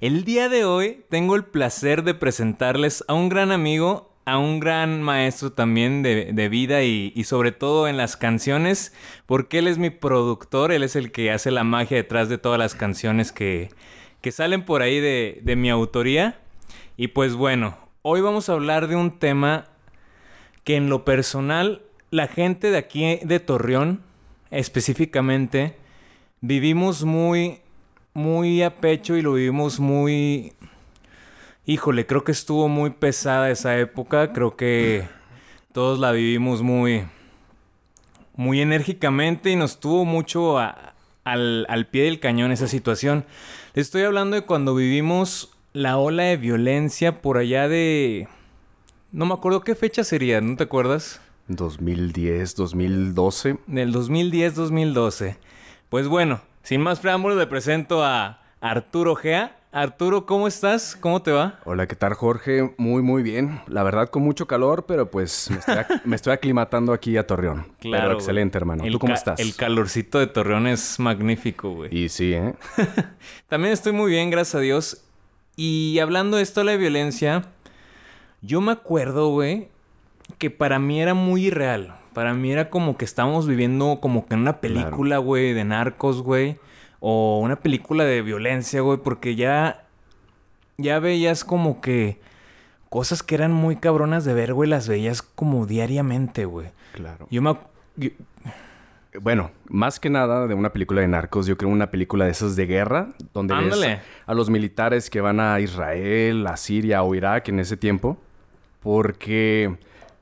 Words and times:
El 0.00 0.24
día 0.24 0.48
de 0.48 0.64
hoy 0.64 1.04
tengo 1.08 1.34
el 1.34 1.44
placer 1.44 2.04
de 2.04 2.14
presentarles 2.14 3.04
a 3.08 3.14
un 3.14 3.28
gran 3.28 3.50
amigo, 3.50 4.14
a 4.26 4.38
un 4.38 4.60
gran 4.60 5.02
maestro 5.02 5.50
también 5.50 6.04
de, 6.04 6.48
vida 6.48 6.84
y, 6.84 7.24
sobre 7.24 7.50
todo 7.50 7.88
en 7.88 7.96
las 7.96 8.16
canciones, 8.16 8.94
porque 9.26 9.58
él 9.58 9.66
es 9.66 9.76
mi 9.78 9.90
productor, 9.90 10.70
él 10.70 10.84
es 10.84 10.94
el 10.94 11.10
que 11.10 11.32
hace 11.32 11.50
la 11.50 11.64
magia 11.64 11.96
detrás 11.96 12.28
de 12.28 12.38
todas 12.38 12.60
las 12.60 12.76
canciones 12.76 13.32
que, 13.32 13.70
que 14.20 14.30
salen 14.30 14.64
por 14.64 14.82
ahí 14.82 15.00
de, 15.00 15.40
de 15.42 15.56
mi 15.56 15.68
autoría. 15.68 16.38
Y 16.96 17.08
pues 17.08 17.34
bueno, 17.34 17.76
hoy 18.02 18.20
vamos 18.20 18.48
a 18.48 18.52
hablar 18.52 18.86
de 18.86 18.94
un 18.94 19.18
tema 19.18 19.64
que 20.62 20.76
en 20.76 20.90
lo 20.90 21.04
personal 21.04 21.82
la 22.12 22.28
gente 22.28 22.70
de 22.70 22.78
aquí 22.78 23.18
de 23.24 23.40
Torreón 23.40 24.04
específicamente 24.52 25.74
vivimos 26.40 27.04
muy 27.04 27.62
muy 28.18 28.62
a 28.62 28.80
pecho 28.80 29.16
y 29.16 29.22
lo 29.22 29.34
vivimos 29.34 29.80
muy... 29.80 30.52
Híjole, 31.64 32.06
creo 32.06 32.24
que 32.24 32.32
estuvo 32.32 32.68
muy 32.68 32.90
pesada 32.90 33.50
esa 33.50 33.78
época. 33.78 34.32
Creo 34.32 34.56
que 34.56 35.06
todos 35.72 35.98
la 35.98 36.12
vivimos 36.12 36.60
muy... 36.62 37.04
Muy 38.34 38.60
enérgicamente 38.60 39.50
y 39.50 39.56
nos 39.56 39.80
tuvo 39.80 40.04
mucho 40.04 40.58
al, 40.58 41.66
al 41.68 41.86
pie 41.86 42.04
del 42.04 42.20
cañón 42.20 42.52
esa 42.52 42.68
situación. 42.68 43.24
estoy 43.74 44.02
hablando 44.02 44.36
de 44.36 44.42
cuando 44.42 44.74
vivimos 44.74 45.56
la 45.72 45.96
ola 45.96 46.24
de 46.24 46.36
violencia 46.36 47.20
por 47.20 47.38
allá 47.38 47.68
de... 47.68 48.28
No 49.10 49.26
me 49.26 49.34
acuerdo 49.34 49.62
qué 49.62 49.74
fecha 49.74 50.04
sería, 50.04 50.40
¿no 50.40 50.56
te 50.56 50.64
acuerdas? 50.64 51.20
2010, 51.48 52.54
2012. 52.56 53.58
Del 53.66 53.92
2010, 53.92 54.54
2012. 54.54 55.38
Pues 55.88 56.06
bueno, 56.06 56.40
sin 56.68 56.82
más 56.82 57.00
preámbulos, 57.00 57.38
le 57.38 57.46
presento 57.46 58.04
a 58.04 58.42
Arturo 58.60 59.14
Gea. 59.14 59.56
Arturo, 59.72 60.26
¿cómo 60.26 60.46
estás? 60.46 60.98
¿Cómo 61.00 61.22
te 61.22 61.32
va? 61.32 61.60
Hola, 61.64 61.86
¿qué 61.86 61.96
tal, 61.96 62.12
Jorge? 62.12 62.74
Muy, 62.76 63.00
muy 63.00 63.22
bien. 63.22 63.62
La 63.68 63.82
verdad, 63.82 64.10
con 64.10 64.22
mucho 64.22 64.46
calor, 64.46 64.84
pero 64.84 65.10
pues 65.10 65.48
me 66.04 66.14
estoy, 66.14 66.34
aclimatando 66.34 66.92
aquí 66.92 67.16
a 67.16 67.26
Torreón. 67.26 67.72
Claro. 67.78 68.08
Pero 68.08 68.18
excelente, 68.18 68.58
hermano. 68.58 68.84
¿Tú 68.84 68.98
cómo 68.98 69.14
estás? 69.14 69.40
El 69.40 69.56
calorcito 69.56 70.18
de 70.18 70.26
Torreón 70.26 70.66
es 70.66 71.00
magnífico, 71.00 71.70
güey. 71.70 71.88
Y 71.90 72.10
sí, 72.10 72.34
¿eh? 72.34 72.52
También 73.48 73.72
estoy 73.72 73.92
muy 73.92 74.10
bien, 74.10 74.28
gracias 74.28 74.56
a 74.56 74.60
Dios. 74.60 75.06
Y 75.56 75.98
hablando 76.00 76.36
de 76.36 76.42
esto 76.42 76.60
de 76.60 76.66
la 76.66 76.76
violencia, 76.76 77.46
yo 78.42 78.60
me 78.60 78.72
acuerdo, 78.72 79.30
güey, 79.30 79.68
que 80.36 80.50
para 80.50 80.78
mí 80.78 81.00
era 81.00 81.14
muy 81.14 81.46
irreal. 81.46 81.97
Para 82.12 82.34
mí 82.34 82.52
era 82.52 82.70
como 82.70 82.96
que 82.96 83.04
estábamos 83.04 83.46
viviendo 83.46 83.98
como 84.00 84.26
que 84.26 84.34
en 84.34 84.40
una 84.40 84.60
película, 84.60 85.18
güey, 85.18 85.52
de 85.52 85.64
narcos, 85.64 86.22
güey. 86.22 86.56
O 87.00 87.40
una 87.40 87.56
película 87.56 88.04
de 88.04 88.22
violencia, 88.22 88.80
güey. 88.80 88.98
Porque 88.98 89.34
ya. 89.34 89.84
Ya 90.76 90.98
veías 90.98 91.44
como 91.44 91.80
que. 91.80 92.20
Cosas 92.88 93.22
que 93.22 93.34
eran 93.34 93.52
muy 93.52 93.76
cabronas 93.76 94.24
de 94.24 94.32
ver, 94.32 94.54
güey, 94.54 94.70
las 94.70 94.88
veías 94.88 95.22
como 95.22 95.66
diariamente, 95.66 96.44
güey. 96.44 96.68
Claro. 96.92 97.26
Yo 97.30 97.42
me. 97.42 97.56
Bueno, 99.20 99.50
más 99.68 99.98
que 99.98 100.10
nada 100.10 100.46
de 100.46 100.54
una 100.54 100.72
película 100.72 101.00
de 101.00 101.08
narcos, 101.08 101.46
yo 101.46 101.56
creo 101.56 101.70
una 101.70 101.90
película 101.90 102.26
de 102.26 102.30
esas 102.30 102.56
de 102.56 102.66
guerra, 102.66 103.08
donde 103.32 103.54
ves 103.54 104.00
a 104.26 104.34
los 104.34 104.50
militares 104.50 105.08
que 105.10 105.20
van 105.20 105.40
a 105.40 105.58
Israel, 105.60 106.46
a 106.46 106.56
Siria 106.56 107.02
o 107.02 107.14
Irak 107.14 107.48
en 107.48 107.58
ese 107.60 107.76
tiempo. 107.76 108.18
Porque 108.80 109.76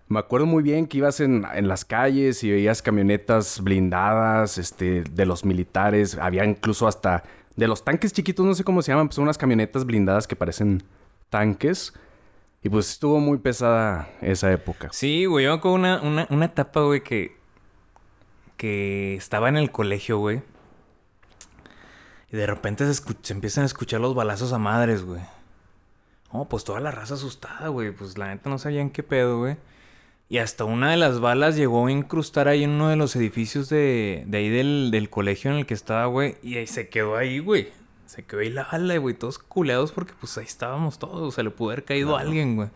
me 0.09 0.21
acuerdo 0.21 0.47
muy 0.47 0.63
bien 0.63 0.87
que 0.87 0.99
ibas 0.99 1.21
en, 1.21 1.45
las 1.63 1.85
calles 1.85 2.45
y 2.45 2.51
veías 2.51 2.81
camionetas 2.81 3.61
blindadas, 3.61 4.59
este, 4.59 5.03
de 5.03 5.27
los 5.27 5.45
militares. 5.45 6.17
Había 6.17 6.45
incluso 6.45 6.87
hasta 6.87 7.25
de 7.57 7.67
los 7.67 7.85
tanques 7.85 8.13
chiquitos, 8.13 8.47
no 8.47 8.55
sé 8.55 8.63
cómo 8.63 8.83
se 8.83 8.93
llaman, 8.93 9.09
pues 9.09 9.19
unas 9.19 9.39
camionetas 9.39 9.85
blindadas 9.85 10.29
que 10.29 10.37
parecen 10.37 10.85
tanques. 11.29 11.93
Y 12.63 12.69
pues 12.69 12.91
estuvo 12.91 13.19
muy 13.21 13.39
pesada 13.39 14.09
esa 14.21 14.53
época. 14.53 14.89
Sí, 14.93 15.25
güey, 15.25 15.45
yo 15.45 15.61
con 15.61 15.73
una, 15.73 16.01
una, 16.01 16.27
una 16.31 16.47
etapa, 16.47 16.81
güey, 16.83 17.03
que, 17.03 17.37
que 18.57 19.15
estaba 19.17 19.49
en 19.49 19.57
el 19.57 19.71
colegio, 19.71 20.19
güey. 20.19 20.43
Y 22.31 22.37
de 22.37 22.47
repente 22.47 22.93
se, 22.93 23.03
se 23.23 23.33
empiezan 23.33 23.63
a 23.63 23.67
escuchar 23.67 24.01
los 24.01 24.15
balazos 24.15 24.53
a 24.53 24.59
madres, 24.59 25.05
güey. 25.05 25.23
Oh, 26.31 26.49
pues 26.49 26.65
toda 26.65 26.81
la 26.81 26.91
raza 26.91 27.15
asustada, 27.15 27.69
güey. 27.69 27.93
Pues 27.93 28.19
la 28.19 28.29
neta 28.29 28.51
no 28.51 28.59
sabían 28.59 28.91
qué 28.91 29.03
pedo, 29.03 29.39
güey. 29.39 29.57
Y 30.29 30.39
hasta 30.39 30.65
una 30.65 30.91
de 30.91 30.97
las 30.97 31.21
balas 31.21 31.57
llegó 31.57 31.87
a 31.87 31.93
incrustar 31.93 32.49
ahí 32.49 32.65
en 32.65 32.71
uno 32.71 32.89
de 32.89 32.97
los 32.97 33.15
edificios 33.15 33.69
de, 33.69 34.25
de 34.27 34.39
ahí 34.39 34.49
del, 34.49 34.91
del 34.91 35.09
colegio 35.09 35.53
en 35.53 35.59
el 35.59 35.67
que 35.67 35.75
estaba, 35.75 36.07
güey. 36.07 36.37
Y 36.43 36.57
ahí 36.57 36.67
se 36.67 36.89
quedó 36.89 37.17
ahí, 37.17 37.39
güey. 37.39 37.69
Se 38.07 38.25
quedó 38.25 38.41
ahí 38.41 38.51
la 38.51 38.65
bala, 38.65 38.97
güey. 38.99 39.15
Todos 39.15 39.39
culeados 39.39 39.93
porque 39.93 40.15
pues 40.19 40.37
ahí 40.37 40.45
estábamos 40.45 40.99
todos. 40.99 41.23
O 41.23 41.31
sea, 41.31 41.45
le 41.45 41.51
pudo 41.51 41.71
haber 41.71 41.85
caído 41.85 42.17
a 42.17 42.23
alguien, 42.23 42.57
güey. 42.57 42.69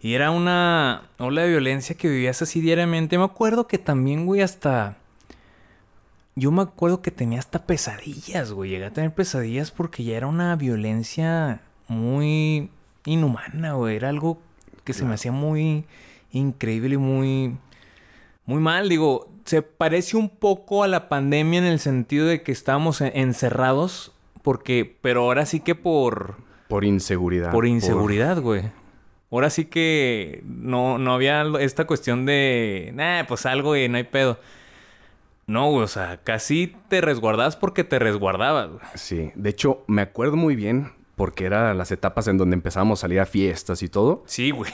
Y 0.00 0.12
era 0.12 0.30
una 0.30 1.08
ola 1.18 1.42
de 1.42 1.48
violencia 1.48 1.96
que 1.96 2.08
vivías 2.08 2.42
así 2.42 2.60
diariamente. 2.60 3.16
Me 3.16 3.24
acuerdo 3.24 3.66
que 3.66 3.78
también, 3.78 4.26
güey, 4.26 4.42
hasta... 4.42 4.98
Yo 6.36 6.50
me 6.50 6.62
acuerdo 6.62 7.00
que 7.00 7.10
tenía 7.10 7.38
hasta 7.38 7.64
pesadillas, 7.64 8.52
güey. 8.52 8.68
Llegué 8.68 8.84
a 8.84 8.92
tener 8.92 9.14
pesadillas 9.14 9.70
porque 9.70 10.04
ya 10.04 10.18
era 10.18 10.26
una 10.26 10.54
violencia 10.56 11.62
muy 11.88 12.68
inhumana, 13.06 13.72
güey. 13.72 13.96
Era 13.96 14.10
algo 14.10 14.38
que 14.84 14.92
se 14.92 15.06
me 15.06 15.14
hacía 15.14 15.32
muy 15.32 15.86
increíble 16.34 16.94
y 16.94 16.98
muy, 16.98 17.56
muy 18.46 18.60
mal. 18.60 18.88
Digo, 18.88 19.28
se 19.44 19.62
parece 19.62 20.16
un 20.16 20.28
poco 20.28 20.82
a 20.82 20.88
la 20.88 21.08
pandemia 21.08 21.58
en 21.58 21.66
el 21.66 21.78
sentido 21.78 22.26
de 22.26 22.42
que 22.42 22.52
estábamos 22.52 23.00
encerrados, 23.00 24.12
porque, 24.42 24.98
pero 25.00 25.22
ahora 25.22 25.46
sí 25.46 25.60
que 25.60 25.74
por... 25.74 26.36
Por 26.68 26.84
inseguridad. 26.84 27.52
Por 27.52 27.66
inseguridad, 27.66 28.40
güey. 28.40 28.62
Ahora 29.30 29.50
sí 29.50 29.64
que 29.64 30.42
no, 30.44 30.98
no 30.98 31.14
había 31.14 31.44
esta 31.60 31.86
cuestión 31.86 32.24
de, 32.24 32.92
nah, 32.94 33.24
pues 33.26 33.46
algo 33.46 33.76
y 33.76 33.88
no 33.88 33.96
hay 33.96 34.04
pedo. 34.04 34.38
No, 35.46 35.70
güey, 35.70 35.84
o 35.84 35.88
sea, 35.88 36.20
casi 36.22 36.74
te 36.88 37.00
resguardabas 37.00 37.56
porque 37.56 37.84
te 37.84 37.98
resguardabas, 37.98 38.70
güey. 38.70 38.82
Sí, 38.94 39.32
de 39.34 39.50
hecho, 39.50 39.84
me 39.88 40.02
acuerdo 40.02 40.36
muy 40.36 40.56
bien 40.56 40.92
porque 41.16 41.44
eran 41.44 41.78
las 41.78 41.92
etapas 41.92 42.26
en 42.28 42.38
donde 42.38 42.54
empezamos 42.54 43.00
a 43.00 43.02
salir 43.02 43.20
a 43.20 43.26
fiestas 43.26 43.82
y 43.82 43.88
todo. 43.88 44.22
Sí, 44.26 44.50
güey. 44.50 44.72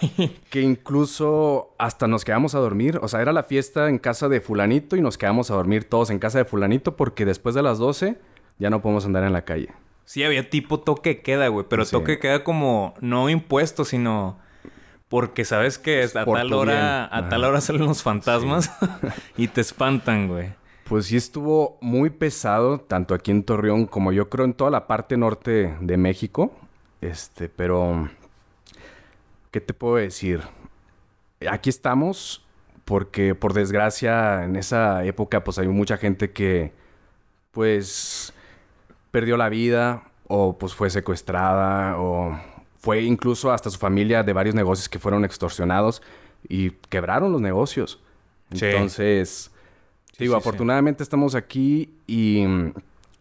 Que 0.51 0.63
incluso 0.63 1.75
hasta 1.79 2.07
nos 2.07 2.25
quedamos 2.25 2.55
a 2.55 2.59
dormir. 2.59 2.99
O 3.03 3.09
sea, 3.09 3.21
era 3.21 3.33
la 3.33 3.43
fiesta 3.43 3.89
en 3.89 3.99
casa 3.99 4.29
de 4.29 4.41
fulanito 4.41 4.97
y 4.97 5.01
nos 5.01 5.19
quedamos 5.19 5.51
a 5.51 5.55
dormir 5.55 5.85
todos 5.85 6.11
en 6.11 6.19
casa 6.19 6.39
de 6.39 6.45
fulanito 6.45 6.97
porque 6.97 7.25
después 7.25 7.55
de 7.55 7.63
las 7.63 7.79
12 7.79 8.19
ya 8.59 8.71
no 8.71 8.81
podemos 8.81 9.05
andar 9.05 9.25
en 9.25 9.33
la 9.33 9.45
calle. 9.45 9.71
Sí, 10.05 10.25
había 10.25 10.49
tipo 10.49 10.81
toque 10.81 11.21
queda, 11.23 11.49
güey. 11.49 11.67
Pero 11.69 11.85
toque 11.87 12.19
queda 12.19 12.43
como 12.43 12.95
no 13.01 13.29
impuesto, 13.29 13.85
sino... 13.85 14.39
Porque 15.09 15.45
sabes 15.45 15.77
que 15.77 16.05
a 16.05 16.25
tal 16.25 16.53
hora, 16.53 17.09
a 17.11 17.29
tal 17.29 17.43
hora 17.43 17.61
salen 17.61 17.85
los 17.85 18.05
fantasmas 18.05 18.71
y 19.37 19.49
te 19.49 19.61
espantan, 19.61 20.29
güey. 20.29 20.51
Pues 20.91 21.07
sí 21.07 21.17
estuvo 21.17 21.79
muy 21.81 22.11
pesado, 22.11 22.81
tanto 22.81 23.15
aquí 23.15 23.31
en 23.31 23.45
Torreón 23.45 23.87
como 23.87 24.11
yo 24.11 24.29
creo 24.29 24.45
en 24.45 24.55
toda 24.55 24.73
la 24.73 24.89
parte 24.89 25.17
norte 25.17 25.77
de 25.81 25.97
México. 25.97 26.51
Este, 27.01 27.49
pero... 27.49 28.11
¿Qué 29.53 29.61
te 29.61 29.73
puedo 29.73 29.95
decir? 29.95 30.41
Aquí 31.49 31.71
estamos 31.71 32.45
porque 32.85 33.37
por 33.37 33.53
desgracia 33.53 34.43
en 34.43 34.57
esa 34.57 35.05
época 35.05 35.45
pues 35.45 35.61
hay 35.61 35.69
mucha 35.69 35.97
gente 35.97 36.33
que 36.33 36.73
pues 37.53 38.33
perdió 39.13 39.37
la 39.37 39.49
vida 39.49 40.11
o 40.27 40.59
pues 40.59 40.75
fue 40.75 40.91
secuestrada 40.91 42.01
o 42.01 42.37
fue 42.81 43.03
incluso 43.03 43.53
hasta 43.53 43.71
su 43.71 43.79
familia 43.79 44.25
de 44.25 44.33
varios 44.33 44.57
negocios 44.57 44.89
que 44.89 44.99
fueron 44.99 45.25
extorsionados 45.25 46.03
y 46.49 46.71
quebraron 46.89 47.31
los 47.31 47.41
negocios. 47.41 48.03
Entonces, 48.51 49.53
Digo, 50.21 50.37
afortunadamente 50.37 51.03
estamos 51.03 51.35
aquí 51.35 51.91
y 52.07 52.45
mm, 52.47 52.73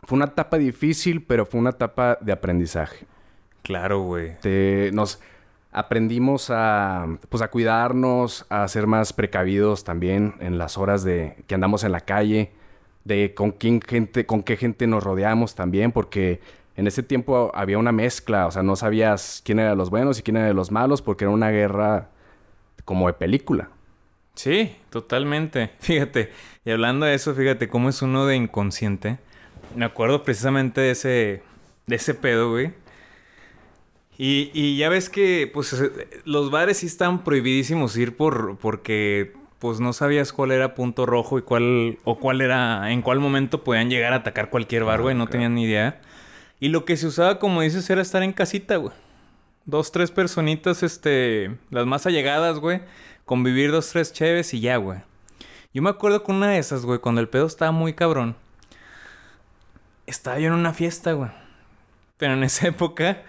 fue 0.04 0.16
una 0.18 0.26
etapa 0.26 0.58
difícil, 0.58 1.24
pero 1.24 1.46
fue 1.46 1.60
una 1.60 1.72
etapa 1.72 2.18
de 2.22 2.32
aprendizaje. 2.32 3.06
Claro, 3.64 4.02
güey. 4.02 4.38
Nos 4.92 5.20
aprendimos 5.72 6.50
a, 6.50 7.08
pues, 7.30 7.42
a 7.42 7.50
cuidarnos, 7.50 8.46
a 8.50 8.68
ser 8.68 8.88
más 8.88 9.14
precavidos 9.14 9.84
también 9.84 10.36
en 10.40 10.58
las 10.58 10.78
horas 10.78 11.04
de 11.04 11.38
que 11.48 11.56
andamos 11.56 11.84
en 11.84 11.92
la 11.92 12.02
calle, 12.02 12.52
de 13.06 13.34
con 13.34 13.52
quién 13.52 13.82
gente, 13.82 14.26
con 14.26 14.44
qué 14.44 14.58
gente 14.58 14.88
nos 14.88 15.04
rodeamos 15.04 15.56
también, 15.56 15.92
porque 15.92 16.42
en 16.76 16.88
ese 16.88 17.04
tiempo 17.04 17.52
había 17.54 17.78
una 17.78 17.92
mezcla, 17.92 18.48
o 18.48 18.52
sea, 18.52 18.64
no 18.64 18.76
sabías 18.76 19.42
quién 19.46 19.60
era 19.60 19.72
de 19.72 19.76
los 19.76 19.90
buenos 19.90 20.20
y 20.20 20.24
quién 20.24 20.38
era 20.38 20.48
de 20.48 20.54
los 20.54 20.72
malos 20.72 21.02
porque 21.02 21.26
era 21.26 21.32
una 21.32 21.50
guerra 21.50 22.10
como 22.86 23.08
de 23.08 23.14
película. 23.14 23.70
Sí, 24.40 24.74
totalmente. 24.90 25.72
Fíjate, 25.80 26.32
y 26.64 26.72
hablando 26.72 27.06
de 27.06 27.14
eso, 27.14 27.36
fíjate 27.36 27.68
cómo 27.68 27.90
es 27.90 28.02
uno 28.02 28.26
de 28.26 28.38
inconsciente. 28.38 29.20
Me 29.76 29.84
acuerdo 29.84 30.24
precisamente 30.24 30.80
de 30.80 30.92
ese, 30.92 31.44
de 31.88 31.96
ese 31.98 32.14
pedo, 32.14 32.52
güey. 32.52 32.72
Y, 34.18 34.50
y 34.54 34.78
ya 34.78 34.88
ves 34.88 35.10
que, 35.10 35.52
pues, 35.54 35.74
eh, 35.74 36.22
los 36.24 36.52
bares 36.52 36.78
sí 36.78 36.86
están 36.86 37.26
prohibidísimos 37.26 37.98
ir 37.98 38.16
por, 38.16 38.58
porque, 38.60 39.34
pues, 39.60 39.82
no 39.82 39.92
sabías 39.92 40.32
cuál 40.32 40.52
era 40.52 40.74
punto 40.74 41.06
rojo 41.06 41.38
y 41.38 41.42
cuál, 41.42 41.98
o 42.06 42.18
cuál 42.18 42.40
era, 42.40 42.94
en 42.94 43.02
cuál 43.02 43.20
momento 43.20 43.66
podían 43.66 43.90
llegar 43.90 44.14
a 44.14 44.18
atacar 44.18 44.50
cualquier 44.50 44.86
bar, 44.86 45.02
güey. 45.02 45.16
No 45.16 45.28
tenían 45.28 45.56
ni 45.56 45.66
idea. 45.66 46.00
Y 46.62 46.70
lo 46.70 46.86
que 46.86 46.96
se 46.96 47.08
usaba, 47.08 47.40
como 47.40 47.60
dices, 47.60 47.90
era 47.90 48.02
estar 48.02 48.24
en 48.24 48.32
casita, 48.32 48.78
güey. 48.78 48.94
Dos, 49.66 49.92
tres 49.92 50.12
personitas, 50.12 50.82
este, 50.82 51.58
las 51.72 51.86
más 51.86 52.06
allegadas, 52.06 52.60
güey. 52.60 52.80
Convivir 53.30 53.72
dos, 53.72 53.90
tres 53.90 54.12
cheves 54.12 54.56
y 54.56 54.60
ya, 54.60 54.78
güey. 54.78 55.02
Yo 55.72 55.84
me 55.84 55.92
acuerdo 55.92 56.24
con 56.24 56.38
una 56.38 56.48
de 56.48 56.58
esas, 56.58 56.84
güey, 56.84 56.98
cuando 56.98 57.22
el 57.22 57.30
pedo 57.30 57.46
estaba 57.46 57.72
muy 57.72 57.94
cabrón. 57.94 58.36
Estaba 60.08 60.40
yo 60.40 60.48
en 60.48 60.54
una 60.54 60.74
fiesta, 60.74 61.12
güey. 61.12 61.30
Pero 62.18 62.34
en 62.34 62.42
esa 62.42 62.68
época, 62.70 63.22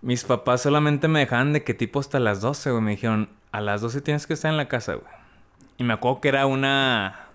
mis 0.00 0.22
papás 0.22 0.62
solamente 0.62 1.08
me 1.08 1.18
dejaban 1.18 1.52
de 1.52 1.64
que 1.64 1.74
tipo 1.74 1.98
hasta 1.98 2.20
las 2.20 2.40
12, 2.40 2.70
güey. 2.70 2.82
Me 2.84 2.90
dijeron, 2.92 3.30
a 3.50 3.60
las 3.60 3.80
12 3.80 4.00
tienes 4.02 4.28
que 4.28 4.34
estar 4.34 4.48
en 4.48 4.56
la 4.56 4.68
casa, 4.68 4.94
güey. 4.94 5.12
Y 5.76 5.82
me 5.82 5.94
acuerdo 5.94 6.20
que 6.20 6.28
era 6.28 6.46
una 6.46 7.26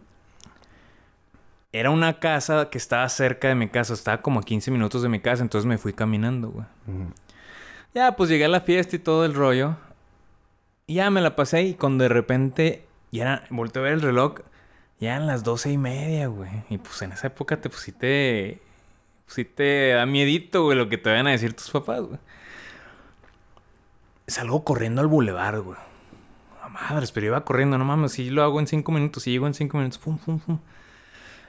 era 1.73 1.89
una 1.89 2.21
casa 2.21 2.69
que 2.69 2.77
estaba 2.77 3.09
cerca 3.09 3.49
de 3.49 3.55
mi 3.55 3.67
casa, 3.67 3.93
estaba 3.93 4.21
como 4.21 4.39
a 4.39 4.43
15 4.43 4.71
minutos 4.71 5.01
de 5.01 5.09
mi 5.09 5.19
casa, 5.19 5.43
entonces 5.43 5.65
me 5.65 5.77
fui 5.77 5.91
caminando, 5.91 6.51
güey. 6.51 6.65
Ya, 7.93 8.15
pues 8.15 8.29
llegué 8.29 8.45
a 8.45 8.47
la 8.47 8.61
fiesta 8.61 8.95
y 8.95 8.99
todo 8.99 9.25
el 9.25 9.33
rollo. 9.33 9.75
Y 10.89 10.95
ya 10.95 11.09
me 11.09 11.19
la 11.19 11.35
pasé 11.35 11.63
y 11.63 11.73
cuando 11.73 12.03
de 12.03 12.07
repente 12.07 12.85
ya 13.11 13.23
era, 13.23 13.43
volteé 13.49 13.81
a 13.81 13.83
ver 13.83 13.93
el 13.93 14.01
reloj, 14.01 14.35
ya 15.01 15.15
eran 15.15 15.27
las 15.27 15.43
doce 15.43 15.69
y 15.69 15.77
media, 15.77 16.27
güey. 16.27 16.49
Y 16.69 16.77
pues 16.77 17.01
en 17.01 17.11
esa 17.11 17.27
época 17.27 17.59
te 17.59 17.69
pusiste, 17.69 18.61
pues 19.25 19.35
sí 19.35 19.43
te 19.43 19.89
da 19.89 20.05
miedito, 20.05 20.63
güey, 20.63 20.77
lo 20.77 20.87
que 20.87 20.97
te 20.97 21.09
vayan 21.09 21.27
a 21.27 21.31
decir 21.31 21.53
tus 21.53 21.69
papás, 21.71 22.03
güey. 22.03 22.19
Salgo 24.27 24.63
corriendo 24.63 25.01
al 25.01 25.07
bulevar, 25.07 25.59
güey. 25.59 25.77
A 26.61 26.69
madres, 26.69 27.11
pero 27.11 27.27
iba 27.27 27.43
corriendo, 27.43 27.77
no 27.77 27.83
mames, 27.83 28.13
si 28.13 28.29
lo 28.29 28.43
hago 28.43 28.61
en 28.61 28.67
cinco 28.67 28.93
minutos, 28.93 29.23
si 29.23 29.31
llego 29.31 29.45
en 29.45 29.55
cinco 29.55 29.77
minutos, 29.79 29.97
pum, 29.97 30.17
pum, 30.17 30.39
pum. 30.39 30.59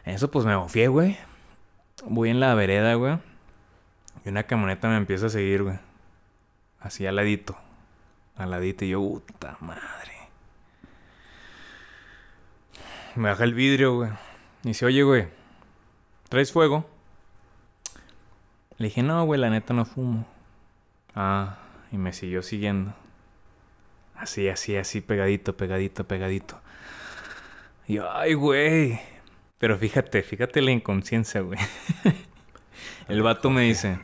Eso 0.05 0.33
pues 0.33 0.47
me 0.47 0.57
bofié, 0.57 0.89
güey. 0.89 1.17
Voy 2.07 2.31
en 2.31 2.41
la 2.41 2.55
vereda, 2.55 2.95
güey. 2.95 3.19
Y 4.25 4.31
una 4.31 4.43
camioneta 4.43 4.89
me 4.89 4.97
empieza 4.97 5.27
a 5.27 5.31
seguir, 5.31 5.63
güey. 5.63 5.79
Así 6.81 7.07
al 7.07 7.15
ladito. 7.15 7.57
Al 8.39 8.51
ladito. 8.51 8.85
Y 8.85 8.91
yo, 8.91 9.01
puta 9.27 9.59
madre. 9.61 10.13
Me 13.17 13.29
baja 13.29 13.45
el 13.45 13.55
vidrio, 13.55 13.97
güey. 13.97 14.11
Y 14.63 14.69
dice, 14.69 14.87
oye, 14.87 15.03
güey. 15.03 15.29
¿Traes 16.29 16.53
fuego? 16.53 16.89
Le 18.77 18.87
dije, 18.87 19.03
no, 19.03 19.25
güey, 19.25 19.41
la 19.41 19.51
neta 19.51 19.75
no 19.75 19.85
fumo. 19.85 20.25
Ah, 21.15 21.59
y 21.91 21.99
me 21.99 22.13
siguió 22.13 22.43
siguiendo. 22.43 22.95
Así, 24.15 24.49
así, 24.49 24.77
así, 24.77 25.01
pegadito, 25.01 25.57
pegadito, 25.57 26.05
pegadito. 26.05 26.61
Y 27.89 27.95
yo, 27.95 28.13
ay, 28.13 28.35
güey. 28.35 29.01
Pero 29.59 29.77
fíjate, 29.77 30.23
fíjate 30.23 30.63
la 30.63 30.71
inconsciencia, 30.71 31.41
güey. 31.41 31.59
El 33.09 33.23
vato 33.23 33.51
me 33.51 33.63
dice, 33.63 33.99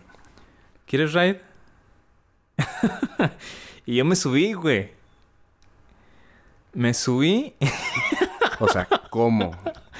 ¿quieres 0.86 1.12
ride? 1.12 1.40
y 3.86 3.96
yo 3.96 4.04
me 4.04 4.16
subí, 4.16 4.52
güey. 4.52 4.92
Me 6.72 6.94
subí. 6.94 7.54
o 8.60 8.68
sea, 8.68 8.88
¿cómo? 9.10 9.52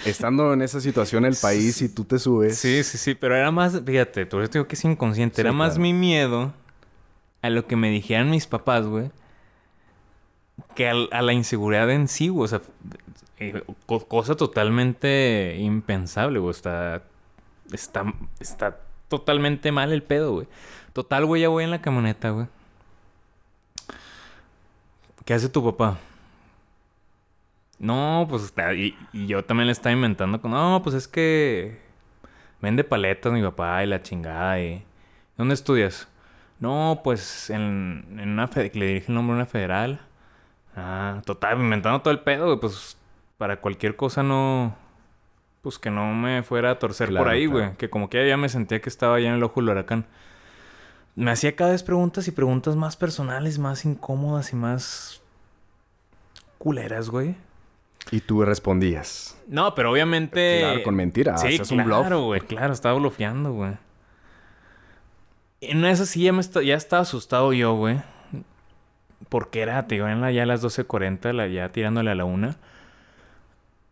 Estando 0.04 0.52
en 0.52 0.62
esa 0.62 0.81
situación 0.81 1.25
el 1.25 1.36
país 1.36 1.81
y 1.82 1.88
tú 1.88 2.04
te 2.04 2.19
subes. 2.19 2.58
Sí, 2.58 2.82
sí, 2.82 2.98
sí, 2.98 3.14
pero 3.14 3.36
era 3.36 3.50
más, 3.50 3.81
fíjate, 3.84 4.26
por 4.26 4.42
eso 4.42 4.52
digo 4.52 4.66
que 4.66 4.75
es 4.75 4.84
inconsciente. 4.84 5.40
era 5.40 5.52
más 5.52 5.78
mi 5.78 5.92
miedo 5.92 6.52
a 7.42 7.50
lo 7.50 7.66
que 7.66 7.76
me 7.76 7.90
dijeran 7.90 8.31
mis 8.31 8.46
papás, 8.46 8.86
güey, 8.86 9.10
que 10.75 10.88
a, 10.88 11.22
la 11.22 11.32
inseguridad 11.32 11.90
en 11.90 12.08
sí, 12.08 12.28
güey. 12.28 12.44
O 12.44 12.48
sea, 12.48 12.62
eh, 13.38 13.62
cosa 13.86 14.34
totalmente 14.34 15.56
impensable, 15.58 16.38
güey. 16.38 16.50
Está, 16.50 17.02
está, 17.72 18.12
está 18.40 18.81
totalmente 19.08 19.72
mal 19.72 19.92
el 19.92 20.02
pedo, 20.02 20.32
güey. 20.32 20.48
Total, 20.92 21.25
güey, 21.26 21.42
ya 21.42 21.48
voy 21.48 21.64
en 21.64 21.70
la 21.70 21.82
camioneta, 21.82 22.31
güey. 22.31 22.46
¿Qué 25.25 25.35
hace 25.35 25.49
tu 25.49 25.65
papá? 25.65 25.99
No, 27.79 28.26
pues 28.29 28.44
está, 28.44 28.73
y, 28.75 28.97
yo 29.12 29.44
también 29.44 29.67
le 29.67 29.73
estaba 29.73 29.93
inventando 29.93 30.41
con, 30.41 30.50
no, 30.53 30.81
pues 30.82 30.94
es 30.94 31.09
que 31.09 31.81
vende 32.61 32.85
paletas 32.85 33.32
mi 33.32 33.43
papá 33.43 33.82
y 33.82 33.87
la 33.87 34.03
chingada 34.03 34.61
y... 34.61 34.85
¿Dónde 35.37 35.55
estudias? 35.55 36.09
No, 36.61 37.00
pues 37.03 37.50
en, 37.50 38.06
en 38.19 38.31
una... 38.31 38.49
le 38.55 38.87
dije 38.87 39.06
el 39.09 39.15
nombre 39.15 39.35
a 39.35 39.37
una 39.37 39.47
federal. 39.47 40.00
Ah, 40.76 41.21
total, 41.25 41.59
inventando 41.61 42.00
todo 42.00 42.12
el 42.12 42.20
pedo, 42.20 42.47
güey, 42.47 42.61
pues 42.61 42.97
para 43.38 43.61
cualquier 43.61 43.97
cosa 43.97 44.23
no. 44.23 44.77
Pues 45.62 45.79
que 45.79 45.91
no 45.91 46.12
me 46.15 46.43
fuera 46.43 46.73
a 46.73 46.79
torcer 46.79 47.09
por 47.15 47.29
ahí, 47.29 47.47
güey. 47.47 47.75
Que 47.77 47.88
como 47.88 48.11
que 48.11 48.29
ya 48.29 48.37
me 48.37 48.49
sentía 48.49 48.81
que 48.81 48.91
estaba 48.91 49.19
ya 49.19 49.29
en 49.29 49.35
el 49.35 49.43
ojo 49.43 49.61
del 49.61 49.70
huracán. 49.70 50.06
Me 51.16 51.31
hacía 51.31 51.55
cada 51.55 51.70
vez 51.70 51.82
preguntas 51.82 52.26
y 52.26 52.32
preguntas 52.32 52.75
más 52.76 52.96
personales, 52.96 53.58
más 53.58 53.84
incómodas 53.84 54.52
y 54.52 54.56
más. 54.56 55.22
culeras, 56.58 57.08
güey. 57.08 57.37
Y 58.11 58.20
tú 58.20 58.44
respondías. 58.44 59.37
No, 59.46 59.75
pero 59.75 59.93
obviamente. 59.93 60.61
Claro, 60.61 60.82
con 60.82 60.94
mentiras. 60.94 61.40
Sí, 61.40 61.55
es 61.61 61.70
un 61.70 61.84
claro, 61.84 62.25
güey. 62.25 62.40
Claro, 62.40 62.72
estaba 62.72 62.99
bloqueando, 62.99 63.52
güey. 63.52 63.72
En 65.61 65.84
esa 65.84 66.05
sí 66.05 66.22
ya, 66.22 66.32
me 66.32 66.43
ya 66.43 66.75
estaba 66.75 67.02
asustado 67.02 67.52
yo, 67.52 67.75
güey. 67.75 68.02
Porque 69.28 69.62
era, 69.62 69.87
te 69.87 69.94
digo, 69.94 70.08
en 70.08 70.20
la, 70.20 70.31
ya 70.31 70.43
a 70.43 70.46
las 70.46 70.62
12.40, 70.62 71.32
la, 71.32 71.46
ya 71.46 71.70
tirándole 71.70 72.10
a 72.10 72.14
la 72.14 72.25
una. 72.25 72.58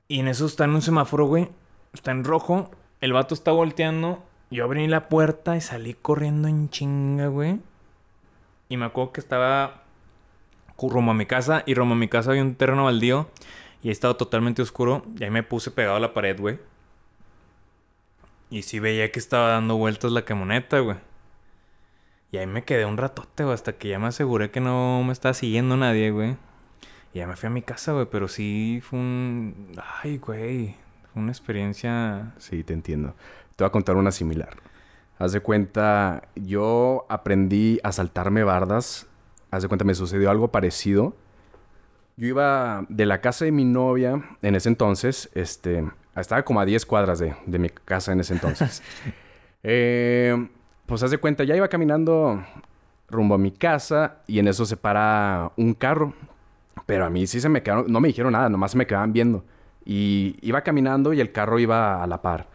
Y 0.08 0.20
en 0.20 0.28
eso 0.28 0.44
está 0.44 0.64
en 0.64 0.70
un 0.70 0.82
semáforo, 0.82 1.26
güey. 1.26 1.48
Está 1.94 2.10
en 2.10 2.24
rojo. 2.24 2.70
El 3.00 3.14
vato 3.14 3.34
está 3.34 3.50
volteando. 3.52 4.22
Yo 4.52 4.64
abrí 4.64 4.86
la 4.86 5.08
puerta 5.08 5.56
y 5.56 5.62
salí 5.62 5.94
corriendo 5.94 6.46
en 6.46 6.68
chinga, 6.68 7.28
güey. 7.28 7.58
Y 8.68 8.76
me 8.76 8.84
acuerdo 8.84 9.12
que 9.12 9.20
estaba 9.20 9.84
rumbo 10.78 11.12
a 11.12 11.14
mi 11.14 11.24
casa. 11.24 11.62
Y 11.64 11.72
rumbo 11.72 11.94
a 11.94 11.96
mi 11.96 12.06
casa 12.06 12.32
había 12.32 12.42
un 12.42 12.54
terreno 12.54 12.84
baldío. 12.84 13.30
Y 13.82 13.88
ahí 13.88 13.92
estaba 13.92 14.18
totalmente 14.18 14.60
oscuro. 14.60 15.06
Y 15.18 15.24
ahí 15.24 15.30
me 15.30 15.42
puse 15.42 15.70
pegado 15.70 15.96
a 15.96 16.00
la 16.00 16.12
pared, 16.12 16.38
güey. 16.38 16.58
Y 18.50 18.60
sí 18.64 18.78
veía 18.78 19.10
que 19.10 19.18
estaba 19.18 19.48
dando 19.48 19.78
vueltas 19.78 20.12
la 20.12 20.26
camioneta, 20.26 20.80
güey. 20.80 20.98
Y 22.30 22.36
ahí 22.36 22.46
me 22.46 22.62
quedé 22.62 22.84
un 22.84 22.98
ratote, 22.98 23.44
güey. 23.44 23.54
Hasta 23.54 23.72
que 23.78 23.88
ya 23.88 23.98
me 23.98 24.08
aseguré 24.08 24.50
que 24.50 24.60
no 24.60 25.02
me 25.02 25.14
estaba 25.14 25.32
siguiendo 25.32 25.78
nadie, 25.78 26.10
güey. 26.10 26.36
Y 27.14 27.20
ya 27.20 27.26
me 27.26 27.36
fui 27.36 27.46
a 27.46 27.50
mi 27.50 27.62
casa, 27.62 27.92
güey, 27.92 28.04
pero 28.04 28.28
sí 28.28 28.82
fue 28.82 28.98
un... 28.98 29.72
Ay, 30.02 30.18
güey, 30.18 30.76
una 31.14 31.30
experiencia... 31.30 32.32
Sí, 32.38 32.64
te 32.64 32.72
entiendo. 32.72 33.14
Te 33.56 33.64
voy 33.64 33.68
a 33.68 33.72
contar 33.72 33.96
una 33.96 34.12
similar. 34.12 34.56
Haz 35.18 35.32
de 35.32 35.40
cuenta, 35.40 36.28
yo 36.34 37.06
aprendí 37.08 37.80
a 37.82 37.92
saltarme 37.92 38.44
bardas. 38.44 39.06
Haz 39.50 39.62
de 39.62 39.68
cuenta, 39.68 39.84
me 39.84 39.94
sucedió 39.94 40.30
algo 40.30 40.48
parecido. 40.48 41.14
Yo 42.16 42.26
iba 42.26 42.84
de 42.88 43.06
la 43.06 43.20
casa 43.20 43.44
de 43.44 43.52
mi 43.52 43.64
novia 43.64 44.22
en 44.42 44.54
ese 44.54 44.68
entonces, 44.68 45.30
este, 45.34 45.90
estaba 46.14 46.44
como 46.44 46.60
a 46.60 46.64
10 46.64 46.84
cuadras 46.84 47.18
de, 47.18 47.34
de 47.46 47.58
mi 47.58 47.70
casa 47.70 48.12
en 48.12 48.20
ese 48.20 48.34
entonces. 48.34 48.82
eh, 49.62 50.48
pues 50.86 51.02
haz 51.02 51.10
de 51.10 51.18
cuenta, 51.18 51.44
ya 51.44 51.56
iba 51.56 51.68
caminando 51.68 52.44
rumbo 53.08 53.34
a 53.34 53.38
mi 53.38 53.50
casa 53.50 54.22
y 54.26 54.38
en 54.38 54.48
eso 54.48 54.66
se 54.66 54.76
para 54.76 55.52
un 55.56 55.74
carro 55.74 56.14
pero 56.86 57.04
a 57.04 57.10
mí 57.10 57.26
sí 57.26 57.40
se 57.40 57.48
me 57.48 57.62
quedaron, 57.62 57.90
no 57.90 58.00
me 58.00 58.08
dijeron 58.08 58.32
nada, 58.32 58.48
nomás 58.48 58.72
se 58.72 58.78
me 58.78 58.86
quedaban 58.86 59.12
viendo. 59.12 59.44
Y 59.84 60.36
iba 60.42 60.62
caminando 60.62 61.12
y 61.12 61.20
el 61.20 61.32
carro 61.32 61.58
iba 61.58 62.02
a 62.02 62.06
la 62.06 62.22
par. 62.22 62.48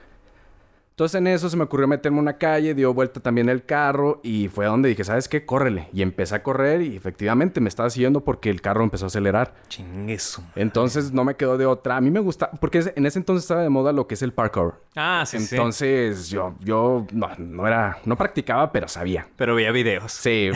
Entonces 0.98 1.20
en 1.20 1.28
eso 1.28 1.48
se 1.48 1.56
me 1.56 1.66
ocurrió 1.66 1.88
meterme 1.88 2.18
una 2.18 2.40
calle, 2.40 2.74
dio 2.74 2.92
vuelta 2.92 3.20
también 3.20 3.50
el 3.50 3.64
carro 3.64 4.20
y 4.24 4.48
fue 4.48 4.66
donde 4.66 4.90
dije, 4.90 5.04
¿sabes 5.04 5.30
qué? 5.30 5.46
Córrele. 5.46 5.90
Y 5.94 6.02
empecé 6.02 6.34
a 6.34 6.42
correr 6.42 6.82
y 6.82 6.96
efectivamente 6.96 7.62
me 7.62 7.70
estaba 7.70 7.92
siguiendo 7.92 8.22
porque 8.22 8.50
el 8.50 8.62
carro 8.62 8.84
empezó 8.84 9.06
a 9.06 9.10
acelerar. 9.10 9.54
Chingueso. 9.68 10.44
Entonces 10.56 11.12
no 11.12 11.24
me 11.24 11.36
quedó 11.36 11.60
de 11.60 11.68
otra. 11.68 11.98
A 11.98 12.02
mí 12.02 12.10
me 12.10 12.20
gusta, 12.20 12.50
porque 12.50 12.92
en 12.96 13.06
ese 13.06 13.20
entonces 13.20 13.44
estaba 13.44 13.62
de 13.62 13.70
moda 13.70 13.92
lo 13.92 14.08
que 14.08 14.16
es 14.16 14.24
el 14.24 14.34
parkour. 14.34 14.82
Ah, 14.96 15.24
sí, 15.28 15.38
Entonces 15.38 16.30
yo, 16.30 16.56
yo 16.62 17.06
no, 17.12 17.30
no 17.38 17.68
era, 17.68 18.00
no 18.06 18.16
practicaba, 18.16 18.72
pero 18.72 18.88
sabía. 18.88 19.28
Pero 19.36 19.54
veía 19.54 19.72
videos. 19.72 20.12
Sí. 20.12 20.50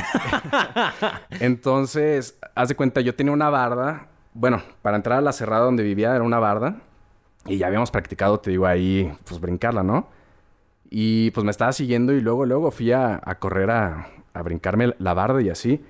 entonces, 1.39 2.39
haz 2.55 2.67
de 2.67 2.73
cuenta, 2.73 2.99
yo 3.01 3.13
tenía 3.13 3.31
una 3.31 3.51
barda. 3.51 4.07
Bueno, 4.33 4.61
para 4.81 4.97
entrar 4.97 5.17
a 5.19 5.21
la 5.21 5.33
cerrada 5.33 5.65
donde 5.65 5.83
vivía 5.83 6.15
era 6.15 6.23
una 6.23 6.39
barda. 6.39 6.77
Y 7.45 7.57
ya 7.57 7.67
habíamos 7.67 7.89
practicado, 7.91 8.39
te 8.39 8.51
digo, 8.51 8.67
ahí, 8.67 9.11
pues 9.27 9.39
brincarla, 9.41 9.83
¿no? 9.83 10.07
Y 10.89 11.31
pues 11.31 11.43
me 11.43 11.51
estaba 11.51 11.71
siguiendo 11.71 12.13
y 12.13 12.21
luego, 12.21 12.45
luego 12.45 12.69
fui 12.71 12.91
a, 12.91 13.19
a 13.23 13.39
correr 13.39 13.71
a, 13.71 14.07
a 14.33 14.41
brincarme 14.43 14.93
la 14.99 15.13
barda 15.13 15.41
y 15.41 15.49
así. 15.49 15.83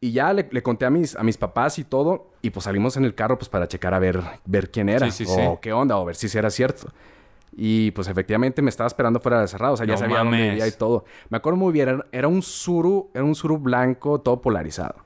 Y 0.00 0.12
ya 0.12 0.32
le, 0.32 0.48
le 0.50 0.62
conté 0.62 0.84
a 0.84 0.90
mis, 0.90 1.16
a 1.16 1.22
mis 1.22 1.36
papás 1.38 1.78
y 1.78 1.84
todo. 1.84 2.30
Y 2.42 2.50
pues 2.50 2.64
salimos 2.64 2.96
en 2.96 3.04
el 3.04 3.14
carro 3.14 3.38
pues 3.38 3.48
para 3.48 3.68
checar 3.68 3.94
a 3.94 3.98
ver, 3.98 4.20
ver 4.44 4.70
quién 4.70 4.88
era. 4.88 5.10
Sí, 5.10 5.24
sí, 5.24 5.32
o 5.32 5.34
sí. 5.54 5.58
qué 5.60 5.72
onda, 5.72 5.96
o 5.98 6.04
ver 6.04 6.16
si 6.16 6.36
era 6.36 6.50
cierto. 6.50 6.88
Y 7.56 7.90
pues 7.92 8.08
efectivamente 8.08 8.62
me 8.62 8.70
estaba 8.70 8.86
esperando 8.86 9.20
fuera 9.20 9.40
de 9.40 9.48
cerrado. 9.48 9.74
O 9.74 9.76
sea, 9.76 9.86
ya 9.86 9.92
No 9.92 9.98
sabía 9.98 10.18
dónde 10.18 10.36
mames. 10.36 10.50
vivía 10.52 10.66
y 10.66 10.72
todo. 10.72 11.04
Me 11.28 11.36
acuerdo 11.38 11.56
muy 11.58 11.72
bien. 11.72 11.88
Era, 11.88 12.06
era 12.12 12.28
un 12.28 12.42
suru, 12.42 13.10
era 13.14 13.24
un 13.24 13.34
suru 13.34 13.58
blanco, 13.58 14.20
todo 14.20 14.40
polarizado. 14.40 14.96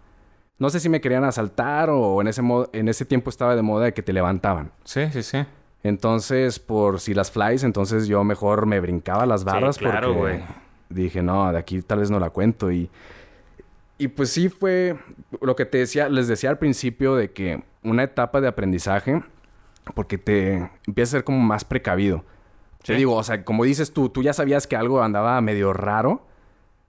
No 0.58 0.70
sé 0.70 0.80
si 0.80 0.88
me 0.88 1.00
querían 1.00 1.24
asaltar 1.24 1.90
o 1.90 2.20
en 2.20 2.28
ese, 2.28 2.42
en 2.72 2.88
ese 2.88 3.04
tiempo 3.04 3.28
estaba 3.30 3.54
de 3.56 3.62
moda 3.62 3.84
de 3.86 3.94
que 3.94 4.02
te 4.02 4.12
levantaban. 4.12 4.72
Sí, 4.84 5.02
sí, 5.12 5.22
sí. 5.22 5.44
Entonces, 5.82 6.58
por 6.58 6.98
si 7.00 7.14
las 7.14 7.30
flies, 7.30 7.62
entonces 7.62 8.06
yo 8.08 8.24
mejor 8.24 8.66
me 8.66 8.80
brincaba 8.80 9.26
las 9.26 9.44
barras 9.44 9.78
claro, 9.78 10.14
porque 10.14 10.42
dije, 10.88 11.22
no, 11.22 11.52
de 11.52 11.58
aquí 11.58 11.82
tal 11.82 12.00
vez 12.00 12.10
no 12.10 12.18
la 12.18 12.30
cuento. 12.30 12.72
Y, 12.72 12.90
y 13.98 14.08
pues 14.08 14.30
sí 14.30 14.48
fue 14.48 14.96
lo 15.40 15.54
que 15.54 15.64
te 15.66 15.78
decía, 15.78 16.08
les 16.08 16.26
decía 16.26 16.50
al 16.50 16.58
principio 16.58 17.14
de 17.14 17.30
que 17.30 17.62
una 17.84 18.02
etapa 18.02 18.40
de 18.40 18.48
aprendizaje, 18.48 19.22
porque 19.94 20.18
te 20.18 20.70
empiezas 20.86 21.14
a 21.14 21.16
ser 21.18 21.24
como 21.24 21.38
más 21.38 21.64
precavido. 21.64 22.24
Te 22.82 22.92
Sí. 22.94 22.98
digo, 22.98 23.14
o 23.14 23.22
sea, 23.22 23.44
como 23.44 23.64
dices 23.64 23.92
tú, 23.92 24.08
tú 24.08 24.22
ya 24.22 24.32
sabías 24.32 24.66
que 24.66 24.74
algo 24.76 25.02
andaba 25.02 25.40
medio 25.40 25.72
raro. 25.72 26.26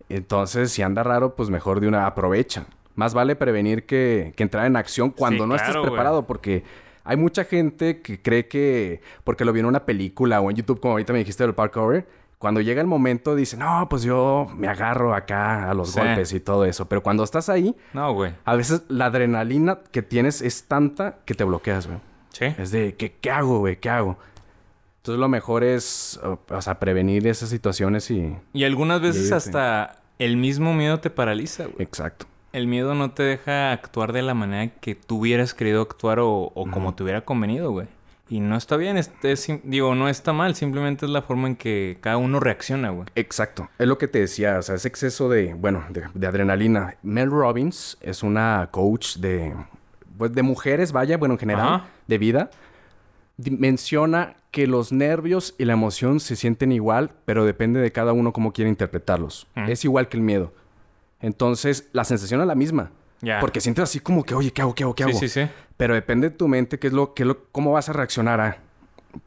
Entonces, 0.09 0.71
si 0.71 0.81
anda 0.81 1.03
raro, 1.03 1.35
pues 1.35 1.49
mejor 1.49 1.79
de 1.81 1.87
una 1.87 2.05
aprovecha. 2.07 2.65
Más 2.97 3.13
vale 3.13 3.37
prevenir 3.37 3.85
que, 3.85 4.33
que 4.35 4.43
entrar 4.43 4.65
en 4.65 4.75
acción 4.75 5.11
cuando 5.11 5.45
Sí, 5.45 5.49
no 5.49 5.55
claro, 5.55 5.69
estés 5.71 5.87
preparado, 5.87 6.27
porque 6.27 6.63
hay 7.05 7.15
mucha 7.15 7.45
gente 7.45 8.01
que 8.01 8.21
cree 8.21 8.47
que 8.49 8.99
porque 9.23 9.45
lo 9.45 9.53
vio 9.53 9.61
en 9.61 9.67
una 9.67 9.85
película 9.85 10.41
o 10.41 10.49
en 10.49 10.57
YouTube, 10.57 10.81
como 10.81 10.91
ahorita 10.93 11.13
me 11.13 11.19
dijiste 11.19 11.43
del 11.45 11.53
parkour, 11.55 12.05
cuando 12.39 12.59
llega 12.61 12.81
el 12.81 12.87
momento 12.87 13.35
dice, 13.35 13.55
no, 13.57 13.87
pues 13.89 14.03
yo 14.03 14.47
me 14.55 14.67
agarro 14.67 15.15
acá 15.15 15.69
a 15.71 15.73
los 15.73 15.91
Sí. 15.91 15.99
golpes 15.99 16.33
y 16.33 16.39
todo 16.39 16.65
eso. 16.65 16.85
Pero 16.87 17.01
cuando 17.01 17.23
estás 17.23 17.49
ahí, 17.49 17.75
No, 17.93 18.13
güey. 18.13 18.33
a 18.45 18.55
veces 18.55 18.83
la 18.89 19.05
adrenalina 19.05 19.79
que 19.91 20.01
tienes 20.03 20.41
es 20.41 20.65
tanta 20.65 21.19
que 21.25 21.33
te 21.33 21.43
bloqueas, 21.43 21.87
güey. 21.87 21.99
Sí. 22.33 22.45
Es 22.57 22.69
de, 22.71 22.93
¿qué, 22.95 23.13
qué 23.21 23.31
hago, 23.31 23.59
güey? 23.59 23.77
¿Qué 23.77 23.89
hago? 23.89 24.17
Entonces 24.97 25.19
lo 25.19 25.29
mejor 25.29 25.63
es, 25.63 26.19
o 26.23 26.39
o 26.49 26.61
sea, 26.61 26.79
prevenir 26.79 27.25
esas 27.27 27.49
situaciones 27.49 28.11
y... 28.11 28.35
Y 28.53 28.63
algunas 28.65 29.01
veces 29.01 29.31
hasta 29.31 30.01
el 30.19 30.35
mismo 30.37 30.73
miedo 30.73 30.99
te 30.99 31.09
paraliza, 31.09 31.63
güey. 31.65 31.75
Exacto. 31.79 32.25
El 32.57 32.67
miedo 32.67 32.95
no 32.95 33.11
te 33.11 33.23
deja 33.23 33.71
actuar 33.71 34.13
de 34.13 34.21
la 34.23 34.33
manera 34.33 34.71
que 34.81 34.95
tú 34.95 35.19
hubieras 35.19 35.53
querido 35.53 35.81
actuar 35.81 36.19
o, 36.19 36.51
o 36.53 36.71
como 36.71 36.93
te 36.95 37.03
hubiera 37.03 37.21
convenido, 37.21 37.71
güey. 37.71 37.87
Y 38.29 38.39
no 38.41 38.57
está 38.57 38.75
bien, 38.77 38.97
es- 38.97 39.11
es 39.23 39.47
digo, 39.63 39.95
no 39.95 40.09
está 40.09 40.33
mal, 40.33 40.53
simplemente 40.55 41.05
es 41.05 41.11
la 41.11 41.21
forma 41.21 41.47
en 41.47 41.55
que 41.55 41.97
cada 42.01 42.17
uno 42.17 42.39
reacciona, 42.39 42.89
güey. 42.89 43.07
Exacto. 43.15 43.69
Es 43.79 43.87
lo 43.87 43.97
que 43.97 44.07
te 44.07 44.19
decía, 44.19 44.57
o 44.59 44.61
sea, 44.61 44.75
ese 44.75 44.87
exceso 44.87 45.29
de, 45.29 45.53
bueno, 45.53 45.85
de, 45.89 46.03
de 46.13 46.27
adrenalina. 46.27 46.95
Mel 47.03 47.29
Robbins 47.31 47.97
es 48.01 48.23
una 48.23 48.67
coach 48.71 49.17
de, 49.17 49.53
pues, 50.17 50.33
de 50.33 50.41
mujeres, 50.43 50.91
vaya, 50.91 51.17
bueno, 51.17 51.35
en 51.35 51.39
general, 51.39 51.67
Ajá. 51.67 51.85
de 52.07 52.17
vida. 52.17 52.49
Menciona 53.37 54.35
que 54.51 54.65
los 54.65 54.91
nervios 54.91 55.53
y 55.59 55.65
la 55.65 55.73
emoción 55.73 56.19
se 56.19 56.35
sienten 56.35 56.71
igual, 56.71 57.11
pero 57.25 57.45
depende 57.45 57.79
de 57.79 57.91
cada 57.91 58.13
uno 58.13 58.33
cómo 58.33 58.51
quiere 58.51 58.69
interpretarlos. 58.69 59.47
Mm. 59.55 59.69
Es 59.69 59.85
igual 59.85 60.09
que 60.09 60.17
el 60.17 60.23
miedo. 60.23 60.51
Entonces, 61.21 61.89
la 61.93 62.03
sensación 62.03 62.41
es 62.41 62.47
la 62.47 62.55
misma. 62.55 62.91
Porque 63.41 63.61
sientes 63.61 63.83
así 63.83 63.99
como 63.99 64.23
que, 64.23 64.35
oye, 64.35 64.51
¿qué 64.53 64.61
hago? 64.61 64.75
¿Qué 64.75 64.83
hago? 64.83 64.93
¿Qué 64.95 65.03
Sí, 65.05 65.09
hago? 65.09 65.19
sí, 65.19 65.27
sí. 65.29 65.47
Pero 65.75 65.93
depende 65.95 66.29
de 66.29 66.35
tu 66.35 66.47
mente 66.47 66.77
qué 66.79 66.87
es 66.87 66.93
lo, 66.93 67.13
qué 67.15 67.23
es 67.23 67.27
lo, 67.27 67.43
cómo 67.51 67.71
vas 67.71 67.89
a 67.89 67.93
reaccionar 67.93 68.39
a. 68.39 68.57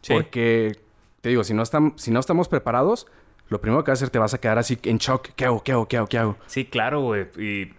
Sí. 0.03 0.13
Porque, 0.13 0.79
te 1.21 1.29
digo, 1.31 1.43
si 1.43 1.55
no, 1.55 1.63
estam- 1.63 1.95
si 1.97 2.11
no 2.13 2.21
estamos 2.21 2.49
preparados, 2.49 3.07
lo 3.49 3.61
primero 3.61 3.83
que 3.83 3.91
vas 3.91 3.99
a 4.01 4.05
hacer 4.05 4.11
te 4.11 4.21
vas 4.21 4.33
a 4.33 4.39
quedar 4.39 4.59
así 4.59 4.79
en 4.85 4.99
shock. 4.99 5.31
¿Qué 5.35 5.45
hago? 5.45 5.63
¿Qué 5.65 5.73
hago? 5.73 5.89
¿Qué 5.89 5.97
hago? 5.97 6.07
¿Qué 6.07 6.19
hago? 6.19 6.37
Sí, 6.47 6.65
claro, 6.67 7.01
güey. 7.03 7.27
Y 7.37 7.73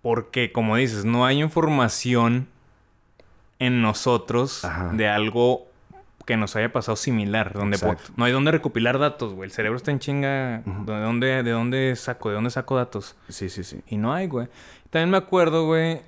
porque, 0.00 0.50
como 0.50 0.76
dices, 0.76 1.04
no 1.04 1.26
hay 1.26 1.42
información 1.42 2.48
en 3.58 3.82
nosotros 3.82 4.64
Ajá. 4.64 4.90
de 4.94 5.08
algo 5.08 5.67
que 6.28 6.36
nos 6.36 6.54
haya 6.56 6.70
pasado 6.70 6.94
similar. 6.94 7.54
Donde 7.54 7.78
po- 7.78 7.96
no 8.16 8.24
hay 8.26 8.32
dónde 8.32 8.50
recopilar 8.50 8.98
datos, 8.98 9.32
güey. 9.32 9.46
El 9.48 9.52
cerebro 9.52 9.78
está 9.78 9.90
en 9.92 9.98
chinga. 9.98 10.58
¿De 10.66 11.00
dónde, 11.00 11.42
¿De 11.42 11.50
dónde 11.50 11.96
saco? 11.96 12.28
¿De 12.28 12.34
dónde 12.34 12.50
saco 12.50 12.76
datos? 12.76 13.16
Sí, 13.30 13.48
sí, 13.48 13.64
sí. 13.64 13.80
Y 13.88 13.96
no 13.96 14.12
hay, 14.12 14.26
güey. 14.28 14.46
También 14.90 15.08
me 15.08 15.16
acuerdo, 15.16 15.64
güey, 15.64 16.02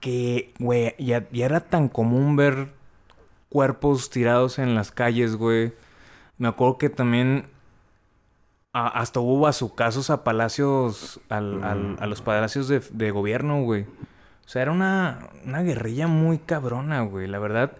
que, 0.00 0.52
güey, 0.58 0.94
ya, 0.98 1.28
ya 1.30 1.46
era 1.46 1.60
tan 1.60 1.88
común 1.88 2.36
ver 2.36 2.68
cuerpos 3.48 4.10
tirados 4.10 4.58
en 4.58 4.74
las 4.74 4.90
calles, 4.92 5.36
güey. 5.36 5.72
Me 6.38 6.48
acuerdo 6.48 6.78
que 6.78 6.90
también 6.90 7.46
a- 8.72 8.88
hasta 9.00 9.20
hubo 9.20 9.40
bazucazos 9.40 10.10
a 10.10 10.24
palacios, 10.24 11.20
al, 11.28 11.62
al- 11.64 11.96
a 12.00 12.06
los 12.06 12.22
palacios 12.22 12.68
de, 12.68 12.80
de 12.92 13.10
gobierno, 13.10 13.62
güey. 13.62 13.82
O 13.82 14.48
sea, 14.48 14.62
era 14.62 14.72
una, 14.72 15.28
una 15.44 15.62
guerrilla 15.62 16.08
muy 16.08 16.38
cabrona, 16.38 17.02
güey. 17.02 17.26
La 17.26 17.38
verdad, 17.38 17.72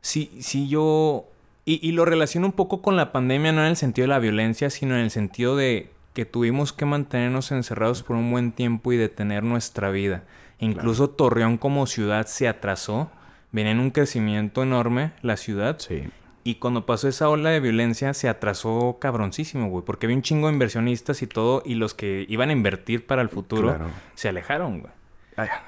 sí, 0.00 0.30
sí 0.40 0.68
yo... 0.68 1.26
Y, 1.64 1.86
y 1.86 1.92
lo 1.92 2.04
relaciono 2.04 2.46
un 2.46 2.52
poco 2.52 2.82
con 2.82 2.96
la 2.96 3.12
pandemia, 3.12 3.52
no 3.52 3.60
en 3.62 3.68
el 3.68 3.76
sentido 3.76 4.04
de 4.04 4.08
la 4.08 4.18
violencia, 4.18 4.70
sino 4.70 4.94
en 4.96 5.02
el 5.02 5.10
sentido 5.10 5.56
de 5.56 5.90
que 6.14 6.24
tuvimos 6.24 6.72
que 6.72 6.86
mantenernos 6.86 7.52
encerrados 7.52 8.02
por 8.02 8.16
un 8.16 8.30
buen 8.30 8.52
tiempo 8.52 8.92
y 8.92 8.96
detener 8.96 9.44
nuestra 9.44 9.90
vida. 9.90 10.24
Incluso 10.58 11.10
Torreón 11.10 11.58
como 11.58 11.86
ciudad 11.86 12.26
se 12.26 12.48
atrasó. 12.48 13.10
Venía 13.52 13.72
en 13.72 13.80
un 13.80 13.90
crecimiento 13.90 14.62
enorme 14.62 15.12
la 15.22 15.36
ciudad. 15.36 15.76
Sí. 15.78 16.04
Y 16.42 16.56
cuando 16.56 16.86
pasó 16.86 17.06
esa 17.08 17.28
ola 17.28 17.50
de 17.50 17.60
violencia 17.60 18.14
se 18.14 18.28
atrasó 18.28 18.98
cabroncísimo, 19.00 19.68
güey. 19.68 19.84
Porque 19.84 20.06
había 20.06 20.16
un 20.16 20.22
chingo 20.22 20.48
de 20.48 20.54
inversionistas 20.54 21.22
y 21.22 21.26
todo. 21.26 21.62
Y 21.64 21.74
los 21.74 21.94
que 21.94 22.26
iban 22.28 22.48
a 22.48 22.52
invertir 22.52 23.06
para 23.06 23.22
el 23.22 23.28
futuro 23.28 23.68
Claro. 23.68 23.86
se 24.14 24.28
alejaron, 24.28 24.80
güey. 24.80 24.92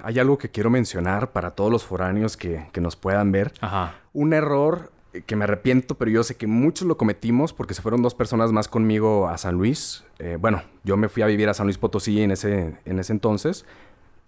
Hay, 0.03 0.19
algo 0.19 0.39
que 0.39 0.51
quiero 0.51 0.71
mencionar 0.71 1.33
para 1.33 1.53
todos 1.53 1.71
los 1.71 1.85
foráneos 1.85 2.37
que, 2.37 2.67
que 2.73 2.81
nos 2.81 2.97
puedan 2.97 3.33
ver. 3.33 3.53
Ajá. 3.61 3.95
Un 4.13 4.33
error 4.33 4.91
que 5.27 5.37
me 5.37 5.45
arrepiento, 5.45 5.97
pero 5.97 6.11
yo 6.11 6.25
sé 6.25 6.37
que 6.37 6.47
muchos 6.47 6.89
lo 6.89 6.97
cometimos 6.97 7.53
porque 7.53 7.75
se 7.75 7.83
fueron 7.83 8.03
dos 8.03 8.15
personas 8.15 8.51
más 8.53 8.69
conmigo 8.69 9.29
a 9.29 9.37
San 9.37 9.55
Luis. 9.55 10.05
Eh, 10.19 10.39
bueno, 10.41 10.63
yo 10.85 10.97
me 10.97 11.09
fui 11.09 11.23
a 11.23 11.27
vivir 11.27 11.49
a 11.49 11.55
San 11.55 11.67
Luis 11.67 11.79
Potosí 11.79 12.23
en 12.23 12.31
ese, 12.31 12.79
en 12.85 12.99
ese 12.99 13.13
entonces. 13.13 13.67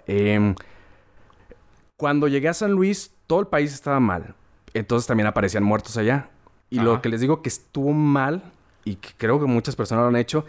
Em, 0.06 0.54
cuando 1.96 2.28
llegué 2.28 2.48
a 2.48 2.54
San 2.54 2.72
Luis, 2.72 3.14
todo 3.26 3.40
el 3.40 3.46
país 3.46 3.72
estaba 3.72 3.98
mal. 3.98 4.34
Entonces 4.74 5.06
también 5.06 5.26
aparecían 5.26 5.64
muertos 5.64 5.96
allá. 5.96 6.28
Y 6.68 6.78
Ajá. 6.78 6.84
lo 6.84 7.02
que 7.02 7.08
les 7.08 7.20
digo 7.20 7.40
que 7.40 7.48
estuvo 7.48 7.92
mal, 7.92 8.42
y 8.84 8.96
que 8.96 9.10
creo 9.16 9.40
que 9.40 9.46
muchas 9.46 9.76
personas 9.76 10.02
lo 10.02 10.08
han 10.08 10.16
hecho, 10.16 10.44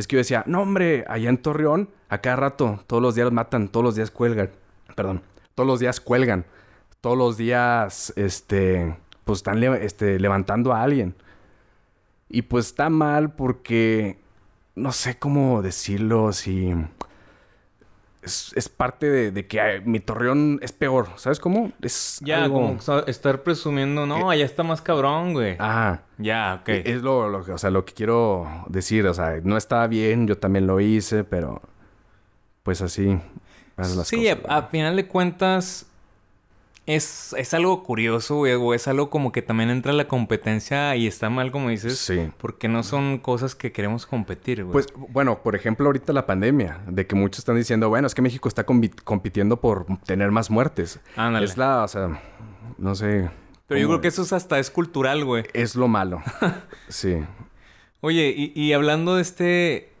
es 0.00 0.06
que 0.06 0.16
yo 0.16 0.18
decía, 0.18 0.42
no 0.46 0.62
hombre, 0.62 1.04
allá 1.08 1.28
en 1.28 1.38
Torreón, 1.38 1.90
a 2.08 2.18
cada 2.18 2.36
rato, 2.36 2.82
todos 2.86 3.02
los 3.02 3.14
días 3.14 3.30
matan, 3.30 3.68
todos 3.68 3.84
los 3.84 3.94
días 3.94 4.10
cuelgan. 4.10 4.50
Perdón, 4.96 5.22
todos 5.54 5.66
los 5.66 5.78
días 5.78 6.00
cuelgan. 6.00 6.46
Todos 7.00 7.16
los 7.16 7.36
días, 7.36 8.12
este, 8.16 8.96
pues 9.24 9.38
están 9.38 9.62
este, 9.62 10.18
levantando 10.18 10.72
a 10.72 10.82
alguien. 10.82 11.14
Y 12.28 12.42
pues 12.42 12.66
está 12.66 12.90
mal 12.90 13.34
porque, 13.34 14.18
no 14.74 14.92
sé 14.92 15.18
cómo 15.18 15.62
decirlo, 15.62 16.32
si... 16.32 16.74
Es, 18.22 18.52
es 18.54 18.68
parte 18.68 19.08
de, 19.08 19.30
de 19.30 19.46
que 19.46 19.60
ay, 19.60 19.80
mi 19.84 19.98
Torreón 19.98 20.58
es 20.62 20.72
peor, 20.72 21.08
¿sabes 21.16 21.40
cómo? 21.40 21.72
Es 21.80 22.18
Ya, 22.22 22.44
algo- 22.44 22.76
como 22.78 23.02
estar 23.06 23.42
presumiendo, 23.42 24.04
no, 24.06 24.28
allá 24.28 24.44
está 24.44 24.62
más 24.62 24.82
cabrón, 24.82 25.32
güey. 25.32 25.56
Ajá. 25.58 26.02
Ya, 26.18 26.58
ok. 26.60 26.68
E- 26.68 26.82
Es 26.84 27.02
lo, 27.02 27.18
o 27.38 27.58
sea, 27.58 27.70
lo 27.70 27.84
que 27.86 27.94
quiero 27.94 28.46
decir. 28.68 29.06
O 29.06 29.14
sea, 29.14 29.40
no 29.42 29.56
estaba 29.56 29.86
bien, 29.86 30.26
yo 30.26 30.36
también 30.36 30.66
lo 30.66 30.80
hice, 30.80 31.24
pero 31.24 31.62
pues 32.62 32.82
así. 32.82 33.18
así 33.76 33.96
las 33.96 34.06
sí, 34.08 34.16
cosas, 34.28 34.38
a, 34.50 34.56
a 34.58 34.62
final 34.64 34.96
de 34.96 35.06
cuentas 35.08 35.86
es, 36.94 37.34
es 37.38 37.54
algo 37.54 37.82
curioso, 37.82 38.36
güey, 38.36 38.54
o 38.54 38.74
es 38.74 38.86
algo 38.88 39.10
como 39.10 39.32
que 39.32 39.42
también 39.42 39.70
entra 39.70 39.92
la 39.92 40.06
competencia 40.08 40.94
y 40.96 41.06
está 41.06 41.28
mal, 41.30 41.50
como 41.52 41.68
dices, 41.68 41.98
Sí. 41.98 42.30
porque 42.38 42.68
no 42.68 42.82
son 42.82 43.18
cosas 43.18 43.54
que 43.54 43.72
queremos 43.72 44.06
competir, 44.06 44.62
güey. 44.64 44.72
Pues, 44.72 44.86
bueno, 45.10 45.42
por 45.42 45.56
ejemplo, 45.56 45.86
ahorita 45.86 46.12
la 46.12 46.26
pandemia, 46.26 46.80
de 46.86 47.06
que 47.06 47.14
muchos 47.14 47.40
están 47.40 47.56
diciendo, 47.56 47.88
bueno, 47.88 48.06
es 48.06 48.14
que 48.14 48.22
México 48.22 48.48
está 48.48 48.64
compi- 48.66 48.94
compitiendo 49.04 49.60
por 49.60 49.86
tener 50.04 50.30
más 50.30 50.50
muertes. 50.50 51.00
Ándale. 51.16 51.46
Es 51.46 51.56
la, 51.56 51.82
o 51.84 51.88
sea, 51.88 52.20
no 52.78 52.94
sé. 52.94 53.30
Pero 53.66 53.80
yo 53.80 53.86
creo 53.88 54.00
que 54.00 54.08
eso 54.08 54.22
es 54.22 54.32
hasta 54.32 54.58
es 54.58 54.70
cultural, 54.70 55.24
güey. 55.24 55.44
Es 55.52 55.74
lo 55.76 55.86
malo. 55.88 56.22
sí. 56.88 57.16
Oye, 58.00 58.34
y, 58.36 58.52
y 58.60 58.72
hablando 58.72 59.16
de 59.16 59.22
este, 59.22 59.92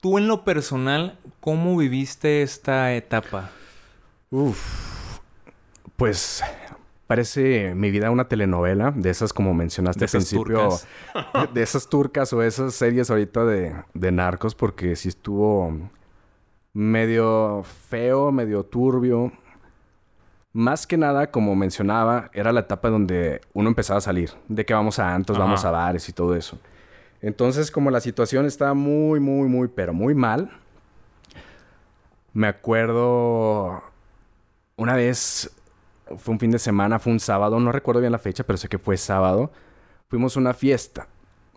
tú 0.00 0.18
en 0.18 0.26
lo 0.26 0.42
personal, 0.44 1.18
¿cómo 1.40 1.76
viviste 1.76 2.42
esta 2.42 2.94
etapa? 2.94 3.50
Uf. 4.30 4.95
Pues 5.96 6.42
parece 7.06 7.74
mi 7.74 7.90
vida 7.90 8.10
una 8.10 8.28
telenovela, 8.28 8.92
de 8.94 9.10
esas 9.10 9.32
como 9.32 9.54
mencionaste 9.54 10.00
De 10.00 10.04
al 10.06 10.10
principio. 10.10 10.68
turcas. 10.68 10.86
de 11.54 11.62
esas 11.62 11.88
turcas 11.88 12.32
o 12.32 12.42
esas 12.42 12.74
series 12.74 13.10
ahorita 13.10 13.44
de, 13.44 13.74
de 13.94 14.12
narcos, 14.12 14.54
porque 14.54 14.96
sí 14.96 15.08
estuvo 15.08 15.72
medio 16.72 17.64
feo, 17.88 18.32
medio 18.32 18.64
turbio. 18.64 19.32
Más 20.52 20.86
que 20.86 20.96
nada, 20.96 21.30
como 21.30 21.54
mencionaba, 21.54 22.30
era 22.32 22.52
la 22.52 22.60
etapa 22.60 22.88
donde 22.88 23.40
uno 23.52 23.68
empezaba 23.68 23.98
a 23.98 24.00
salir. 24.02 24.30
De 24.48 24.64
que 24.64 24.72
vamos 24.74 24.98
a 24.98 25.14
antos, 25.14 25.38
vamos 25.38 25.64
a 25.64 25.70
bares 25.70 26.08
y 26.08 26.12
todo 26.12 26.34
eso. 26.34 26.58
Entonces, 27.20 27.70
como 27.70 27.90
la 27.90 28.00
situación 28.00 28.46
estaba 28.46 28.74
muy, 28.74 29.20
muy, 29.20 29.48
muy, 29.48 29.68
pero 29.68 29.92
muy 29.92 30.14
mal, 30.14 30.50
me 32.32 32.46
acuerdo 32.46 33.82
una 34.76 34.94
vez, 34.94 35.50
fue 36.16 36.32
un 36.32 36.40
fin 36.40 36.50
de 36.50 36.58
semana, 36.58 36.98
fue 36.98 37.12
un 37.12 37.20
sábado, 37.20 37.58
no 37.60 37.72
recuerdo 37.72 38.00
bien 38.00 38.12
la 38.12 38.18
fecha, 38.18 38.44
pero 38.44 38.56
sé 38.56 38.68
que 38.68 38.78
fue 38.78 38.96
sábado. 38.96 39.50
Fuimos 40.08 40.36
a 40.36 40.40
una 40.40 40.54
fiesta. 40.54 41.08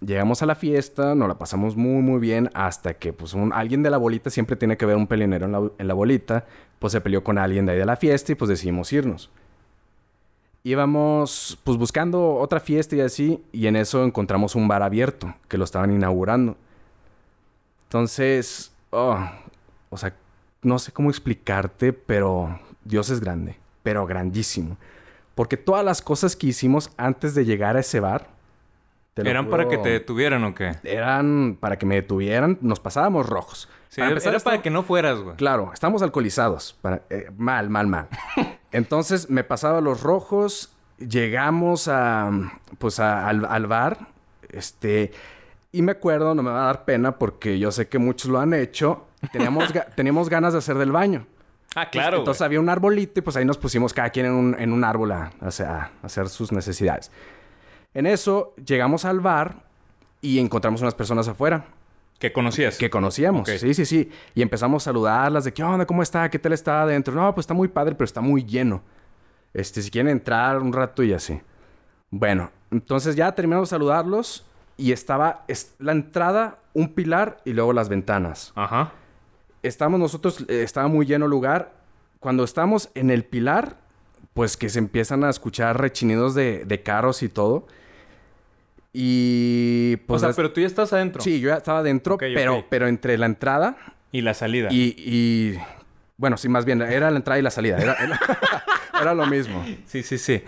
Llegamos 0.02 0.42
a 0.42 0.46
la 0.46 0.56
fiesta, 0.56 1.14
nos 1.14 1.28
la 1.28 1.38
pasamos 1.38 1.76
muy, 1.76 2.02
muy 2.02 2.20
bien, 2.20 2.50
hasta 2.54 2.94
que, 2.94 3.12
pues, 3.12 3.36
alguien 3.52 3.84
de 3.84 3.90
la 3.90 3.98
bolita 3.98 4.30
siempre 4.30 4.56
tiene 4.56 4.78
que 4.78 4.86
ver 4.86 4.96
un 4.96 5.08
peleonero 5.08 5.46
en 5.46 5.52
la, 5.52 5.72
en 5.78 5.88
la 5.88 5.94
bolita. 5.94 6.46
Pues 6.80 6.94
se 6.94 7.02
peleó 7.02 7.24
con 7.24 7.38
alguien 7.38 7.66
de 7.66 7.74
ahí 7.74 7.78
de 7.78 7.86
la 7.86 7.98
fiesta 7.98 8.32
y, 8.32 8.36
pues, 8.36 8.50
decidimos 8.50 8.92
irnos. 8.94 9.30
Íbamos, 10.64 11.60
pues, 11.64 11.78
buscando 11.78 12.36
otra 12.36 12.60
fiesta 12.60 12.96
y 12.96 13.02
así, 13.02 13.44
y 13.52 13.68
en 13.68 13.76
eso 13.76 14.04
encontramos 14.04 14.56
un 14.56 14.68
bar 14.68 14.84
abierto, 14.84 15.36
que 15.48 15.58
lo 15.58 15.66
estaban 15.66 15.92
inaugurando. 15.92 16.56
Entonces, 17.84 18.72
oh, 18.92 19.20
o 19.90 19.98
sea, 19.98 20.16
no 20.62 20.80
sé 20.80 20.92
cómo 20.92 21.10
explicarte, 21.10 21.92
pero 21.92 22.60
Dios 22.86 23.10
es 23.10 23.20
grande, 23.20 23.59
pero 23.84 24.06
grandísimo. 24.06 24.78
Porque 25.36 25.58
todas 25.58 25.86
las 25.86 26.02
cosas 26.02 26.36
que 26.36 26.48
hicimos 26.48 26.92
antes 26.98 27.34
de 27.36 27.46
llegar 27.46 27.78
a 27.78 27.80
ese 27.80 28.00
bar... 28.00 28.28
¿Eran 29.16 29.50
para 29.50 29.68
que 29.68 29.78
te 29.78 29.90
detuvieran 29.90 30.44
o 30.46 30.56
qué? 30.56 30.78
Eran 30.84 31.58
para 31.60 31.78
que 31.78 31.86
me 31.86 31.96
detuvieran, 31.96 32.58
nos 32.62 32.80
pasábamos 32.80 33.28
rojos. 33.28 33.68
Sí, 33.90 34.00
Para 34.00 34.12
era 34.12 34.18
empezar, 34.20 34.42
para 34.44 34.62
que 34.62 34.70
no 34.70 34.84
fueras, 34.84 35.20
güey. 35.20 35.36
Claro, 35.36 35.72
estamos 35.74 36.02
alcoholizados. 36.02 36.78
Para, 36.82 37.02
eh, 37.10 37.30
mal, 37.38 37.70
mal, 37.70 37.88
mal. 37.88 38.08
Entonces 38.72 39.30
me 39.30 39.44
pasaba 39.44 39.82
los 39.82 40.04
rojos, 40.04 40.72
llegamos 41.00 41.90
a, 41.90 42.32
pues 42.78 43.02
a- 43.02 43.28
al, 43.28 43.44
al 43.44 43.68
bar, 43.68 44.08
este, 44.50 45.12
y 45.74 45.82
me 45.82 45.92
acuerdo, 45.94 46.34
no 46.34 46.42
me 46.42 46.52
va 46.52 46.62
a 46.64 46.66
dar 46.68 46.86
pena 46.86 47.18
porque 47.18 47.60
yo 47.60 47.72
sé 47.72 47.90
que 47.90 48.00
muchos 48.00 48.32
lo 48.32 48.40
han 48.40 48.54
hecho, 48.54 49.06
teníamos, 49.34 49.66
ga- 49.74 49.94
teníamos 49.96 50.30
ganas 50.30 50.54
de 50.54 50.60
hacer 50.60 50.78
del 50.78 50.94
baño. 50.94 51.26
Ah, 51.76 51.90
claro. 51.90 52.18
Entonces 52.18 52.42
había 52.42 52.60
un 52.60 52.70
arbolito 52.70 53.20
y 53.20 53.22
pues 53.24 53.36
ahí 53.36 53.46
nos 53.46 53.58
pusimos 53.58 53.94
cada 53.94 54.10
quien 54.10 54.26
en 54.26 54.32
un, 54.34 54.56
en 54.60 54.74
un 54.74 54.84
árbol 54.84 55.12
a, 55.12 55.32
a 55.40 55.48
hacer- 55.48 55.68
a 55.68 55.92
hacer 56.04 56.28
sus 56.30 56.52
necesidades. 56.52 57.12
En 57.94 58.06
eso 58.06 58.54
llegamos 58.66 59.06
al 59.06 59.20
bar 59.20 59.64
y 60.22 60.40
encontramos 60.40 60.82
unas 60.82 60.96
personas 60.96 61.28
afuera 61.28 61.66
¿Que 62.20 62.34
conocías? 62.34 62.78
que 62.78 62.90
conocíamos. 62.90 63.48
Sí, 63.48 63.74
sí, 63.74 63.86
sí. 63.86 64.12
Y 64.36 64.42
empezamos 64.42 64.84
a 64.84 64.86
saludarlas 64.86 65.46
de 65.46 65.54
qué 65.54 65.64
onda, 65.64 65.86
cómo 65.86 66.04
está, 66.04 66.30
qué 66.30 66.38
tal 66.40 66.54
está 66.54 66.82
adentro. 66.82 67.14
No, 67.14 67.34
pues 67.34 67.44
está 67.44 67.54
muy 67.54 67.68
padre, 67.70 67.96
pero 67.96 68.06
está 68.06 68.20
muy 68.22 68.44
lleno. 68.44 68.82
Este, 69.54 69.82
si 69.82 69.90
quieren 69.90 70.12
entrar 70.12 70.58
un 70.60 70.74
rato 70.74 71.02
y 71.04 71.14
así. 71.14 71.40
Bueno, 72.12 72.52
entonces 72.72 73.16
ya 73.16 73.32
terminamos 73.34 73.70
de 73.70 73.76
saludarlos 73.76 74.46
y 74.76 74.92
estaba 74.92 75.44
es- 75.48 75.76
la 75.80 75.92
entrada, 75.94 76.58
un 76.74 76.90
pilar 76.94 77.38
y 77.46 77.54
luego 77.54 77.72
las 77.74 77.88
ventanas. 77.90 78.52
Ajá. 78.56 78.92
Estamos 79.64 80.00
nosotros, 80.00 80.46
eh, 80.48 80.64
estaba 80.64 80.88
muy 80.88 81.06
lleno 81.06 81.26
el 81.26 81.32
lugar. 81.32 81.74
Cuando 82.20 82.44
estamos 82.44 82.90
en 82.96 83.10
el 83.10 83.24
pilar, 83.26 83.78
pues 84.34 84.58
que 84.58 84.70
se 84.70 84.80
empiezan 84.80 85.24
a 85.24 85.30
escuchar 85.30 85.80
rechinidos 85.80 86.36
de, 86.36 86.64
de 86.66 86.82
carros 86.84 87.24
y 87.24 87.30
todo. 87.30 87.68
Y 88.92 89.98
pues 90.08 90.18
o 90.18 90.20
sea, 90.20 90.30
las- 90.30 90.36
pero 90.36 90.52
tú 90.52 90.62
ya 90.62 90.68
estás 90.68 90.92
adentro. 90.94 91.22
Sí, 91.22 91.40
yo 91.40 91.50
ya 91.50 91.58
estaba 91.58 91.84
dentro, 91.84 92.16
Ok, 92.16 92.24
pero, 92.34 92.66
pero 92.70 92.88
entre 92.88 93.18
la 93.18 93.26
entrada 93.28 93.78
Y 94.12 94.22
la 94.22 94.34
salida. 94.34 94.70
y, 94.72 94.96
y- 94.98 95.60
Bueno, 96.18 96.38
sí, 96.38 96.50
más 96.50 96.66
bien, 96.66 96.82
era 96.82 97.12
la 97.12 97.18
entrada 97.18 97.40
y 97.40 97.44
la 97.44 97.52
salida. 97.52 97.78
Era, 97.78 97.94
era- 97.96 98.20
era 99.02 99.14
lo 99.14 99.26
mismo. 99.28 99.64
Sí, 99.86 100.04
sí, 100.04 100.18
sí. 100.18 100.44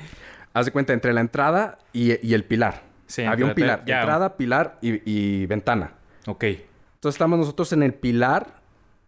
Haz 0.53 0.65
de 0.65 0.71
cuenta, 0.71 0.91
entre 0.93 1.13
la 1.13 1.21
entrada 1.21 1.77
y, 1.93 2.25
y 2.27 2.33
el 2.33 2.43
pilar. 2.43 2.81
Sí, 3.05 3.23
Había 3.23 3.45
un 3.45 3.53
pilar. 3.53 3.83
ya. 3.85 3.99
Entrada, 4.01 4.35
pilar 4.37 4.77
y, 4.81 5.01
y 5.09 5.45
ventana. 5.45 5.91
Ok. 6.27 6.43
Entonces 6.43 7.15
estamos 7.15 7.39
nosotros 7.39 7.71
en 7.73 7.83
el 7.83 7.93
pilar 7.93 8.60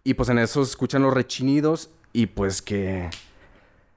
y 0.04 0.14
pues 0.16 0.30
en 0.30 0.40
eso 0.40 0.62
escuchan 0.62 1.02
los 1.04 1.14
rechinidos 1.14 1.90
y 2.12 2.28
pues 2.28 2.62
que... 2.62 3.10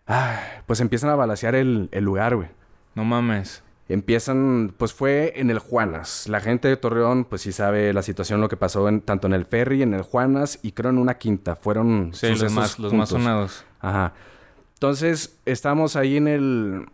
ah, 0.07 0.41
pues 0.67 0.81
empiezan 0.81 1.11
a 1.11 1.15
balasear 1.17 1.55
el, 1.55 1.89
el 1.93 2.05
lugar, 2.05 2.37
güey. 2.37 2.49
No 2.95 3.05
mames. 3.05 3.63
Empiezan, 3.89 4.75
pues 4.77 4.93
fue 4.93 5.33
en 5.37 5.49
el 5.51 5.59
Juanas. 5.61 6.27
La 6.29 6.41
gente 6.41 6.67
de 6.67 6.77
Torreón, 6.77 7.25
pues 7.25 7.43
sí 7.43 7.53
sabe 7.53 7.93
la 7.93 8.03
situación, 8.03 8.41
lo 8.41 8.49
que 8.49 8.57
pasó 8.57 8.89
en, 8.89 9.01
tanto 9.01 9.27
en 9.29 9.33
el 9.33 9.47
ferry, 9.47 9.83
en 9.83 9.95
el 9.95 10.03
Juanas 10.03 10.59
y 10.63 10.73
creo 10.73 10.91
en 10.91 10.99
una 10.99 11.19
quinta. 11.19 11.55
Fueron 11.55 12.11
Sí, 12.13 12.29
los 12.31 12.51
más, 12.53 12.79
los 12.81 12.93
más 12.93 13.11
sonados. 13.11 13.65
Ajá. 13.81 14.13
Entonces, 14.75 15.39
estamos 15.45 15.95
ahí 15.97 16.17
en 16.17 16.27
el, 16.29 16.87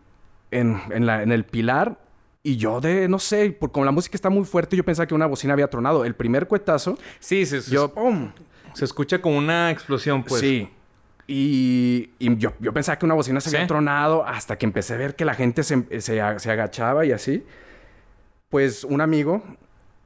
en, 0.51 0.79
en 0.91 1.05
la, 1.05 1.23
en 1.23 1.31
el 1.31 1.45
pilar 1.45 1.97
y 2.43 2.57
yo 2.57 2.79
de, 2.79 3.07
no 3.07 3.17
sé, 3.19 3.49
por, 3.51 3.71
como 3.71 3.85
la 3.85 3.91
música 3.91 4.15
está 4.15 4.29
muy 4.29 4.45
fuerte, 4.45 4.75
yo 4.77 4.83
pensaba 4.85 5.07
que 5.07 5.15
una 5.15 5.25
bocina 5.25 5.53
había 5.53 5.69
tronado. 5.69 6.05
El 6.05 6.13
primer 6.15 6.47
cuetazo, 6.47 6.97
Sí, 7.19 7.45
se, 7.45 7.61
se- 7.61 7.71
yo, 7.71 7.91
¡pum! 7.93 8.31
Se 8.73 8.85
escucha 8.85 9.21
como 9.21 9.37
una 9.37 9.71
explosión, 9.71 10.23
pues. 10.23 10.41
Sí. 10.41 10.69
Y, 11.25 12.11
y 12.19 12.35
yo, 12.37 12.53
yo 12.59 12.73
pensaba 12.73 12.99
que 12.99 13.05
una 13.05 13.15
bocina 13.15 13.39
se 13.39 13.49
Sí. 13.49 13.55
había 13.55 13.67
tronado 13.67 14.25
hasta 14.25 14.57
que 14.57 14.65
empecé 14.65 14.93
a 14.93 14.97
ver 14.97 15.15
que 15.15 15.23
la 15.25 15.33
gente 15.35 15.63
se, 15.63 16.01
se, 16.01 16.39
se 16.39 16.51
agachaba 16.51 17.05
y 17.05 17.11
así. 17.11 17.45
Pues 18.49 18.83
un 18.83 19.01
amigo, 19.01 19.41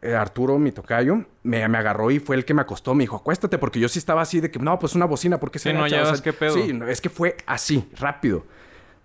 eh, 0.02 0.14
Arturo, 0.16 0.58
mi 0.60 0.72
tocayo, 0.72 1.26
me, 1.44 1.68
me 1.68 1.78
agarró 1.78 2.12
y 2.12 2.20
fue 2.20 2.36
el 2.36 2.46
que 2.46 2.54
me 2.54 2.62
acostó. 2.62 2.94
Me 2.94 3.04
dijo, 3.04 3.18
acuéstate, 3.18 3.58
porque 3.58 3.80
yo 3.80 3.90
sí 3.90 4.00
estaba 4.00 4.22
así 4.22 4.40
de 4.40 4.52
que, 4.52 4.60
no, 4.60 4.78
pues 4.80 4.96
una 4.96 5.06
bocina, 5.06 5.40
¿por 5.40 5.52
qué 5.52 5.60
se 5.60 5.70
Sí, 5.70 5.74
no 5.74 5.82
agacha?" 5.82 5.98
hallabas 5.98 6.22
qué 6.22 6.34
pedo. 6.34 6.54
Sí, 6.54 6.72
no, 6.74 6.88
es 6.88 7.02
que 7.02 7.10
fue 7.10 7.36
así, 7.46 7.90
rápido. 8.00 8.46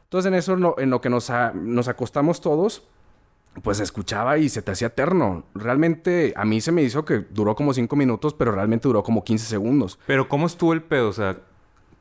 Entonces 0.04 0.28
en 0.28 0.34
eso, 0.34 0.52
en 0.52 0.60
lo, 0.60 0.78
en 0.78 0.90
lo 0.90 1.00
que 1.00 1.08
nos, 1.08 1.30
a- 1.30 1.52
nos 1.54 1.88
acostamos 1.88 2.40
todos, 2.40 2.86
pues 3.62 3.80
escuchaba 3.80 4.38
y 4.38 4.48
se 4.48 4.62
te 4.62 4.70
hacía 4.72 4.88
eterno. 4.88 5.44
Realmente 5.54 6.32
a 6.36 6.44
mí 6.44 6.60
se 6.60 6.72
me 6.72 6.82
hizo 6.82 7.04
que 7.04 7.18
duró 7.30 7.54
como 7.54 7.74
cinco 7.74 7.96
minutos, 7.96 8.32
pero 8.34 8.52
realmente 8.52 8.88
duró 8.88 9.02
como 9.02 9.22
15 9.24 9.46
segundos. 9.46 9.98
Pero 10.06 10.28
¿cómo 10.28 10.46
estuvo 10.46 10.72
el 10.72 10.82
pedo? 10.82 11.08
O 11.08 11.12
sea, 11.12 11.36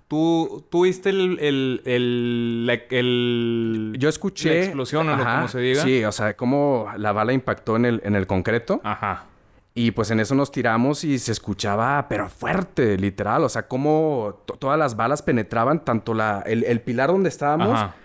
tú, 0.07 0.63
tú 0.69 0.83
viste 0.83 1.09
el, 1.09 1.37
el, 1.39 1.81
el, 1.85 2.81
el- 2.89 3.95
Yo 3.99 4.09
escuché... 4.09 4.49
La 4.59 4.63
explosión 4.65 5.09
o 5.09 5.17
como 5.17 5.47
se 5.47 5.59
diga. 5.59 5.83
Sí, 5.83 6.03
o 6.05 6.11
sea, 6.11 6.35
cómo 6.35 6.87
la 6.97 7.11
bala 7.11 7.33
impactó 7.33 7.75
en 7.75 7.85
el, 7.85 8.01
en 8.05 8.15
el 8.15 8.27
concreto. 8.27 8.79
Ajá. 8.83 9.25
Y 9.73 9.91
pues 9.91 10.11
en 10.11 10.19
eso 10.19 10.35
nos 10.35 10.51
tiramos 10.51 11.05
y 11.05 11.17
se 11.17 11.31
escuchaba, 11.31 12.07
pero 12.09 12.27
fuerte, 12.29 12.97
literal. 12.97 13.43
O 13.45 13.49
sea, 13.49 13.67
cómo 13.69 14.41
to- 14.45 14.55
todas 14.55 14.77
las 14.77 14.95
balas 14.97 15.21
penetraban, 15.21 15.85
tanto 15.85 16.13
la, 16.13 16.43
el, 16.45 16.63
el 16.65 16.81
pilar 16.81 17.09
donde 17.09 17.29
estábamos... 17.29 17.69
Ajá. 17.79 17.95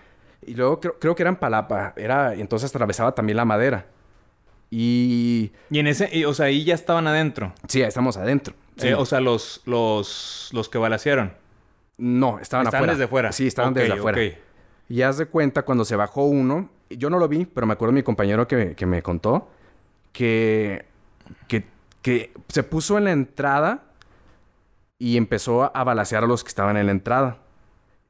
Y 0.47 0.55
luego 0.55 0.79
creo, 0.79 0.97
creo 0.97 1.13
que 1.15 1.23
era 1.23 1.29
en 1.29 1.35
palapa. 1.35 1.93
Era, 1.95 2.35
y 2.35 2.41
entonces 2.41 2.69
atravesaba 2.69 3.13
también 3.13 3.37
la 3.37 3.45
madera. 3.45 3.85
Y... 4.71 5.51
Y 5.69 5.79
en 5.79 5.87
ese, 5.87 6.09
y, 6.11 6.25
o 6.25 6.33
sea, 6.33 6.47
ahí 6.47 6.63
ya 6.63 6.73
estaban 6.73 7.05
adentro. 7.07 7.53
Sí, 7.67 7.81
ahí 7.81 7.87
estamos 7.87 8.17
adentro. 8.17 8.55
Sí. 8.77 8.87
Eh, 8.89 8.95
o 8.95 9.05
sea, 9.05 9.19
los, 9.19 9.61
los, 9.65 10.49
los 10.53 10.69
que 10.69 10.77
balacearon. 10.77 11.33
no, 11.97 12.39
estaban, 12.39 12.65
Estaban 12.65 12.83
afuera. 12.89 12.93
desde 12.93 13.07
fuera. 13.07 13.31
Sí, 13.31 13.47
estaban 13.47 13.71
Ok, 13.73 13.77
desde 13.79 13.93
afuera. 13.93 14.17
ok. 14.21 14.37
Y 14.89 15.01
haz 15.01 15.17
de 15.17 15.25
cuenta 15.27 15.63
cuando 15.63 15.83
se 15.85 15.95
bajó 15.95 16.25
uno, 16.25 16.69
yo 16.89 17.09
no 17.09 17.19
lo 17.19 17.27
vi, 17.27 17.45
pero 17.45 17.67
me 17.67 17.73
acuerdo 17.73 17.91
mi 17.93 18.03
compañero 18.03 18.47
que, 18.47 18.75
que 18.75 18.85
me 18.85 19.01
contó 19.01 19.49
que, 20.13 20.85
que, 21.47 21.65
que 22.01 22.31
se 22.47 22.63
puso 22.63 22.97
en 22.97 23.03
la 23.03 23.11
entrada 23.11 23.83
y 24.99 25.17
empezó 25.17 25.75
a, 25.75 25.83
balacear 25.83 26.23
a 26.23 26.27
los 26.27 26.43
que 26.43 26.47
estaban 26.49 26.77
en 26.77 26.85
la 26.87 26.91
entrada. 26.91 27.37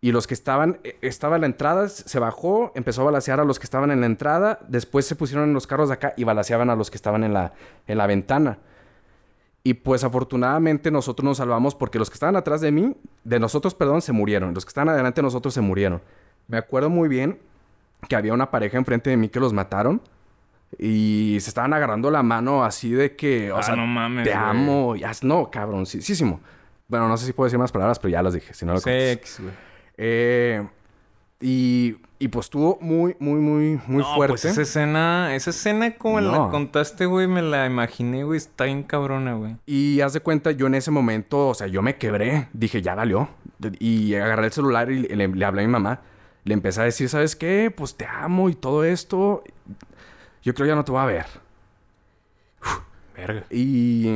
Y 0.07 0.11
los 0.13 0.25
que 0.25 0.33
estaban, 0.33 0.79
eh, 0.85 0.97
estaba 1.01 1.35
en 1.35 1.41
la 1.41 1.47
entrada, 1.47 1.89
se 1.89 2.17
bajó, 2.19 2.71
empezó 2.75 3.01
a 3.01 3.05
balacear 3.05 3.41
a 3.41 3.43
los 3.43 3.59
que 3.59 3.65
estaban 3.65 3.91
en 3.91 3.99
la 3.99 4.05
entrada, 4.05 4.59
después 4.69 5.05
se 5.05 5.15
pusieron 5.17 5.49
en 5.49 5.53
los 5.53 5.67
carros 5.67 5.89
de 5.89 5.95
acá 5.95 6.13
y 6.15 6.23
balaceaban 6.23 6.69
a 6.69 6.77
los 6.77 6.89
que 6.89 6.95
estaban 6.95 7.25
en 7.25 7.33
la, 7.33 7.51
en 7.87 7.97
la 7.97 8.07
ventana. 8.07 8.57
Y 9.63 9.73
pues 9.73 10.05
afortunadamente 10.05 10.91
nosotros 10.91 11.25
nos 11.25 11.37
salvamos 11.37 11.75
porque 11.75 11.99
los 11.99 12.09
que 12.09 12.13
estaban 12.13 12.37
atrás 12.37 12.61
de 12.61 12.71
mí, 12.71 12.95
de 13.25 13.39
nosotros, 13.41 13.75
perdón, 13.75 14.01
se 14.01 14.13
murieron. 14.13 14.53
Los 14.53 14.63
que 14.63 14.69
estaban 14.69 14.87
adelante 14.87 15.19
de 15.19 15.23
nosotros 15.23 15.53
se 15.53 15.59
murieron. 15.59 16.01
Me 16.47 16.57
acuerdo 16.57 16.89
muy 16.89 17.09
bien 17.09 17.39
que 18.07 18.15
había 18.15 18.33
una 18.33 18.49
pareja 18.49 18.77
enfrente 18.77 19.09
de 19.09 19.17
mí 19.17 19.27
que 19.27 19.41
los 19.41 19.51
mataron. 19.51 20.01
Y 20.79 21.37
se 21.41 21.49
estaban 21.49 21.73
agarrando 21.73 22.09
la 22.11 22.23
mano 22.23 22.63
así 22.63 22.91
de 22.91 23.17
que, 23.17 23.51
o 23.51 23.57
Ah, 23.57 23.63
sea, 23.63 23.75
no 23.75 23.85
mames, 23.85 24.23
te 24.23 24.29
güey. 24.29 24.41
amo. 24.41 24.95
Ya, 24.95 25.11
no, 25.23 25.51
cabroncísimo. 25.51 26.39
Bueno, 26.87 27.09
no 27.09 27.17
sé 27.17 27.25
si 27.25 27.33
puedo 27.33 27.47
decir 27.47 27.59
más 27.59 27.73
palabras, 27.73 27.99
pero 27.99 28.13
ya 28.13 28.23
las 28.23 28.33
dije. 28.35 28.53
Si 28.53 28.65
no 28.65 28.71
lo. 28.73 28.79
Sex, 28.79 29.41
güey. 29.41 29.66
Eh, 29.97 30.67
y, 31.41 31.97
y 32.19 32.27
pues 32.29 32.45
estuvo 32.45 32.77
muy, 32.81 33.15
muy, 33.19 33.39
muy, 33.39 33.79
muy 33.87 34.03
no, 34.03 34.15
fuerte. 34.15 34.33
Pues 34.33 34.45
esa 34.45 34.61
escena, 34.61 35.35
esa 35.35 35.49
escena 35.49 35.95
como 35.95 36.19
la 36.21 36.49
contaste, 36.49 37.05
güey, 37.05 37.27
me 37.27 37.41
la 37.41 37.65
imaginé, 37.65 38.23
güey. 38.23 38.37
Está 38.37 38.65
bien 38.65 38.83
cabrona, 38.83 39.33
güey. 39.33 39.57
Y 39.65 40.01
haz 40.01 40.13
de 40.13 40.19
cuenta, 40.21 40.51
yo 40.51 40.67
en 40.67 40.75
ese 40.75 40.91
momento, 40.91 41.49
o 41.49 41.53
sea, 41.53 41.67
yo 41.67 41.81
me 41.81 41.97
quebré. 41.97 42.47
Dije, 42.53 42.81
ya 42.81 42.95
valió. 42.95 43.29
Y 43.79 44.15
agarré 44.15 44.45
el 44.45 44.51
celular 44.51 44.91
y 44.91 45.01
le, 45.01 45.27
le 45.27 45.45
hablé 45.45 45.63
a 45.63 45.65
mi 45.65 45.71
mamá. 45.71 46.01
Le 46.43 46.53
empecé 46.53 46.81
a 46.81 46.85
decir, 46.85 47.09
¿sabes 47.09 47.35
qué? 47.35 47.73
Pues 47.75 47.95
te 47.95 48.05
amo 48.05 48.49
y 48.49 48.55
todo 48.55 48.83
esto. 48.83 49.43
Yo 50.43 50.53
creo 50.53 50.67
ya 50.67 50.75
no 50.75 50.85
te 50.85 50.91
voy 50.91 51.01
a 51.01 51.05
ver. 51.05 51.25
Verga. 53.15 53.43
Y, 53.49 54.07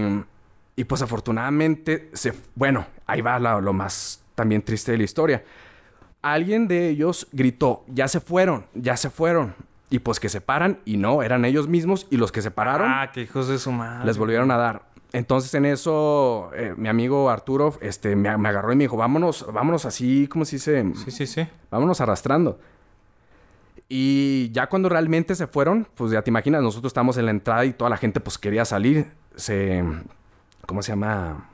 y 0.75 0.83
pues 0.85 1.01
afortunadamente, 1.01 2.09
se, 2.13 2.33
bueno, 2.55 2.85
ahí 3.05 3.21
va 3.21 3.37
lo 3.39 3.73
más 3.73 4.23
también 4.33 4.61
triste 4.61 4.93
de 4.93 4.99
la 4.99 5.03
historia. 5.03 5.43
Alguien 6.21 6.67
de 6.67 6.89
ellos 6.89 7.27
gritó, 7.31 7.83
ya 7.87 8.07
se 8.07 8.19
fueron, 8.19 8.65
ya 8.73 8.97
se 8.97 9.09
fueron. 9.09 9.55
Y 9.89 9.99
pues 9.99 10.19
que 10.19 10.29
se 10.29 10.39
paran 10.39 10.79
y 10.85 10.97
no, 10.97 11.21
eran 11.21 11.43
ellos 11.43 11.67
mismos 11.67 12.07
y 12.09 12.17
los 12.17 12.31
que 12.31 12.41
se 12.41 12.49
pararon 12.51 12.89
Ah, 12.89 13.11
qué 13.13 13.21
hijos 13.23 13.47
de 13.49 13.59
su 13.59 13.71
madre. 13.71 14.05
les 14.05 14.17
volvieron 14.17 14.49
a 14.51 14.57
dar. 14.57 14.83
Entonces 15.11 15.53
en 15.53 15.65
eso 15.65 16.51
eh, 16.55 16.73
mi 16.77 16.87
amigo 16.87 17.29
Arturo 17.29 17.77
este, 17.81 18.15
me, 18.15 18.37
me 18.37 18.47
agarró 18.49 18.71
y 18.71 18.77
me 18.77 18.85
dijo, 18.85 18.95
vámonos, 18.95 19.45
vámonos 19.51 19.85
así, 19.85 20.27
¿cómo 20.27 20.45
se 20.45 20.55
dice? 20.55 20.85
Sí, 21.03 21.11
sí, 21.11 21.27
sí. 21.27 21.45
Vámonos 21.69 21.99
arrastrando. 21.99 22.57
Y 23.89 24.49
ya 24.53 24.67
cuando 24.67 24.87
realmente 24.87 25.35
se 25.35 25.47
fueron, 25.47 25.85
pues 25.95 26.11
ya 26.13 26.21
te 26.21 26.29
imaginas, 26.29 26.61
nosotros 26.63 26.91
estábamos 26.91 27.17
en 27.17 27.25
la 27.25 27.31
entrada 27.31 27.65
y 27.65 27.73
toda 27.73 27.89
la 27.89 27.97
gente 27.97 28.21
pues 28.21 28.37
quería 28.37 28.63
salir. 28.63 29.07
Se... 29.35 29.83
¿Cómo 30.65 30.81
se 30.81 30.93
llama? 30.93 31.49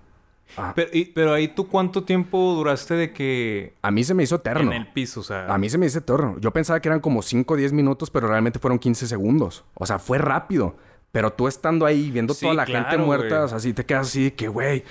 Ah, 0.56 0.72
Pero, 0.76 0.90
y- 0.94 1.06
pero 1.06 1.34
ahí 1.34 1.50
tú 1.50 1.68
cuánto 1.68 2.04
tiempo 2.04 2.54
duraste 2.56 2.94
de 2.96 3.12
que... 3.12 3.74
a 3.82 3.92
mí 3.92 4.04
se 4.04 4.14
me 4.14 4.24
hizo 4.24 4.36
eterno. 4.36 4.72
En 4.72 4.78
el 4.82 4.88
piso, 4.88 5.20
o 5.20 5.24
sea... 5.24 5.54
A 5.54 5.58
mí 5.58 5.70
se 5.70 5.78
me 5.78 5.86
hizo 5.86 6.00
eterno. 6.00 6.36
Yo 6.40 6.52
pensaba 6.52 6.80
que 6.80 6.88
eran 6.90 7.00
como 7.00 7.22
5 7.22 7.54
o 7.54 7.58
10 7.58 7.74
minutos, 7.74 8.10
pero 8.10 8.28
realmente 8.28 8.58
fueron 8.60 8.80
15 8.80 9.08
segundos. 9.08 9.66
O 9.76 9.86
sea, 9.86 10.00
fue 10.00 10.18
rápido. 10.18 10.76
Pero 11.12 11.32
tú 11.34 11.48
estando 11.48 11.86
ahí 11.86 12.10
viendo 12.12 12.34
Sí, 12.34 12.42
toda 12.46 12.54
la 12.56 12.66
gente 12.66 12.98
muerta, 12.98 13.44
o 13.46 13.48
sea, 13.48 13.58
así 13.58 13.74
te 13.74 13.86
quedas 13.86 14.08
así 14.08 14.32
que, 14.32 14.48
güey, 14.48 14.84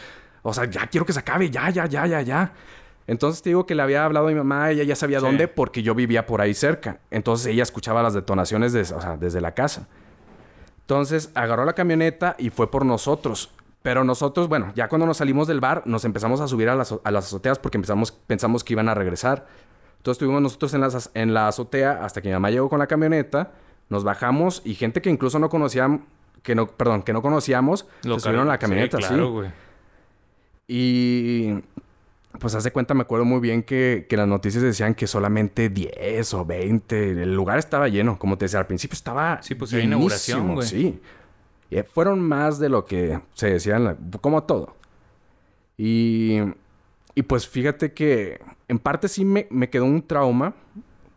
o 0.42 0.52
sea, 0.52 0.64
ya 0.66 0.86
quiero 0.86 1.04
que 1.06 1.12
se 1.12 1.20
acabe, 1.20 1.50
ya, 1.50 1.68
ya, 1.70 1.86
ya, 1.86 2.06
ya, 2.06 2.20
ya. 2.22 2.52
Entonces 3.06 3.42
te 3.42 3.50
digo 3.50 3.66
que 3.66 3.74
le 3.74 3.82
había 3.82 4.04
hablado 4.04 4.26
a 4.26 4.30
mi 4.30 4.34
mamá, 4.34 4.70
ella 4.70 4.82
ya 4.82 4.96
sabía 4.96 5.20
Sí. 5.20 5.26
dónde 5.26 5.46
porque 5.46 5.82
yo 5.82 5.94
vivía 5.94 6.26
por 6.26 6.40
ahí 6.40 6.54
cerca. 6.54 6.98
Entonces 7.10 7.46
ella 7.48 7.62
escuchaba 7.62 8.02
las 8.02 8.14
detonaciones 8.14 8.72
des- 8.72 8.92
o 8.92 9.00
sea, 9.00 9.16
desde 9.16 9.40
la 9.40 9.52
casa. 9.54 9.86
Entonces 10.82 11.30
agarró 11.34 11.64
la 11.64 11.72
camioneta 11.74 12.34
y 12.38 12.50
fue 12.50 12.70
por 12.70 12.84
nosotros. 12.84 13.50
Pero 13.86 14.02
nosotros, 14.02 14.48
bueno, 14.48 14.72
ya 14.74 14.88
cuando 14.88 15.06
nos 15.06 15.18
salimos 15.18 15.46
del 15.46 15.60
bar, 15.60 15.84
nos 15.86 16.04
empezamos 16.04 16.40
a 16.40 16.48
subir 16.48 16.68
a 16.68 16.74
las, 16.74 16.92
a 17.04 17.10
las 17.12 17.26
azoteas 17.26 17.60
porque 17.60 17.78
empezamos, 17.78 18.10
pensamos 18.10 18.64
que 18.64 18.72
iban 18.72 18.88
a 18.88 18.94
regresar. 18.94 19.46
Entonces 19.98 20.16
estuvimos 20.16 20.42
nosotros 20.42 20.74
en, 20.74 20.80
las, 20.80 21.12
en 21.14 21.32
la 21.32 21.46
azotea 21.46 22.04
hasta 22.04 22.20
que 22.20 22.28
mi 22.28 22.32
mamá 22.32 22.50
llegó 22.50 22.68
con 22.68 22.80
la 22.80 22.88
camioneta. 22.88 23.52
Nos 23.88 24.02
bajamos 24.02 24.60
y 24.64 24.74
gente 24.74 25.00
que 25.00 25.08
incluso 25.08 25.38
no 25.38 25.48
conocían, 25.48 26.04
que 26.42 26.56
no, 26.56 26.66
perdón, 26.66 27.04
que 27.04 27.12
no 27.12 27.22
conocíamos, 27.22 27.86
Lo 28.02 28.16
se 28.16 28.24
subieron 28.24 28.48
a 28.48 28.54
la 28.54 28.58
camioneta, 28.58 28.96
sí. 28.96 29.04
claro, 29.06 29.30
güey. 29.30 29.50
Y 30.66 31.52
pues 32.40 32.56
hace 32.56 32.72
cuenta, 32.72 32.92
me 32.92 33.02
acuerdo 33.02 33.24
muy 33.24 33.38
bien 33.38 33.62
que, 33.62 34.06
que 34.08 34.16
las 34.16 34.26
noticias 34.26 34.64
decían 34.64 34.96
que 34.96 35.06
solamente 35.06 35.68
10 35.68 36.34
o 36.34 36.44
20. 36.44 37.22
El 37.22 37.34
lugar 37.36 37.60
estaba 37.60 37.86
lleno, 37.86 38.18
como 38.18 38.36
te 38.36 38.46
decía, 38.46 38.58
al 38.58 38.66
principio 38.66 38.94
estaba. 38.94 39.40
Sí, 39.42 39.54
pues, 39.54 39.72
era 39.72 39.84
inauguración, 39.84 40.54
güey. 40.54 40.66
Sí. 40.66 41.00
Y 41.70 41.80
fueron 41.82 42.20
más 42.20 42.58
de 42.58 42.68
lo 42.68 42.84
que 42.84 43.20
se 43.34 43.50
decía, 43.50 43.96
como 44.20 44.44
todo. 44.44 44.76
Y, 45.76 46.38
y 47.14 47.22
pues 47.22 47.48
fíjate 47.48 47.92
que 47.92 48.40
en 48.68 48.78
parte 48.78 49.08
sí 49.08 49.24
me, 49.24 49.46
me 49.50 49.68
quedó 49.68 49.84
un 49.84 50.06
trauma, 50.06 50.54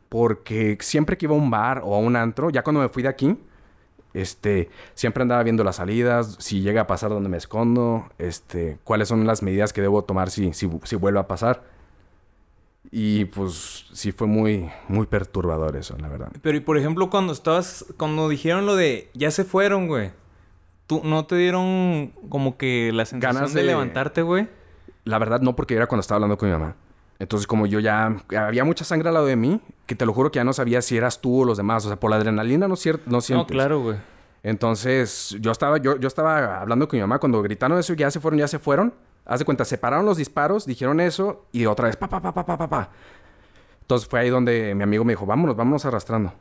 porque 0.10 0.78
siempre 0.82 1.18
que 1.18 1.28
iba 1.28 1.36
a 1.36 1.38
un 1.38 1.52
bar 1.52 1.82
o 1.84 1.96
a 1.96 2.00
un 2.00 2.16
antro, 2.16 2.50
ya 2.50 2.64
cuando 2.64 2.82
me 2.82 2.90
fui 2.90 3.04
de 3.04 3.10
aquí, 3.10 3.38
este, 4.14 4.70
siempre 4.96 5.22
andaba 5.22 5.44
viendo 5.44 5.64
las 5.64 5.76
salidas, 5.76 6.36
si 6.40 6.62
llega 6.62 6.82
a 6.82 6.88
pasar 6.88 7.12
donde 7.12 7.30
me 7.30 7.38
escondo, 7.38 8.10
este, 8.18 8.80
cuáles 8.84 9.08
son 9.08 9.26
las 9.28 9.44
medidas 9.44 9.72
que 9.72 9.82
debo 9.82 10.04
tomar 10.04 10.32
si, 10.32 10.54
si, 10.54 10.70
si 10.84 10.96
vuelve 10.96 11.20
a 11.20 11.28
pasar. 11.28 11.64
Y 12.92 13.26
pues 13.26 13.86
sí 13.94 14.12
fue 14.12 14.26
muy, 14.26 14.70
muy 14.88 15.06
perturbador 15.06 15.76
eso, 15.76 15.96
la 16.00 16.08
verdad. 16.08 16.32
Pero 16.42 16.58
y 16.58 16.62
por 16.62 16.78
ejemplo, 16.78 17.10
cuando 17.12 17.34
estabas... 17.34 17.86
Cuando 17.98 18.28
dijeron 18.30 18.66
lo 18.66 18.76
de... 18.76 19.12
Ya 19.14 19.30
se 19.30 19.44
fueron, 19.44 19.88
güey. 19.88 20.12
¿Tú 20.90 21.02
no 21.04 21.24
te 21.28 21.36
dieron 21.36 22.14
como 22.30 22.58
que 22.58 22.90
la 22.92 23.06
sensación 23.06 23.36
Ganas 23.36 23.54
de... 23.54 23.62
de- 23.62 23.68
levantarte, 23.68 24.24
güey? 24.24 24.48
La 25.04 25.20
verdad 25.20 25.40
no, 25.40 25.56
porque 25.56 25.76
era 25.76 25.86
cuando 25.86 26.02
estaba 26.02 26.16
hablando 26.16 26.36
con 26.36 26.50
mi 26.50 26.54
mamá. 26.54 26.76
Entonces 27.20 27.46
como 27.46 27.68
yo 27.68 27.80
ya... 27.80 28.18
Había 28.36 28.64
mucha 28.64 28.84
sangre 28.84 29.10
al 29.10 29.14
lado 29.14 29.28
de 29.28 29.36
mí, 29.36 29.62
que 29.86 29.94
te 29.94 30.08
lo 30.08 30.14
juro 30.14 30.32
que 30.32 30.38
ya 30.38 30.44
no 30.44 30.52
sabía 30.52 30.82
si 30.82 30.98
eras 30.98 31.22
tú 31.22 31.42
o 31.42 31.46
los 31.46 31.58
demás. 31.58 31.86
O 31.86 31.90
sea, 31.90 32.00
por 32.00 32.10
la 32.10 32.16
adrenalina 32.18 32.68
no, 32.68 32.74
cier- 32.76 33.02
no 33.06 33.22
sientes. 33.22 33.46
No, 33.46 33.46
claro, 33.46 33.82
güey. 33.82 33.98
Entonces, 34.42 35.36
yo 35.40 35.52
estaba, 35.52 35.78
yo, 35.78 35.98
yo 36.00 36.08
estaba 36.08 36.60
hablando 36.60 36.88
con 36.88 36.98
mi 36.98 37.02
mamá 37.02 37.20
cuando 37.20 37.42
gritaron 37.44 37.78
eso, 37.78 37.94
ya 37.94 38.10
se 38.10 38.20
fueron, 38.20 38.40
ya 38.40 38.48
se 38.48 38.58
fueron. 38.58 38.92
Haz 39.26 39.38
de 39.40 39.46
cuenta, 39.46 39.66
separaron 39.66 40.08
los 40.08 40.18
disparos, 40.18 40.66
dijeron 40.66 41.00
eso 41.00 41.46
y 41.52 41.68
otra 41.68 41.86
vez, 41.86 41.98
pa, 41.98 42.08
pa, 42.10 42.20
pa, 42.20 42.34
pa, 42.34 42.44
pa, 42.46 42.58
pa, 42.58 42.68
pa. 42.68 42.90
Entonces 43.82 44.08
fue 44.10 44.22
ahí 44.22 44.30
donde 44.32 44.74
mi 44.74 44.82
amigo 44.82 45.04
me 45.04 45.14
dijo, 45.14 45.26
vámonos, 45.28 45.56
vámonos 45.56 45.86
arrastrando. 45.86 46.34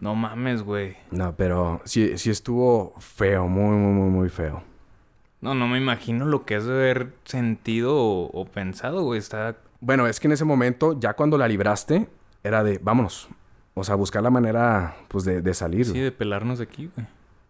No 0.00 0.14
mames, 0.14 0.62
güey. 0.62 0.96
No, 1.10 1.34
pero 1.36 1.80
sí, 1.84 2.18
sí 2.18 2.30
estuvo 2.30 2.94
feo, 2.98 3.46
muy, 3.46 3.76
muy, 3.76 3.92
muy, 3.92 4.10
muy 4.10 4.28
feo. 4.28 4.62
No, 5.40 5.54
no 5.54 5.68
me 5.68 5.78
imagino 5.78 6.24
lo 6.24 6.44
que 6.44 6.56
has 6.56 6.64
de 6.64 6.72
haber 6.72 7.12
sentido 7.24 7.96
o, 7.96 8.30
o 8.32 8.44
pensado, 8.46 9.02
güey. 9.02 9.18
Está... 9.18 9.56
Bueno, 9.80 10.06
es 10.06 10.20
que 10.20 10.28
en 10.28 10.32
ese 10.32 10.44
momento, 10.44 10.98
ya 10.98 11.14
cuando 11.14 11.36
la 11.36 11.48
libraste, 11.48 12.08
era 12.42 12.64
de, 12.64 12.78
vámonos. 12.82 13.28
O 13.74 13.84
sea, 13.84 13.94
buscar 13.94 14.22
la 14.22 14.30
manera, 14.30 14.96
pues, 15.08 15.24
de, 15.24 15.42
de 15.42 15.54
salir. 15.54 15.84
Sí, 15.84 15.98
de 15.98 16.12
pelarnos 16.12 16.58
de 16.58 16.64
aquí, 16.64 16.90
güey. 16.94 17.06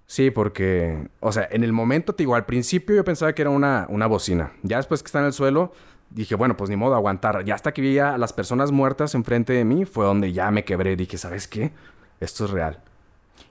Sí, 0.07 0.31
porque, 0.31 1.09
o 1.21 1.33
sea, 1.33 1.49
en 1.51 1.65
el 1.65 1.73
momento, 1.73 2.15
te 2.15 2.25
digo, 2.25 2.35
al 2.35 2.45
principio 2.45 2.95
yo 2.95 3.05
pensaba 3.05 3.33
que 3.33 3.43
era 3.43 3.51
una, 3.51 3.87
una 3.89 4.07
bocina. 4.07 4.53
Ya 4.63 4.77
después 4.77 5.03
que 5.03 5.07
está 5.07 5.21
en 5.21 5.27
el 5.27 5.33
suelo, 5.33 5.73
dije, 6.11 6.35
bueno, 6.35 6.57
pues 6.57 6.71
ni 6.71 6.77
modo, 6.77 6.95
aguantar. 6.95 7.45
Ya 7.45 7.55
hasta 7.55 7.73
que 7.73 7.81
vi 7.83 7.99
a 7.99 8.19
las 8.19 8.33
personas 8.33 8.71
muertas 8.71 9.15
enfrente 9.15 9.53
de 9.53 9.65
mí, 9.65 9.85
fue 9.85 10.05
donde 10.05 10.33
ya 10.33 10.51
me 10.51 10.65
quebré. 10.65 10.97
Dije, 10.97 11.17
¿sabes 11.17 11.49
qué? 11.49 11.73
Esto 12.21 12.45
es 12.47 12.51
real. 12.51 12.81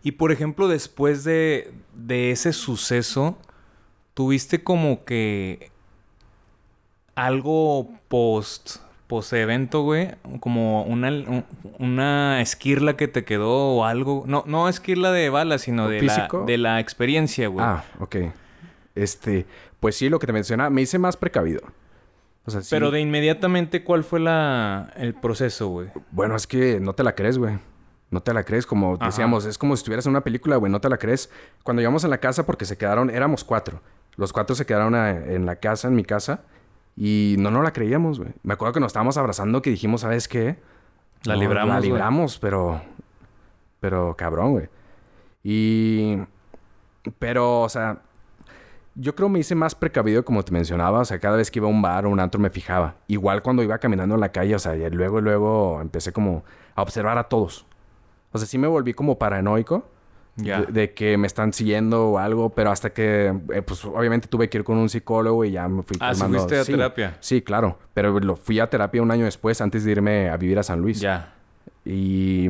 Y 0.03 0.13
por 0.13 0.31
ejemplo, 0.31 0.67
después 0.67 1.23
de, 1.23 1.73
de 1.93 2.31
ese 2.31 2.53
suceso, 2.53 3.37
tuviste 4.13 4.63
como 4.63 5.03
que 5.05 5.71
algo 7.15 7.89
post 8.07 8.77
post 9.07 9.33
evento, 9.33 9.83
güey, 9.83 10.09
como 10.39 10.83
una, 10.83 11.09
un- 11.09 11.45
una 11.77 12.41
esquirla 12.41 12.97
que 12.97 13.07
te 13.07 13.23
quedó 13.25 13.75
o 13.75 13.85
algo. 13.85 14.23
No, 14.25 14.43
no 14.47 14.67
esquirla 14.67 15.11
de 15.11 15.29
bala, 15.29 15.59
sino 15.59 15.87
de 15.87 15.99
la, 16.01 16.13
de 16.45 16.57
la 16.57 16.79
experiencia, 16.79 17.47
güey. 17.47 17.63
Ah, 17.63 17.83
ok. 17.99 18.15
Este, 18.95 19.45
pues 19.79 19.97
sí, 19.97 20.09
lo 20.09 20.17
que 20.19 20.25
te 20.25 20.33
mencionaba, 20.33 20.69
me 20.71 20.81
hice 20.81 20.97
más 20.97 21.15
precavido. 21.17 21.61
O 22.45 22.51
sea, 22.51 22.61
sí. 22.61 22.69
Pero 22.71 22.89
de 22.89 23.01
inmediatamente, 23.01 23.83
¿cuál 23.83 24.03
fue 24.03 24.19
la, 24.19 24.91
el 24.97 25.13
proceso, 25.13 25.67
güey? 25.67 25.89
Bueno, 26.11 26.35
es 26.35 26.47
que 26.47 26.79
no 26.79 26.93
te 26.93 27.03
la 27.03 27.13
crees, 27.13 27.37
güey. 27.37 27.59
No 28.13 28.21
te 28.21 28.33
la 28.33 28.43
crees, 28.43 28.65
como 28.67 28.93
Ajá. 28.95 29.07
decíamos, 29.07 29.45
es 29.45 29.57
como 29.57 29.75
si 29.75 29.79
estuvieras 29.81 30.05
en 30.05 30.11
una 30.11 30.21
película, 30.21 30.55
güey, 30.57 30.71
no 30.71 30.79
te 30.79 30.87
la 30.87 30.97
crees. 30.97 31.31
Cuando 31.63 31.81
llegamos 31.81 32.05
a 32.05 32.07
la 32.07 32.19
casa, 32.19 32.45
porque 32.45 32.63
se 32.65 32.77
quedaron, 32.77 33.09
éramos 33.09 33.43
cuatro. 33.43 33.81
Los 34.17 34.31
cuatro 34.31 34.55
se 34.55 34.65
quedaron 34.67 34.93
a- 34.93 35.09
en 35.09 35.45
la 35.47 35.55
casa, 35.55 35.87
en 35.87 35.95
mi 35.95 36.03
casa, 36.03 36.41
y 36.95 37.35
no 37.39 37.49
nos 37.49 37.63
la 37.63 37.73
creíamos, 37.73 38.19
güey. 38.19 38.31
Me 38.43 38.53
acuerdo 38.53 38.73
que 38.73 38.79
nos 38.79 38.87
estábamos 38.91 39.17
abrazando, 39.17 39.63
que 39.63 39.71
dijimos, 39.71 40.01
¿sabes 40.01 40.27
qué? 40.27 40.57
La 41.23 41.33
No, 41.33 41.39
libramos, 41.41 41.73
La 41.73 41.79
libramos, 41.81 42.37
pero. 42.37 42.81
Pero 43.79 44.15
cabrón, 44.15 44.51
güey. 44.51 44.69
Y. 45.43 46.17
Pero, 47.19 47.61
o 47.61 47.69
sea. 47.69 47.97
Yo 48.95 49.15
creo 49.15 49.27
me 49.27 49.39
hice 49.39 49.55
más 49.55 49.73
precavido, 49.73 50.23
como 50.23 50.43
te 50.45 50.51
mencionaba. 50.51 50.99
O 50.99 51.05
sea, 51.05 51.17
cada 51.19 51.35
vez 51.37 51.49
que 51.49 51.57
iba 51.57 51.67
a 51.67 51.71
un 51.71 51.81
bar 51.81 52.05
o 52.05 52.11
un 52.11 52.19
antro 52.19 52.39
me 52.39 52.51
fijaba. 52.51 52.93
Igual 53.07 53.41
cuando 53.41 53.63
iba 53.63 53.79
caminando 53.79 54.13
en 54.13 54.21
la 54.21 54.29
calle, 54.31 54.53
o 54.53 54.59
sea, 54.59 54.75
y 54.75 54.87
luego, 54.91 55.19
luego 55.19 55.81
empecé 55.81 56.13
como 56.13 56.43
a 56.75 56.83
observar 56.83 57.17
a 57.17 57.23
todos. 57.23 57.65
O 58.33 58.37
sea, 58.37 58.47
sí 58.47 58.57
me 58.57 58.67
volví 58.67 58.93
como 58.93 59.17
paranoico. 59.17 59.87
Ya. 60.35 60.61
De, 60.61 60.71
de 60.71 60.93
que 60.95 61.15
me 61.15 61.27
están 61.27 61.53
siguiendo 61.53 62.09
o 62.09 62.17
algo, 62.17 62.49
pero 62.49 62.71
hasta 62.71 62.91
que, 62.91 63.27
eh, 63.53 63.61
pues 63.61 63.85
obviamente 63.85 64.27
tuve 64.27 64.49
que 64.49 64.57
ir 64.57 64.63
con 64.63 64.77
un 64.79 64.89
psicólogo 64.89 65.45
y 65.45 65.51
ya 65.51 65.67
me 65.67 65.83
fui 65.83 65.95
Ah, 65.99 66.15
¿sí 66.15 66.23
fuiste 66.23 66.57
a 66.57 66.63
Sí, 66.63 66.71
terapia? 66.71 67.17
Sí, 67.19 67.41
claro. 67.43 67.77
Pero 67.93 68.19
lo 68.19 68.35
fui 68.35 68.59
a 68.59 68.67
terapia 68.67 69.03
un 69.03 69.11
año 69.11 69.25
después, 69.25 69.61
antes 69.61 69.83
de 69.83 69.91
irme 69.91 70.29
a 70.29 70.37
vivir 70.37 70.57
a 70.57 70.63
San 70.63 70.81
Luis. 70.81 70.99
Ya. 70.99 71.35
Y, 71.85 72.49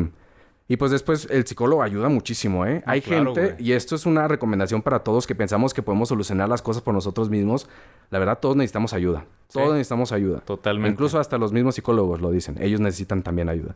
y 0.69 0.77
pues 0.77 0.91
después 0.91 1.27
el 1.29 1.45
psicólogo 1.45 1.83
ayuda 1.83 2.07
muchísimo, 2.07 2.65
¿eh? 2.65 2.83
Hay 2.85 3.01
claro, 3.01 3.35
gente, 3.35 3.61
y 3.61 3.73
esto 3.73 3.95
es 3.95 4.05
una 4.05 4.29
recomendación 4.29 4.81
para 4.81 4.99
todos 4.99 5.27
que 5.27 5.35
pensamos 5.35 5.73
que 5.73 5.81
podemos 5.81 6.07
solucionar 6.07 6.47
las 6.47 6.61
cosas 6.61 6.81
por 6.83 6.93
nosotros 6.93 7.29
mismos. 7.29 7.67
La 8.11 8.19
verdad, 8.19 8.39
todos 8.39 8.55
necesitamos 8.55 8.93
ayuda. 8.93 9.25
Sí. 9.49 9.59
Todos 9.59 9.73
necesitamos 9.73 10.13
ayuda. 10.13 10.39
Totalmente. 10.39 10.89
Incluso 10.89 11.19
hasta 11.19 11.37
los 11.37 11.51
mismos 11.51 11.75
psicólogos 11.75 12.21
lo 12.21 12.31
dicen. 12.31 12.55
Ellos 12.61 12.79
necesitan 12.79 13.23
también 13.23 13.49
ayuda. 13.49 13.75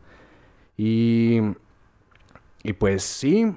Y, 0.78 1.40
y 2.68 2.74
pues 2.74 3.02
sí, 3.02 3.50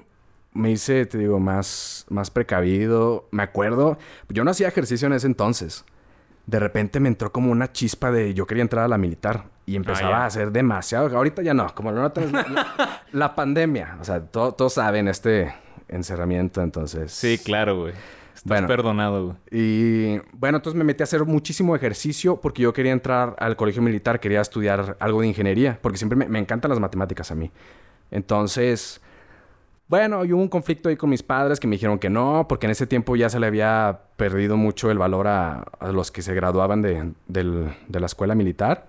me 0.54 0.70
hice, 0.70 1.04
te 1.06 1.18
digo, 1.18 1.38
más, 1.38 2.06
más 2.08 2.30
precavido. 2.30 3.28
Me 3.30 3.42
acuerdo, 3.42 3.98
yo 4.28 4.42
no 4.44 4.50
hacía 4.50 4.68
ejercicio 4.68 5.06
en 5.06 5.12
ese 5.12 5.26
entonces. 5.26 5.84
De 6.46 6.58
repente 6.58 6.98
me 6.98 7.08
entró 7.08 7.30
como 7.30 7.52
una 7.52 7.70
chispa 7.72 8.10
de 8.10 8.34
yo 8.34 8.46
quería 8.46 8.62
entrar 8.62 8.84
a 8.84 8.88
la 8.88 8.98
militar 8.98 9.44
y 9.66 9.76
empezaba 9.76 10.18
Ah, 10.18 10.22
a 10.24 10.26
hacer 10.26 10.50
demasiado. 10.50 11.14
Ahorita 11.16 11.42
ya 11.42 11.54
no, 11.54 11.72
como 11.74 11.92
lo 11.92 12.00
notan, 12.02 12.32
la, 12.32 13.02
la 13.12 13.34
pandemia. 13.34 13.96
O 14.00 14.04
sea, 14.04 14.20
to- 14.24 14.52
todos 14.52 14.72
saben 14.74 15.08
este 15.08 15.54
encerramiento, 15.88 16.62
entonces. 16.62 17.12
Sí, 17.12 17.38
claro, 17.38 17.78
güey. 17.80 17.92
Estás 18.34 18.44
Bueno. 18.44 18.66
perdonado, 18.66 19.24
güey. 19.26 19.36
Y 19.52 20.20
bueno, 20.32 20.56
entonces 20.56 20.76
me 20.76 20.84
metí 20.84 21.02
a 21.02 21.04
hacer 21.04 21.22
muchísimo 21.26 21.76
ejercicio 21.76 22.40
porque 22.40 22.62
yo 22.62 22.72
quería 22.72 22.92
entrar 22.92 23.36
al 23.38 23.56
colegio 23.56 23.82
militar, 23.82 24.18
quería 24.20 24.40
estudiar 24.40 24.96
algo 25.00 25.20
de 25.20 25.28
ingeniería, 25.28 25.78
porque 25.82 25.98
siempre 25.98 26.16
me, 26.16 26.26
me 26.28 26.38
encantan 26.38 26.70
las 26.70 26.80
matemáticas 26.80 27.30
a 27.30 27.34
mí. 27.34 27.50
Entonces, 28.12 29.00
bueno, 29.88 30.20
hubo 30.20 30.36
un 30.36 30.48
conflicto 30.48 30.88
ahí 30.88 30.96
con 30.96 31.10
mis 31.10 31.24
padres 31.24 31.58
que 31.58 31.66
me 31.66 31.74
dijeron 31.74 31.98
que 31.98 32.08
no, 32.08 32.46
porque 32.48 32.66
en 32.66 32.70
ese 32.70 32.86
tiempo 32.86 33.16
ya 33.16 33.28
se 33.28 33.40
le 33.40 33.48
había 33.48 34.02
perdido 34.16 34.56
mucho 34.56 34.90
el 34.92 34.98
valor 34.98 35.26
a, 35.26 35.64
los 35.92 36.12
que 36.12 36.22
se 36.22 36.34
graduaban 36.34 36.82
de 36.82 37.74
la 38.00 38.06
escuela 38.06 38.36
militar. 38.36 38.86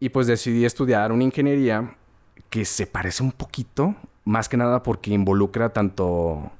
Y 0.00 0.08
pues 0.08 0.26
decidí 0.26 0.64
estudiar 0.64 1.12
una 1.12 1.24
ingeniería 1.24 1.96
que 2.50 2.64
se 2.64 2.86
parece 2.86 3.22
un 3.22 3.32
poquito, 3.32 3.94
más 4.24 4.48
que 4.48 4.56
nada 4.56 4.82
porque 4.82 5.12
involucra 5.12 5.70
tanto 5.70 6.50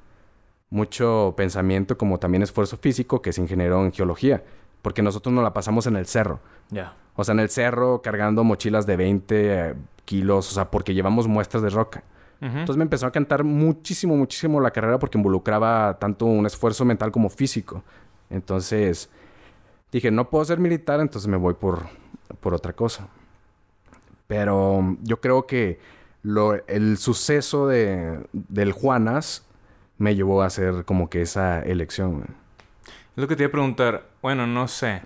mucho 0.71 1.35
pensamiento 1.37 1.97
como 1.97 2.19
también 2.19 2.43
esfuerzo 2.43 2.77
físico, 2.77 3.23
que 3.23 3.31
es 3.31 3.39
ingeniero 3.39 3.85
en 3.85 3.93
geología, 3.93 4.43
porque 4.83 5.03
nosotros 5.03 5.33
nos 5.33 5.45
la 5.45 5.53
pasamos 5.53 5.87
en 5.87 5.97
el 5.97 6.07
cerro. 6.07 6.41
Ya. 6.71 6.95
O 7.17 7.25
sea, 7.25 7.33
en 7.33 7.41
el 7.41 7.51
cerro 7.51 8.03
cargando 8.03 8.45
mochilas 8.45 8.87
de 8.87 8.97
20 8.97 9.71
eh, 9.71 9.75
kilos, 10.05 10.51
o 10.51 10.55
sea, 10.55 10.71
porque 10.71 10.95
llevamos 10.95 11.29
muestras 11.29 11.63
de 11.63 11.71
roca. 11.71 12.03
Entonces 12.41 12.77
me 12.77 12.83
empezó 12.83 13.07
a 13.07 13.11
cantar 13.11 13.43
muchísimo, 13.43 14.17
muchísimo 14.17 14.61
la 14.61 14.71
carrera 14.71 14.99
porque 14.99 15.17
involucraba 15.17 15.99
tanto 15.99 16.27
un 16.27 16.45
esfuerzo 16.45 16.85
mental 16.85 17.11
como 17.11 17.31
físico. 17.31 17.83
Entonces 18.29 19.09
dije, 19.91 20.11
no 20.11 20.29
puedo 20.29 20.45
ser 20.45 20.59
militar, 20.59 21.01
entonces 21.01 21.27
me 21.27 21.39
voy 21.39 21.55
por, 21.55 21.87
por 22.41 22.53
otra 22.53 22.75
cosa. 22.75 23.09
Pero 24.27 24.97
yo 25.03 25.23
creo 25.23 25.47
que 25.47 25.79
lo, 26.23 26.55
el 26.67 26.99
suceso 26.99 27.67
de, 27.67 28.27
del 28.33 28.73
Juanas 28.73 29.47
me 29.97 30.15
llevó 30.15 30.43
a 30.43 30.47
hacer 30.47 30.85
como 30.85 31.09
que 31.09 31.23
esa 31.23 31.61
elección. 31.61 32.25
Es 33.17 33.23
lo 33.23 33.29
que 33.29 33.37
te 33.37 33.45
iba 33.45 33.49
a 33.49 33.53
preguntar. 33.53 34.09
Bueno, 34.21 34.47
no 34.47 34.69
sé. 34.69 35.03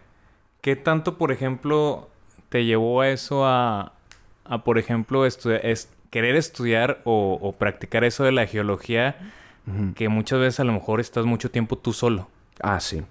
¿Qué 0.69 0.77
tanto, 0.77 1.17
por 1.17 1.33
ejemplo, 1.33 2.11
te 2.51 2.67
llevó 2.67 3.01
a 3.01 3.09
eso 3.09 3.47
a, 3.47 3.95
a 4.45 4.65
por 4.65 4.79
ejemplo, 4.79 5.25
es, 5.25 5.89
querer 6.11 6.37
estudiar 6.37 7.01
o, 7.05 7.39
o 7.41 7.53
practicar 7.53 8.05
eso 8.05 8.23
de 8.23 8.33
la 8.33 8.45
geología 8.45 9.17
que 9.95 10.11
muchas 10.11 10.41
veces 10.41 10.61
a 10.61 10.65
lo 10.65 10.75
mejor 10.75 11.01
estás 11.01 11.25
mucho 11.25 11.51
tiempo 11.51 11.79
tú 11.79 11.95
solo? 11.95 12.29
Ah, 12.61 12.81
sí. 12.81 13.03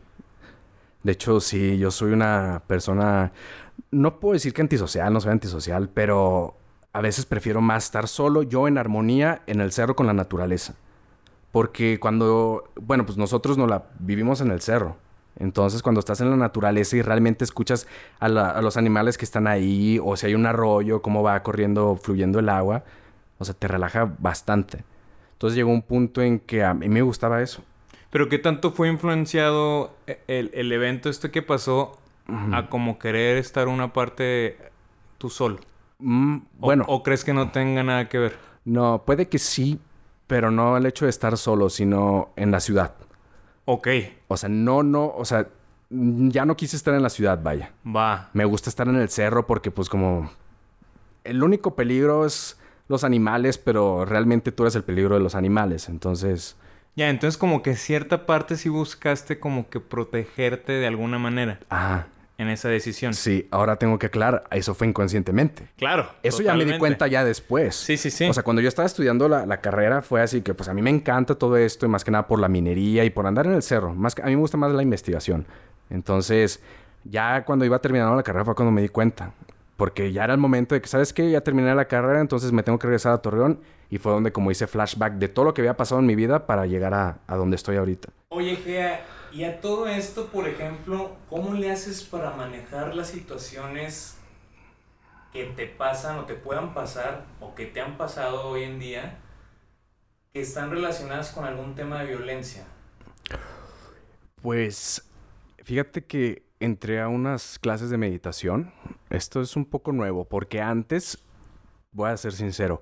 De 1.02 1.14
hecho, 1.14 1.40
sí, 1.40 1.80
yo 1.80 1.90
soy 1.90 2.12
una 2.12 2.62
persona, 2.68 3.32
no 3.90 4.20
puedo 4.20 4.34
decir 4.34 4.54
que 4.54 4.62
antisocial, 4.62 5.12
no 5.12 5.20
soy 5.20 5.32
antisocial, 5.32 5.90
pero 5.92 6.56
a 6.94 7.02
veces 7.02 7.26
prefiero 7.26 7.60
más 7.60 7.86
estar 7.86 8.08
solo, 8.08 8.44
yo 8.44 8.68
en 8.68 8.78
armonía, 8.78 9.42
en 9.48 9.62
el 9.62 9.72
cerro 9.72 9.96
con 9.96 10.06
la 10.06 10.14
naturaleza. 10.14 10.76
Porque 11.52 12.00
cuando, 12.00 12.66
bueno, 12.80 13.04
pues 13.08 13.18
nosotros 13.18 13.58
no 13.58 13.66
la 13.66 13.86
vivimos 13.98 14.42
en 14.42 14.52
el 14.52 14.62
cerro. 14.62 14.98
Entonces, 15.40 15.82
cuando 15.84 16.00
estás 16.00 16.22
en 16.22 16.30
la 16.30 16.36
naturaleza 16.38 16.96
y 16.98 17.02
realmente 17.02 17.44
escuchas 17.44 17.88
a, 18.20 18.28
la- 18.28 18.50
a 18.52 18.62
los 18.62 18.78
animales 18.78 19.18
que 19.18 19.26
están 19.26 19.48
ahí, 19.48 20.00
o 20.04 20.16
si 20.18 20.26
hay 20.28 20.36
un 20.36 20.46
arroyo, 20.46 21.02
cómo 21.02 21.24
va 21.24 21.42
corriendo, 21.44 21.96
fluyendo 22.02 22.40
el 22.40 22.50
agua, 22.50 22.84
o 23.38 23.46
sea, 23.46 23.54
te 23.54 23.68
relaja 23.68 24.12
bastante. 24.20 24.84
Entonces 25.34 25.56
llegó 25.56 25.72
un 25.72 25.84
punto 25.84 26.22
en 26.22 26.40
que 26.40 26.64
a 26.64 26.74
mí 26.74 26.90
me 26.90 27.02
gustaba 27.04 27.42
eso. 27.42 27.64
Pero 28.10 28.30
¿qué 28.30 28.40
tanto 28.40 28.72
fue 28.72 28.88
influenciado 28.90 29.94
e- 30.08 30.20
el, 30.28 30.50
el 30.54 30.72
evento 30.72 31.10
este 31.10 31.30
que 31.32 31.42
pasó 31.42 31.98
a 32.52 32.68
como 32.70 33.00
querer 33.00 33.38
estar 33.38 33.68
una 33.68 33.94
parte 33.94 34.58
tú 35.18 35.30
solo? 35.30 35.60
Mm, 36.00 36.38
O- 36.62 36.68
bueno, 36.68 36.86
¿O 36.88 37.04
crees 37.04 37.24
que 37.24 37.34
no 37.34 37.52
tenga 37.52 37.84
nada 37.84 38.10
que 38.10 38.18
ver? 38.18 38.38
no, 38.66 39.04
puede 39.06 39.30
que 39.30 39.40
sí, 39.40 39.80
pero 40.28 40.52
no 40.52 40.76
el 40.78 40.86
hecho 40.86 41.06
de 41.06 41.10
estar 41.12 41.38
solo, 41.38 41.70
sino 41.70 42.30
en 42.36 42.52
la 42.52 42.60
ciudad. 42.60 42.94
Ok, 43.66 43.88
O 44.28 44.38
sea, 44.38 44.50
no, 44.50 44.84
no, 44.84 45.14
o 45.16 45.26
sea, 45.26 45.48
mm, 45.90 46.30
ya 46.30 46.46
no 46.46 46.58
quise 46.58 46.76
estar 46.76 46.94
en 46.94 47.04
la 47.04 47.10
ciudad, 47.10 47.40
vaya. 47.42 47.72
va. 47.86 48.30
Me 48.34 48.46
gusta 48.46 48.70
estar 48.70 48.88
en 48.88 48.96
el 48.96 49.10
cerro 49.10 49.48
porque 49.48 49.72
pues 49.72 49.90
como 49.90 50.30
el 51.24 51.44
único 51.44 51.76
peligro 51.76 52.26
es 52.26 52.58
los 52.88 53.04
animales, 53.04 53.58
pero 53.58 54.06
realmente 54.06 54.52
tú 54.52 54.64
eres 54.64 54.76
el 54.76 54.84
peligro 54.84 55.16
de 55.16 55.22
los 55.22 55.36
animales, 55.36 55.90
entonces... 55.90 56.56
Ya, 56.96 57.10
entonces 57.10 57.38
como 57.38 57.62
que 57.62 57.76
cierta 57.76 58.26
parte 58.26 58.56
sí 58.56 58.70
buscaste 58.70 59.40
como 59.40 59.70
que 59.70 59.80
protegerte 59.80 60.72
de 60.72 60.88
alguna 60.88 61.20
manera 61.20 61.60
Ajá. 61.70 62.08
En 62.38 62.50
esa 62.50 62.70
decisión. 62.70 63.14
Sí, 63.14 63.48
ahora 63.52 63.78
tengo 63.78 63.98
que 63.98 64.08
aclarar, 64.08 64.44
eso 64.52 64.74
fue 64.76 64.88
inconscientemente. 64.88 65.68
Claro. 65.78 66.10
Eso 66.24 66.42
ya 66.42 66.54
me 66.54 66.66
di 66.66 66.78
cuenta 66.78 67.08
ya 67.08 67.24
después. 67.24 67.76
Sí, 67.76 67.98
sí, 67.98 68.12
sí. 68.12 68.30
O 68.30 68.34
sea, 68.34 68.44
cuando 68.44 68.62
yo 68.62 68.68
estaba 68.68 68.86
estudiando 68.86 69.28
la, 69.28 69.46
la 69.46 69.62
carrera 69.62 70.02
fue 70.02 70.22
así 70.22 70.42
que 70.42 70.54
pues 70.54 70.70
a 70.70 70.74
mí 70.74 70.82
me 70.82 70.90
encanta 70.90 71.36
todo 71.36 71.58
esto 71.58 71.86
y 71.86 71.90
más 71.90 72.04
que 72.04 72.12
nada 72.12 72.28
por 72.28 72.40
la 72.40 72.48
minería 72.48 73.04
y 73.06 73.10
por 73.10 73.26
andar 73.26 73.48
en 73.48 73.54
el 73.54 73.64
cerro. 73.64 73.94
Más 73.94 74.14
que, 74.16 74.22
a 74.22 74.26
mí 74.26 74.36
me 74.36 74.42
gusta 74.42 74.58
más 74.58 74.72
la 74.72 74.84
investigación. 74.84 75.46
Entonces, 75.90 76.62
ya 77.04 77.44
cuando 77.46 77.66
iba 77.66 77.80
terminando 77.80 78.16
la 78.16 78.24
carrera 78.24 78.46
fue 78.46 78.56
cuando 78.56 78.72
me 78.72 78.82
di 78.82 78.90
cuenta. 78.90 79.34
Porque 79.76 80.12
ya 80.12 80.24
era 80.24 80.34
el 80.34 80.40
momento 80.40 80.74
de 80.74 80.82
que, 80.82 80.88
¿sabes 80.88 81.14
qué? 81.14 81.30
Ya 81.30 81.42
terminé 81.42 81.74
la 81.76 81.86
carrera, 81.86 82.20
entonces 82.20 82.52
me 82.52 82.64
tengo 82.64 82.80
que 82.80 82.88
regresar 82.88 83.14
a 83.14 83.20
Torreón. 83.20 83.60
Y 83.92 84.00
fue 84.00 84.12
donde 84.12 84.32
como 84.32 84.50
hice 84.50 84.66
flashback 84.66 85.14
de 85.14 85.28
todo 85.28 85.46
lo 85.46 85.54
que 85.54 85.62
había 85.62 85.78
pasado 85.78 86.02
en 86.02 86.08
mi 86.08 86.16
vida 86.16 86.48
para 86.48 86.66
llegar 86.66 86.96
a, 86.96 87.20
a 87.28 87.36
donde 87.36 87.56
estoy 87.56 87.78
ahorita. 87.78 88.10
Oye, 88.30 88.56
Gea, 88.56 89.06
y 89.32 89.44
a 89.44 89.62
todo 89.62 89.88
esto, 89.88 90.28
por 90.28 90.48
ejemplo, 90.48 91.16
¿cómo 91.30 91.54
le 91.54 91.72
haces 91.72 92.04
para 92.04 92.32
manejar 92.32 92.96
las 92.96 93.10
situaciones 93.10 94.18
que 95.34 95.46
te 95.46 95.68
pasan 95.68 96.20
o 96.20 96.26
te 96.26 96.34
puedan 96.34 96.74
pasar 96.74 97.26
o 97.40 97.54
que 97.54 97.66
te 97.66 97.82
han 97.82 97.98
pasado 97.98 98.48
hoy 98.48 98.64
en 98.64 98.80
día 98.80 99.20
que 100.34 100.42
están 100.42 100.72
relacionadas 100.72 101.32
con 101.32 101.46
algún 101.46 101.76
tema 101.76 102.00
de 102.00 102.08
violencia? 102.08 102.66
Pues 104.42 105.04
fíjate 105.64 106.06
que 106.06 106.44
entré 106.60 107.02
a 107.02 107.08
unas 107.08 107.60
clases 107.60 107.90
de 107.90 107.98
meditación. 107.98 108.74
Esto 109.10 109.42
es 109.42 109.56
un 109.56 109.66
poco 109.66 109.92
nuevo 109.92 110.26
porque 110.26 110.62
antes, 110.62 111.24
voy 111.92 112.10
a 112.10 112.18
ser 112.18 112.34
sincero, 112.34 112.82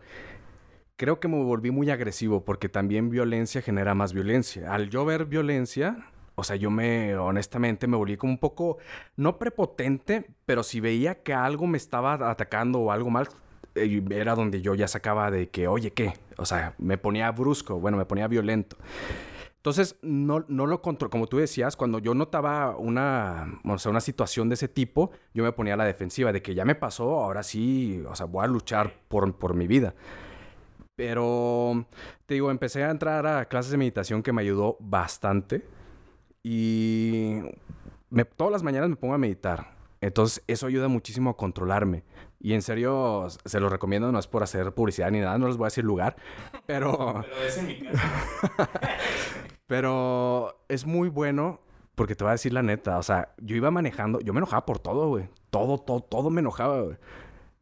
creo 0.96 1.20
que 1.20 1.28
me 1.28 1.42
volví 1.44 1.72
muy 1.72 1.90
agresivo 1.90 2.46
porque 2.46 2.70
también 2.70 3.10
violencia 3.10 3.62
genera 3.62 3.96
más 3.96 4.14
violencia. 4.14 4.74
Al 4.74 4.90
yo 4.90 5.06
ver 5.06 5.26
violencia, 5.26 6.08
o 6.36 6.44
sea, 6.44 6.56
yo 6.56 6.70
me, 6.70 7.16
honestamente, 7.16 7.88
me 7.88 7.98
volví 7.98 8.18
como 8.18 8.34
un 8.34 8.40
poco, 8.40 8.78
no 9.16 9.38
prepotente, 9.38 10.28
pero 10.46 10.64
si 10.64 10.80
veía 10.80 11.24
que 11.24 11.34
algo 11.34 11.66
me 11.68 11.78
estaba 11.78 12.14
atacando 12.30 12.80
o 12.80 12.92
algo 12.92 13.10
mal, 13.10 13.28
eh, 13.76 14.04
era 14.12 14.36
donde 14.36 14.62
yo 14.62 14.76
ya 14.76 14.88
sacaba 14.88 15.32
de 15.32 15.50
que, 15.50 15.68
oye, 15.68 15.92
¿qué? 15.92 16.14
O 16.38 16.46
sea, 16.46 16.76
me 16.78 16.98
ponía 16.98 17.32
brusco, 17.32 17.80
bueno, 17.80 17.98
me 17.98 18.06
ponía 18.06 18.28
violento. 18.28 18.78
Entonces, 19.66 19.98
no, 20.04 20.46
no 20.48 20.68
lo 20.68 20.82
controlo. 20.84 21.10
Como 21.10 21.26
tú 21.26 21.38
decías, 21.38 21.76
cuando 21.76 21.98
yo 21.98 22.14
notaba 22.14 22.78
una, 22.78 23.60
o 23.66 23.80
sea, 23.80 23.90
una 23.90 24.00
situación 24.00 24.48
de 24.48 24.54
ese 24.54 24.68
tipo, 24.68 25.10
yo 25.34 25.44
me 25.44 25.52
ponía 25.54 25.74
a 25.74 25.78
la 25.78 25.86
defensiva 25.86 26.32
de 26.32 26.44
que 26.44 26.54
ya 26.54 26.66
me 26.66 26.76
pasó, 26.76 27.24
ahora 27.24 27.42
sí, 27.42 28.04
o 28.08 28.16
sea, 28.16 28.28
voy 28.28 28.44
a 28.44 28.48
luchar 28.48 28.94
por, 29.08 29.36
por 29.38 29.56
mi 29.56 29.66
vida. 29.66 29.96
Pero, 30.96 31.88
te 32.28 32.36
digo, 32.36 32.52
empecé 32.52 32.84
a 32.84 32.92
entrar 32.92 33.26
a 33.26 33.46
clases 33.46 33.72
de 33.72 33.78
meditación 33.78 34.22
que 34.22 34.32
me 34.32 34.42
ayudó 34.44 34.78
bastante. 34.80 35.66
Y 36.48 37.42
me- 38.12 38.24
todas 38.24 38.52
las 38.52 38.62
mañanas 38.62 38.88
me 38.88 38.96
pongo 38.96 39.16
a 39.16 39.18
meditar. 39.18 39.74
Entonces, 40.00 40.44
eso 40.46 40.68
ayuda 40.68 40.88
muchísimo 40.88 41.32
a 41.32 41.38
controlarme. 41.38 42.04
Y 42.40 42.54
en 42.54 42.62
serio, 42.62 43.26
se 43.46 43.60
los 43.60 43.72
recomiendo, 43.72 44.12
no 44.12 44.20
es 44.20 44.28
por 44.28 44.44
hacer 44.44 44.72
publicidad 44.72 45.10
ni 45.10 45.22
nada, 45.22 45.40
no 45.40 45.48
les 45.48 45.58
voy 45.58 45.66
a 45.66 45.68
decir 45.74 45.84
lugar. 45.84 46.16
Pero... 46.68 47.24
Pero 47.24 47.44
es 47.48 47.58
en 47.58 47.66
mi 47.66 47.80
caso. 47.80 47.98
Pero 49.68 50.60
es 50.68 50.86
muy 50.86 51.10
bueno 51.10 51.62
porque 51.96 52.16
te 52.16 52.24
voy 52.24 52.30
a 52.30 52.34
decir 52.34 52.54
la 52.54 52.62
neta. 52.62 53.00
O 53.00 53.04
sea, 53.04 53.34
yo 53.42 53.56
iba 53.56 53.72
manejando, 53.72 54.20
yo 54.20 54.32
me 54.32 54.38
enojaba 54.38 54.68
por 54.68 54.78
todo, 54.78 55.08
güey. 55.10 55.28
Todo, 55.50 55.80
todo, 55.80 56.02
todo 56.02 56.30
me 56.30 56.42
enojaba, 56.42 56.82
güey. 56.82 56.98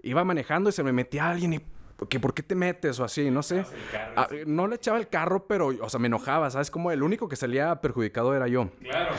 Iba 0.02 0.26
manejando 0.26 0.70
y 0.70 0.74
se 0.74 0.84
me 0.84 0.92
metía 0.92 1.30
alguien 1.30 1.54
y, 1.54 1.62
que 2.10 2.20
¿por 2.20 2.34
qué 2.34 2.44
te 2.44 2.56
metes? 2.56 3.00
O 3.00 3.04
así, 3.04 3.30
no 3.32 3.44
sé. 3.44 3.66
Ah, 4.16 4.28
no 4.46 4.68
le 4.68 4.76
echaba 4.76 4.98
el 4.98 5.08
carro, 5.08 5.48
pero, 5.48 5.68
o 5.68 5.90
sea, 5.90 6.00
me 6.00 6.08
enojaba, 6.08 6.50
¿sabes? 6.50 6.70
Como 6.72 6.92
el 6.92 7.04
único 7.04 7.28
que 7.30 7.36
salía 7.36 7.80
perjudicado 7.82 8.36
era 8.36 8.48
yo. 8.48 8.70
Claro. 8.82 9.12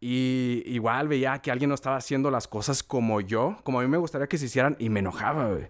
Y 0.00 0.62
igual 0.66 1.08
veía 1.08 1.38
que 1.40 1.50
alguien 1.50 1.68
no 1.68 1.74
estaba 1.74 1.96
haciendo 1.96 2.30
las 2.30 2.48
cosas 2.48 2.82
como 2.82 3.20
yo, 3.20 3.56
como 3.62 3.80
a 3.80 3.82
mí 3.82 3.88
me 3.88 3.98
gustaría 3.98 4.26
que 4.26 4.38
se 4.38 4.46
hicieran, 4.46 4.76
y 4.78 4.88
me 4.88 5.00
enojaba, 5.00 5.48
güey. 5.48 5.68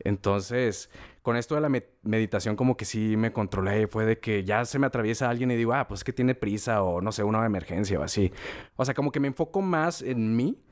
Entonces, 0.00 0.90
con 1.22 1.36
esto 1.36 1.54
de 1.56 1.60
la 1.60 1.68
me- 1.68 1.86
meditación, 2.02 2.54
como 2.56 2.76
que 2.76 2.84
sí 2.84 3.16
me 3.16 3.32
controlé. 3.32 3.88
Fue 3.88 4.04
de 4.06 4.18
que 4.20 4.44
ya 4.44 4.64
se 4.64 4.78
me 4.78 4.86
atraviesa 4.86 5.28
alguien 5.28 5.50
y 5.50 5.56
digo, 5.56 5.72
ah, 5.74 5.88
pues 5.88 6.00
es 6.00 6.04
que 6.04 6.12
tiene 6.12 6.34
prisa, 6.34 6.82
o 6.82 7.00
no 7.00 7.10
sé, 7.12 7.24
una 7.24 7.44
emergencia 7.44 7.98
o 7.98 8.02
así. 8.02 8.32
O 8.76 8.84
sea, 8.84 8.94
como 8.94 9.10
que 9.10 9.20
me 9.20 9.28
enfoco 9.28 9.62
más 9.62 10.02
en 10.02 10.36
mí 10.36 10.62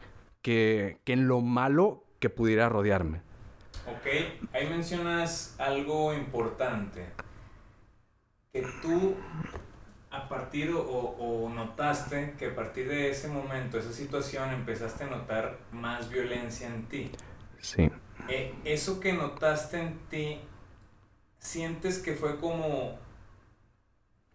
que, 0.42 1.00
que 1.04 1.12
en 1.14 1.26
lo 1.26 1.40
malo 1.40 2.04
que 2.20 2.30
pudiera 2.30 2.68
rodearme. 2.68 3.22
Ok, 3.86 4.06
ahí 4.52 4.66
mencionas 4.68 5.54
algo 5.58 6.14
importante. 6.14 7.06
Que 8.52 8.62
tú, 8.80 9.14
a 10.10 10.28
partir 10.28 10.70
o, 10.70 10.80
o 10.80 11.48
notaste 11.48 12.34
que 12.38 12.46
a 12.46 12.54
partir 12.54 12.88
de 12.88 13.10
ese 13.10 13.28
momento, 13.28 13.78
esa 13.78 13.92
situación, 13.92 14.50
empezaste 14.50 15.04
a 15.04 15.08
notar 15.08 15.58
más 15.72 16.08
violencia 16.08 16.68
en 16.68 16.84
ti. 16.88 17.10
Sí. 17.60 17.90
Eh, 18.28 18.54
eso 18.64 19.00
que 19.00 19.12
notaste 19.12 19.80
en 19.80 19.98
ti, 20.08 20.40
sientes 21.38 21.98
que 21.98 22.14
fue 22.14 22.38
como, 22.38 22.98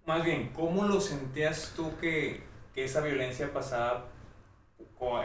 más 0.05 0.23
bien, 0.23 0.49
¿cómo 0.53 0.85
lo 0.85 1.01
sentías 1.01 1.73
tú 1.75 1.97
que, 1.97 2.43
que 2.75 2.83
esa 2.83 3.01
violencia 3.01 3.51
pasaba 3.51 4.05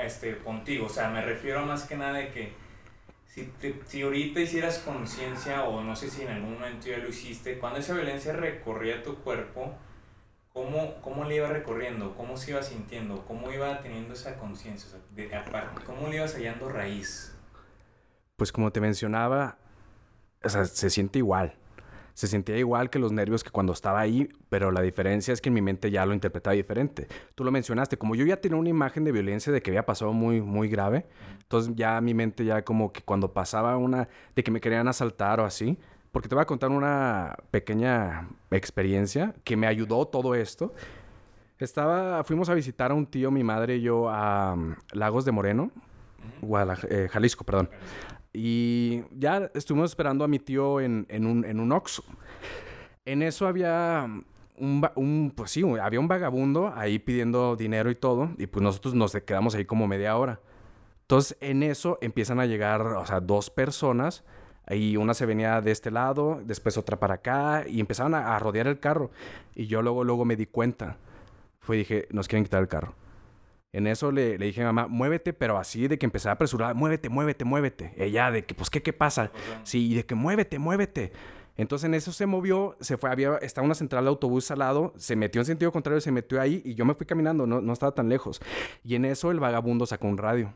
este, 0.03 0.39
contigo? 0.39 0.87
O 0.87 0.89
sea, 0.89 1.11
me 1.11 1.23
refiero 1.23 1.67
más 1.67 1.85
que 1.85 1.97
nada 1.97 2.15
de 2.15 2.31
que 2.31 2.64
si, 3.35 3.43
te- 3.61 3.81
si 3.87 4.03
ahorita 4.03 4.39
hicieras 4.41 4.79
conciencia, 4.79 5.65
o 5.65 5.83
no 5.83 5.97
sé 5.97 6.09
si 6.09 6.23
en 6.23 6.29
algún 6.29 6.55
momento 6.55 6.87
ya 6.87 6.99
lo 6.99 7.09
hiciste, 7.09 7.59
cuando 7.59 7.81
esa 7.81 7.93
violencia 7.95 8.33
recorría 8.33 9.03
tu 9.03 9.17
cuerpo, 9.17 9.75
¿cómo, 10.53 10.95
cómo 11.03 11.25
le 11.25 11.37
iba 11.37 11.49
recorriendo? 11.49 12.15
¿Cómo 12.17 12.37
se 12.37 12.53
iba 12.53 12.63
sintiendo? 12.63 13.25
¿Cómo 13.27 13.51
iba 13.53 13.81
teniendo 13.81 14.15
esa 14.15 14.37
conciencia? 14.37 14.89
¿Cómo 15.85 16.09
le 16.09 16.17
ibas 16.17 16.35
hallando 16.35 16.69
raíz? 16.69 17.33
pues 18.37 18.51
como 18.51 18.73
te 18.73 18.81
mencionaba, 18.81 19.59
o 20.43 20.49
sea, 20.49 20.65
se 20.65 20.91
siente 20.91 21.19
igual. 21.19 21.55
Se 22.15 22.29
sentía 22.29 22.57
igual 22.57 22.91
que 22.91 22.99
los 22.99 23.13
nervios 23.13 23.45
que 23.45 23.51
cuando 23.51 23.73
estaba 23.73 24.01
ahí, 24.01 24.29
pero 24.49 24.71
la 24.71 24.81
diferencia 24.81 25.35
es 25.35 25.41
que 25.41 25.49
en 25.51 25.55
mi 25.55 25.63
mente 25.63 25.91
ya 25.91 26.07
lo 26.07 26.15
interpretaba 26.15 26.55
diferente. 26.55 27.09
Tú 27.35 27.45
lo 27.45 27.51
mencionaste, 27.51 27.99
como 27.99 28.15
yo 28.15 28.25
ya 28.25 28.41
tenía 28.41 28.57
una 28.57 28.69
imagen 28.69 29.05
de 29.05 29.13
violencia 29.13 29.53
de 29.53 29.61
que 29.61 29.71
había 29.71 29.85
pasado 29.85 30.13
muy, 30.13 30.41
muy 30.41 30.69
grave, 30.69 31.07
entonces 31.43 31.75
ya 31.75 32.01
mi 32.01 32.15
mente 32.15 32.45
ya 32.45 32.63
como 32.63 32.93
que 32.93 33.03
cuando 33.03 33.33
pasaba 33.33 33.77
una, 33.77 34.09
de 34.35 34.45
que 34.45 34.51
me 34.51 34.61
querían 34.61 34.87
asaltar 34.89 35.41
o 35.41 35.45
así, 35.45 35.77
porque 36.13 36.29
te 36.29 36.37
voy 36.37 36.43
a 36.43 36.47
contar 36.47 36.71
una 36.71 37.37
pequeña 37.51 38.29
experiencia 38.53 39.35
que 39.43 39.57
me 39.57 39.67
ayudó 39.67 40.07
todo 40.07 40.37
esto. 40.37 40.73
Estaba, 41.59 42.23
fuimos 42.23 42.49
a 42.49 42.55
visitar 42.55 42.93
a 42.93 42.95
un 42.95 43.07
tío, 43.07 43.33
mi 43.33 43.43
madre 43.43 43.77
y 43.77 43.83
yo, 43.83 44.09
a 44.09 44.55
um, 44.55 44.77
Lagos 44.93 45.25
de 45.25 45.33
Moreno, 45.33 45.73
eh, 46.89 47.09
Jalisco, 47.11 47.45
perdón. 47.45 47.69
Y 48.35 49.03
ya 49.13 49.51
estuvimos 49.55 49.93
esperando 49.93 50.25
a 50.25 50.29
mi 50.29 50.41
tío 50.41 50.81
en, 50.81 51.07
un, 51.09 51.45
en 51.45 51.61
un 51.61 51.73
Oxxo. 51.73 52.05
En 53.07 53.23
eso 53.23 53.47
había 53.47 54.07
un, 54.57 54.89
un, 54.97 55.33
pues 55.35 55.53
sí, 55.53 55.63
había 55.81 56.01
un 56.01 56.09
vagabundo 56.09 56.73
ahí 56.75 56.99
pidiendo 56.99 57.57
dinero 57.57 57.91
y 57.91 57.95
todo. 57.95 58.31
Y 58.37 58.47
pues 58.49 58.63
nosotros 58.63 58.93
nos 58.95 59.13
quedamos 59.13 59.55
ahí 59.55 59.65
como 59.65 59.87
media 59.87 60.17
hora. 60.17 60.41
Entonces 61.03 61.39
en 61.41 61.63
eso 61.63 61.99
empiezan 62.01 62.41
a 62.41 62.47
llegar, 62.47 62.83
o 62.83 63.07
sea, 63.07 63.21
dos 63.21 63.51
personas 63.51 64.25
y 64.71 64.97
una 64.97 65.13
se 65.15 65.27
venía 65.27 65.61
de 65.61 65.71
este 65.71 65.91
lado, 65.91 66.41
después 66.45 66.79
otra 66.79 66.99
para 66.99 67.15
acá, 67.15 67.65
y 67.69 67.81
empezaron 67.81 68.15
a, 68.15 68.39
rodear 68.39 68.67
el 68.67 68.81
carro. 68.81 69.11
Y 69.55 69.67
yo 69.67 69.83
luego, 69.83 70.05
luego 70.05 70.25
me 70.25 70.37
di 70.37 70.47
cuenta. 70.47 70.97
Fue 71.61 71.77
dije, 71.77 72.09
nos 72.11 72.29
quieren 72.29 72.45
quitar 72.45 72.63
el 72.63 72.69
carro. 72.69 72.95
En 73.75 73.89
eso 73.89 74.13
le, 74.13 74.39
le, 74.39 74.47
dije 74.47 74.63
a 74.63 74.67
mamá, 74.67 74.87
muévete, 74.87 75.33
pero 75.33 75.59
así 75.59 75.89
de 75.89 75.99
que 75.99 76.07
empecé 76.07 76.29
a 76.29 76.33
apresurar, 76.33 76.77
muévete, 76.77 77.09
muévete, 77.09 77.45
muévete. 77.45 77.93
Ella 77.97 78.31
de 78.31 78.45
que, 78.45 78.55
pues, 78.55 78.71
¿qué, 78.71 78.83
qué 78.83 78.93
pasa? 78.93 79.33
Sí, 79.65 79.91
y 79.91 79.95
de 79.97 80.07
que 80.07 80.15
muévete, 80.15 80.61
muévete. 80.61 81.11
Entonces 81.57 81.87
en 81.87 81.95
eso 81.95 82.13
se 82.13 82.25
movió, 82.27 82.77
se 82.79 82.97
fue, 82.97 83.11
había, 83.11 83.37
estaba 83.39 83.65
una 83.65 83.75
central 83.75 84.05
de 84.05 84.11
autobús 84.11 84.49
al 84.53 84.61
lado, 84.61 84.93
se 84.97 85.17
metió 85.17 85.41
en 85.41 85.47
sentido 85.47 85.73
contrario, 85.73 86.01
se 86.01 86.13
metió 86.13 86.41
ahí 86.41 86.63
y 86.65 86.77
yo 86.77 86.85
me 86.85 86.95
fui 86.95 87.05
caminando, 87.05 87.49
no, 87.49 87.61
no 87.61 87.73
estaba 87.73 87.93
tan 87.93 88.09
lejos. 88.09 88.41
Y 88.85 88.95
en 88.95 89.05
eso 89.05 89.33
el 89.33 89.41
vagabundo 89.41 89.87
sacó 89.87 90.07
un 90.07 90.19
radio. 90.19 90.53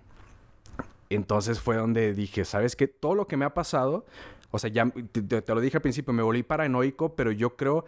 Entonces 1.11 1.61
fue 1.61 1.75
donde 1.75 2.15
dije, 2.15 2.45
¿sabes 2.45 2.77
qué? 2.77 2.87
Todo 2.87 3.17
lo 3.17 3.27
que 3.27 3.37
me 3.37 3.45
ha 3.45 3.53
pasado, 3.53 4.07
o 4.53 4.61
sea, 4.61 4.71
ya 4.71 4.89
te, 5.11 5.43
lo 5.55 5.61
dije 5.61 5.77
al 5.77 5.83
principio, 5.83 6.13
me 6.13 6.23
volví 6.23 6.45
paranoico, 6.45 7.17
pero 7.17 7.33
yo 7.33 7.57
creo 7.57 7.85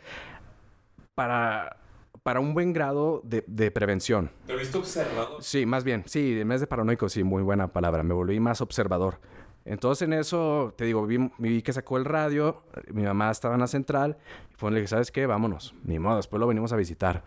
para, 1.14 1.76
para 2.22 2.40
un 2.40 2.54
buen 2.54 2.72
grado 2.72 3.22
de, 3.24 3.70
prevención. 3.70 4.30
¿Te 4.46 4.56
viste 4.56 4.78
observador? 4.78 5.42
Sí, 5.42 5.66
más 5.66 5.84
bien, 5.84 6.04
sí, 6.06 6.40
en 6.40 6.48
vez 6.48 6.60
de 6.60 6.66
paranoico, 6.66 7.08
sí, 7.08 7.24
muy 7.24 7.42
buena 7.42 7.68
palabra, 7.68 8.02
me 8.02 8.14
volví 8.14 8.40
más 8.40 8.60
observador. 8.60 9.18
Entonces 9.64 10.06
en 10.06 10.14
eso, 10.14 10.74
te 10.76 10.84
digo, 10.84 11.06
vi, 11.06 11.30
vi, 11.38 11.62
que 11.62 11.72
sacó 11.72 11.96
el 11.98 12.04
radio, 12.04 12.62
mi 12.92 13.02
mamá 13.02 13.30
estaba 13.30 13.54
en 13.54 13.60
la 13.60 13.66
central, 13.66 14.16
y 14.50 14.54
fue 14.56 14.66
donde 14.68 14.76
le 14.76 14.80
dije, 14.82 14.90
¿sabes 14.90 15.10
qué? 15.10 15.26
Vámonos, 15.26 15.74
ni 15.84 15.98
modo, 15.98 16.16
después 16.16 16.40
lo 16.40 16.46
venimos 16.46 16.72
a 16.72 16.76
visitar. 16.76 17.22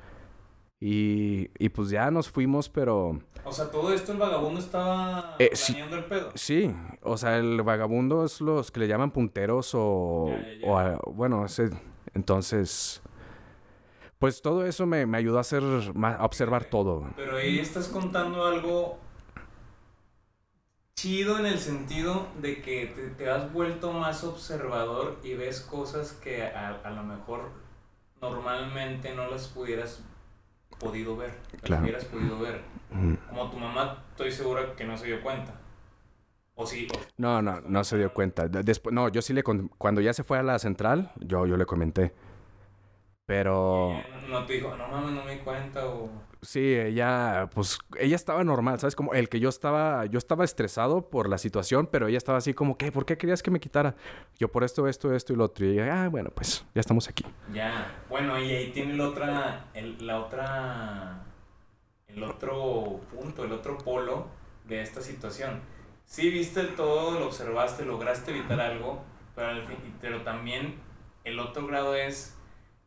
Y, 0.80 1.50
y 1.60 1.70
pues 1.70 1.90
ya 1.90 2.12
nos 2.12 2.30
fuimos, 2.30 2.68
pero... 2.68 3.20
O 3.46 3.52
sea, 3.52 3.72
todo 3.72 3.94
esto 3.94 4.12
el 4.12 4.18
vagabundo 4.18 4.60
estaba 4.60 5.36
eh, 5.40 5.52
el 5.92 6.04
pedo. 6.06 6.32
Sí, 6.36 6.76
o 7.02 7.18
sea, 7.18 7.38
el 7.38 7.62
vagabundo 7.62 8.26
es 8.26 8.42
los 8.42 8.70
que 8.70 8.82
le 8.82 8.88
llaman 8.88 9.12
punteros 9.12 9.74
o... 9.76 10.30
o 10.66 11.14
bueno, 11.14 11.46
ese, 11.46 11.70
entonces... 12.14 13.02
Pues 14.20 14.42
todo 14.42 14.66
eso 14.66 14.86
me, 14.86 15.06
me 15.06 15.18
ayudó 15.18 15.38
a 15.38 15.42
hacer, 15.42 15.64
a 15.64 16.26
observar 16.26 16.66
todo. 16.66 17.10
Pero 17.16 17.38
ahí 17.38 17.60
estás 17.60 17.88
contando 17.88 18.46
algo 18.46 18.98
chido 20.96 21.38
en 21.40 21.46
el 21.46 21.60
sentido 21.60 22.28
de 22.42 22.62
que 22.62 23.14
te, 23.18 23.30
has 23.30 23.52
vuelto 23.52 23.92
más 23.92 24.24
observador 24.24 25.20
y 25.24 25.34
ves 25.34 25.60
cosas 25.60 26.14
que 26.14 26.44
a, 26.44 26.80
a 26.84 26.92
lo 26.92 27.04
mejor 27.04 27.52
normalmente 28.22 29.14
no 29.14 29.30
las 29.30 29.48
pudieras 29.48 30.02
podido 30.80 31.16
ver, 31.18 31.32
claro. 31.62 31.84
hubieras 31.84 32.06
podido 32.06 32.40
ver. 32.40 32.62
Como 33.30 33.50
tu 33.50 33.58
mamá, 33.58 34.04
estoy 34.12 34.32
segura 34.32 34.76
que 34.76 34.86
no 34.86 34.98
se 34.98 35.08
dio 35.08 35.22
cuenta. 35.22 35.60
¿O 36.56 36.68
sí? 36.68 36.88
no, 37.18 37.42
no, 37.42 37.62
no 37.62 37.84
se 37.84 37.98
dio 37.98 38.14
cuenta. 38.14 38.48
Después, 38.48 38.94
no, 38.94 39.10
yo 39.10 39.24
sí 39.24 39.34
le... 39.34 39.44
Cuando 39.44 40.02
ya 40.02 40.14
se 40.14 40.24
fue 40.24 40.38
a 40.38 40.44
la 40.44 40.60
central, 40.60 41.12
yo, 41.20 41.48
yo 41.48 41.58
le 41.58 41.66
comenté. 41.66 42.14
Pero... 43.26 44.02
no 44.28 44.46
te 44.46 44.54
dijo, 44.54 44.76
no 44.76 44.88
mames, 44.88 45.12
no 45.12 45.24
me 45.24 45.36
di 45.36 45.40
cuenta 45.40 45.86
o... 45.86 46.10
Sí, 46.42 46.76
ella, 46.76 47.50
pues, 47.54 47.80
ella 47.98 48.18
estaba 48.18 48.44
normal, 48.44 48.78
¿sabes? 48.78 48.98
Como 48.98 49.14
el 49.14 49.30
que 49.30 49.40
yo 49.40 49.48
estaba, 49.48 50.06
yo 50.08 50.18
estaba 50.18 50.44
estresado 50.44 51.10
por 51.10 51.30
la 51.30 51.38
situación, 51.38 51.88
pero 51.88 52.08
ella 52.08 52.18
estaba 52.18 52.38
así 52.38 52.54
como, 52.54 52.78
¿qué? 52.78 52.92
¿Por 52.92 53.06
qué 53.06 53.18
querías 53.18 53.42
que 53.42 53.50
me 53.50 53.62
quitara? 53.62 53.96
Yo 54.38 54.50
por 54.50 54.66
esto, 54.66 54.90
esto, 54.90 55.16
esto 55.16 55.32
y 55.32 55.38
lo 55.38 55.46
otro. 55.46 55.66
Y 55.66 55.80
ella, 55.80 56.04
ah, 56.04 56.10
bueno, 56.10 56.32
pues, 56.36 56.66
ya 56.76 56.82
estamos 56.82 57.08
aquí. 57.08 57.24
Ya, 57.54 58.04
bueno, 58.10 58.38
y 58.38 58.52
ahí 58.52 58.72
tiene 58.72 58.96
la 58.96 59.08
otra, 59.08 59.66
el, 59.74 60.06
la 60.06 60.20
otra, 60.20 61.24
el 62.10 62.22
otro 62.24 63.00
punto, 63.14 63.46
el 63.46 63.54
otro 63.54 63.78
polo 63.78 64.28
de 64.68 64.82
esta 64.82 65.02
situación. 65.02 65.62
Sí, 66.06 66.30
viste 66.30 66.64
todo, 66.64 67.20
lo 67.20 67.28
observaste, 67.28 67.86
lograste 67.86 68.32
evitar 68.32 68.60
algo, 68.60 69.02
pero, 69.34 69.48
al 69.48 69.64
fin, 69.66 69.78
pero 70.02 70.24
también 70.24 70.76
el 71.24 71.40
otro 71.40 71.66
grado 71.68 71.96
es 71.96 72.38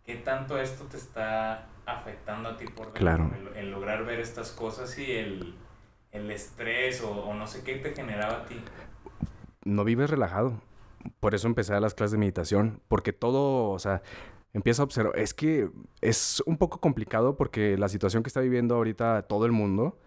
qué 0.06 0.14
tanto 0.16 0.58
esto 0.58 0.84
te 0.84 0.96
está 0.96 1.66
afectando 1.84 2.48
a 2.48 2.56
ti 2.56 2.66
por 2.66 2.92
claro. 2.92 3.30
el, 3.54 3.70
lograr 3.70 4.04
ver 4.04 4.20
estas 4.20 4.52
cosas 4.52 4.96
y 4.98 5.10
el, 5.10 5.54
el 6.12 6.30
estrés 6.30 7.02
o, 7.02 7.34
no 7.34 7.46
sé 7.46 7.62
qué 7.62 7.76
te 7.76 7.94
generaba 7.94 8.38
a 8.38 8.46
ti. 8.46 8.56
No 9.64 9.84
vives 9.84 10.08
relajado. 10.08 10.60
Por 11.20 11.34
eso 11.34 11.46
empecé 11.48 11.74
a 11.74 11.80
las 11.80 11.94
clases 11.94 12.12
de 12.12 12.18
meditación, 12.18 12.80
porque 12.88 13.12
todo, 13.12 13.70
o 13.70 13.78
sea, 13.78 14.02
empieza 14.52 14.82
a 14.82 14.84
observar. 14.84 15.16
Es 15.18 15.34
que 15.34 15.70
es 16.00 16.42
un 16.46 16.56
poco 16.56 16.80
complicado 16.80 17.36
porque 17.36 17.76
la 17.76 17.88
situación 17.88 18.22
que 18.22 18.28
está 18.28 18.40
viviendo 18.40 18.76
ahorita 18.76 19.22
todo 19.22 19.46
el 19.46 19.52
mundo, 19.52 19.98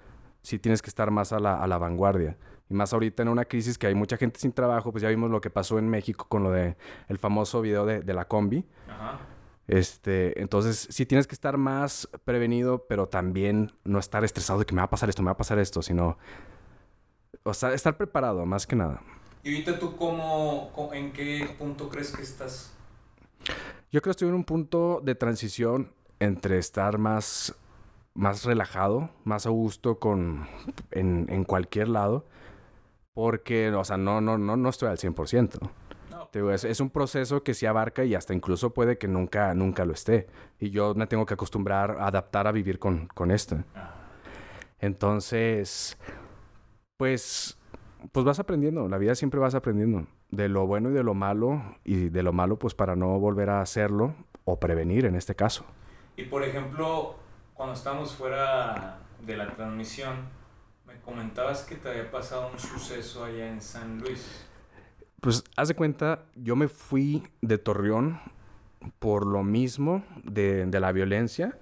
sí 0.41 0.59
tienes 0.59 0.81
que 0.81 0.89
estar 0.89 1.11
más 1.11 1.31
a 1.33 1.39
la, 1.39 1.61
a 1.61 1.67
la 1.67 1.77
vanguardia. 1.77 2.37
Y 2.69 2.73
más 2.73 2.93
ahorita 2.93 3.23
en 3.23 3.29
una 3.29 3.45
crisis 3.45 3.77
que 3.77 3.87
hay 3.87 3.95
mucha 3.95 4.17
gente 4.17 4.39
sin 4.39 4.51
trabajo, 4.51 4.91
pues 4.91 5.01
ya 5.01 5.09
vimos 5.09 5.31
lo 5.31 5.41
que 5.41 5.49
pasó 5.49 5.79
en 5.79 5.89
México 5.89 6.25
con 6.27 6.43
lo 6.43 6.51
de 6.51 6.75
el 7.07 7.17
famoso 7.17 7.61
video 7.61 7.85
de, 7.85 8.01
de 8.01 8.13
la 8.13 8.25
combi. 8.25 8.65
Ajá. 8.87 9.19
Este, 9.69 10.41
entonces 10.41 10.87
sí 10.89 11.05
tienes 11.05 11.27
que 11.27 11.35
estar 11.35 11.57
más 11.57 12.09
prevenido, 12.25 12.87
pero 12.87 13.07
también 13.07 13.71
no 13.83 13.99
estar 13.99 14.23
estresado 14.23 14.57
de 14.57 14.65
que 14.65 14.73
me 14.73 14.81
va 14.81 14.85
a 14.85 14.89
pasar 14.89 15.09
esto, 15.09 15.21
me 15.21 15.27
va 15.27 15.33
a 15.33 15.37
pasar 15.37 15.59
esto, 15.59 15.83
sino 15.83 16.17
o 17.43 17.53
sea, 17.53 17.71
estar 17.75 17.95
preparado 17.95 18.47
más 18.47 18.65
que 18.65 18.75
nada. 18.75 18.99
¿Y 19.43 19.53
ahorita 19.53 19.77
tú 19.77 19.95
cómo, 19.95 20.71
en 20.91 21.13
qué 21.13 21.55
punto 21.59 21.87
crees 21.87 22.11
que 22.11 22.23
estás? 22.23 22.73
Yo 23.91 24.01
creo 24.01 24.05
que 24.05 24.09
estoy 24.09 24.29
en 24.29 24.33
un 24.33 24.43
punto 24.43 25.01
de 25.03 25.13
transición 25.13 25.93
entre 26.19 26.57
estar 26.57 26.97
más, 26.97 27.53
más 28.15 28.45
relajado, 28.45 29.11
más 29.23 29.45
a 29.45 29.51
gusto 29.51 29.99
con, 29.99 30.47
en, 30.89 31.27
en 31.29 31.43
cualquier 31.43 31.89
lado, 31.89 32.25
porque, 33.13 33.69
o 33.69 33.83
sea, 33.83 33.97
no, 33.97 34.19
no, 34.19 34.39
no, 34.39 34.57
no 34.57 34.69
estoy 34.69 34.89
al 34.89 34.97
100% 34.97 35.59
es, 36.33 36.79
un 36.79 36.89
proceso 36.89 37.43
que 37.43 37.53
se 37.53 37.67
abarca 37.67 38.03
y 38.03 38.15
hasta 38.15 38.33
incluso 38.33 38.73
puede 38.73 38.97
que 38.97 39.07
nunca, 39.07 39.53
nunca 39.53 39.85
lo 39.85 39.93
esté. 39.93 40.27
Y 40.59 40.69
yo 40.69 40.93
me 40.95 41.07
tengo 41.07 41.25
que 41.25 41.33
acostumbrar, 41.33 41.97
adaptar 41.99 42.47
a 42.47 42.51
vivir 42.51 42.79
con, 42.79 43.07
con 43.07 43.31
esto. 43.31 43.57
Entonces, 44.79 45.97
pues, 46.97 47.57
pues 48.11 48.25
vas 48.25 48.39
aprendiendo. 48.39 48.87
La 48.87 48.97
vida 48.97 49.15
siempre 49.15 49.39
vas 49.39 49.55
aprendiendo. 49.55 50.07
De 50.29 50.47
lo 50.47 50.67
bueno 50.67 50.89
y 50.89 50.93
de 50.93 51.03
lo 51.03 51.13
malo. 51.13 51.61
Y 51.83 52.09
de 52.09 52.23
lo 52.23 52.33
malo, 52.33 52.57
pues 52.57 52.73
para 52.73 52.95
no 52.95 53.19
volver 53.19 53.49
a 53.49 53.61
hacerlo 53.61 54.15
o 54.45 54.59
prevenir 54.59 55.05
en 55.05 55.15
este 55.15 55.35
caso. 55.35 55.65
Y 56.15 56.25
por 56.25 56.43
ejemplo, 56.43 57.15
cuando 57.53 57.73
estamos 57.73 58.13
fuera 58.13 58.99
de 59.25 59.37
la 59.37 59.55
transmisión, 59.55 60.15
me 60.85 60.99
comentabas 61.01 61.63
que 61.63 61.75
te 61.75 61.89
había 61.89 62.09
pasado 62.11 62.49
un 62.51 62.59
suceso 62.59 63.23
allá 63.23 63.47
en 63.47 63.61
San 63.61 63.99
Luis. 63.99 64.48
Pues 65.21 65.43
haz 65.57 65.67
de 65.67 65.75
cuenta, 65.75 66.25
yo 66.35 66.55
me 66.55 66.67
fui 66.67 67.23
de 67.41 67.57
Torreón 67.57 68.19
por 68.99 69.25
lo 69.25 69.43
mismo 69.43 70.03
de, 70.23 70.67
la 70.79 70.91
violencia. 70.91 71.57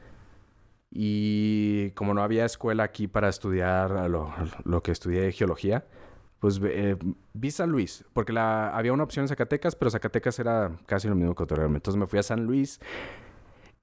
Y 0.91 1.91
como 1.91 2.13
no 2.13 2.21
había 2.21 2.45
escuela 2.45 2.83
aquí 2.83 3.07
para 3.07 3.29
estudiar 3.29 4.09
lo, 4.09 4.83
que 4.83 4.91
estudié 4.91 5.31
geología, 5.31 5.85
pues 6.39 6.61
eh, 6.63 6.97
vi 7.33 7.51
San 7.51 7.71
Luis, 7.71 8.05
porque 8.13 8.37
había 8.37 8.93
una 8.93 9.03
opción 9.03 9.23
en 9.23 9.29
Zacatecas, 9.29 9.75
pero 9.75 9.91
Zacatecas 9.91 10.39
era 10.39 10.71
casi 10.85 11.07
lo 11.07 11.15
mismo 11.15 11.35
que 11.35 11.45
Torreón. 11.45 11.75
Entonces 11.75 11.99
me 11.99 12.07
fui 12.07 12.19
a 12.19 12.23
San 12.23 12.45
Luis 12.45 12.79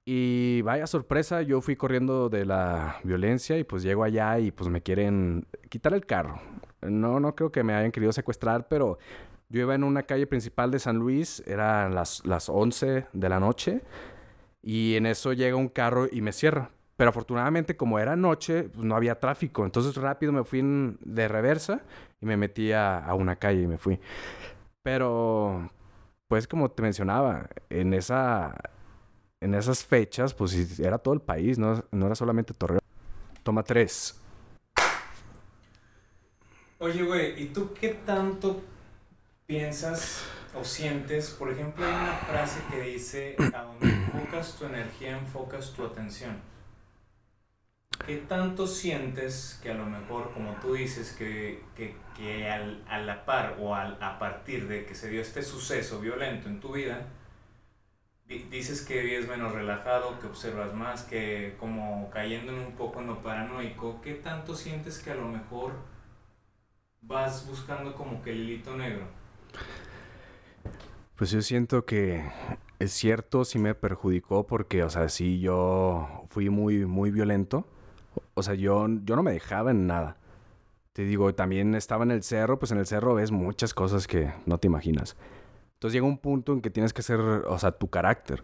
y 0.05 0.61
vaya 0.61 0.87
sorpresa, 0.87 1.41
yo 1.41 1.61
fui 1.61 1.75
corriendo 1.75 2.29
de 2.29 2.45
la 2.45 2.97
violencia 3.03 3.57
y 3.57 3.63
pues 3.63 3.83
llego 3.83 4.03
allá 4.03 4.39
y 4.39 4.51
pues 4.51 4.69
me 4.69 4.81
quieren 4.81 5.47
quitar 5.69 5.93
el 5.93 6.05
carro. 6.05 6.39
No, 6.81 7.19
no 7.19 7.35
creo 7.35 7.51
que 7.51 7.63
me 7.63 7.73
hayan 7.73 7.91
querido 7.91 8.11
secuestrar, 8.11 8.67
pero 8.67 8.99
yo 9.49 9.61
iba 9.61 9.75
en 9.75 9.83
una 9.83 10.03
calle 10.03 10.27
principal 10.27 10.71
de 10.71 10.79
San 10.79 10.97
Luis, 10.97 11.43
eran 11.45 11.93
las, 11.95 12.25
las 12.25 12.49
11 12.49 13.07
de 13.13 13.29
la 13.29 13.39
noche, 13.39 13.81
y 14.61 14.95
en 14.95 15.05
eso 15.05 15.33
llega 15.33 15.55
un 15.55 15.69
carro 15.69 16.07
y 16.11 16.21
me 16.21 16.31
cierra. 16.31 16.71
Pero 16.97 17.09
afortunadamente, 17.09 17.75
como 17.75 17.99
era 17.99 18.15
noche, 18.15 18.63
pues 18.63 18.85
no 18.85 18.95
había 18.95 19.19
tráfico. 19.19 19.65
Entonces 19.65 19.95
rápido 19.95 20.31
me 20.31 20.43
fui 20.43 20.61
de 21.01 21.27
reversa 21.27 21.81
y 22.21 22.25
me 22.25 22.37
metí 22.37 22.71
a, 22.71 23.05
una 23.15 23.35
calle 23.35 23.63
y 23.63 23.67
me 23.67 23.77
fui. 23.77 23.99
Pero, 24.81 25.69
pues 26.27 26.47
como 26.47 26.71
te 26.71 26.81
mencionaba, 26.81 27.47
en 27.69 27.93
esa. 27.93 28.55
En 29.41 29.53
esas 29.53 29.85
fechas, 29.85 30.33
pues 30.33 30.79
era 30.79 30.97
todo 30.97 31.13
el 31.13 31.21
país, 31.21 31.59
no, 31.59 31.83
no 31.91 32.05
era 32.07 32.15
solamente 32.15 32.53
Torreón. 32.53 32.79
Toma 33.43 33.61
tres. 33.61 34.19
Oye, 36.79 37.03
güey, 37.03 37.43
¿y 37.43 37.47
tú 37.47 37.71
qué 37.79 37.89
tanto 37.89 38.61
piensas 39.47 40.25
o 40.53 40.63
sientes? 40.63 41.31
Por 41.31 41.51
ejemplo, 41.51 41.85
hay 41.85 41.93
una 41.93 42.13
frase 42.13 42.59
que 42.71 42.81
dice, 42.81 43.35
a 43.53 43.61
donde 43.63 43.89
enfocas 43.89 44.55
tu 44.55 44.65
energía, 44.65 45.17
enfocas 45.17 45.73
tu 45.73 45.85
atención. 45.85 46.39
¿Qué 48.05 48.17
tanto 48.17 48.67
sientes 48.67 49.59
que 49.63 49.71
a 49.71 49.73
lo 49.73 49.85
mejor, 49.85 50.31
como 50.33 50.53
tú 50.61 50.73
dices, 50.73 51.13
que, 51.13 51.63
que, 51.75 51.95
que 52.15 52.49
al, 52.49 52.83
a 52.87 52.99
la 52.99 53.25
par 53.25 53.57
o 53.59 53.73
al, 53.73 53.97
a 54.01 54.19
partir 54.19 54.67
de 54.67 54.85
que 54.85 54.95
se 54.95 55.09
dio 55.09 55.21
este 55.21 55.41
suceso 55.41 55.99
violento 55.99 56.47
en 56.47 56.59
tu 56.59 56.73
vida, 56.73 57.07
dices 58.27 58.81
que 58.81 59.01
vives 59.01 59.27
menos 59.27 59.53
relajado, 59.53 60.19
que 60.19 60.27
observas 60.27 60.73
más, 60.73 61.03
que 61.03 61.55
como 61.59 62.09
cayendo 62.11 62.51
en 62.51 62.59
un 62.59 62.71
poco 62.73 62.99
en 62.99 63.07
lo 63.07 63.21
paranoico, 63.21 64.01
¿qué 64.01 64.13
tanto 64.13 64.55
sientes 64.55 64.99
que 64.99 65.11
a 65.11 65.15
lo 65.15 65.27
mejor 65.27 65.73
vas 67.01 67.47
buscando 67.47 67.95
como 67.95 68.21
que 68.21 68.31
el 68.31 68.41
hilito 68.41 68.75
negro? 68.75 69.07
Pues 71.15 71.31
yo 71.31 71.41
siento 71.41 71.85
que 71.85 72.23
es 72.79 72.91
cierto, 72.91 73.45
sí 73.45 73.57
me 73.57 73.73
perjudicó 73.73 74.45
porque, 74.47 74.83
o 74.83 74.89
sea, 74.89 75.07
sí 75.09 75.39
yo 75.39 76.25
fui 76.27 76.49
muy, 76.49 76.85
muy 76.85 77.11
violento. 77.11 77.65
O 78.33 78.43
sea, 78.43 78.53
yo, 78.53 78.85
yo 79.03 79.15
no 79.15 79.23
me 79.23 79.31
dejaba 79.31 79.71
en 79.71 79.87
nada. 79.87 80.17
Te 80.93 81.03
digo, 81.03 81.33
también 81.33 81.75
estaba 81.75 82.03
en 82.03 82.11
el 82.11 82.23
cerro, 82.23 82.59
pues 82.59 82.71
en 82.71 82.77
el 82.77 82.85
cerro 82.85 83.15
ves 83.15 83.31
muchas 83.31 83.73
cosas 83.73 84.07
que 84.07 84.31
no 84.45 84.57
te 84.57 84.67
imaginas. 84.67 85.15
Entonces 85.73 85.93
llega 85.93 86.05
un 86.05 86.17
punto 86.17 86.53
en 86.53 86.61
que 86.61 86.69
tienes 86.69 86.93
que 86.93 87.01
ser, 87.01 87.19
o 87.19 87.59
sea, 87.59 87.71
tu 87.71 87.89
carácter. 87.89 88.43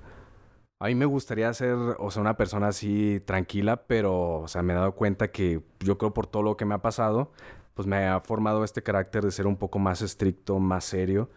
A 0.79 0.87
mí 0.87 0.95
me 0.95 1.05
gustaría 1.05 1.53
ser, 1.53 1.75
o 1.99 2.11
sea, 2.11 2.21
una 2.21 2.37
persona 2.37 2.69
así 2.69 3.21
tranquila, 3.25 3.83
pero, 3.87 4.41
o 4.41 4.47
sea, 4.47 4.63
me 4.63 4.73
he 4.73 4.75
dado 4.75 4.93
cuenta 4.95 5.31
que 5.31 5.61
yo 5.79 5.97
creo 5.97 6.13
por 6.13 6.27
todo 6.27 6.43
lo 6.43 6.57
que 6.57 6.65
me 6.65 6.73
ha 6.73 6.81
pasado, 6.81 7.31
pues 7.73 7.87
me 7.87 8.07
ha 8.07 8.19
formado 8.21 8.63
este 8.63 8.83
carácter 8.83 9.23
de 9.23 9.31
ser 9.31 9.47
un 9.47 9.57
poco 9.57 9.79
más 9.79 10.01
estricto, 10.01 10.59
más 10.59 10.85
serio 10.85 11.29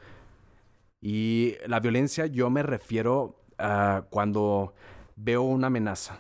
y 1.06 1.56
la 1.66 1.80
violencia 1.80 2.24
yo 2.24 2.48
me 2.48 2.62
refiero 2.62 3.36
a 3.58 4.04
cuando 4.08 4.72
veo 5.16 5.42
una 5.42 5.66
amenaza. 5.66 6.16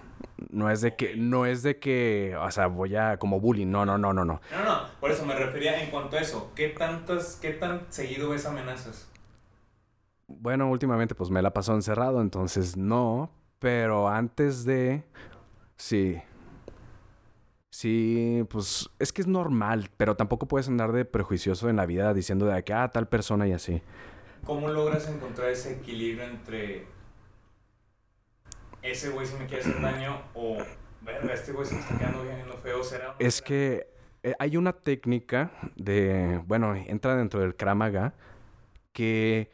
No 0.50 0.70
es 0.70 0.82
de 0.82 0.94
que, 0.94 1.16
no 1.16 1.46
es 1.46 1.62
de 1.62 1.78
que, 1.78 2.36
o 2.38 2.50
sea, 2.50 2.66
voy 2.66 2.94
a 2.94 3.16
como 3.16 3.40
bullying. 3.40 3.68
No, 3.68 3.86
no, 3.86 3.96
no, 3.96 4.12
no, 4.12 4.26
no. 4.26 4.42
No, 4.52 4.62
no, 4.62 4.80
por 5.00 5.10
eso 5.10 5.24
me 5.24 5.34
refería 5.34 5.82
en 5.82 5.90
cuanto 5.90 6.18
a 6.18 6.20
eso. 6.20 6.52
¿Qué 6.54 6.68
tantas, 6.68 7.36
qué 7.40 7.52
tan 7.52 7.86
seguido 7.88 8.28
ves 8.28 8.44
amenazas? 8.44 9.10
Bueno, 10.26 10.68
últimamente 10.68 11.14
pues 11.14 11.30
me 11.30 11.40
la 11.40 11.54
pasó 11.54 11.74
encerrado, 11.74 12.20
entonces 12.20 12.76
no. 12.76 13.30
Pero 13.60 14.10
antes 14.10 14.66
de, 14.66 15.02
sí. 15.78 16.20
Sí, 17.74 18.46
pues 18.50 18.88
es 19.00 19.12
que 19.12 19.20
es 19.20 19.26
normal, 19.26 19.90
pero 19.96 20.14
tampoco 20.14 20.46
puedes 20.46 20.68
andar 20.68 20.92
de 20.92 21.04
prejuicioso 21.04 21.68
en 21.68 21.74
la 21.74 21.86
vida 21.86 22.14
diciendo 22.14 22.46
de 22.46 22.62
que, 22.62 22.72
ah, 22.72 22.88
tal 22.92 23.08
persona 23.08 23.48
y 23.48 23.52
así. 23.52 23.82
¿Cómo 24.44 24.68
logras 24.68 25.08
encontrar 25.08 25.50
ese 25.50 25.72
equilibrio 25.72 26.22
entre 26.22 26.86
ese 28.80 29.10
güey 29.10 29.26
si 29.26 29.34
me 29.34 29.46
quiere 29.46 29.64
hacer 29.64 29.82
daño 29.82 30.22
o, 30.34 30.58
verga, 31.02 31.34
este 31.34 31.50
güey 31.50 31.66
se 31.66 31.74
me 31.74 31.80
está 31.80 31.98
quedando 31.98 32.22
bien 32.22 32.38
en 32.38 32.48
lo 32.48 32.58
feo? 32.58 32.84
¿Será? 32.84 33.16
Es 33.18 33.42
que 33.42 33.88
eh, 34.22 34.36
hay 34.38 34.56
una 34.56 34.72
técnica 34.72 35.50
de, 35.74 36.40
bueno, 36.46 36.76
entra 36.76 37.16
dentro 37.16 37.40
del 37.40 37.56
Kramaga, 37.56 38.14
que 38.92 39.50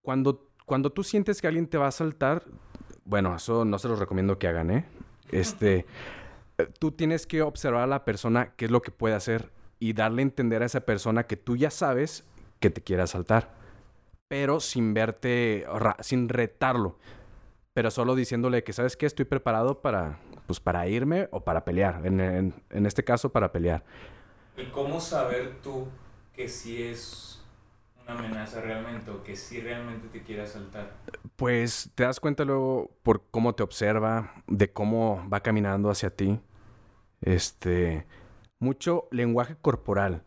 cuando, 0.00 0.48
cuando 0.64 0.88
tú 0.88 1.04
sientes 1.04 1.42
que 1.42 1.48
alguien 1.48 1.66
te 1.66 1.76
va 1.76 1.88
a 1.88 1.92
saltar, 1.92 2.44
bueno, 3.04 3.36
eso 3.36 3.66
no 3.66 3.78
se 3.78 3.88
los 3.88 3.98
recomiendo 3.98 4.38
que 4.38 4.48
hagan, 4.48 4.70
¿eh? 4.70 4.86
Este, 5.30 5.84
tú 6.78 6.92
tienes 6.92 7.26
que 7.26 7.42
observar 7.42 7.82
a 7.82 7.86
la 7.86 8.04
persona 8.04 8.54
qué 8.56 8.66
es 8.66 8.70
lo 8.70 8.82
que 8.82 8.90
puede 8.90 9.14
hacer 9.14 9.52
y 9.78 9.92
darle 9.92 10.22
a 10.22 10.24
entender 10.24 10.62
a 10.62 10.66
esa 10.66 10.80
persona 10.80 11.26
que 11.26 11.36
tú 11.36 11.56
ya 11.56 11.70
sabes 11.70 12.24
que 12.60 12.70
te 12.70 12.82
quiere 12.82 13.02
asaltar 13.02 13.58
pero 14.28 14.60
sin 14.60 14.94
verte, 14.94 15.66
sin 16.00 16.28
retarlo, 16.28 16.98
pero 17.72 17.90
solo 17.90 18.14
diciéndole 18.14 18.62
que, 18.62 18.74
¿sabes 18.74 18.96
qué? 18.96 19.06
Estoy 19.06 19.24
preparado 19.24 19.80
para, 19.80 20.18
pues, 20.46 20.60
para 20.60 20.86
irme 20.86 21.28
o 21.32 21.40
para 21.40 21.64
pelear, 21.64 22.02
en, 22.04 22.20
en, 22.20 22.86
este 22.86 23.02
caso 23.02 23.32
para 23.32 23.50
pelear. 23.50 23.84
¿Y 24.56 24.66
cómo 24.66 25.00
saber 25.00 25.60
tú 25.62 25.88
que 26.34 26.48
sí 26.48 26.82
es 26.82 27.42
una 28.02 28.18
amenaza 28.18 28.60
realmente 28.60 29.10
o 29.10 29.22
que 29.22 29.34
sí 29.34 29.60
realmente 29.60 30.08
te 30.08 30.22
quiere 30.22 30.42
asaltar? 30.42 30.92
Pues 31.36 31.90
te 31.94 32.02
das 32.02 32.20
cuenta 32.20 32.44
luego 32.44 32.90
por 33.02 33.22
cómo 33.30 33.54
te 33.54 33.62
observa, 33.62 34.34
de 34.46 34.70
cómo 34.72 35.26
va 35.32 35.40
caminando 35.40 35.88
hacia 35.88 36.10
ti. 36.10 36.38
Este, 37.20 38.06
mucho 38.58 39.08
lenguaje 39.10 39.56
corporal. 39.60 40.24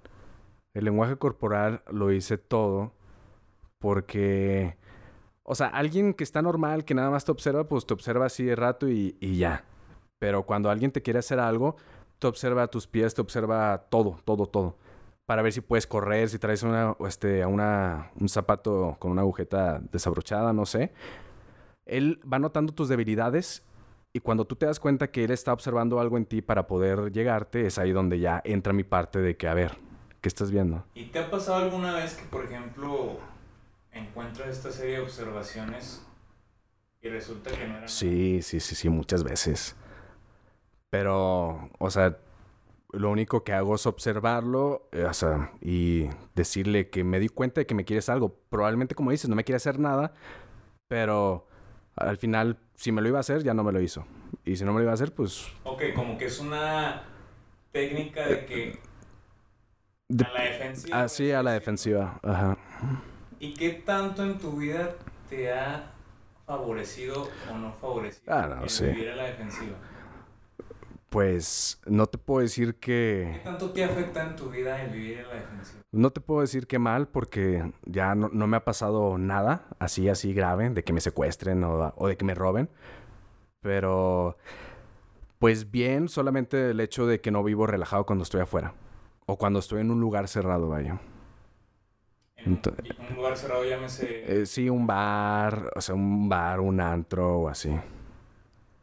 El 0.73 0.85
lenguaje 0.85 1.17
corporal 1.17 1.83
lo 1.91 2.11
hice 2.11 2.37
todo 2.37 2.93
porque, 3.79 4.77
o 5.43 5.55
sea, 5.55 5.67
alguien 5.67 6.13
que 6.13 6.23
está 6.23 6.41
normal, 6.41 6.85
que 6.85 6.93
nada 6.93 7.09
más 7.09 7.25
te 7.25 7.31
observa, 7.31 7.65
pues 7.65 7.85
te 7.85 7.93
observa 7.93 8.27
así 8.27 8.43
de 8.43 8.55
rato 8.55 8.87
y, 8.87 9.15
ya. 9.37 9.65
Pero 10.19 10.45
cuando 10.45 10.69
alguien 10.69 10.91
te 10.91 11.01
quiere 11.01 11.19
hacer 11.19 11.39
algo, 11.39 11.75
te 12.19 12.27
observa 12.27 12.67
tus 12.67 12.87
pies, 12.87 13.13
te 13.15 13.21
observa 13.21 13.87
todo, 13.89 14.19
todo, 14.23 14.45
todo. 14.45 14.77
Para 15.25 15.41
ver 15.41 15.51
si 15.51 15.61
puedes 15.61 15.87
correr, 15.87 16.29
si 16.29 16.39
traes 16.39 16.63
una, 16.63 16.95
este, 17.07 17.45
una, 17.45 18.11
un 18.19 18.29
zapato 18.29 18.97
con 18.99 19.11
una 19.11 19.21
agujeta 19.21 19.81
desabrochada, 19.91 20.53
no 20.53 20.65
sé. 20.65 20.93
Él 21.85 22.21
va 22.31 22.39
notando 22.39 22.73
tus 22.73 22.87
debilidades 22.87 23.63
y 24.13 24.19
cuando 24.19 24.45
tú 24.45 24.55
te 24.55 24.65
das 24.65 24.79
cuenta 24.79 25.09
que 25.09 25.23
él 25.23 25.31
está 25.31 25.53
observando 25.53 25.99
algo 25.99 26.17
en 26.17 26.25
ti 26.25 26.41
para 26.41 26.67
poder 26.67 27.11
llegarte, 27.11 27.65
es 27.65 27.77
ahí 27.77 27.91
donde 27.91 28.19
ya 28.19 28.41
entra 28.43 28.73
mi 28.73 28.83
parte 28.83 29.19
de 29.19 29.37
que, 29.37 29.47
a 29.47 29.53
ver, 29.53 29.77
¿qué 30.19 30.27
estás 30.27 30.51
viendo? 30.51 30.85
¿Y 30.93 31.05
te 31.05 31.19
ha 31.19 31.31
pasado 31.31 31.63
alguna 31.63 31.93
vez 31.93 32.15
que, 32.15 32.25
por 32.25 32.45
ejemplo, 32.45 33.19
encuentras 33.91 34.49
esta 34.49 34.71
serie 34.71 34.97
de 34.97 35.01
observaciones 35.01 36.05
y 37.01 37.09
resulta 37.09 37.51
que 37.51 37.67
no 37.67 37.77
eran... 37.77 37.89
Sí, 37.89 38.41
sí, 38.41 38.59
sí, 38.59 38.75
sí, 38.75 38.89
muchas 38.89 39.23
veces. 39.23 39.75
Pero, 40.89 41.69
o 41.79 41.89
sea, 41.89 42.17
lo 42.91 43.09
único 43.09 43.45
que 43.45 43.53
hago 43.53 43.75
es 43.75 43.85
observarlo 43.85 44.89
eh, 44.91 45.05
o 45.05 45.13
sea, 45.13 45.53
y 45.61 46.09
decirle 46.35 46.89
que 46.89 47.05
me 47.05 47.19
di 47.19 47.29
cuenta 47.29 47.61
de 47.61 47.65
que 47.65 47.75
me 47.75 47.85
quieres 47.85 48.09
algo. 48.09 48.35
Probablemente, 48.49 48.93
como 48.93 49.11
dices, 49.11 49.29
no 49.29 49.37
me 49.37 49.45
quiere 49.45 49.55
hacer 49.55 49.79
nada, 49.79 50.13
pero 50.89 51.47
al 51.95 52.17
final, 52.17 52.57
si 52.75 52.91
me 52.91 53.01
lo 53.01 53.07
iba 53.07 53.19
a 53.19 53.21
hacer, 53.21 53.43
ya 53.43 53.53
no 53.53 53.63
me 53.63 53.71
lo 53.71 53.81
hizo. 53.81 54.05
Y 54.45 54.55
si 54.55 54.65
no 54.65 54.73
me 54.73 54.79
lo 54.79 54.83
iba 54.83 54.91
a 54.91 54.95
hacer, 54.95 55.13
pues... 55.13 55.47
Ok, 55.63 55.83
como 55.95 56.17
que 56.17 56.25
es 56.25 56.39
una 56.39 57.03
técnica 57.71 58.27
de 58.27 58.45
que... 58.45 58.79
a 60.25 60.33
la 60.33 60.43
defensiva. 60.43 61.01
Ah, 61.01 61.07
sí, 61.07 61.31
a 61.31 61.43
la 61.43 61.51
defensiva. 61.53 62.19
Ajá. 62.23 62.57
¿Y 63.39 63.53
qué 63.53 63.71
tanto 63.71 64.23
en 64.23 64.37
tu 64.37 64.57
vida 64.57 64.95
te 65.29 65.51
ha 65.51 65.91
favorecido 66.45 67.29
o 67.51 67.57
no 67.57 67.73
favorecido 67.73 68.33
ah, 68.33 68.47
no, 68.47 68.63
el 68.63 68.93
vivir 68.93 69.09
a 69.09 69.15
la 69.15 69.23
defensiva? 69.23 69.77
Pues 71.11 71.81
no 71.85 72.07
te 72.07 72.17
puedo 72.17 72.39
decir 72.39 72.75
que... 72.75 73.31
¿Qué 73.33 73.41
tanto 73.43 73.71
te 73.71 73.83
afecta 73.83 74.25
en 74.25 74.37
tu 74.37 74.49
vida 74.49 74.81
el 74.81 74.91
vivir 74.91 75.17
en 75.17 75.27
la 75.27 75.35
defensiva? 75.35 75.81
No 75.91 76.11
te 76.11 76.21
puedo 76.21 76.39
decir 76.39 76.67
que 76.67 76.79
mal 76.79 77.09
porque 77.09 77.69
ya 77.85 78.15
no, 78.15 78.29
me 78.29 78.55
ha 78.55 78.63
pasado 78.63 79.17
nada 79.17 79.67
así, 79.77 80.07
así 80.07 80.33
grave, 80.33 80.69
de 80.69 80.85
que 80.85 80.93
me 80.93 81.01
secuestren 81.01 81.65
o, 81.65 81.93
o 81.97 82.07
de 82.07 82.15
que 82.15 82.23
me 82.23 82.33
roben. 82.33 82.69
Pero, 83.59 84.37
pues 85.37 85.69
bien, 85.69 86.07
solamente 86.07 86.69
el 86.69 86.79
hecho 86.79 87.05
de 87.05 87.19
que 87.19 87.29
no 87.29 87.43
vivo 87.43 87.67
relajado 87.67 88.05
cuando 88.05 88.23
estoy 88.23 88.39
afuera. 88.39 88.73
O 89.25 89.37
cuando 89.37 89.59
estoy 89.59 89.81
en 89.81 89.91
un 89.91 89.99
lugar 89.99 90.29
cerrado, 90.29 90.69
vaya 90.69 90.97
un 92.45 93.15
lugar 93.15 93.37
cerrado, 93.37 93.63
llámese. 93.65 94.41
Eh, 94.41 94.45
sí, 94.45 94.69
un 94.69 94.87
bar, 94.87 95.71
o 95.75 95.81
sea, 95.81 95.95
un 95.95 96.27
bar, 96.27 96.59
un 96.59 96.79
antro 96.79 97.41
o 97.41 97.49
así. 97.49 97.69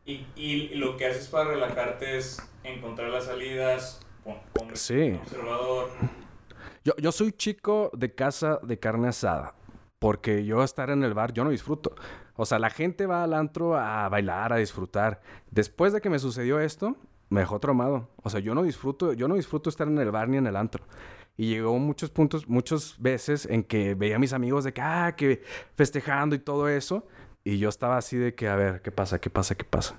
Y, 0.09 0.27
y 0.37 0.69
lo 0.75 0.97
que 0.97 1.05
haces 1.05 1.29
para 1.29 1.51
relajarte 1.51 2.17
es 2.17 2.41
encontrar 2.65 3.11
las 3.11 3.27
salidas, 3.27 4.01
con, 4.25 4.75
sí. 4.75 5.13
observador. 5.21 5.91
Yo, 6.83 6.95
yo 6.97 7.13
soy 7.13 7.33
chico 7.33 7.91
de 7.93 8.15
casa 8.15 8.59
de 8.63 8.79
carne 8.79 9.09
asada. 9.09 9.55
Porque 9.99 10.47
yo 10.47 10.65
estar 10.65 10.89
en 10.89 11.05
el 11.05 11.13
bar, 11.13 11.35
yo 11.35 11.45
no 11.45 11.51
disfruto. 11.51 11.95
O 12.37 12.47
sea, 12.47 12.59
la 12.59 12.71
gente 12.71 13.05
va 13.05 13.23
al 13.23 13.35
antro 13.35 13.77
a 13.77 14.09
bailar, 14.09 14.55
a 14.55 14.57
disfrutar. 14.57 15.21
Después 15.51 15.93
de 15.93 16.01
que 16.01 16.09
me 16.09 16.19
sucedió 16.19 16.59
esto, 16.59 16.97
me 17.29 17.41
dejó 17.41 17.61
traumado. 17.61 18.09
O 18.23 18.31
sea, 18.31 18.41
yo 18.41 18.55
no 18.55 18.63
disfruto, 18.63 19.13
yo 19.13 19.29
no 19.29 19.35
disfruto 19.35 19.69
estar 19.69 19.89
en 19.89 19.99
el 19.99 20.11
bar 20.11 20.31
ni 20.31 20.39
en 20.39 20.47
el 20.47 20.57
antro. 20.57 20.85
Y 21.37 21.51
llegó 21.51 21.79
muchos 21.79 22.09
puntos, 22.09 22.49
muchas 22.49 22.97
veces 22.99 23.45
en 23.45 23.63
que 23.63 23.95
veía 23.95 24.17
a 24.17 24.19
mis 24.19 24.33
amigos 24.33 24.65
de 24.65 24.73
que, 24.73 24.81
ah, 24.81 25.15
que 25.15 25.43
festejando 25.75 26.35
y 26.35 26.39
todo 26.39 26.67
eso. 26.67 27.07
Y 27.49 27.57
yo 27.57 27.71
estaba 27.71 27.97
así 27.97 28.19
de 28.19 28.35
que, 28.35 28.47
a 28.47 28.57
ver, 28.57 28.83
¿qué 28.83 28.93
pasa? 28.93 29.23
¿Qué 29.23 29.31
pasa? 29.31 29.55
¿Qué 29.55 29.65
pasa? 29.65 29.97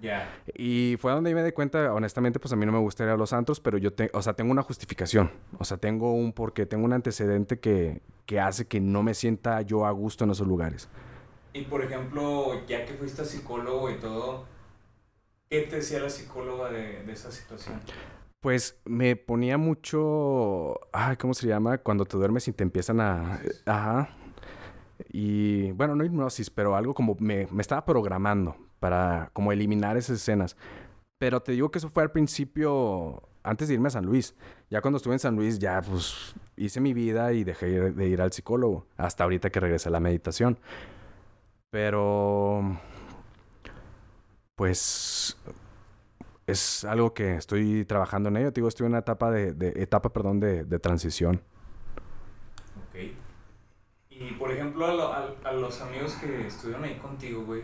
Ya. 0.00 0.34
Y 0.54 0.96
fue 0.98 1.12
donde 1.12 1.34
me 1.34 1.44
di 1.44 1.52
cuenta, 1.52 1.92
honestamente, 1.92 2.40
pues 2.40 2.54
a 2.54 2.56
mí 2.56 2.64
no 2.64 2.72
me 2.72 2.78
gustaría 2.78 3.12
a 3.12 3.18
los 3.18 3.34
antros, 3.34 3.60
pero 3.60 3.76
yo, 3.76 3.92
te, 3.92 4.08
o 4.14 4.22
sea, 4.22 4.32
tengo 4.32 4.50
una 4.50 4.62
justificación. 4.62 5.30
O 5.58 5.64
sea, 5.64 5.76
tengo 5.76 6.14
un 6.14 6.32
porqué, 6.32 6.64
tengo 6.64 6.86
un 6.86 6.94
antecedente 6.94 7.60
que, 7.60 8.00
que 8.24 8.40
hace 8.40 8.66
que 8.66 8.80
no 8.80 9.02
me 9.02 9.12
sienta 9.12 9.60
yo 9.60 9.84
a 9.84 9.90
gusto 9.90 10.24
en 10.24 10.30
esos 10.30 10.46
lugares. 10.46 10.88
Y 11.52 11.64
por 11.64 11.84
ejemplo, 11.84 12.66
ya 12.66 12.86
que 12.86 12.94
fuiste 12.94 13.26
psicólogo 13.26 13.90
y 13.90 13.96
todo, 13.96 14.46
¿qué 15.50 15.60
te 15.68 15.76
decía 15.76 16.00
la 16.00 16.08
psicóloga 16.08 16.70
de, 16.70 17.02
de 17.02 17.12
esa 17.12 17.30
situación? 17.30 17.78
Pues 18.40 18.80
me 18.86 19.16
ponía 19.16 19.58
mucho. 19.58 20.80
Ay, 20.94 21.16
¿cómo 21.18 21.34
se 21.34 21.46
llama? 21.46 21.76
Cuando 21.76 22.06
te 22.06 22.16
duermes 22.16 22.48
y 22.48 22.54
te 22.54 22.62
empiezan 22.62 23.00
a. 23.02 23.38
Ajá. 23.66 24.16
Y 25.08 25.72
bueno, 25.72 25.94
no 25.94 26.04
hipnosis, 26.04 26.50
pero 26.50 26.76
algo 26.76 26.94
como 26.94 27.16
me, 27.18 27.46
me 27.50 27.62
estaba 27.62 27.84
programando 27.84 28.56
para 28.80 29.30
como 29.32 29.52
eliminar 29.52 29.96
esas 29.96 30.16
escenas. 30.16 30.56
Pero 31.18 31.40
te 31.40 31.52
digo 31.52 31.70
que 31.70 31.78
eso 31.78 31.88
fue 31.88 32.02
al 32.02 32.12
principio, 32.12 33.22
antes 33.42 33.68
de 33.68 33.74
irme 33.74 33.88
a 33.88 33.90
San 33.90 34.04
Luis. 34.04 34.34
Ya 34.70 34.80
cuando 34.80 34.96
estuve 34.98 35.14
en 35.14 35.20
San 35.20 35.36
Luis, 35.36 35.58
ya 35.58 35.80
pues 35.82 36.34
hice 36.56 36.80
mi 36.80 36.92
vida 36.92 37.32
y 37.32 37.44
dejé 37.44 37.92
de 37.92 38.06
ir 38.08 38.20
al 38.20 38.32
psicólogo. 38.32 38.86
Hasta 38.96 39.24
ahorita 39.24 39.50
que 39.50 39.60
regresé 39.60 39.88
a 39.88 39.92
la 39.92 40.00
meditación. 40.00 40.58
Pero... 41.70 42.78
Pues 44.56 45.36
es 46.46 46.84
algo 46.84 47.12
que 47.12 47.36
estoy 47.36 47.84
trabajando 47.84 48.28
en 48.28 48.36
ello. 48.38 48.52
Te 48.52 48.60
digo, 48.60 48.68
estoy 48.68 48.86
en 48.86 48.92
una 48.92 49.00
etapa 49.00 49.30
de, 49.30 49.72
etapa, 49.76 50.12
perdón, 50.12 50.40
de, 50.40 50.64
de, 50.64 50.78
transición. 50.78 51.42
Y 54.18 54.32
por 54.32 54.50
ejemplo, 54.50 54.86
a, 54.86 54.94
lo, 54.94 55.12
a, 55.12 55.34
a, 55.44 55.52
los 55.52 55.80
amigos 55.82 56.14
que 56.14 56.46
estuvieron 56.46 56.84
ahí 56.84 56.96
contigo, 56.96 57.44
güey, 57.44 57.62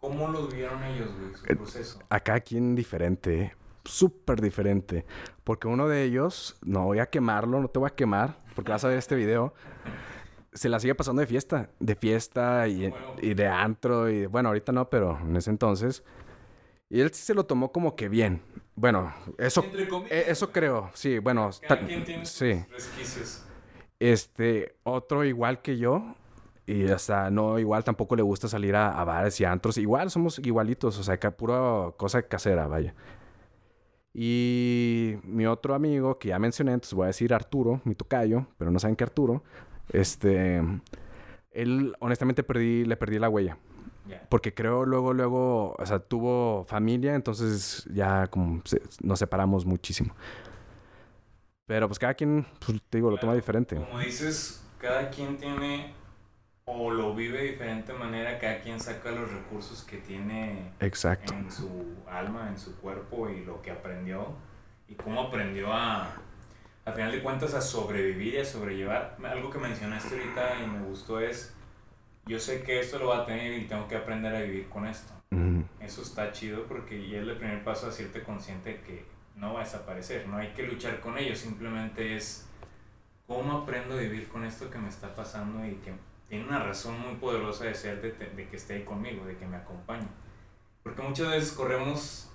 ¿cómo 0.00 0.28
los 0.28 0.52
vieron 0.54 0.82
ellos, 0.84 1.10
güey, 1.18 1.34
su 1.34 1.56
proceso? 1.58 1.98
A 2.08 2.20
cada 2.20 2.40
quien 2.40 2.74
diferente, 2.74 3.54
súper 3.84 4.40
diferente. 4.40 5.04
Porque 5.44 5.68
uno 5.68 5.86
de 5.86 6.04
ellos, 6.04 6.56
no 6.62 6.84
voy 6.84 7.00
a 7.00 7.06
quemarlo, 7.06 7.60
no 7.60 7.68
te 7.68 7.78
voy 7.78 7.88
a 7.88 7.94
quemar, 7.94 8.38
porque 8.54 8.72
vas 8.72 8.84
a 8.84 8.88
ver 8.88 8.96
este 8.96 9.16
video. 9.16 9.52
Se 10.54 10.70
la 10.70 10.80
sigue 10.80 10.94
pasando 10.94 11.20
de 11.20 11.26
fiesta, 11.26 11.68
de 11.78 11.94
fiesta 11.94 12.66
y, 12.66 12.88
bueno, 12.88 13.14
y 13.20 13.34
de 13.34 13.46
antro, 13.46 14.08
y 14.08 14.24
bueno, 14.26 14.48
ahorita 14.48 14.72
no, 14.72 14.88
pero 14.88 15.18
en 15.20 15.36
ese 15.36 15.50
entonces. 15.50 16.02
Y 16.88 17.00
él 17.00 17.12
sí 17.12 17.22
se 17.22 17.34
lo 17.34 17.44
tomó 17.44 17.70
como 17.70 17.96
que 17.96 18.08
bien. 18.08 18.40
Bueno, 18.74 19.12
eso, 19.36 19.62
eh, 20.08 20.24
eso 20.28 20.52
creo. 20.52 20.90
Sí, 20.94 21.18
bueno. 21.18 21.50
Sí. 22.22 22.64
resquicios. 22.70 23.44
Este, 24.00 24.76
otro 24.84 25.24
igual 25.24 25.62
que 25.62 25.78
yo. 25.78 26.14
Y 26.66 26.88
hasta 26.88 27.30
no, 27.30 27.58
igual 27.58 27.82
tampoco 27.82 28.14
le 28.14 28.22
gusta 28.22 28.46
salir 28.46 28.76
a, 28.76 29.00
a 29.00 29.04
bares 29.04 29.40
y 29.40 29.44
antros. 29.44 29.78
Igual 29.78 30.10
somos 30.10 30.38
igualitos, 30.38 30.98
o 30.98 31.02
sea, 31.02 31.18
que 31.18 31.30
pura 31.30 31.92
cosa 31.96 32.22
casera, 32.22 32.66
vaya. 32.66 32.94
Y 34.12 35.14
mi 35.22 35.46
otro 35.46 35.74
amigo 35.74 36.18
que 36.18 36.28
ya 36.28 36.38
mencioné, 36.38 36.72
entonces 36.72 36.94
voy 36.94 37.04
a 37.04 37.06
decir 37.06 37.32
Arturo, 37.32 37.80
mi 37.84 37.94
tocayo, 37.94 38.46
pero 38.58 38.70
no 38.70 38.78
saben 38.78 38.96
qué 38.96 39.04
Arturo. 39.04 39.42
Este, 39.90 40.62
él 41.52 41.94
honestamente 42.00 42.42
perdí, 42.42 42.84
le 42.84 42.96
perdí 42.96 43.18
la 43.18 43.28
huella. 43.28 43.58
Porque 44.30 44.54
creo 44.54 44.86
luego, 44.86 45.12
luego, 45.12 45.74
o 45.78 45.86
sea, 45.86 45.98
tuvo 45.98 46.64
familia, 46.64 47.14
entonces 47.14 47.86
ya 47.92 48.26
como 48.26 48.62
se, 48.64 48.80
nos 49.02 49.18
separamos 49.18 49.66
muchísimo. 49.66 50.14
Pero 51.68 51.86
pues 51.86 51.98
cada 52.00 52.14
quien, 52.14 52.44
pues, 52.66 52.80
te 52.90 52.98
digo, 52.98 53.08
Claro, 53.08 53.16
lo 53.16 53.20
toma 53.20 53.34
diferente. 53.34 53.76
Como 53.76 54.00
dices, 54.00 54.64
cada 54.78 55.10
quien 55.10 55.36
tiene 55.36 55.92
o 56.64 56.90
lo 56.90 57.14
vive 57.14 57.38
de 57.38 57.44
diferente 57.52 57.92
manera, 57.92 58.38
cada 58.38 58.60
quien 58.60 58.80
saca 58.80 59.10
los 59.10 59.30
recursos 59.30 59.84
que 59.84 59.98
tiene 59.98 60.72
Exacto. 60.80 61.32
en 61.34 61.52
su 61.52 61.68
alma, 62.10 62.48
en 62.48 62.58
su 62.58 62.74
cuerpo 62.80 63.28
y 63.30 63.44
lo 63.44 63.62
que 63.62 63.70
aprendió 63.70 64.34
y 64.88 64.94
cómo 64.94 65.20
aprendió 65.22 65.72
a, 65.72 66.10
al 66.86 66.94
final 66.94 67.12
de 67.12 67.22
cuentas, 67.22 67.52
a 67.54 67.60
sobrevivir 67.60 68.34
y 68.34 68.38
a 68.38 68.44
sobrellevar. 68.44 69.16
Algo 69.24 69.50
que 69.50 69.58
mencionaste 69.58 70.14
ahorita 70.18 70.62
y 70.64 70.66
me 70.68 70.80
gustó 70.86 71.20
es, 71.20 71.54
yo 72.26 72.38
sé 72.38 72.62
que 72.62 72.80
esto 72.80 72.98
lo 72.98 73.08
va 73.08 73.18
a 73.22 73.26
tener 73.26 73.52
y 73.58 73.66
tengo 73.66 73.86
que 73.88 73.96
aprender 73.96 74.34
a 74.34 74.40
vivir 74.40 74.68
con 74.70 74.86
esto. 74.86 75.12
Mm, 75.30 75.60
Eso 75.80 76.00
está 76.02 76.32
chido 76.32 76.64
porque 76.64 77.08
ya 77.08 77.18
es 77.20 77.28
el 77.28 77.36
primer 77.36 77.62
paso 77.62 77.86
a 77.86 77.88
hacerte 77.90 78.22
consciente 78.22 78.80
que 78.80 79.04
no 79.38 79.54
va 79.54 79.60
a 79.60 79.64
desaparecer, 79.64 80.26
no 80.26 80.36
hay 80.36 80.48
que 80.48 80.64
luchar 80.64 81.00
con 81.00 81.16
ello, 81.16 81.34
simplemente 81.34 82.16
es 82.16 82.46
cómo 83.26 83.58
aprendo 83.58 83.94
a 83.94 83.98
vivir 83.98 84.28
con 84.28 84.44
esto 84.44 84.70
que 84.70 84.78
me 84.78 84.88
está 84.88 85.14
pasando 85.14 85.64
y 85.64 85.74
que 85.76 85.92
tiene 86.28 86.46
una 86.46 86.62
razón 86.62 87.00
muy 87.00 87.14
poderosa 87.16 87.64
de 87.64 87.74
ser 87.74 88.02
de, 88.02 88.12
de 88.12 88.48
que 88.48 88.56
esté 88.56 88.74
ahí 88.74 88.84
conmigo, 88.84 89.24
de 89.24 89.36
que 89.36 89.46
me 89.46 89.56
acompañe. 89.56 90.08
Porque 90.82 91.02
muchas 91.02 91.28
veces 91.28 91.52
corremos 91.52 92.30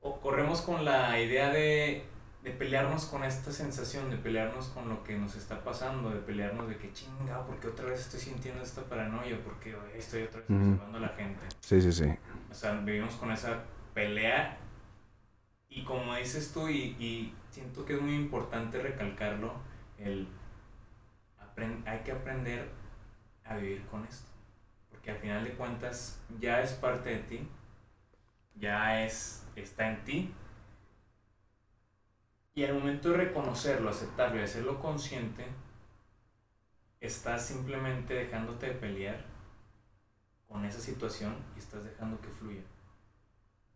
o 0.00 0.20
corremos 0.20 0.60
con 0.62 0.84
la 0.84 1.18
idea 1.20 1.50
de, 1.50 2.04
de 2.42 2.50
pelearnos 2.50 3.04
con 3.04 3.22
esta 3.22 3.52
sensación, 3.52 4.10
de 4.10 4.16
pelearnos 4.16 4.66
con 4.68 4.88
lo 4.88 5.04
que 5.04 5.16
nos 5.16 5.36
está 5.36 5.62
pasando, 5.62 6.10
de 6.10 6.20
pelearnos 6.20 6.68
de 6.68 6.76
que 6.76 6.92
chinga, 6.92 7.46
porque 7.46 7.68
otra 7.68 7.86
vez 7.86 8.00
estoy 8.00 8.20
sintiendo 8.20 8.62
esta 8.62 8.82
paranoia, 8.82 9.38
porque 9.44 9.76
estoy 9.96 10.24
otra 10.24 10.40
vez 10.40 10.50
observando 10.50 10.98
a 10.98 11.00
la 11.00 11.08
gente. 11.10 11.40
sí, 11.60 11.80
sí, 11.80 11.92
sí. 11.92 12.12
O 12.50 12.54
sea, 12.54 12.72
vivimos 12.72 13.14
con 13.14 13.30
esa 13.30 13.62
pelea 13.94 14.58
y 15.82 15.84
como 15.84 16.14
dices 16.14 16.52
tú, 16.52 16.68
y, 16.68 16.96
y 17.00 17.34
siento 17.50 17.84
que 17.84 17.94
es 17.94 18.00
muy 18.00 18.14
importante 18.14 18.80
recalcarlo, 18.80 19.52
el 19.98 20.28
hay 21.84 22.00
que 22.00 22.12
aprender 22.12 22.70
a 23.44 23.56
vivir 23.56 23.84
con 23.86 24.04
esto. 24.04 24.30
Porque 24.90 25.10
al 25.10 25.18
final 25.18 25.44
de 25.44 25.54
cuentas 25.54 26.20
ya 26.40 26.62
es 26.62 26.72
parte 26.72 27.10
de 27.10 27.18
ti, 27.18 27.48
ya 28.54 29.04
es, 29.04 29.44
está 29.56 29.90
en 29.90 30.04
ti. 30.04 30.34
Y 32.54 32.64
al 32.64 32.74
momento 32.74 33.10
de 33.10 33.16
reconocerlo, 33.18 33.90
aceptarlo 33.90 34.40
y 34.40 34.44
hacerlo 34.44 34.80
consciente, 34.80 35.46
estás 37.00 37.46
simplemente 37.46 38.14
dejándote 38.14 38.66
de 38.66 38.74
pelear 38.74 39.24
con 40.48 40.64
esa 40.64 40.80
situación 40.80 41.34
y 41.56 41.58
estás 41.58 41.84
dejando 41.84 42.20
que 42.20 42.28
fluya. 42.28 42.62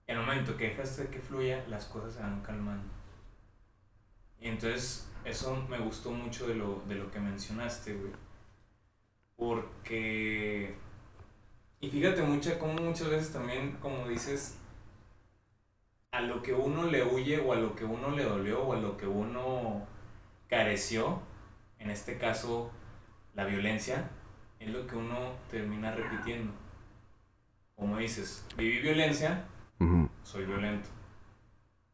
En 0.07 0.19
el 0.19 0.25
momento 0.25 0.57
que 0.57 0.69
dejas 0.69 0.97
de 0.97 1.09
que 1.09 1.21
fluya, 1.21 1.65
las 1.69 1.87
cosas 1.87 2.15
se 2.15 2.21
van 2.21 2.41
calmando. 2.43 2.89
Y 4.41 4.49
entonces, 4.49 5.09
eso 5.25 5.67
me 5.69 5.79
gustó 5.79 6.11
mucho 6.11 6.47
de 6.47 6.55
lo, 6.55 6.83
de 6.87 6.95
lo 6.95 7.11
que 7.11 7.19
mencionaste, 7.19 7.95
güey. 7.95 8.13
Porque. 9.37 10.75
Y 11.81 11.91
fíjate 11.91 12.23
mucha, 12.23 12.59
como 12.59 12.75
muchas 12.75 13.11
veces 13.11 13.33
también, 13.33 13.77
como 13.83 14.09
dices, 14.09 14.57
a 16.13 16.21
lo 16.23 16.43
que 16.43 16.55
uno 16.55 16.85
le 16.85 17.05
huye 17.05 17.39
o 17.41 17.53
a 17.53 17.57
lo 17.57 17.75
que 17.77 17.85
uno 17.85 18.11
le 18.11 18.25
dolió 18.25 18.63
o 18.63 18.73
a 18.73 18.81
lo 18.81 18.97
que 18.97 19.07
uno 19.07 19.87
careció, 20.49 21.21
en 21.79 21.91
este 21.91 22.17
caso 22.17 22.71
la 23.35 23.45
violencia, 23.45 24.09
es 24.59 24.71
lo 24.71 24.87
que 24.87 24.97
uno 24.97 25.35
termina 25.51 25.93
repitiendo. 25.93 26.53
Como 27.75 27.99
dices, 27.99 28.47
viví 28.57 28.79
violencia, 28.81 29.45
Soy 30.23 30.45
violento. 30.45 30.89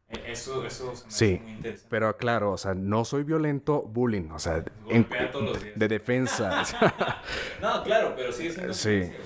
E- 0.09 0.31
Eso, 0.31 0.65
eso 0.65 0.95
se 0.95 1.05
me 1.05 1.11
Sí, 1.11 1.33
hace 1.35 1.43
muy 1.43 1.51
interesante. 1.53 1.87
Pero 1.89 2.17
claro, 2.17 2.51
o 2.51 2.57
sea, 2.57 2.73
no 2.75 3.03
soy 3.05 3.23
violento, 3.23 3.81
bullying, 3.81 4.29
o 4.31 4.39
sea, 4.39 4.57
en- 4.89 5.03
Golpea 5.03 5.31
todos 5.31 5.45
los 5.45 5.61
días. 5.63 5.79
de 5.79 5.87
defensa. 5.87 6.63
No, 7.61 7.83
claro, 7.83 8.13
pero 8.15 8.31
sigue 8.31 8.51
siendo 8.51 8.73
Sí. 8.73 8.89
violencia. 8.89 9.19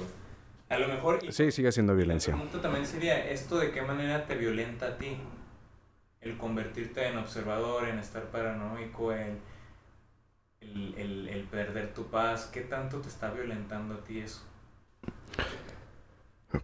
A 0.69 0.77
lo 0.77 0.87
mejor... 0.89 1.31
sí, 1.31 1.51
sigue 1.51 1.71
siendo 1.71 1.93
La 1.93 1.97
violencia. 1.97 2.33
pregunta 2.33 2.61
también 2.61 2.85
sería, 2.85 3.29
¿esto 3.29 3.57
de 3.57 3.71
qué 3.71 3.81
manera 3.81 4.25
te 4.27 4.35
violenta 4.35 4.87
a 4.87 4.97
ti? 4.97 5.17
El 6.21 6.37
convertirte 6.37 7.07
en 7.07 7.17
observador, 7.17 7.87
en 7.87 7.99
estar 7.99 8.23
paranoico, 8.25 9.11
el, 9.13 9.37
el, 10.61 10.93
el, 10.97 11.29
el 11.29 11.43
perder 11.45 11.93
tu 11.93 12.07
paz, 12.07 12.49
¿qué 12.53 12.61
tanto 12.61 12.99
te 12.99 13.07
está 13.07 13.31
violentando 13.31 13.95
a 13.95 14.03
ti 14.03 14.19
eso? 14.19 14.41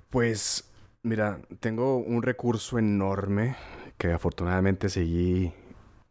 Pues, 0.10 0.70
mira, 1.04 1.40
tengo 1.60 1.98
un 1.98 2.24
recurso 2.24 2.78
enorme 2.80 3.56
que 3.98 4.12
afortunadamente 4.12 4.90
seguí 4.90 5.54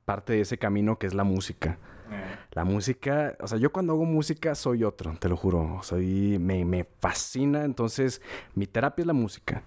parte 0.04 0.34
de 0.34 0.40
ese 0.42 0.58
camino 0.58 0.98
que 0.98 1.06
es 1.06 1.14
la 1.14 1.24
música. 1.24 1.78
Eh, 2.10 2.36
La 2.52 2.64
música, 2.64 3.36
o 3.40 3.46
sea, 3.46 3.58
yo 3.58 3.72
cuando 3.72 3.94
hago 3.94 4.04
música 4.04 4.54
soy 4.54 4.84
otro, 4.84 5.14
te 5.18 5.28
lo 5.28 5.36
juro. 5.36 5.80
Soy, 5.82 6.38
me, 6.38 6.64
me 6.64 6.84
fascina, 6.84 7.64
entonces 7.64 8.20
mi 8.54 8.66
terapia 8.66 9.02
es 9.02 9.06
la 9.06 9.12
música. 9.14 9.62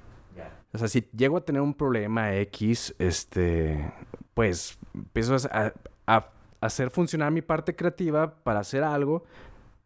O 0.73 0.77
sea, 0.77 0.89
si 0.89 1.07
llego 1.15 1.37
a 1.37 1.45
tener 1.45 1.61
un 1.61 1.73
problema 1.73 2.35
X, 2.35 2.93
este, 2.99 3.91
pues 4.33 4.77
empiezo 4.93 5.35
a, 5.49 5.71
a- 6.05 6.17
a 6.17 6.31
hacer 6.59 6.89
funcionar 6.91 7.31
mi 7.31 7.41
parte 7.41 7.75
creativa 7.75 8.35
para 8.43 8.59
hacer 8.59 8.83
algo 8.83 9.23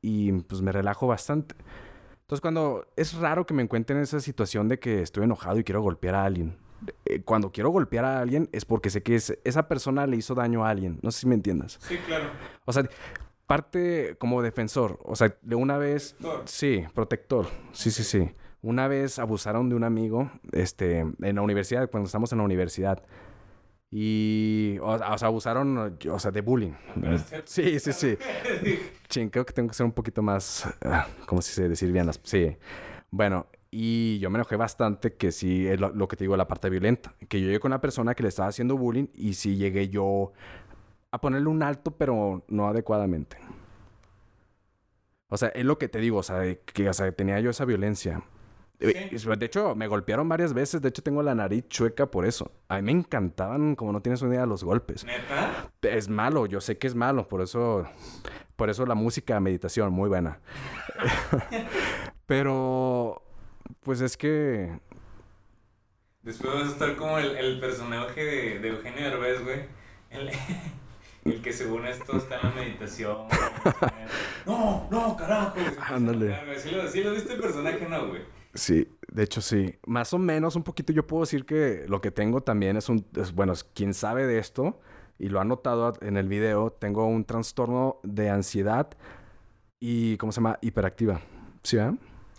y 0.01 0.31
pues 0.31 0.61
me 0.61 0.71
relajo 0.71 1.05
bastante. 1.07 1.53
Entonces, 2.29 2.41
cuando 2.41 2.85
es 2.95 3.15
raro 3.15 3.47
que 3.47 3.55
me 3.55 3.63
encuentre 3.63 3.95
en 3.95 4.03
esa 4.03 4.19
situación 4.19 4.67
de 4.67 4.77
que 4.77 5.01
estoy 5.01 5.23
enojado 5.23 5.57
y 5.57 5.63
quiero 5.63 5.81
golpear 5.81 6.13
a 6.13 6.25
alguien. 6.25 6.57
Eh, 7.05 7.23
Cuando 7.23 7.51
quiero 7.51 7.71
golpear 7.71 8.05
a 8.05 8.19
alguien 8.19 8.47
es 8.51 8.65
porque 8.65 8.91
sé 8.91 9.01
que 9.01 9.15
es- 9.15 9.35
esa 9.43 9.67
persona 9.67 10.05
le 10.05 10.15
hizo 10.17 10.35
daño 10.35 10.63
a 10.63 10.69
alguien. 10.69 10.99
No 11.01 11.09
sé 11.09 11.21
si 11.21 11.27
me 11.27 11.33
entiendas. 11.33 11.79
Sí, 11.81 11.97
claro. 12.05 12.25
O 12.65 12.71
sea, 12.71 12.87
parte 13.47 14.15
como 14.19 14.43
defensor. 14.43 14.99
O 15.05 15.15
sea, 15.15 15.35
de 15.41 15.55
una 15.55 15.79
vez. 15.79 16.13
Protector. 16.19 16.47
Sí, 16.47 16.85
protector. 16.93 17.47
Sí, 17.71 17.89
sí, 17.89 18.03
sí. 18.03 18.29
Una 18.61 18.87
vez 18.87 19.17
abusaron 19.17 19.67
de 19.67 19.73
un 19.75 19.83
amigo, 19.83 20.29
este, 20.51 20.99
en 20.99 21.35
la 21.35 21.41
universidad, 21.41 21.89
cuando 21.89 22.05
estamos 22.05 22.31
en 22.31 22.37
la 22.37 22.43
universidad. 22.43 23.01
Y, 23.91 24.77
o, 24.81 24.91
o 24.91 25.17
sea, 25.17 25.27
abusaron, 25.27 25.97
o 26.09 26.19
sea, 26.19 26.31
de 26.31 26.41
bullying. 26.41 26.73
Sí, 27.45 27.79
sí, 27.79 27.91
sí. 27.91 28.17
Chin, 29.07 29.29
creo 29.31 29.45
que 29.45 29.53
tengo 29.53 29.69
que 29.69 29.75
ser 29.75 29.85
un 29.85 29.91
poquito 29.91 30.21
más, 30.21 30.67
ah, 30.83 31.07
¿cómo 31.25 31.41
se? 31.41 31.67
Decir 31.67 31.91
bien 31.91 32.05
las... 32.05 32.19
Sí. 32.23 32.55
Bueno, 33.09 33.47
y 33.71 34.19
yo 34.19 34.29
me 34.29 34.37
enojé 34.37 34.55
bastante 34.55 35.15
que 35.15 35.31
sí, 35.31 35.67
es 35.67 35.79
lo, 35.79 35.89
lo 35.89 36.07
que 36.07 36.15
te 36.15 36.23
digo, 36.23 36.37
la 36.37 36.47
parte 36.47 36.69
violenta. 36.69 37.15
Que 37.27 37.39
yo 37.39 37.47
llegué 37.47 37.59
con 37.59 37.71
una 37.71 37.81
persona 37.81 38.13
que 38.13 38.23
le 38.23 38.29
estaba 38.29 38.49
haciendo 38.49 38.77
bullying 38.77 39.07
y 39.15 39.33
sí 39.33 39.55
llegué 39.55 39.89
yo 39.89 40.33
a 41.11 41.21
ponerle 41.21 41.49
un 41.49 41.63
alto, 41.63 41.91
pero 41.91 42.45
no 42.47 42.67
adecuadamente. 42.67 43.37
O 45.29 45.37
sea, 45.37 45.49
es 45.49 45.65
lo 45.65 45.77
que 45.77 45.87
te 45.87 45.99
digo, 45.99 46.17
o 46.19 46.23
sea, 46.23 46.41
que 46.55 46.89
o 46.89 46.93
sea, 46.93 47.11
tenía 47.11 47.39
yo 47.39 47.51
esa 47.51 47.65
violencia. 47.65 48.23
Eh, 48.81 49.09
De 49.37 49.45
hecho, 49.45 49.75
me 49.75 49.87
golpearon 49.87 50.29
varias 50.29 50.53
veces. 50.53 50.81
De 50.81 50.89
hecho, 50.89 51.01
tengo 51.03 51.21
la 51.21 51.35
nariz 51.35 51.67
chueca 51.67 52.09
por 52.09 52.25
eso. 52.25 52.51
A 52.69 52.77
mí 52.77 52.81
me 52.83 52.91
encantaban, 52.91 53.75
como 53.75 53.91
no 53.91 54.01
tienes 54.01 54.21
una 54.21 54.35
idea, 54.35 54.45
los 54.45 54.63
golpes. 54.63 55.03
¿Neta? 55.03 55.69
Es 55.81 56.07
malo, 56.07 56.45
yo 56.45 56.61
sé 56.61 56.77
que 56.77 56.87
es 56.87 56.95
malo, 56.95 57.27
por 57.27 57.41
eso, 57.41 57.85
por 58.55 58.69
eso 58.69 58.85
la 58.85 58.95
música, 58.95 59.39
meditación, 59.39 59.91
muy 59.91 60.07
buena. 60.07 60.39
Pero, 62.25 63.21
pues 63.81 64.01
es 64.01 64.15
que, 64.15 64.71
Después 66.21 66.53
vas 66.53 66.63
a 66.63 66.71
estar 66.71 66.95
como 66.95 67.17
el, 67.17 67.35
el 67.37 67.59
personaje 67.59 68.23
de, 68.23 68.59
de 68.59 68.67
Eugenio 68.69 69.09
Derbez, 69.09 69.43
güey. 69.43 69.61
El, 70.09 70.29
el 71.25 71.41
que 71.41 71.53
según 71.53 71.85
esto 71.87 72.17
está 72.17 72.39
en 72.39 72.49
la 72.49 72.55
meditación. 72.55 73.17
No, 74.45 74.87
no, 74.89 75.15
carajo. 75.15 75.53
Ándale. 75.89 76.35
¿Sí 76.57 76.71
lo, 76.71 76.87
sí 76.87 77.03
lo 77.03 77.11
viste 77.11 77.33
el 77.33 77.39
personaje, 77.39 77.85
no, 77.87 78.07
güey? 78.07 78.21
Sí, 78.53 78.87
de 79.11 79.23
hecho 79.23 79.41
sí. 79.41 79.75
Más 79.85 80.13
o 80.13 80.17
menos, 80.17 80.55
un 80.55 80.63
poquito 80.63 80.93
yo 80.93 81.05
puedo 81.05 81.21
decir 81.21 81.45
que 81.45 81.85
lo 81.87 82.01
que 82.01 82.11
tengo 82.11 82.41
también 82.41 82.77
es 82.77 82.89
un, 82.89 83.05
bueno, 83.33 83.53
es 83.53 83.63
quien 83.63 83.93
sabe 83.93 84.25
de 84.25 84.39
esto 84.39 84.79
y 85.17 85.29
lo 85.29 85.39
ha 85.39 85.45
notado 85.45 85.93
en 86.01 86.17
el 86.17 86.27
video, 86.27 86.71
tengo 86.71 87.05
un 87.05 87.25
trastorno 87.25 87.99
de 88.03 88.29
ansiedad 88.29 88.89
y, 89.79 90.17
¿cómo 90.17 90.31
se 90.31 90.37
llama? 90.37 90.57
Hiperactiva. 90.61 91.21
¿Sí? 91.63 91.77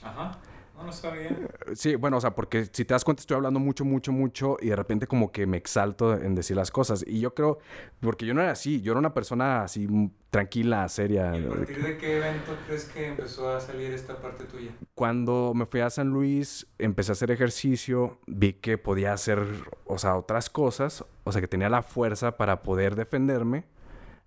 Ajá. 0.02 0.38
No, 0.80 0.86
no 0.86 0.92
sabía. 0.92 1.36
Sí, 1.74 1.94
bueno, 1.94 2.16
o 2.16 2.20
sea, 2.20 2.34
porque 2.34 2.64
si 2.64 2.84
te 2.84 2.94
das 2.94 3.04
cuenta 3.04 3.20
estoy 3.20 3.36
hablando 3.36 3.60
mucho, 3.60 3.84
mucho, 3.84 4.12
mucho 4.12 4.56
y 4.60 4.68
de 4.68 4.76
repente 4.76 5.06
como 5.06 5.30
que 5.30 5.46
me 5.46 5.56
exalto 5.56 6.14
en 6.14 6.34
decir 6.34 6.56
las 6.56 6.70
cosas. 6.70 7.04
Y 7.06 7.20
yo 7.20 7.34
creo, 7.34 7.58
porque 8.00 8.26
yo 8.26 8.34
no 8.34 8.40
era 8.40 8.52
así, 8.52 8.80
yo 8.80 8.92
era 8.92 8.98
una 8.98 9.12
persona 9.12 9.62
así 9.62 9.86
tranquila, 10.30 10.88
seria. 10.88 11.36
¿Y 11.36 11.44
a 11.44 11.48
partir 11.50 11.82
de 11.82 11.98
qué 11.98 12.16
evento 12.16 12.56
crees 12.66 12.84
que 12.84 13.08
empezó 13.08 13.50
a 13.50 13.60
salir 13.60 13.92
esta 13.92 14.16
parte 14.16 14.44
tuya? 14.44 14.70
Cuando 14.94 15.52
me 15.54 15.66
fui 15.66 15.80
a 15.80 15.90
San 15.90 16.08
Luis, 16.08 16.66
empecé 16.78 17.12
a 17.12 17.14
hacer 17.14 17.30
ejercicio, 17.30 18.18
vi 18.26 18.54
que 18.54 18.78
podía 18.78 19.12
hacer, 19.12 19.44
o 19.86 19.98
sea, 19.98 20.16
otras 20.16 20.48
cosas, 20.48 21.04
o 21.24 21.32
sea, 21.32 21.40
que 21.40 21.48
tenía 21.48 21.68
la 21.68 21.82
fuerza 21.82 22.36
para 22.36 22.62
poder 22.62 22.94
defenderme. 22.94 23.64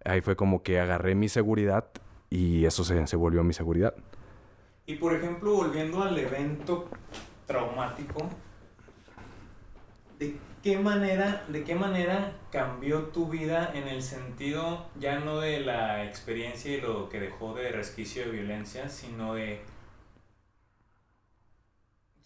Ahí 0.06 0.22
fue 0.22 0.36
como 0.36 0.64
que 0.64 0.80
agarré 0.80 1.16
mi 1.16 1.30
seguridad 1.30 1.88
y 2.30 2.66
eso 2.66 2.84
se, 2.84 3.08
se 3.08 3.16
volvió 3.16 3.44
mi 3.44 3.54
seguridad. 3.54 3.96
Y 4.86 4.96
por 4.96 5.14
ejemplo, 5.14 5.54
volviendo 5.54 6.04
al 6.04 6.18
evento 6.18 6.90
traumático, 7.48 8.30
¿de 10.20 10.38
qué 10.62 10.78
manera, 10.78 11.46
de 11.48 11.64
qué 11.64 11.76
manera 11.76 12.38
cambió 12.52 13.04
tu 13.08 13.28
vida 13.28 13.72
en 13.74 13.88
el 13.88 14.02
sentido 14.02 14.86
ya 15.00 15.20
no 15.20 15.40
de 15.40 15.62
la 15.62 16.06
experiencia 16.06 16.76
y 16.76 16.82
lo 16.82 17.10
que 17.10 17.20
dejó 17.20 17.54
de 17.54 17.72
resquicio 17.72 18.26
de 18.26 18.32
violencia, 18.32 18.90
sino 18.90 19.36
de 19.36 19.62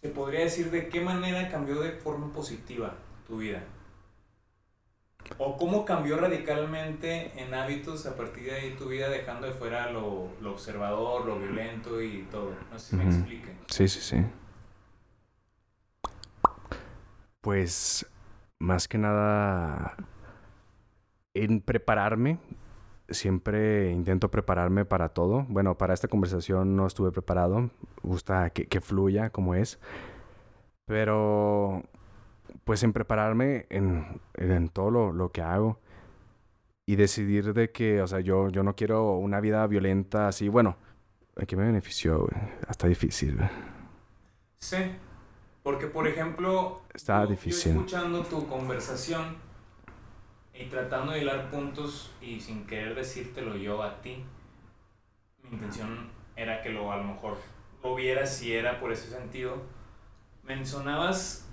se 0.00 0.08
podría 0.10 0.40
decir 0.40 0.70
de 0.70 0.88
qué 0.88 1.00
manera 1.00 1.48
cambió 1.48 1.80
de 1.80 1.92
forma 1.92 2.32
positiva 2.32 2.94
tu 3.26 3.38
vida? 3.38 3.64
¿O 5.36 5.56
cómo 5.56 5.84
cambió 5.84 6.16
radicalmente 6.16 7.32
en 7.40 7.52
hábitos 7.54 8.06
a 8.06 8.16
partir 8.16 8.44
de 8.44 8.52
ahí 8.52 8.74
tu 8.76 8.88
vida 8.88 9.08
dejando 9.08 9.46
de 9.46 9.52
fuera 9.52 9.90
lo, 9.90 10.30
lo 10.40 10.52
observador, 10.52 11.26
lo 11.26 11.38
violento 11.38 12.00
y 12.00 12.26
todo? 12.30 12.54
No 12.72 12.78
sé 12.78 12.90
si 12.90 12.96
me 12.96 13.04
Ujú. 13.04 13.12
explique. 13.14 13.52
Sí, 13.68 13.88
sí, 13.88 14.00
sí. 14.00 14.24
Pues 17.40 18.06
más 18.58 18.88
que 18.88 18.98
nada 18.98 19.96
en 21.34 21.60
prepararme. 21.60 22.38
Siempre 23.10 23.90
intento 23.92 24.30
prepararme 24.30 24.84
para 24.84 25.10
todo. 25.10 25.46
Bueno, 25.48 25.78
para 25.78 25.94
esta 25.94 26.08
conversación 26.08 26.76
no 26.76 26.86
estuve 26.86 27.10
preparado. 27.10 27.60
Me 27.60 27.70
gusta 28.02 28.50
que, 28.50 28.66
que 28.66 28.80
fluya 28.82 29.30
como 29.30 29.54
es. 29.54 29.78
Pero 30.86 31.84
pues 32.68 32.82
en 32.82 32.92
prepararme 32.92 33.64
en, 33.70 34.20
en 34.34 34.68
todo 34.68 34.90
lo, 34.90 35.10
lo 35.12 35.32
que 35.32 35.40
hago. 35.40 35.80
Y 36.86 36.96
decidir 36.96 37.54
de 37.54 37.70
que, 37.70 38.02
o 38.02 38.06
sea, 38.06 38.20
yo, 38.20 38.50
yo 38.50 38.62
no 38.62 38.76
quiero 38.76 39.12
una 39.14 39.40
vida 39.40 39.66
violenta 39.66 40.28
así. 40.28 40.48
Bueno, 40.50 40.76
¿a 41.36 41.46
qué 41.46 41.56
me 41.56 41.64
benefició? 41.64 42.18
güey? 42.20 42.42
Está 42.68 42.86
difícil. 42.86 43.36
güey. 43.36 43.48
Sí, 44.58 44.76
porque 45.62 45.86
por 45.86 46.06
ejemplo, 46.06 46.82
Está 46.92 47.20
yo- 47.20 47.24
yo 47.24 47.30
difícil. 47.30 47.72
escuchando 47.72 48.22
tu 48.24 48.46
conversación 48.46 49.36
y 50.52 50.66
tratando 50.66 51.12
de 51.12 51.22
hilar 51.22 51.50
puntos 51.50 52.12
y 52.20 52.38
sin 52.38 52.66
querer 52.66 52.94
decírtelo 52.94 53.56
yo 53.56 53.82
a 53.82 54.02
ti, 54.02 54.24
mi 55.44 55.50
intención 55.56 56.10
era 56.36 56.60
que 56.62 56.68
lo 56.68 56.92
a 56.92 56.98
lo 56.98 57.04
mejor 57.04 57.38
lo 57.82 57.94
vieras 57.94 58.36
si 58.36 58.52
era 58.52 58.78
por 58.78 58.92
ese 58.92 59.08
sentido. 59.08 59.56
Mencionabas 60.44 61.47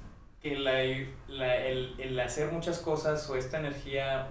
que 0.46 0.56
la, 0.60 0.84
el, 0.84 1.96
el 1.98 2.20
hacer 2.20 2.52
muchas 2.52 2.78
cosas 2.78 3.28
o 3.32 3.36
esta 3.36 3.58
energía 3.58 4.30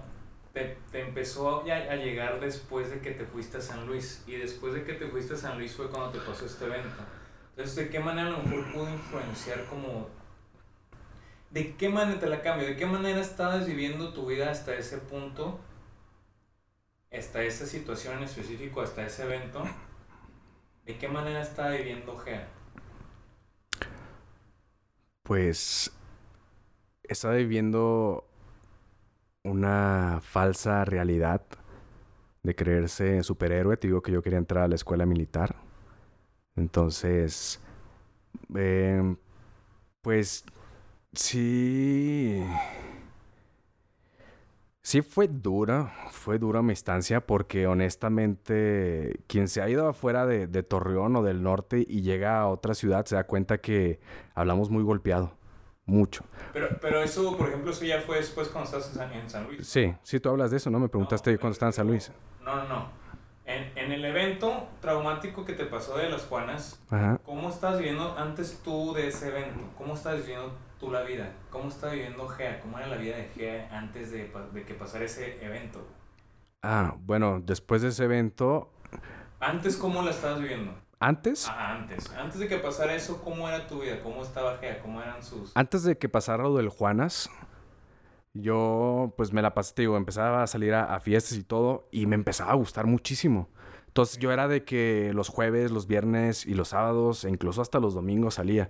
te, 0.53 0.77
te 0.89 1.01
empezó 1.01 1.65
ya 1.65 1.75
a 1.75 1.97
llegar 1.97 2.39
después 2.39 2.89
de 2.89 3.01
que 3.01 3.11
te 3.11 3.25
fuiste 3.25 3.57
a 3.57 3.61
San 3.61 3.85
Luis. 3.85 4.23
Y 4.25 4.37
después 4.37 4.73
de 4.73 4.85
que 4.85 4.93
te 4.93 5.07
fuiste 5.09 5.33
a 5.33 5.37
San 5.37 5.57
Luis 5.57 5.75
fue 5.75 5.89
cuando 5.89 6.11
te 6.11 6.19
pasó 6.19 6.45
este 6.45 6.63
evento. 6.63 7.03
Entonces, 7.49 7.75
¿de 7.75 7.89
qué 7.89 7.99
manera 7.99 8.29
a 8.29 8.31
lo 8.31 8.37
mejor 8.43 8.71
pudo 8.71 8.89
influenciar 8.89 9.65
como... 9.65 10.07
¿De 11.49 11.75
qué 11.75 11.89
manera 11.89 12.17
te 12.17 12.27
la 12.27 12.41
cambio? 12.41 12.65
¿De 12.65 12.77
qué 12.77 12.85
manera 12.85 13.19
estabas 13.19 13.67
viviendo 13.67 14.13
tu 14.13 14.25
vida 14.25 14.49
hasta 14.49 14.73
ese 14.73 14.99
punto? 14.99 15.59
Hasta 17.11 17.43
esa 17.43 17.65
situación 17.65 18.19
en 18.19 18.23
específico, 18.23 18.79
hasta 18.79 19.05
ese 19.05 19.23
evento. 19.23 19.65
¿De 20.85 20.97
qué 20.97 21.09
manera 21.09 21.41
estaba 21.41 21.71
viviendo 21.71 22.17
Gea? 22.17 22.47
Pues 25.23 25.91
estaba 27.09 27.35
viviendo 27.35 28.25
una 29.43 30.19
falsa 30.21 30.85
realidad 30.85 31.41
de 32.43 32.55
creerse 32.55 33.23
superhéroe. 33.23 33.77
Te 33.77 33.87
digo 33.87 34.01
que 34.01 34.11
yo 34.11 34.21
quería 34.21 34.39
entrar 34.39 34.63
a 34.63 34.67
la 34.67 34.75
escuela 34.75 35.05
militar. 35.05 35.55
Entonces, 36.55 37.59
em, 38.53 39.17
pues 40.01 40.45
sí. 41.13 42.43
Sí 44.81 45.01
fue 45.01 45.27
dura, 45.27 45.91
fue 46.11 46.37
dura 46.37 46.61
mi 46.61 46.71
estancia 46.73 47.25
porque 47.25 47.65
honestamente 47.65 49.19
quien 49.27 49.47
se 49.47 49.61
ha 49.61 49.69
ido 49.69 49.87
afuera 49.87 50.27
de, 50.27 50.45
de 50.45 50.61
Torreón 50.61 51.15
o 51.15 51.23
del 51.23 51.41
norte 51.41 51.83
y 51.87 52.03
llega 52.03 52.39
a 52.39 52.47
otra 52.47 52.75
ciudad 52.75 53.05
se 53.05 53.15
da 53.15 53.23
cuenta 53.25 53.57
que 53.57 53.99
hablamos 54.35 54.69
muy 54.69 54.83
golpeado, 54.83 55.31
mucho. 55.85 56.23
Pero, 56.53 56.69
pero 56.81 57.01
eso, 57.01 57.37
por 57.37 57.47
ejemplo, 57.47 57.71
eso 57.71 57.85
ya 57.85 58.01
fue 58.01 58.17
después 58.17 58.47
cuando 58.49 58.65
estabas 58.77 59.11
en 59.13 59.29
San, 59.29 59.45
Luis. 59.45 59.67
Sí, 59.67 59.93
sí, 60.03 60.19
tú 60.19 60.29
hablas 60.29 60.51
de 60.51 60.57
eso, 60.57 60.69
¿no? 60.69 60.79
Me 60.79 60.89
preguntaste 60.89 61.33
No, 61.33 61.39
cuando 61.39 61.53
estaba 61.53 61.69
en 61.69 61.73
San 61.73 61.87
Luis. 61.87 62.11
No, 62.43 62.55
no, 62.55 62.67
no. 62.67 62.89
En, 63.45 63.77
en 63.77 63.91
el 63.91 64.03
evento 64.05 64.67
traumático 64.81 65.45
que 65.45 65.53
te 65.53 65.65
pasó 65.65 65.97
de 65.97 66.09
las 66.09 66.23
Juanas, 66.23 66.79
Ajá. 66.89 67.19
¿cómo 67.23 67.49
estabas 67.49 67.77
viviendo 67.77 68.15
antes 68.17 68.59
tú 68.63 68.93
de 68.93 69.07
ese 69.09 69.27
evento? 69.27 69.59
¿Cómo 69.77 69.93
estabas 69.93 70.21
viviendo 70.21 70.51
tú 70.79 70.91
la 70.91 71.03
vida? 71.03 71.31
¿Cómo 71.51 71.69
estaba 71.69 71.93
viviendo 71.93 72.27
Gea? 72.27 72.59
¿Cómo 72.61 72.79
era 72.79 72.87
la 72.87 72.97
vida 72.97 73.17
de 73.17 73.25
Gea 73.35 73.69
antes 73.71 74.11
de, 74.11 74.31
de 74.53 74.63
que 74.63 74.73
pasara 74.73 75.05
ese 75.05 75.43
evento? 75.45 75.85
Ah, 76.63 76.95
bueno, 76.99 77.39
después 77.43 77.81
de 77.83 77.89
ese 77.89 78.05
evento, 78.05 78.71
Antes, 79.39 79.77
¿cómo 79.77 80.01
la 80.01 80.11
estabas 80.11 80.39
viviendo? 80.41 80.73
Antes, 80.99 81.47
Ah, 81.49 81.75
antes. 81.75 82.11
Antes 82.13 82.39
de 82.39 82.47
que 82.47 82.57
pasara 82.57 82.95
eso, 82.95 83.21
¿cómo 83.23 83.47
era 83.47 83.67
tu 83.67 83.81
vida? 83.81 84.01
¿Cómo 84.01 84.23
estaba 84.23 84.57
Gea? 84.57 84.79
¿Cómo 84.81 85.01
eran 85.01 85.21
sus...? 85.23 85.51
antes 85.55 85.83
de 85.83 85.97
que 85.97 86.09
pasara 86.09 86.43
lo 86.43 86.55
del 86.55 86.69
Juanas, 86.69 87.29
yo 88.33 89.13
pues 89.17 89.31
me 89.31 89.41
la 89.41 89.53
pasé, 89.53 89.73
te 89.73 89.81
digo, 89.83 89.97
empezaba 89.97 90.43
a 90.43 90.47
salir 90.47 90.73
a, 90.73 90.93
a 90.95 90.99
fiestas 90.99 91.37
y 91.37 91.43
todo 91.43 91.87
y 91.91 92.05
me 92.05 92.15
empezaba 92.15 92.51
a 92.51 92.55
gustar 92.55 92.85
muchísimo. 92.85 93.49
Entonces 93.87 94.17
yo 94.17 94.31
era 94.33 94.47
de 94.49 94.65
que 94.65 95.11
los 95.13 95.29
jueves, 95.29 95.71
los 95.71 95.87
viernes 95.87 96.45
y 96.45 96.53
los 96.53 96.69
sábados, 96.69 97.23
e 97.23 97.29
incluso 97.29 97.61
hasta 97.61 97.79
los 97.79 97.93
domingos 97.93 98.33
salía. 98.35 98.69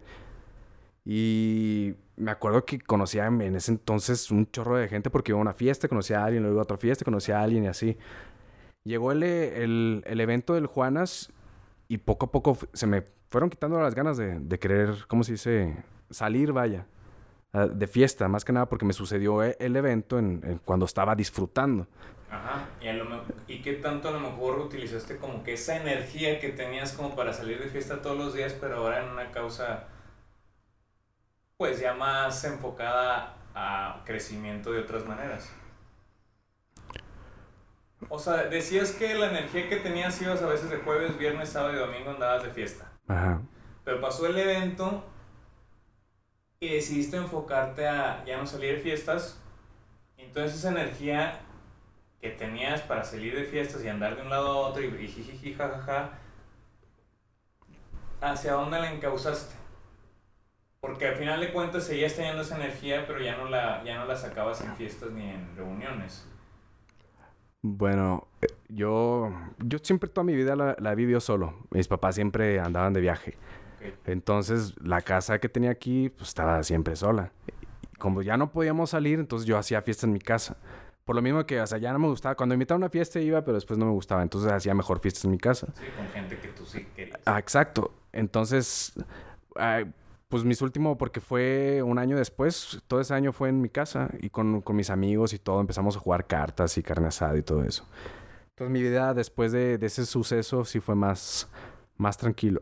Y 1.03 1.95
me 2.15 2.31
acuerdo 2.31 2.65
que 2.65 2.79
conocía 2.79 3.25
en 3.27 3.41
en 3.41 3.55
ese 3.55 3.71
entonces 3.71 4.31
un 4.31 4.49
chorro 4.51 4.77
de 4.77 4.87
gente 4.87 5.09
porque 5.09 5.31
iba 5.31 5.39
a 5.39 5.41
una 5.41 5.53
fiesta, 5.53 5.87
conocía 5.87 6.21
a 6.21 6.25
alguien, 6.25 6.43
luego 6.43 6.55
iba 6.55 6.61
a 6.61 6.63
otra 6.63 6.77
fiesta, 6.77 7.05
conocía 7.05 7.39
a 7.39 7.43
alguien 7.43 7.63
y 7.63 7.67
así. 7.67 7.97
Llegó 8.83 9.11
el, 9.11 9.23
el, 9.23 10.03
el 10.05 10.19
evento 10.21 10.53
del 10.53 10.67
Juanas 10.67 11.31
y 11.87 11.97
poco 11.99 12.25
a 12.27 12.31
poco 12.31 12.57
se 12.73 12.87
me 12.87 13.03
fueron 13.29 13.49
quitando 13.49 13.79
las 13.79 13.95
ganas 13.95 14.17
de, 14.17 14.39
de 14.39 14.59
querer, 14.59 15.05
¿cómo 15.07 15.23
se 15.23 15.33
dice? 15.33 15.83
Salir, 16.09 16.51
vaya. 16.53 16.85
ah, 17.53 17.67
De 17.67 17.87
fiesta, 17.87 18.27
más 18.27 18.45
que 18.45 18.53
nada 18.53 18.67
porque 18.67 18.85
me 18.85 18.93
sucedió 18.93 19.43
e- 19.43 19.55
el 19.59 19.75
evento 19.75 20.19
en, 20.19 20.41
en 20.43 20.57
cuando 20.59 20.85
estaba 20.85 21.15
disfrutando. 21.15 21.87
Ajá. 22.29 22.67
¿Y, 22.81 23.53
¿Y 23.53 23.61
qué 23.61 23.73
tanto 23.73 24.09
a 24.09 24.11
lo 24.11 24.19
mejor 24.19 24.59
utilizaste 24.59 25.17
como 25.17 25.43
que 25.43 25.53
esa 25.53 25.77
energía 25.77 26.39
que 26.39 26.49
tenías 26.49 26.93
como 26.93 27.15
para 27.15 27.33
salir 27.33 27.59
de 27.59 27.69
fiesta 27.69 28.01
todos 28.01 28.17
los 28.17 28.33
días, 28.33 28.53
pero 28.59 28.77
ahora 28.77 29.03
en 29.03 29.09
una 29.11 29.31
causa 29.31 29.87
pues 31.57 31.79
ya 31.79 31.93
más 31.93 32.43
enfocada 32.43 33.37
a 33.53 34.03
crecimiento 34.05 34.71
de 34.71 34.79
otras 34.79 35.05
maneras? 35.05 35.49
O 38.09 38.19
sea, 38.19 38.43
decías 38.43 38.91
que 38.91 39.15
la 39.15 39.29
energía 39.29 39.67
que 39.67 39.77
tenías 39.77 40.21
ibas 40.21 40.41
a 40.41 40.47
veces 40.47 40.69
de 40.69 40.77
jueves, 40.77 41.17
viernes, 41.17 41.49
sábado 41.49 41.73
y 41.73 41.77
domingo 41.77 42.11
andabas 42.11 42.43
de 42.43 42.51
fiesta. 42.51 42.91
Ajá. 43.07 43.41
Pero 43.83 44.01
pasó 44.01 44.27
el 44.27 44.37
evento 44.37 45.03
y 46.59 46.69
decidiste 46.69 47.17
enfocarte 47.17 47.87
a 47.87 48.23
ya 48.25 48.37
no 48.37 48.45
salir 48.45 48.75
de 48.75 48.81
fiestas. 48.81 49.39
Entonces 50.17 50.59
esa 50.59 50.69
energía 50.69 51.39
que 52.21 52.29
tenías 52.29 52.81
para 52.81 53.03
salir 53.03 53.35
de 53.35 53.43
fiestas 53.43 53.83
y 53.83 53.89
andar 53.89 54.15
de 54.15 54.21
un 54.21 54.29
lado 54.29 54.49
a 54.49 54.57
otro 54.69 54.81
y, 54.83 54.87
y 54.87 55.07
jijiji, 55.07 55.53
jajaja, 55.53 56.11
¿hacia 58.21 58.53
dónde 58.53 58.79
la 58.79 58.91
encauzaste? 58.91 59.55
Porque 60.79 61.07
al 61.07 61.15
final 61.15 61.39
de 61.39 61.51
cuentas 61.51 61.85
seguías 61.85 62.15
teniendo 62.15 62.43
esa 62.43 62.57
energía, 62.57 63.05
pero 63.07 63.19
ya 63.19 63.37
no 63.37 63.49
la, 63.49 63.83
ya 63.83 63.97
no 63.97 64.05
la 64.05 64.15
sacabas 64.15 64.61
en 64.61 64.75
fiestas 64.75 65.11
ni 65.11 65.29
en 65.29 65.55
reuniones. 65.55 66.27
Bueno, 67.67 68.27
eh, 68.43 68.47
yo, 68.69 69.31
yo 69.57 69.79
siempre 69.81 70.07
toda 70.07 70.23
mi 70.23 70.35
vida 70.35 70.55
la, 70.55 70.75
la 70.79 70.91
he 70.91 70.95
vivido 70.95 71.19
solo. 71.19 71.55
Mis 71.71 71.87
papás 71.87 72.13
siempre 72.13 72.59
andaban 72.59 72.93
de 72.93 73.01
viaje. 73.01 73.37
Entonces, 74.05 74.75
la 74.79 75.01
casa 75.01 75.39
que 75.39 75.49
tenía 75.49 75.71
aquí 75.71 76.09
pues, 76.09 76.29
estaba 76.29 76.61
siempre 76.61 76.95
sola. 76.95 77.31
Y 77.91 77.97
como 77.97 78.21
ya 78.21 78.37
no 78.37 78.51
podíamos 78.51 78.91
salir, 78.91 79.19
entonces 79.19 79.47
yo 79.47 79.57
hacía 79.57 79.81
fiesta 79.81 80.05
en 80.05 80.13
mi 80.13 80.19
casa. 80.19 80.57
Por 81.05 81.15
lo 81.15 81.23
mismo 81.23 81.43
que, 81.47 81.59
o 81.59 81.65
sea, 81.65 81.79
ya 81.79 81.91
no 81.91 81.97
me 81.97 82.07
gustaba. 82.07 82.35
Cuando 82.35 82.53
invitaba 82.53 82.75
a 82.75 82.79
una 82.79 82.89
fiesta 82.89 83.19
iba, 83.19 83.41
pero 83.43 83.55
después 83.55 83.79
no 83.79 83.85
me 83.87 83.91
gustaba. 83.93 84.21
Entonces 84.21 84.51
hacía 84.51 84.75
mejor 84.75 84.99
fiestas 84.99 85.25
en 85.25 85.31
mi 85.31 85.39
casa. 85.39 85.67
Sí, 85.73 85.85
con 85.97 86.07
gente 86.09 86.37
que 86.37 86.49
tú 86.49 86.65
sí 86.67 86.85
querías. 86.95 87.19
Ah, 87.25 87.39
exacto. 87.39 87.95
Entonces, 88.11 88.93
ay, 89.55 89.91
pues 90.27 90.43
mis 90.43 90.61
últimos, 90.61 90.97
porque 90.97 91.21
fue 91.21 91.81
un 91.83 91.99
año 91.99 92.17
después, 92.17 92.81
todo 92.87 92.99
ese 93.01 93.13
año 93.13 93.31
fue 93.31 93.49
en 93.49 93.61
mi 93.61 93.69
casa 93.69 94.09
y 94.21 94.29
con, 94.29 94.61
con 94.61 94.75
mis 94.75 94.89
amigos 94.89 95.33
y 95.33 95.39
todo, 95.39 95.61
empezamos 95.61 95.95
a 95.95 95.99
jugar 95.99 96.25
cartas 96.27 96.77
y 96.77 96.83
carne 96.83 97.07
asada 97.07 97.37
y 97.37 97.43
todo 97.43 97.63
eso. 97.63 97.87
Entonces 98.49 98.71
mi 98.71 98.81
vida 98.81 99.13
después 99.13 99.51
de, 99.51 99.77
de 99.77 99.85
ese 99.85 100.05
suceso 100.05 100.65
sí 100.65 100.79
fue 100.79 100.95
más, 100.95 101.49
más 101.97 102.17
tranquilo. 102.17 102.61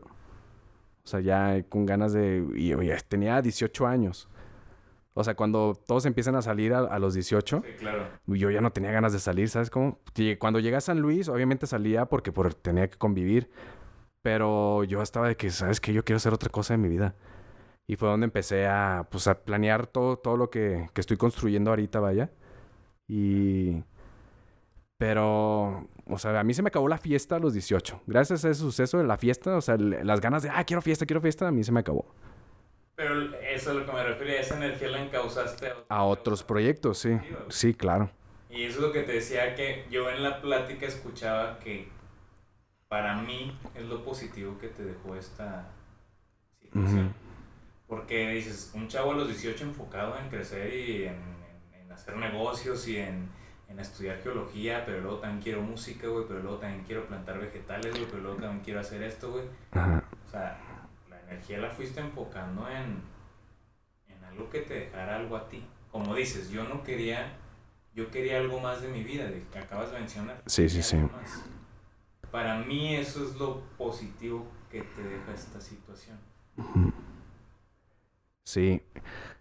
O 1.04 1.06
sea, 1.06 1.20
ya 1.20 1.62
con 1.68 1.84
ganas 1.86 2.12
de... 2.12 2.44
Y, 2.56 2.72
oye, 2.74 2.96
tenía 3.08 3.40
18 3.42 3.86
años. 3.86 4.28
O 5.12 5.22
sea, 5.22 5.34
cuando 5.36 5.74
todos 5.86 6.06
empiezan 6.06 6.34
a 6.34 6.42
salir 6.42 6.72
a, 6.74 6.78
a 6.80 6.98
los 6.98 7.14
18, 7.14 7.62
Sí, 7.64 7.72
claro. 7.78 8.08
yo 8.26 8.50
ya 8.50 8.60
no 8.60 8.72
tenía 8.72 8.90
ganas 8.90 9.12
de 9.12 9.20
salir, 9.20 9.48
¿sabes 9.48 9.70
cómo? 9.70 10.00
Cuando 10.40 10.58
llegué 10.60 10.76
a 10.76 10.80
San 10.80 11.00
Luis, 11.00 11.28
obviamente 11.28 11.66
salía 11.66 12.06
porque 12.06 12.32
por, 12.32 12.54
tenía 12.54 12.88
que 12.88 12.98
convivir. 12.98 13.50
Pero 14.22 14.82
yo 14.84 15.02
estaba 15.02 15.28
de 15.28 15.36
que, 15.36 15.50
¿sabes 15.50 15.80
qué? 15.80 15.92
Yo 15.92 16.04
quiero 16.04 16.16
hacer 16.16 16.32
otra 16.34 16.50
cosa 16.50 16.74
en 16.74 16.80
mi 16.80 16.88
vida. 16.88 17.14
Y 17.86 17.96
fue 17.96 18.08
donde 18.08 18.24
empecé 18.24 18.66
a, 18.66 19.06
pues, 19.10 19.26
a 19.26 19.44
planear 19.44 19.86
todo, 19.86 20.16
todo 20.16 20.36
lo 20.36 20.50
que, 20.50 20.88
que 20.94 21.00
estoy 21.00 21.16
construyendo 21.16 21.70
ahorita, 21.70 22.00
vaya. 22.00 22.30
Y... 23.06 23.82
Pero, 24.96 25.88
o 26.06 26.18
sea, 26.18 26.38
a 26.38 26.44
mí 26.44 26.54
se 26.54 26.62
me 26.62 26.68
acabó 26.68 26.88
la 26.88 26.98
fiesta 26.98 27.36
a 27.36 27.38
los 27.38 27.52
18. 27.52 28.02
Gracias 28.06 28.44
a 28.44 28.50
ese 28.50 28.60
suceso 28.60 28.98
de 28.98 29.04
la 29.04 29.18
fiesta, 29.18 29.56
o 29.56 29.60
sea, 29.60 29.76
las 29.76 30.20
ganas 30.20 30.44
de, 30.44 30.50
ah, 30.50 30.64
quiero 30.64 30.80
fiesta, 30.80 31.04
quiero 31.04 31.20
fiesta, 31.20 31.48
a 31.48 31.50
mí 31.50 31.64
se 31.64 31.72
me 31.72 31.80
acabó. 31.80 32.14
Pero 32.94 33.34
eso 33.40 33.70
es 33.70 33.76
lo 33.76 33.84
que 33.84 33.92
me 33.92 34.04
refiero, 34.04 34.32
esa 34.32 34.56
energía 34.56 34.88
la 34.88 35.02
encauzaste 35.02 35.68
a, 35.88 35.96
A 35.96 36.04
otros 36.04 36.44
proyectos, 36.44 36.98
sí. 36.98 37.18
Sí, 37.48 37.74
claro. 37.74 38.10
Y 38.48 38.62
eso 38.62 38.78
es 38.78 38.82
lo 38.82 38.92
que 38.92 39.02
te 39.02 39.12
decía 39.12 39.56
que 39.56 39.84
yo 39.90 40.08
en 40.08 40.22
la 40.22 40.40
plática 40.40 40.86
escuchaba 40.86 41.58
que 41.58 41.88
para 42.88 43.20
mí 43.20 43.58
es 43.74 43.84
lo 43.84 44.04
positivo 44.04 44.56
que 44.58 44.68
te 44.68 44.84
dejó 44.84 45.16
esta 45.16 45.72
situación. 46.60 47.12
Porque 47.94 48.30
dices, 48.30 48.72
un 48.74 48.88
chavo 48.88 49.12
a 49.12 49.14
los 49.14 49.28
18 49.28 49.64
enfocado 49.64 50.18
en 50.18 50.28
crecer 50.28 50.74
y 50.74 51.04
en, 51.04 51.14
en- 51.14 51.80
en 51.82 51.92
hacer 51.92 52.16
negocios 52.16 52.88
y 52.88 52.96
en, 52.96 53.28
en 53.68 53.78
estudiar 53.78 54.20
geología, 54.20 54.84
pero 54.84 55.00
luego 55.00 55.18
también 55.18 55.40
quiero 55.42 55.62
música, 55.62 56.08
güey, 56.08 56.24
pero 56.26 56.40
luego 56.40 56.58
también 56.58 56.82
quiero 56.84 57.06
plantar 57.06 57.38
vegetales, 57.38 57.92
güey, 57.92 58.06
pero 58.06 58.22
luego 58.22 58.38
también 58.40 58.64
quiero 58.64 58.80
hacer 58.80 59.00
esto, 59.04 59.30
güey. 59.30 59.44
O 60.26 60.30
sea, 60.30 60.58
la 61.08 61.20
energía 61.22 61.58
la 61.58 61.70
fuiste 61.70 62.00
enfocando 62.00 62.68
en, 62.68 63.00
en 64.08 64.24
algo 64.24 64.50
que 64.50 64.60
te 64.62 64.74
dejara 64.74 65.14
algo 65.16 65.36
a 65.36 65.48
ti. 65.48 65.64
Como 65.92 66.16
dices, 66.16 66.50
yo 66.50 66.64
no 66.64 66.82
quería, 66.82 67.32
yo 67.94 68.10
quería 68.10 68.38
algo 68.38 68.58
más 68.58 68.82
de 68.82 68.88
mi 68.88 69.04
vida, 69.04 69.26
de 69.26 69.44
que 69.52 69.58
acabas 69.60 69.92
de 69.92 70.00
mencionar. 70.00 70.42
Sí, 70.46 70.68
sí, 70.68 70.82
sí. 70.82 70.96
más. 70.96 71.44
Para 72.32 72.58
mí 72.58 72.96
eso 72.96 73.24
es 73.24 73.36
lo 73.36 73.60
positivo 73.78 74.44
que 74.68 74.82
te 74.82 75.02
deja 75.04 75.32
esta 75.32 75.60
situación. 75.60 76.18
Sí, 78.44 78.82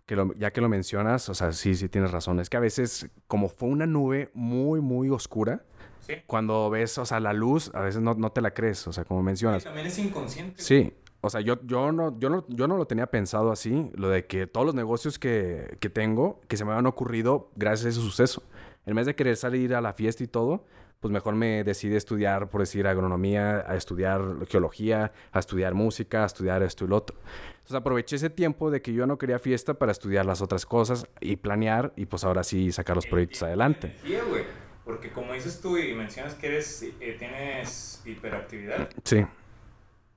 que 0.05 0.15
lo- 0.15 0.33
ya 0.35 0.51
que 0.51 0.61
lo 0.61 0.69
mencionas, 0.69 1.29
o 1.29 1.33
sea, 1.33 1.51
sí, 1.51 1.75
sí 1.75 1.89
tienes 1.89 2.11
razón. 2.11 2.39
Es 2.39 2.49
que 2.49 2.57
a 2.57 2.61
veces, 2.61 3.09
como 3.27 3.49
fue 3.49 3.69
una 3.69 3.85
nube 3.85 4.31
muy, 4.33 4.81
muy 4.81 5.09
oscura, 5.09 5.65
Sí. 5.99 6.15
cuando 6.27 6.69
ves, 6.69 6.97
o 6.97 7.05
sea, 7.05 7.19
la 7.19 7.31
luz, 7.33 7.71
a 7.73 7.81
veces 7.81 8.01
no, 8.01 8.13
no 8.15 8.31
te 8.31 8.41
la 8.41 8.53
crees, 8.53 8.85
o 8.87 8.93
sea, 8.93 9.05
como 9.05 9.21
mencionas. 9.23 9.63
también 9.63 9.87
es 9.87 9.97
inconsciente. 9.99 10.61
Sí, 10.61 10.93
o 11.21 11.29
sea, 11.29 11.39
yo, 11.39 11.61
yo, 11.65 11.91
no, 11.93 12.17
yo, 12.19 12.29
no, 12.29 12.45
yo 12.49 12.67
no 12.67 12.75
lo 12.75 12.85
tenía 12.85 13.07
pensado 13.07 13.51
así, 13.51 13.89
lo 13.95 14.09
de 14.09 14.25
que 14.25 14.45
todos 14.47 14.65
los 14.65 14.75
negocios 14.75 15.17
que, 15.19 15.77
que 15.79 15.89
tengo, 15.89 16.41
que 16.49 16.57
se 16.57 16.65
me 16.65 16.73
han 16.73 16.85
ocurrido 16.87 17.51
gracias 17.55 17.85
a 17.85 17.89
ese 17.89 17.99
suceso. 18.01 18.43
En 18.85 18.95
vez 18.95 19.05
de 19.05 19.15
querer 19.15 19.37
salir 19.37 19.73
a 19.75 19.79
la 19.79 19.93
fiesta 19.93 20.23
y 20.23 20.27
todo, 20.27 20.65
pues 21.03 21.11
mejor 21.11 21.35
me 21.35 21.65
decidí 21.65 21.97
estudiar, 21.97 22.49
por 22.49 22.61
decir, 22.61 22.87
agronomía, 22.87 23.65
a 23.67 23.75
estudiar 23.75 24.21
geología, 24.47 25.11
a 25.33 25.39
estudiar 25.39 25.73
música, 25.73 26.23
a 26.23 26.25
estudiar 26.25 26.63
esto 26.63 26.85
y 26.85 26.87
lo 26.87 26.95
otro. 26.95 27.17
Entonces 27.55 27.75
aproveché 27.75 28.15
ese 28.15 28.29
tiempo 28.29 28.71
de 28.71 28.81
que 28.81 28.93
yo 28.93 29.05
no 29.05 29.17
quería 29.17 29.37
fiesta 29.37 29.73
para 29.73 29.91
estudiar 29.91 30.25
las 30.25 30.41
otras 30.41 30.65
cosas 30.65 31.05
y 31.19 31.35
planear 31.35 31.91
y 31.97 32.05
pues 32.05 32.23
ahora 32.23 32.45
sí 32.45 32.71
sacar 32.71 32.95
los 32.95 33.03
El 33.03 33.09
proyectos 33.11 33.41
y 33.41 33.43
adelante. 33.45 33.93
güey. 34.29 34.45
Porque 34.85 35.09
como 35.11 35.33
dices 35.33 35.59
tú 35.59 35.77
y 35.77 35.93
mencionas 35.93 36.35
que 36.35 36.47
eres, 36.47 36.81
eh, 37.01 37.15
tienes 37.19 38.01
hiperactividad, 38.05 38.87
Sí, 39.03 39.25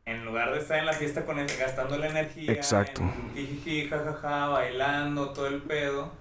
en 0.05 0.25
lugar 0.25 0.53
de 0.53 0.59
estar 0.61 0.79
en 0.79 0.87
la 0.87 0.93
fiesta 0.93 1.27
con 1.27 1.41
el- 1.41 1.49
gastando 1.59 1.99
la 1.99 2.07
energía, 2.11 2.53
Exacto. 2.53 3.03
en 3.03 3.35
jijiji, 3.35 3.89
jajaja, 3.89 4.47
bailando, 4.51 5.33
todo 5.33 5.49
el 5.49 5.63
pedo, 5.63 6.13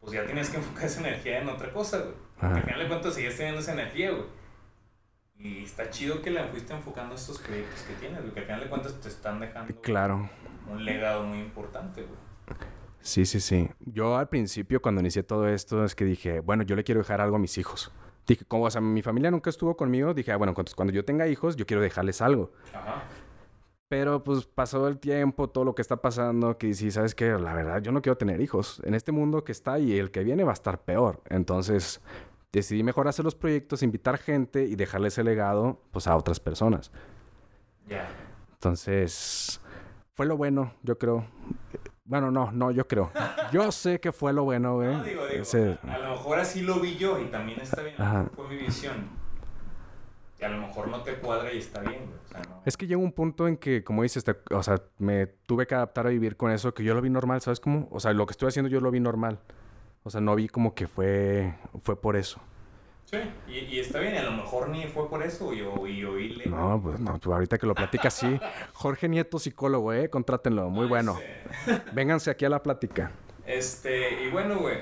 pues 0.00 0.12
ya 0.14 0.24
tienes 0.24 0.48
que 0.48 0.56
enfocar 0.56 0.84
esa 0.86 1.00
energía 1.00 1.40
en 1.42 1.50
otra 1.50 1.70
cosa, 1.74 1.98
güey. 1.98 2.25
Al 2.40 2.62
final 2.62 2.78
de 2.80 2.88
cuentas 2.88 3.14
sigues 3.14 3.36
teniendo 3.36 3.60
esa 3.60 3.72
energía, 3.72 4.10
güey. 4.10 4.24
Y 5.38 5.64
está 5.64 5.90
chido 5.90 6.22
que 6.22 6.30
la 6.30 6.44
fuiste 6.46 6.72
enfocando 6.72 7.12
a 7.12 7.16
estos 7.16 7.38
proyectos 7.38 7.82
que 7.82 7.94
tienes, 7.94 8.20
güey. 8.20 8.32
Que 8.32 8.40
al 8.40 8.46
final 8.46 8.60
de 8.60 8.68
cuentas 8.68 9.00
te 9.00 9.08
están 9.08 9.40
dejando 9.40 9.74
claro. 9.80 10.28
un 10.68 10.84
legado 10.84 11.24
muy 11.24 11.38
importante, 11.38 12.02
güey. 12.02 12.18
Sí, 13.00 13.24
sí, 13.24 13.40
sí. 13.40 13.68
Yo 13.80 14.16
al 14.16 14.28
principio 14.28 14.82
cuando 14.82 15.00
inicié 15.00 15.22
todo 15.22 15.46
esto 15.48 15.84
es 15.84 15.94
que 15.94 16.04
dije, 16.04 16.40
bueno, 16.40 16.64
yo 16.64 16.74
le 16.74 16.84
quiero 16.84 17.00
dejar 17.00 17.20
algo 17.20 17.36
a 17.36 17.38
mis 17.38 17.56
hijos. 17.58 17.92
Dije, 18.26 18.44
como, 18.44 18.64
o 18.64 18.70
sea, 18.70 18.80
mi 18.80 19.02
familia 19.02 19.30
nunca 19.30 19.50
estuvo 19.50 19.76
conmigo, 19.76 20.12
dije, 20.12 20.32
ah, 20.32 20.36
bueno, 20.36 20.54
cuando, 20.54 20.72
cuando 20.74 20.92
yo 20.92 21.04
tenga 21.04 21.28
hijos, 21.28 21.54
yo 21.54 21.66
quiero 21.66 21.80
dejarles 21.80 22.20
algo. 22.20 22.52
Ajá. 22.74 23.04
Pero 23.88 24.24
pues 24.24 24.46
pasó 24.46 24.88
el 24.88 24.98
tiempo, 24.98 25.48
todo 25.48 25.64
lo 25.64 25.74
que 25.74 25.82
está 25.82 25.96
pasando, 26.02 26.58
que 26.58 26.74
sí, 26.74 26.90
sabes 26.90 27.14
que 27.14 27.30
la 27.38 27.54
verdad 27.54 27.80
yo 27.82 27.92
no 27.92 28.02
quiero 28.02 28.16
tener 28.18 28.40
hijos. 28.40 28.80
En 28.84 28.94
este 28.94 29.12
mundo 29.12 29.44
que 29.44 29.52
está 29.52 29.78
y 29.78 29.96
el 29.98 30.10
que 30.10 30.24
viene 30.24 30.42
va 30.42 30.50
a 30.50 30.54
estar 30.54 30.80
peor. 30.82 31.22
Entonces 31.28 32.00
decidí 32.52 32.82
mejor 32.82 33.06
hacer 33.06 33.24
los 33.24 33.34
proyectos, 33.36 33.82
invitar 33.84 34.18
gente 34.18 34.64
y 34.64 34.74
dejarle 34.74 35.08
ese 35.08 35.22
legado 35.22 35.80
pues 35.92 36.08
a 36.08 36.16
otras 36.16 36.40
personas. 36.40 36.90
Ya. 37.86 38.08
Entonces 38.54 39.60
fue 40.14 40.26
lo 40.26 40.36
bueno, 40.36 40.72
yo 40.82 40.98
creo. 40.98 41.24
Bueno, 42.04 42.30
no, 42.32 42.50
no, 42.52 42.70
yo 42.72 42.86
creo. 42.88 43.10
Yo 43.52 43.70
sé 43.72 44.00
que 44.00 44.10
fue 44.12 44.32
lo 44.32 44.42
bueno, 44.44 44.74
güey. 44.76 44.88
No, 44.96 45.04
digo, 45.04 45.26
digo, 45.26 45.42
Ese- 45.42 45.78
a, 45.86 45.94
a 45.94 45.98
lo 45.98 46.10
mejor 46.10 46.38
así 46.40 46.62
lo 46.62 46.80
vi 46.80 46.96
yo 46.96 47.20
y 47.20 47.26
también 47.26 47.60
está 47.60 47.82
bien. 47.82 47.94
Ajá. 48.00 48.26
Fue 48.34 48.48
mi 48.48 48.56
visión. 48.56 49.08
Y 50.40 50.44
a 50.44 50.48
lo 50.50 50.58
mejor 50.58 50.88
no 50.88 51.00
te 51.02 51.14
cuadra 51.14 51.52
y 51.52 51.58
está 51.58 51.80
bien, 51.80 52.04
güey. 52.06 52.18
O 52.24 52.28
sea, 52.28 52.40
no. 52.42 52.62
Es 52.66 52.76
que 52.76 52.86
llegó 52.86 53.02
un 53.02 53.12
punto 53.12 53.48
en 53.48 53.56
que, 53.56 53.82
como 53.82 54.02
dices, 54.02 54.22
te- 54.24 54.36
o 54.54 54.62
sea, 54.62 54.82
me 54.98 55.26
tuve 55.26 55.66
que 55.66 55.74
adaptar 55.74 56.06
a 56.06 56.10
vivir 56.10 56.36
con 56.36 56.50
eso, 56.52 56.74
que 56.74 56.84
yo 56.84 56.94
lo 56.94 57.00
vi 57.00 57.08
normal, 57.10 57.40
¿sabes 57.40 57.58
cómo? 57.60 57.88
O 57.90 58.00
sea, 58.00 58.12
lo 58.12 58.26
que 58.26 58.32
estoy 58.32 58.48
haciendo 58.48 58.68
yo 58.68 58.80
lo 58.80 58.90
vi 58.90 59.00
normal. 59.00 59.38
O 60.04 60.10
sea, 60.10 60.20
no 60.20 60.34
vi 60.36 60.48
como 60.48 60.74
que 60.74 60.86
fue, 60.86 61.54
fue 61.82 62.00
por 62.00 62.16
eso. 62.16 62.40
Sí, 63.06 63.18
y, 63.48 63.52
y 63.76 63.78
está 63.80 64.00
bien, 64.00 64.14
y 64.14 64.18
a 64.18 64.24
lo 64.24 64.32
mejor 64.32 64.68
ni 64.68 64.84
fue 64.88 65.08
por 65.08 65.22
eso 65.22 65.52
y, 65.54 65.62
o- 65.62 65.86
y 65.86 66.04
oírle. 66.04 66.44
No, 66.46 66.80
pues 66.82 66.98
no, 67.00 67.12
pues 67.18 67.26
ahorita 67.34 67.56
que 67.56 67.66
lo 67.66 67.74
platica 67.74 68.08
así. 68.08 68.38
Jorge 68.74 69.08
Nieto, 69.08 69.38
psicólogo, 69.38 69.92
¿eh? 69.92 70.10
Contrátenlo, 70.10 70.68
muy 70.70 70.86
bueno. 70.86 71.18
Vénganse 71.92 72.30
aquí 72.30 72.44
a 72.44 72.48
la 72.50 72.62
plática. 72.62 73.10
Este, 73.46 74.24
y 74.24 74.30
bueno, 74.30 74.58
güey. 74.58 74.78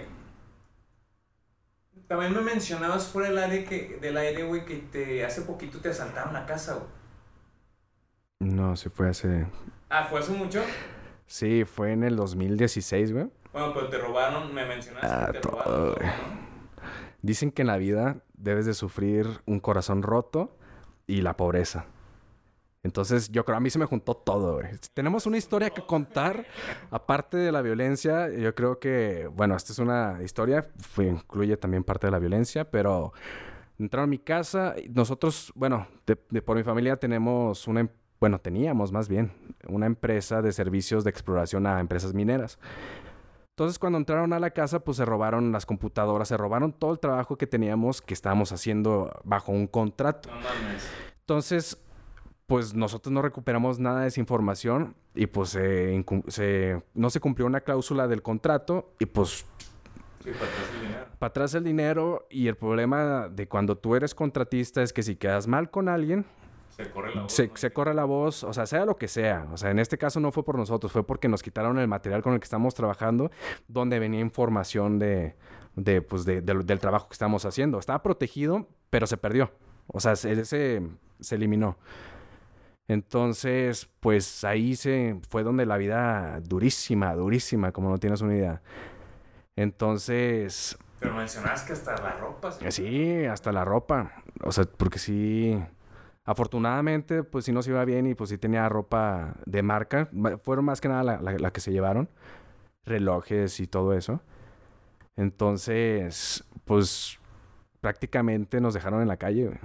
También 2.09 2.35
me 2.35 2.41
mencionabas 2.43 3.07
fuera 3.09 3.29
del 3.31 3.39
aire 3.39 3.65
que, 3.65 3.99
del 4.01 4.17
aire, 4.17 4.43
güey, 4.45 4.65
que 4.65 4.77
te 4.77 5.25
hace 5.25 5.43
poquito 5.43 5.79
te 5.81 5.89
asaltaron 5.91 6.33
la 6.35 6.45
casa, 6.47 6.75
güey. 6.75 6.87
No, 8.41 8.77
sí 8.77 8.89
fue 8.91 9.09
hace... 9.09 9.47
Ah, 9.89 10.07
¿fue 10.11 10.21
hace 10.21 10.33
mucho? 10.33 10.63
Sí, 11.27 11.65
fue 11.65 11.93
en 11.93 12.05
el 12.05 12.17
2016, 12.17 13.13
güey. 13.13 13.27
Bueno, 13.53 13.73
pero 13.73 13.89
te 13.89 13.99
robaron, 13.99 14.53
me 14.55 14.67
mencionaste 14.67 15.07
Ah, 15.09 15.27
que 15.27 15.33
te 15.35 15.41
todo, 15.41 15.53
robaron 15.53 15.73
todo, 15.73 15.95
güey. 15.95 16.07
¿no? 16.07 16.13
Dicen 17.23 17.51
que 17.53 17.63
en 17.63 17.69
la 17.69 17.79
vida 17.79 18.19
debes 18.35 18.67
de 18.67 18.75
sufrir 18.75 19.27
un 19.47 19.61
corazón 19.61 20.03
roto 20.03 20.57
y 21.07 21.23
la 21.23 21.37
pobreza. 21.37 21.87
Entonces, 22.85 23.31
yo 23.31 23.45
creo, 23.45 23.57
a 23.57 23.61
mí 23.61 23.71
se 23.71 23.79
me 23.79 23.87
juntó 23.87 24.15
todo, 24.15 24.55
güey. 24.59 24.67
Tenemos 24.93 25.25
una 25.27 25.39
historia 25.39 25.71
que 25.71 25.85
contar, 25.87 26.47
aparte 26.91 27.37
de 27.39 27.51
la 27.51 27.63
violencia. 27.63 28.29
Yo 28.31 28.55
creo 28.55 28.79
que, 28.79 29.27
bueno, 29.35 29.57
esta 29.57 29.73
es 29.73 29.79
una 29.79 30.21
historia, 30.23 30.69
fue- 30.79 31.07
incluye 31.07 31.57
también 31.57 31.83
parte 31.83 32.07
de 32.07 32.11
la 32.11 32.19
violencia, 32.19 32.71
pero 32.71 33.13
entraron 33.79 34.05
a 34.05 34.11
mi 34.11 34.19
casa. 34.19 34.75
y 34.83 34.89
Nosotros, 34.91 35.51
bueno, 35.57 35.87
de, 36.07 36.17
de- 36.31 36.43
por 36.43 36.57
mi 36.59 36.63
familia 36.63 36.97
tenemos 36.99 37.67
una, 37.67 37.81
em- 37.81 37.89
bueno, 38.21 38.39
teníamos 38.39 38.93
más 38.93 39.09
bien, 39.09 39.33
una 39.67 39.87
empresa 39.87 40.43
de 40.43 40.53
servicios 40.53 41.05
de 41.05 41.11
exploración 41.11 41.67
a 41.67 41.81
empresas 41.81 42.13
mineras. 42.13 42.59
Entonces, 43.51 43.79
cuando 43.79 43.97
entraron 43.99 44.33
a 44.35 44.39
la 44.41 44.51
casa, 44.51 44.81
pues 44.81 44.99
se 44.99 45.05
robaron 45.07 45.53
las 45.53 45.65
computadoras, 45.65 46.29
se 46.29 46.37
robaron 46.37 46.73
todo 46.73 46.93
el 46.93 46.99
trabajo 46.99 47.39
que 47.39 47.47
teníamos, 47.47 48.03
que 48.03 48.13
estábamos 48.13 48.53
haciendo 48.53 49.11
bajo 49.25 49.53
un 49.53 49.69
contrato. 49.69 50.29
Entonces, 51.21 51.79
pues 52.47 52.75
nosotros 52.75 53.13
no 53.13 53.23
recuperamos 53.23 53.79
nada 53.79 54.03
de 54.03 54.09
esa 54.09 54.21
información 54.21 54.95
y 55.15 55.27
pues 55.27 55.51
se 55.51 56.05
se- 56.29 56.83
no 56.95 57.11
se 57.11 57.21
cumplió 57.21 57.47
una 57.47 57.61
cláusula 57.63 58.07
del 58.09 58.23
contrato 58.23 58.93
y 58.99 59.07
pues 59.07 59.47
Sí, 60.23 60.31
para 60.31 60.47
atrás 60.47 60.69
el 60.75 60.81
dinero. 60.81 61.07
para 61.19 61.29
atrás 61.29 61.55
el 61.55 61.65
dinero 61.65 62.27
y 62.31 62.49
el 62.49 62.57
problema 62.57 63.29
de 63.29 63.47
cuando 63.49 63.77
tú 63.77 63.95
eres 63.95 64.15
contratista 64.15 64.83
es 64.83 64.93
que 64.93 65.03
si 65.03 65.17
quedas 65.17 65.47
mal 65.47 65.71
con 65.71 65.89
alguien, 65.89 66.25
Se 66.77 66.91
corre 66.91 67.15
la 67.15 67.23
voz. 67.23 67.33
se, 67.33 67.49
¿no? 67.49 67.57
se 67.57 67.73
corre 67.73 67.93
la 67.95 68.05
voz, 68.05 68.43
o 68.45 68.53
sea, 68.55 68.65
sea 68.67 68.85
lo 68.87 68.97
que 68.97 69.07
sea. 69.09 69.47
O 69.53 69.57
sea, 69.59 69.71
en 69.71 69.79
este 69.79 69.99
caso 69.99 70.21
no 70.21 70.33
fue 70.33 70.43
por 70.45 70.57
nosotros, 70.57 70.93
fue 70.93 71.07
porque 71.07 71.29
nos 71.29 71.43
quitaron 71.43 71.79
el 71.79 71.89
material 71.89 72.23
con 72.23 72.33
el 72.33 72.41
que 72.41 72.45
estamos 72.45 72.75
trabajando, 72.75 73.31
donde 73.69 73.99
venía 73.99 74.21
información 74.21 74.99
de, 74.99 75.37
de, 75.77 76.01
pues, 76.03 76.25
de- 76.25 76.41
del- 76.41 76.65
del 76.65 76.79
trabajo 76.79 77.09
que 77.09 77.13
estamos 77.15 77.45
haciendo. 77.45 77.79
Estaba 77.79 78.03
protegido, 78.03 78.67
pero 78.91 79.07
se 79.07 79.17
perdió. 79.19 79.51
O 79.89 80.01
sea, 80.01 80.17
se, 80.17 80.45
se, 80.47 80.83
se 81.21 81.35
eliminó. 81.35 81.77
Entonces, 82.89 83.89
pues 84.01 84.45
ahí 84.45 84.77
se 84.77 85.19
fue 85.31 85.43
donde 85.43 85.65
la 85.67 85.77
vida 85.79 86.41
durísima, 86.41 87.15
durísima, 87.15 87.73
como 87.73 87.89
no 87.91 87.99
tienes 87.99 88.21
una 88.21 88.35
idea. 88.37 88.63
Entonces, 89.57 90.77
Pero 91.01 91.15
mencionabas 91.15 91.63
que 91.63 91.73
hasta 91.73 91.97
la 92.01 92.13
ropa. 92.19 92.53
Sí, 92.71 93.25
hasta 93.25 93.53
la 93.53 93.65
ropa. 93.65 94.13
O 94.43 94.53
sea, 94.53 94.65
porque 94.65 94.99
sí. 94.99 95.59
Afortunadamente, 96.27 97.23
pues 97.23 97.45
sí 97.45 97.53
nos 97.53 97.69
iba 97.69 97.85
bien 97.85 98.07
y 98.07 98.15
pues 98.15 98.31
sí 98.31 98.39
tenía 98.39 98.69
ropa 98.69 99.35
de 99.45 99.63
marca. 99.63 100.09
Ma- 100.13 100.39
Fueron 100.39 100.65
más 100.65 100.81
que 100.81 100.89
nada 100.89 101.03
la, 101.05 101.21
la- 101.21 101.39
la 101.39 101.51
que 101.53 101.61
se 101.61 101.71
llevaron. 101.73 102.09
Relojes 102.87 103.61
y 103.61 103.67
todo 103.67 103.93
eso. 103.95 104.21
Entonces, 105.17 106.45
pues 106.65 107.19
prácticamente 107.81 108.61
nos 108.61 108.75
dejaron 108.75 109.03
en 109.03 109.09
la 109.09 109.17
calle, 109.19 109.47
güey. 109.47 109.59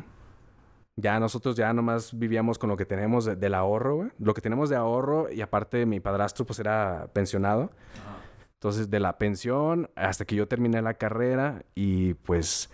Ya 1.01 1.19
nosotros 1.19 1.55
ya 1.55 1.71
nomás 1.73 2.17
vivíamos 2.17 2.57
con 2.59 2.69
lo 2.69 2.75
que 2.77 2.85
tenemos 2.85 3.25
de- 3.25 3.35
del 3.35 3.53
ahorro, 3.53 3.95
güey. 3.95 4.09
Lo 4.19 4.33
que 4.33 4.41
tenemos 4.41 4.69
de 4.69 4.75
ahorro 4.75 5.31
y 5.31 5.41
aparte 5.41 5.85
mi 5.85 5.99
padrastro 5.99 6.45
pues 6.45 6.59
era 6.59 7.07
pensionado. 7.13 7.63
Ajá. 8.01 8.17
Entonces, 8.55 8.89
de 8.89 8.99
la 8.99 9.17
pensión 9.17 9.89
hasta 9.95 10.25
que 10.25 10.35
yo 10.35 10.47
terminé 10.47 10.81
la 10.81 10.95
carrera 10.95 11.63
y 11.75 12.13
pues, 12.15 12.69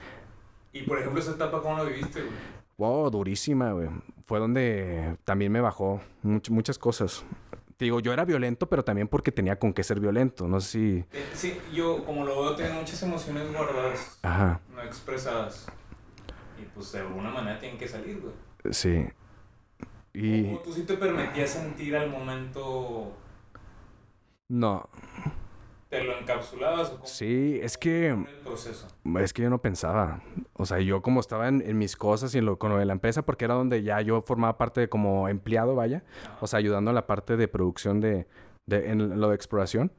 Y 0.74 0.82
por 0.84 0.98
ejemplo, 1.00 1.22
esa 1.22 1.32
etapa, 1.32 1.62
¿cómo 1.62 1.78
la 1.78 1.84
viviste, 1.84 2.22
güey? 2.22 2.34
wow, 2.78 3.10
durísima, 3.12 3.72
güey. 3.72 3.90
Fue 4.26 4.40
donde 4.40 5.18
también 5.24 5.52
me 5.52 5.62
bajó 5.62 6.02
much- 6.24 6.50
muchas 6.50 6.78
cosas. 6.80 7.24
Te 7.78 7.86
digo, 7.86 8.00
yo 8.00 8.12
era 8.14 8.26
violento, 8.26 8.68
pero 8.68 8.84
también 8.84 9.08
porque 9.08 9.32
tenía 9.32 9.60
con 9.60 9.74
qué 9.74 9.84
ser 9.84 10.00
violento. 10.00 10.48
No 10.48 10.60
sé 10.62 10.68
si... 10.70 11.06
Eh, 11.14 11.26
Sí, 11.34 11.58
yo 11.74 12.04
como 12.06 12.26
lo 12.26 12.42
veo, 12.42 12.56
tengo 12.56 12.74
muchas 12.80 13.02
emociones 13.04 13.52
guardadas, 13.54 14.18
Ajá, 14.24 14.60
no 14.74 14.82
expresadas. 14.82 15.68
Y 16.62 16.66
pues 16.74 16.91
de 16.91 16.99
alguna 16.99 17.30
manera 17.32 17.60
tienen 17.60 17.78
que 17.78 17.88
salir, 17.88 18.22
güey. 18.22 18.34
sí. 18.74 19.06
Y... 20.14 20.53
¿O 20.53 20.60
tú 20.60 20.72
sí 20.72 20.84
te 20.84 20.95
permitías 20.95 21.49
sentir 21.49 21.93
al 21.95 22.10
momento, 22.10 23.12
No, 24.47 24.88
te 25.89 26.03
lo 26.03 26.18
encapsulabas 26.18 26.89
o 26.89 26.93
cómo 26.95 27.06
sí, 27.06 27.60
es 27.62 27.78
que... 27.78 28.10
el 28.10 28.26
proceso? 28.43 28.88
Es 29.20 29.34
que 29.34 29.43
yo 29.43 29.49
no 29.49 29.62
pensaba. 29.62 30.22
O 30.53 30.66
sea, 30.66 30.80
yo 30.80 31.01
como 31.01 31.20
estaba 31.20 31.47
en, 31.47 31.62
en 31.62 31.78
mis 31.78 31.95
cosas 31.95 32.34
y 32.34 32.39
en 32.39 32.45
lo 32.45 32.58
con 32.58 32.72
lo 32.72 32.78
de 32.78 32.86
la 32.86 32.93
empresa, 32.93 33.24
porque 33.24 33.45
era 33.45 33.53
donde 33.53 33.84
ya 33.84 34.01
yo 34.01 34.22
formaba 34.22 34.58
parte 34.58 34.82
de 34.82 34.89
como 34.89 35.28
empleado, 35.30 35.76
vaya. 35.76 36.03
O 36.41 36.47
sea, 36.47 36.60
ayudando 36.60 36.91
en 36.91 36.95
la 36.95 37.08
parte 37.08 37.38
de 37.38 37.47
producción 37.47 37.99
de, 38.01 38.28
de 38.66 38.91
en 38.91 39.20
lo 39.20 39.30
de 39.30 39.36
exploración. 39.36 39.91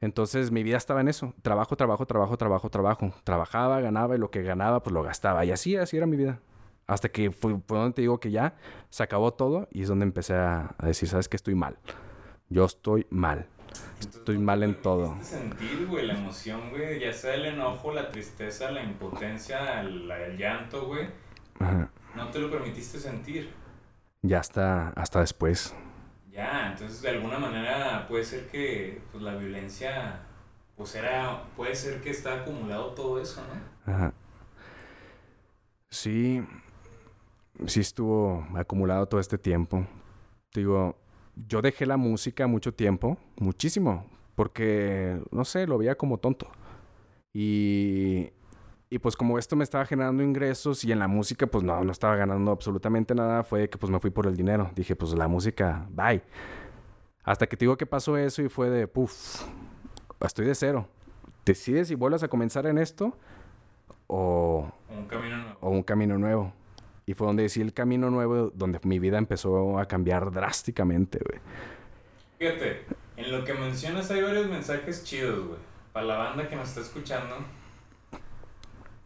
Entonces 0.00 0.50
mi 0.50 0.62
vida 0.62 0.76
estaba 0.76 1.00
en 1.00 1.08
eso. 1.08 1.34
Trabajo, 1.42 1.76
trabajo, 1.76 2.06
trabajo, 2.06 2.36
trabajo, 2.36 2.70
trabajo. 2.70 3.12
Trabajaba, 3.24 3.80
ganaba 3.80 4.16
y 4.16 4.18
lo 4.18 4.30
que 4.30 4.42
ganaba, 4.42 4.82
pues 4.82 4.94
lo 4.94 5.02
gastaba. 5.02 5.44
Y 5.44 5.50
así, 5.50 5.76
así 5.76 5.96
era 5.96 6.06
mi 6.06 6.16
vida. 6.16 6.40
Hasta 6.86 7.08
que 7.10 7.30
fue, 7.30 7.58
fue 7.66 7.78
donde 7.78 7.94
te 7.94 8.00
digo 8.00 8.18
que 8.18 8.30
ya 8.30 8.54
se 8.88 9.02
acabó 9.02 9.32
todo 9.32 9.68
y 9.70 9.82
es 9.82 9.88
donde 9.88 10.04
empecé 10.04 10.34
a, 10.34 10.74
a 10.78 10.86
decir, 10.86 11.08
¿sabes 11.08 11.28
qué? 11.28 11.36
Estoy 11.36 11.54
mal. 11.54 11.76
Yo 12.48 12.64
estoy 12.64 13.06
mal. 13.10 13.46
Estoy 14.00 14.36
¿no 14.36 14.40
te 14.40 14.44
mal 14.44 14.62
en 14.62 14.74
todo. 14.80 15.08
permitiste 15.10 15.36
sentir, 15.36 15.86
güey, 15.86 16.06
la 16.06 16.14
emoción, 16.14 16.70
güey, 16.70 16.98
ya 16.98 17.12
sea 17.12 17.34
el 17.34 17.44
enojo, 17.44 17.92
la 17.92 18.10
tristeza, 18.10 18.70
la 18.72 18.82
impotencia, 18.82 19.80
el, 19.82 20.10
el 20.10 20.36
llanto, 20.36 20.86
güey. 20.86 21.08
No 22.16 22.28
te 22.30 22.38
lo 22.38 22.50
permitiste 22.50 22.98
sentir. 22.98 23.52
Ya 24.22 24.40
hasta, 24.40 24.88
hasta 24.90 25.20
después. 25.20 25.74
Ya, 26.32 26.68
entonces 26.72 27.02
de 27.02 27.10
alguna 27.10 27.38
manera 27.38 28.06
puede 28.08 28.24
ser 28.24 28.46
que 28.48 29.02
pues, 29.10 29.22
la 29.22 29.36
violencia, 29.36 30.22
pues 30.76 30.94
era, 30.94 31.44
puede 31.56 31.74
ser 31.74 32.00
que 32.00 32.10
está 32.10 32.40
acumulado 32.42 32.92
todo 32.92 33.20
eso, 33.20 33.42
¿no? 33.46 33.92
Ajá. 33.92 34.14
Sí, 35.90 36.42
sí 37.66 37.80
estuvo 37.80 38.46
acumulado 38.54 39.06
todo 39.06 39.20
este 39.20 39.38
tiempo. 39.38 39.86
Digo, 40.54 40.96
yo 41.36 41.62
dejé 41.62 41.86
la 41.86 41.96
música 41.96 42.46
mucho 42.46 42.72
tiempo, 42.74 43.18
muchísimo, 43.38 44.06
porque, 44.34 45.20
no 45.30 45.44
sé, 45.44 45.66
lo 45.66 45.78
veía 45.78 45.96
como 45.96 46.18
tonto. 46.18 46.48
Y, 47.32 48.30
y 48.92 48.98
pues 48.98 49.16
como 49.16 49.38
esto 49.38 49.54
me 49.54 49.62
estaba 49.62 49.86
generando 49.86 50.20
ingresos 50.24 50.84
y 50.84 50.90
en 50.90 50.98
la 50.98 51.06
música 51.06 51.46
pues 51.46 51.62
no, 51.62 51.84
no 51.84 51.92
estaba 51.92 52.16
ganando 52.16 52.50
absolutamente 52.50 53.14
nada, 53.14 53.44
fue 53.44 53.70
que 53.70 53.78
pues 53.78 53.90
me 53.90 54.00
fui 54.00 54.10
por 54.10 54.26
el 54.26 54.36
dinero. 54.36 54.72
Dije, 54.74 54.96
pues 54.96 55.12
la 55.12 55.28
música, 55.28 55.86
bye. 55.90 56.20
Hasta 57.22 57.46
que 57.46 57.56
te 57.56 57.66
digo 57.66 57.76
que 57.76 57.86
pasó 57.86 58.16
eso 58.16 58.42
y 58.42 58.48
fue 58.48 58.68
de, 58.68 58.88
puff, 58.88 59.42
estoy 60.20 60.44
de 60.46 60.56
cero. 60.56 60.88
¿Decides 61.46 61.86
si 61.86 61.94
vuelves 61.94 62.24
a 62.24 62.28
comenzar 62.28 62.66
en 62.66 62.78
esto? 62.78 63.16
O, 64.08 64.68
un 64.88 65.06
camino 65.06 65.36
nuevo. 65.36 65.58
o 65.60 65.70
un 65.70 65.82
camino 65.84 66.18
nuevo. 66.18 66.52
Y 67.06 67.14
fue 67.14 67.28
donde 67.28 67.44
decidí 67.44 67.64
el 67.64 67.72
camino 67.72 68.10
nuevo, 68.10 68.50
donde 68.50 68.80
mi 68.82 68.98
vida 68.98 69.18
empezó 69.18 69.78
a 69.78 69.86
cambiar 69.86 70.32
drásticamente, 70.32 71.20
güey. 71.24 71.40
Fíjate, 72.40 72.86
en 73.16 73.30
lo 73.30 73.44
que 73.44 73.54
mencionas 73.54 74.10
hay 74.10 74.22
varios 74.22 74.48
mensajes 74.48 75.04
chidos, 75.04 75.46
güey. 75.46 75.60
Para 75.92 76.06
la 76.06 76.16
banda 76.16 76.48
que 76.48 76.56
nos 76.56 76.68
está 76.68 76.80
escuchando. 76.80 77.36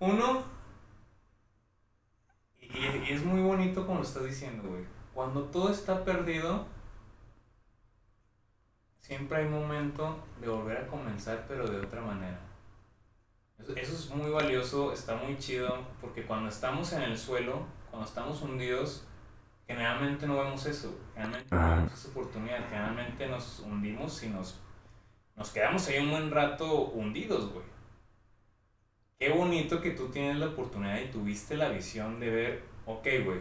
Uno, 0.05 0.43
y, 2.61 3.13
es 3.13 3.25
muy 3.25 3.41
bonito 3.41 3.87
como 3.87 4.01
lo 4.01 4.05
estás 4.05 4.25
diciendo, 4.25 4.69
güey. 4.69 4.85
Cuando 5.15 5.45
todo 5.45 5.71
está 5.71 6.05
perdido, 6.05 6.67
siempre 8.99 9.39
hay 9.39 9.49
momento 9.49 10.19
de 10.43 10.49
volver 10.49 10.77
a 10.77 10.87
comenzar, 10.89 11.47
pero 11.49 11.67
de 11.67 11.81
otra 11.81 12.03
manera. 12.03 12.39
Eso, 13.59 13.75
eso 13.77 13.95
es 13.95 14.11
muy 14.11 14.31
valioso, 14.31 14.93
está 14.93 15.17
muy 15.17 15.39
chido, 15.39 15.79
porque 16.03 16.27
cuando 16.27 16.51
estamos 16.51 16.93
en 16.93 17.03
el 17.03 17.17
suelo, 17.17 17.67
cuando 17.91 18.07
estamos 18.07 18.43
hundidos, 18.43 19.07
generalmente 19.67 20.27
no 20.27 20.37
vemos 20.37 20.67
eso. 20.67 20.95
Generalmente 21.15 21.55
no 21.55 21.77
vemos 21.77 21.93
esa 21.95 22.09
oportunidad. 22.09 22.69
Generalmente 22.69 23.27
nos 23.27 23.61
hundimos 23.61 24.23
y 24.23 24.29
nos, 24.29 24.61
nos 25.35 25.51
quedamos 25.51 25.89
ahí 25.89 25.99
un 25.99 26.11
buen 26.11 26.31
rato 26.31 26.89
hundidos, 26.89 27.51
güey. 27.53 27.74
Qué 29.25 29.31
bonito 29.31 29.81
que 29.81 29.93
tú 29.93 30.09
tienes 30.09 30.37
la 30.37 30.49
oportunidad 30.49 31.01
y 31.01 31.07
tuviste 31.07 31.57
la 31.57 31.71
visión 31.71 32.21
de 32.21 32.29
ver, 32.29 32.63
ok, 32.85 33.07
güey, 33.25 33.41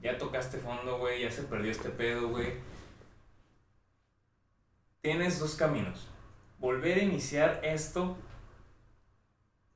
ya 0.00 0.16
tocaste 0.16 0.58
fondo, 0.58 0.96
güey, 0.98 1.22
ya 1.22 1.30
se 1.32 1.42
perdió 1.42 1.72
este 1.72 1.88
pedo, 1.88 2.28
güey. 2.28 2.52
Tienes 5.00 5.40
dos 5.40 5.56
caminos. 5.56 6.06
Volver 6.60 6.98
a 6.98 7.02
iniciar 7.02 7.58
esto, 7.64 8.16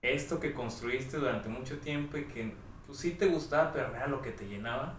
esto 0.00 0.38
que 0.38 0.54
construiste 0.54 1.16
durante 1.16 1.48
mucho 1.48 1.80
tiempo 1.80 2.18
y 2.18 2.26
que 2.26 2.54
pues 2.86 3.00
sí 3.00 3.10
te 3.14 3.26
gustaba, 3.26 3.72
pero 3.72 3.88
no 3.88 3.96
era 3.96 4.06
lo 4.06 4.22
que 4.22 4.30
te 4.30 4.46
llenaba. 4.46 4.94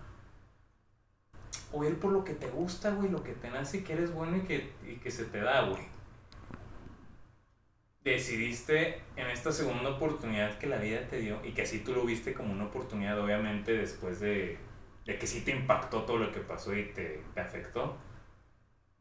O 1.72 1.86
ir 1.86 1.98
por 2.02 2.12
lo 2.12 2.26
que 2.26 2.34
te 2.34 2.50
gusta, 2.50 2.92
güey, 2.92 3.08
lo 3.10 3.24
que 3.24 3.32
te 3.32 3.50
nace 3.50 3.78
y 3.78 3.84
que 3.84 3.94
eres 3.94 4.14
bueno 4.14 4.36
y 4.36 4.42
que, 4.42 4.74
y 4.86 4.98
que 4.98 5.10
se 5.10 5.24
te 5.24 5.40
da, 5.40 5.70
güey. 5.70 5.88
Decidiste 8.04 9.02
en 9.18 9.28
esta 9.30 9.52
segunda 9.52 9.90
oportunidad 9.90 10.58
que 10.58 10.68
la 10.68 10.78
vida 10.78 11.02
te 11.10 11.18
dio 11.20 11.46
y 11.46 11.52
que 11.52 11.64
así 11.64 11.80
tú 11.80 11.94
lo 11.94 12.06
viste 12.06 12.34
como 12.34 12.54
una 12.54 12.66
oportunidad, 12.66 13.20
obviamente, 13.20 13.74
después 13.78 14.20
de, 14.22 14.58
de 15.06 15.18
que 15.20 15.28
sí 15.28 15.42
te 15.42 15.52
impactó 15.52 16.04
todo 16.04 16.18
lo 16.18 16.32
que 16.32 16.40
pasó 16.40 16.74
y 16.76 16.86
te, 16.94 17.22
te 17.34 17.40
afectó. 17.42 17.98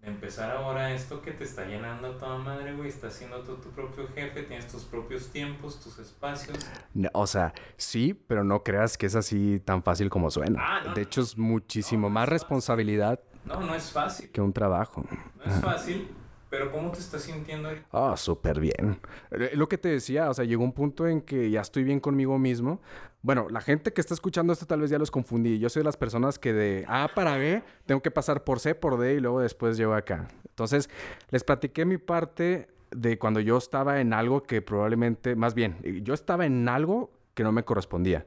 De 0.00 0.08
empezar 0.08 0.50
ahora 0.56 0.92
esto 0.94 1.22
que 1.22 1.32
te 1.32 1.42
está 1.44 1.64
llenando 1.64 2.08
a 2.08 2.18
toda 2.18 2.38
madre, 2.38 2.72
güey, 2.74 2.88
estás 2.88 3.14
siendo 3.14 3.42
tú 3.42 3.56
tu 3.56 3.70
propio 3.70 4.06
jefe, 4.14 4.42
tienes 4.44 4.66
tus 4.68 4.84
propios 4.84 5.28
tiempos, 5.30 5.80
tus 5.80 5.98
espacios. 5.98 6.56
No, 6.94 7.08
O 7.14 7.26
sea, 7.26 7.52
sí, 7.76 8.14
pero 8.14 8.44
no 8.44 8.62
creas 8.62 8.96
que 8.96 9.06
es 9.06 9.14
así 9.16 9.60
tan 9.60 9.82
fácil 9.82 10.08
como 10.10 10.30
suena. 10.30 10.60
Ah, 10.64 10.82
no, 10.86 10.94
de 10.94 11.02
hecho, 11.02 11.20
es 11.20 11.36
muchísimo 11.36 12.08
No, 12.08 12.14
más 12.14 12.24
es 12.24 12.30
responsabilidad 12.30 13.20
No, 13.44 13.60
no 13.60 13.74
es 13.74 13.90
fácil, 13.90 14.30
que 14.30 14.40
un 14.40 14.52
trabajo. 14.52 15.04
no 15.34 15.44
es 15.44 15.60
fácil, 15.60 16.08
pero 16.50 16.72
¿cómo 16.72 16.90
te 16.90 16.98
estás 16.98 17.22
sintiendo? 17.22 17.68
Ah, 17.92 18.14
súper 18.16 18.60
bien. 18.60 19.00
Eh, 19.30 19.52
Lo 19.54 19.68
que 19.68 19.78
te 19.78 19.88
decía, 19.88 20.30
o 20.30 20.34
sea, 20.34 20.44
llegó 20.44 20.64
un 20.64 20.72
punto 20.72 21.06
en 21.06 21.20
que 21.20 21.50
ya 21.50 21.60
estoy 21.60 21.84
bien 21.84 22.00
conmigo 22.00 22.38
mismo. 22.38 22.80
Bueno, 23.22 23.48
la 23.50 23.60
gente 23.60 23.92
que 23.92 24.00
está 24.00 24.14
escuchando 24.14 24.52
esto 24.52 24.66
tal 24.66 24.80
vez 24.80 24.90
ya 24.90 24.98
los 24.98 25.10
confundí. 25.10 25.58
Yo 25.58 25.68
soy 25.68 25.80
de 25.80 25.84
las 25.84 25.96
personas 25.96 26.38
que 26.38 26.52
de 26.52 26.84
A 26.88 27.08
para 27.14 27.36
B 27.36 27.62
tengo 27.86 28.00
que 28.00 28.10
pasar 28.10 28.44
por 28.44 28.60
C, 28.60 28.74
por 28.74 28.98
D 28.98 29.14
y 29.14 29.20
luego 29.20 29.40
después 29.40 29.76
llego 29.76 29.94
acá. 29.94 30.28
Entonces, 30.48 30.88
les 31.30 31.44
platiqué 31.44 31.84
mi 31.84 31.98
parte 31.98 32.68
de 32.90 33.18
cuando 33.18 33.40
yo 33.40 33.58
estaba 33.58 34.00
en 34.00 34.12
algo 34.12 34.42
que 34.42 34.62
probablemente, 34.62 35.36
más 35.36 35.54
bien, 35.54 35.76
eh, 35.82 36.00
yo 36.02 36.14
estaba 36.14 36.46
en 36.46 36.68
algo 36.68 37.10
que 37.34 37.42
no 37.42 37.52
me 37.52 37.64
correspondía. 37.64 38.26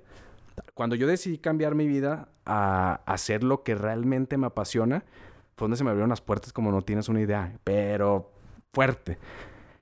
Cuando 0.74 0.96
yo 0.96 1.08
decidí 1.08 1.38
cambiar 1.38 1.76
mi 1.76 1.88
vida 1.88 2.30
a 2.46 3.02
hacer 3.06 3.44
lo 3.44 3.64
que 3.64 3.76
realmente 3.76 4.38
me 4.38 4.48
apasiona, 4.48 5.04
fue 5.62 5.66
donde 5.66 5.78
se 5.78 5.84
me 5.84 5.92
abrieron 5.92 6.10
las 6.10 6.22
puertas 6.22 6.52
como 6.52 6.72
no 6.72 6.82
tienes 6.82 7.08
una 7.08 7.22
idea, 7.22 7.56
pero 7.64 8.32
fuerte. 8.74 9.20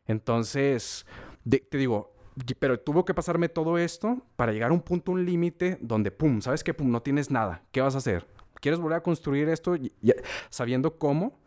Entonces, 0.08 1.06
de- 1.46 1.60
te 1.60 1.78
digo, 1.78 2.12
pero 2.60 2.78
tuvo 2.82 3.06
que 3.06 3.14
pasarme 3.14 3.48
todo 3.48 3.78
esto 3.78 4.18
para 4.36 4.52
llegar 4.52 4.72
a 4.72 4.74
un 4.74 4.82
punto, 4.82 5.14
un 5.14 5.26
límite 5.26 5.78
donde, 5.80 6.12
pum, 6.12 6.42
¿sabes 6.42 6.66
qué? 6.66 6.74
Pum, 6.74 6.92
no 6.92 7.02
tienes 7.02 7.32
nada. 7.32 7.62
¿Qué 7.72 7.80
vas 7.80 7.96
a 7.96 8.00
hacer? 8.00 8.28
¿Quieres 8.60 8.78
volver 8.82 8.98
a 8.98 9.04
construir 9.04 9.48
esto 9.48 9.78
y- 9.78 9.94
y- 10.02 10.12
sabiendo 10.50 10.98
cómo? 10.98 11.40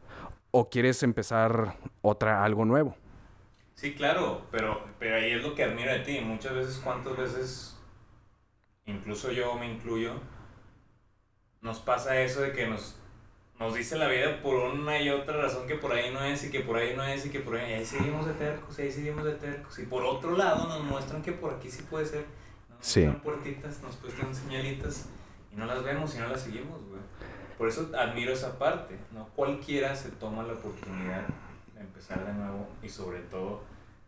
¿O 0.51 0.71
quieres 0.71 1.03
empezar 1.03 1.77
otra, 2.01 2.43
algo 2.43 2.65
nuevo? 2.65 2.97
Sí, 3.75 3.95
claro, 3.95 4.47
pero, 4.51 4.83
pero 4.99 5.17
ahí 5.17 5.33
es 5.33 5.43
lo 5.43 5.55
que 5.55 5.65
admiro 5.65 5.93
de 5.93 6.01
ti. 6.01 6.21
Muchas 6.23 6.55
veces, 6.55 6.81
cuántas 6.83 7.19
veces, 7.19 7.79
incluso 8.87 9.31
yo 9.31 9.57
me 9.59 9.71
incluyo, 9.71 10.15
nos 11.61 11.81
pasa 11.81 12.19
eso 12.23 12.41
de 12.41 12.53
que 12.53 12.67
nos, 12.67 12.99
nos 13.63 13.75
dice 13.75 13.97
la 13.97 14.09
vida 14.09 14.43
por 14.43 14.57
una 14.57 15.01
y 15.01 15.09
otra 15.11 15.41
razón 15.41 15.67
que 15.69 15.77
por 15.77 15.93
ahí 15.93 16.13
no 16.13 16.23
es 16.25 16.45
y 16.45 16.51
que 16.51 16.61
por 16.61 16.77
ahí 16.77 16.95
no 16.97 17.05
es 17.05 17.25
y 17.27 17.31
que 17.31 17.41
por 17.41 17.57
ahí, 17.57 17.71
y 17.71 17.75
ahí 17.75 17.85
seguimos 17.87 18.27
de 18.27 18.33
tercos, 18.35 18.77
y 18.79 18.83
ahí 18.83 18.91
seguimos 18.91 19.25
de 19.25 19.35
tercos. 19.35 19.79
Y 19.79 19.85
por 19.85 20.05
otro 20.05 20.37
lado 20.37 20.67
nos 20.67 20.83
muestran 20.83 21.23
que 21.23 21.33
por 21.33 21.55
aquí 21.55 21.71
sí 21.71 21.83
puede 21.89 22.05
ser. 22.07 22.25
Nos 22.69 22.79
Sí. 22.87 23.07
puertitas, 23.23 23.81
nos 23.83 24.01
muestran 24.03 24.35
señalitas 24.35 25.07
y 25.53 25.57
no 25.57 25.67
las 25.67 25.85
vemos 25.85 26.15
y 26.17 26.19
no 26.19 26.29
las 26.29 26.41
seguimos, 26.43 26.81
güey. 26.89 27.01
Por 27.57 27.69
eso 27.69 27.89
admiro 27.97 28.33
esa 28.33 28.59
parte, 28.59 28.99
¿no? 29.13 29.29
Cualquiera 29.37 29.95
se 29.95 30.11
toma 30.11 30.43
la 30.43 30.55
oportunidad 30.55 31.23
de 31.75 31.81
empezar 31.81 32.27
de 32.27 32.33
nuevo 32.33 32.67
y 32.83 32.89
sobre 32.89 33.21
todo 33.21 33.63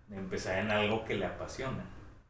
de 0.08 0.16
empezar 0.16 0.58
en 0.58 0.70
algo 0.72 1.04
que 1.04 1.14
le 1.14 1.26
apasiona. 1.26 1.84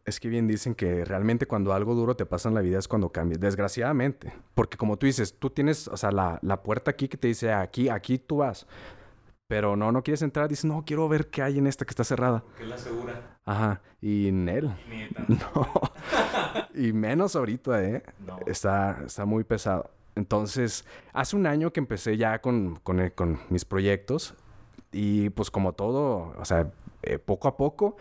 Es 0.04 0.20
que 0.20 0.28
bien 0.28 0.46
dicen 0.46 0.74
que 0.74 1.04
realmente 1.04 1.46
cuando 1.46 1.72
algo 1.72 1.94
duro 1.94 2.14
te 2.14 2.26
pasa 2.26 2.48
en 2.50 2.54
la 2.54 2.60
vida 2.60 2.78
es 2.78 2.88
cuando 2.88 3.10
cambias, 3.10 3.40
desgraciadamente. 3.40 4.34
Porque 4.54 4.76
como 4.76 4.98
tú 4.98 5.06
dices, 5.06 5.38
tú 5.38 5.48
tienes, 5.50 5.88
o 5.88 5.96
sea, 5.96 6.10
la, 6.10 6.38
la 6.42 6.62
puerta 6.62 6.90
aquí 6.90 7.08
que 7.08 7.16
te 7.16 7.28
dice 7.28 7.52
aquí, 7.52 7.88
aquí 7.88 8.18
tú 8.18 8.38
vas. 8.38 8.66
Pero 9.46 9.76
no, 9.76 9.92
no 9.92 10.02
quieres 10.02 10.22
entrar, 10.22 10.48
dices, 10.48 10.64
no, 10.64 10.84
quiero 10.86 11.08
ver 11.08 11.28
qué 11.28 11.42
hay 11.42 11.58
en 11.58 11.66
esta 11.66 11.84
que 11.84 11.90
está 11.90 12.04
cerrada. 12.04 12.42
Porque 12.42 12.64
es 12.64 12.68
la 12.68 12.78
segura. 12.78 13.38
Ajá, 13.44 13.82
y 14.00 14.28
en 14.28 14.48
él. 14.48 14.70
No. 15.28 15.70
y 16.74 16.92
menos 16.92 17.36
ahorita, 17.36 17.82
¿eh? 17.82 18.02
No. 18.26 18.38
Está, 18.46 19.02
está 19.06 19.24
muy 19.24 19.44
pesado. 19.44 19.90
Entonces, 20.16 20.84
hace 21.12 21.36
un 21.36 21.46
año 21.46 21.72
que 21.72 21.80
empecé 21.80 22.16
ya 22.16 22.40
con, 22.40 22.76
con, 22.76 23.00
eh, 23.00 23.10
con 23.10 23.40
mis 23.48 23.64
proyectos 23.64 24.34
y 24.92 25.30
pues 25.30 25.50
como 25.50 25.72
todo, 25.72 26.34
o 26.38 26.44
sea, 26.44 26.70
eh, 27.02 27.18
poco 27.18 27.48
a 27.48 27.56
poco, 27.56 27.96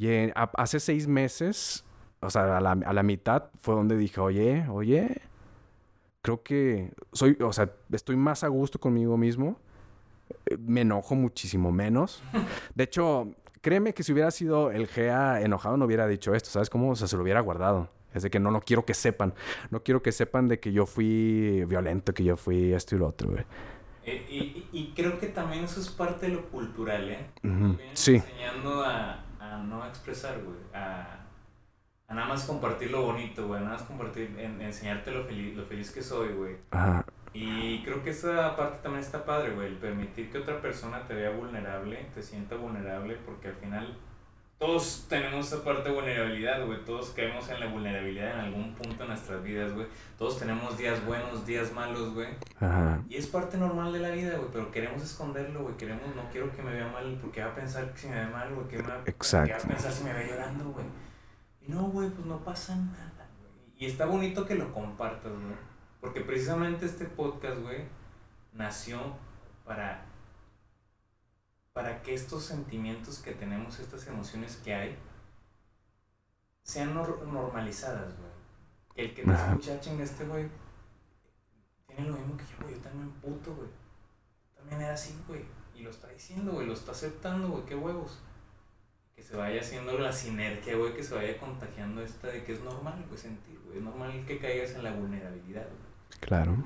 y 0.00 0.08
en- 0.08 0.32
a- 0.34 0.50
hace 0.56 0.80
seis 0.80 1.06
meses, 1.06 1.84
o 2.20 2.30
sea, 2.30 2.56
a 2.56 2.60
la, 2.60 2.72
a 2.72 2.92
la 2.92 3.02
mitad 3.02 3.44
fue 3.60 3.74
donde 3.74 3.96
dije, 3.96 4.20
oye, 4.20 4.66
oye, 4.68 5.20
creo 6.22 6.42
que 6.42 6.92
soy, 7.12 7.36
o 7.40 7.52
sea, 7.52 7.70
estoy 7.92 8.16
más 8.16 8.42
a 8.44 8.48
gusto 8.48 8.78
conmigo 8.80 9.16
mismo, 9.16 9.58
me 10.58 10.80
enojo 10.82 11.14
muchísimo 11.14 11.70
menos. 11.72 12.22
De 12.74 12.84
hecho, 12.84 13.28
créeme 13.60 13.94
que 13.94 14.02
si 14.02 14.12
hubiera 14.12 14.30
sido 14.30 14.70
el 14.70 14.86
GA 14.86 15.40
enojado 15.42 15.76
no 15.76 15.84
hubiera 15.84 16.06
dicho 16.06 16.34
esto, 16.34 16.50
¿sabes 16.50 16.70
cómo? 16.70 16.90
O 16.90 16.96
sea, 16.96 17.06
se 17.08 17.16
lo 17.16 17.22
hubiera 17.22 17.40
guardado. 17.40 17.88
Es 18.12 18.22
de 18.24 18.30
que 18.30 18.40
no, 18.40 18.50
no 18.50 18.60
quiero 18.60 18.84
que 18.84 18.94
sepan. 18.94 19.34
No 19.70 19.82
quiero 19.84 20.02
que 20.02 20.10
sepan 20.10 20.48
de 20.48 20.58
que 20.58 20.72
yo 20.72 20.84
fui 20.86 21.64
violento, 21.68 22.12
que 22.12 22.24
yo 22.24 22.36
fui 22.36 22.72
esto 22.72 22.96
y 22.96 22.98
lo 22.98 23.06
otro, 23.06 23.30
güey. 23.30 23.44
Eh, 24.04 24.26
y, 24.28 24.66
y- 24.76 24.92
creo 24.96 25.20
que 25.20 25.28
también 25.28 25.64
eso 25.64 25.78
es 25.80 25.90
parte 25.90 26.26
de 26.26 26.32
lo 26.32 26.48
cultural, 26.48 27.08
¿eh? 27.08 27.26
Nos 27.42 27.76
vienen 27.76 27.96
sí. 27.96 28.14
enseñando 28.16 28.82
a, 28.82 29.24
a 29.40 29.56
no 29.58 29.84
expresar, 29.86 30.38
güey. 30.42 30.56
A, 30.74 31.18
a 32.08 32.14
nada 32.14 32.28
más 32.28 32.44
compartir 32.44 32.90
lo 32.90 33.02
bonito, 33.02 33.46
güey. 33.46 33.60
a 33.60 33.64
Nada 33.64 33.76
más 33.76 33.84
compartir, 33.84 34.34
en- 34.38 34.60
enseñarte 34.60 35.10
lo 35.10 35.24
feliz, 35.24 35.56
lo 35.56 35.64
feliz 35.64 35.90
que 35.90 36.02
soy, 36.02 36.28
güey. 36.34 36.56
Ajá. 36.70 37.04
Y 37.32 37.82
creo 37.84 38.02
que 38.02 38.10
esa 38.10 38.56
parte 38.56 38.78
también 38.82 39.04
está 39.04 39.24
padre, 39.24 39.52
güey. 39.52 39.68
El 39.68 39.76
permitir 39.76 40.30
que 40.30 40.38
otra 40.38 40.60
persona 40.60 41.04
te 41.06 41.14
vea 41.14 41.30
vulnerable, 41.30 41.96
te 42.14 42.22
sienta 42.22 42.56
vulnerable, 42.56 43.14
porque 43.24 43.48
al 43.48 43.54
final 43.54 43.96
todos 44.60 45.06
tenemos 45.08 45.46
esa 45.46 45.64
parte 45.64 45.88
de 45.88 45.94
vulnerabilidad, 45.94 46.66
güey. 46.66 46.84
Todos 46.84 47.08
caemos 47.16 47.48
en 47.48 47.60
la 47.60 47.68
vulnerabilidad 47.68 48.34
en 48.34 48.40
algún 48.40 48.74
punto 48.74 49.02
de 49.02 49.08
nuestras 49.08 49.42
vidas, 49.42 49.72
güey. 49.72 49.86
Todos 50.18 50.38
tenemos 50.38 50.76
días 50.76 51.02
buenos, 51.06 51.46
días 51.46 51.72
malos, 51.72 52.12
güey. 52.12 52.28
Ajá. 52.60 53.00
Y 53.08 53.16
es 53.16 53.26
parte 53.26 53.56
normal 53.56 53.90
de 53.90 54.00
la 54.00 54.10
vida, 54.10 54.36
güey. 54.36 54.50
Pero 54.52 54.70
queremos 54.70 55.02
esconderlo, 55.02 55.62
güey. 55.62 55.78
Queremos, 55.78 56.14
no 56.14 56.28
quiero 56.30 56.54
que 56.54 56.62
me 56.62 56.74
vea 56.74 56.86
mal, 56.88 57.18
porque 57.22 57.42
va 57.42 57.52
a 57.52 57.54
pensar 57.54 57.90
que 57.94 58.00
si 58.00 58.08
me 58.08 58.16
ve 58.16 58.26
mal, 58.26 58.54
güey. 58.54 58.68
¿Qué 58.68 58.76
me 58.76 58.82
va, 58.82 59.00
Exacto. 59.06 59.46
¿Qué 59.46 59.52
va 59.54 59.64
a 59.64 59.68
pensar 59.68 59.92
si 59.92 60.04
me 60.04 60.12
ve 60.12 60.26
llorando, 60.28 60.64
güey? 60.72 60.84
Y 61.62 61.72
no, 61.72 61.84
güey, 61.84 62.10
pues 62.10 62.26
no 62.26 62.44
pasa 62.44 62.76
nada, 62.76 63.28
güey. 63.38 63.52
Y 63.78 63.86
está 63.86 64.04
bonito 64.04 64.44
que 64.44 64.56
lo 64.56 64.70
compartas, 64.74 65.32
güey. 65.32 65.56
Porque 66.02 66.20
precisamente 66.20 66.84
este 66.84 67.06
podcast, 67.06 67.62
güey, 67.62 67.84
nació 68.52 69.00
para, 69.64 70.02
para 71.72 72.02
que 72.02 72.14
estos 72.14 72.44
sentimientos 72.44 73.18
que 73.20 73.32
tenemos, 73.32 73.78
estas 73.78 74.06
emociones 74.06 74.56
que 74.64 74.74
hay, 74.74 74.98
sean 76.62 76.94
nor- 76.94 77.22
normalizadas, 77.26 78.14
güey. 78.18 78.30
Que 78.94 79.02
el 79.02 79.14
que 79.14 79.22
te 79.22 79.30
Ajá. 79.30 79.50
escucha, 79.52 79.80
chinga, 79.80 80.04
este 80.04 80.24
güey, 80.24 80.48
tiene 81.86 82.08
lo 82.08 82.14
mismo 82.16 82.36
que 82.36 82.44
yo, 82.44 82.56
güey. 82.62 82.74
Yo 82.74 82.80
también 82.80 83.10
puto, 83.12 83.54
güey. 83.54 83.68
También 84.56 84.80
era 84.82 84.94
así, 84.94 85.16
güey. 85.26 85.44
Y 85.74 85.82
lo 85.82 85.90
está 85.90 86.08
diciendo, 86.08 86.52
güey. 86.52 86.66
Lo 86.66 86.72
está 86.74 86.92
aceptando, 86.92 87.48
güey. 87.48 87.64
Qué 87.66 87.74
huevos. 87.76 88.20
Que 89.14 89.22
se 89.22 89.36
vaya 89.36 89.60
haciendo 89.60 89.96
la 89.98 90.12
sinergia, 90.12 90.76
güey. 90.76 90.92
Que 90.94 91.02
se 91.02 91.14
vaya 91.14 91.38
contagiando 91.38 92.02
esta 92.02 92.28
de 92.28 92.44
que 92.44 92.52
es 92.52 92.60
normal, 92.60 93.04
güey, 93.08 93.18
sentir, 93.18 93.58
güey. 93.64 93.78
Es 93.78 93.84
normal 93.84 94.24
que 94.26 94.38
caigas 94.38 94.72
en 94.72 94.84
la 94.84 94.92
vulnerabilidad, 94.92 95.66
güey. 95.66 96.20
Claro. 96.20 96.56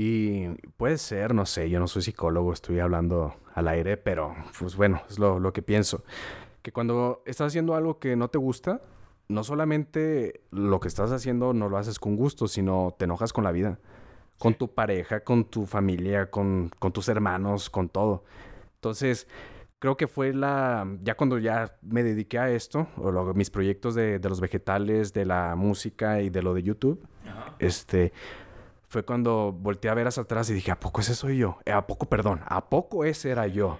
Y 0.00 0.46
puede 0.76 0.96
ser, 0.96 1.34
no 1.34 1.44
sé, 1.44 1.68
yo 1.70 1.80
no 1.80 1.88
soy 1.88 2.02
psicólogo, 2.02 2.52
estoy 2.52 2.78
hablando 2.78 3.34
al 3.52 3.66
aire, 3.66 3.96
pero 3.96 4.32
pues 4.60 4.76
bueno, 4.76 5.02
es 5.10 5.18
lo, 5.18 5.40
lo 5.40 5.52
que 5.52 5.60
pienso. 5.60 6.04
Que 6.62 6.70
cuando 6.70 7.20
estás 7.26 7.48
haciendo 7.48 7.74
algo 7.74 7.98
que 7.98 8.14
no 8.14 8.28
te 8.28 8.38
gusta, 8.38 8.80
no 9.26 9.42
solamente 9.42 10.42
lo 10.52 10.78
que 10.78 10.86
estás 10.86 11.10
haciendo 11.10 11.52
no 11.52 11.68
lo 11.68 11.78
haces 11.78 11.98
con 11.98 12.14
gusto, 12.14 12.46
sino 12.46 12.94
te 12.96 13.06
enojas 13.06 13.32
con 13.32 13.42
la 13.42 13.50
vida, 13.50 13.80
con 14.38 14.54
tu 14.54 14.72
pareja, 14.72 15.24
con 15.24 15.46
tu 15.46 15.66
familia, 15.66 16.30
con, 16.30 16.70
con 16.78 16.92
tus 16.92 17.08
hermanos, 17.08 17.68
con 17.68 17.88
todo. 17.88 18.22
Entonces, 18.76 19.26
creo 19.80 19.96
que 19.96 20.06
fue 20.06 20.32
la, 20.32 20.86
ya 21.02 21.16
cuando 21.16 21.38
ya 21.38 21.76
me 21.82 22.04
dediqué 22.04 22.38
a 22.38 22.50
esto, 22.52 22.86
o 22.98 23.10
lo- 23.10 23.34
mis 23.34 23.50
proyectos 23.50 23.96
de, 23.96 24.20
de 24.20 24.28
los 24.28 24.40
vegetales, 24.40 25.12
de 25.12 25.24
la 25.24 25.56
música 25.56 26.20
y 26.22 26.30
de 26.30 26.42
lo 26.42 26.54
de 26.54 26.62
YouTube, 26.62 27.04
Ajá. 27.26 27.56
este, 27.58 28.12
fue 28.88 29.04
cuando 29.04 29.52
volteé 29.52 29.90
a 29.90 29.94
ver 29.94 30.06
hacia 30.06 30.22
atrás 30.22 30.48
y 30.50 30.54
dije, 30.54 30.70
¿a 30.70 30.80
poco 30.80 31.00
ese 31.00 31.14
soy 31.14 31.38
yo? 31.38 31.58
Eh, 31.64 31.72
¿A 31.72 31.86
poco, 31.86 32.06
perdón, 32.08 32.40
a 32.46 32.68
poco 32.68 33.04
ese 33.04 33.30
era 33.30 33.46
yo? 33.46 33.78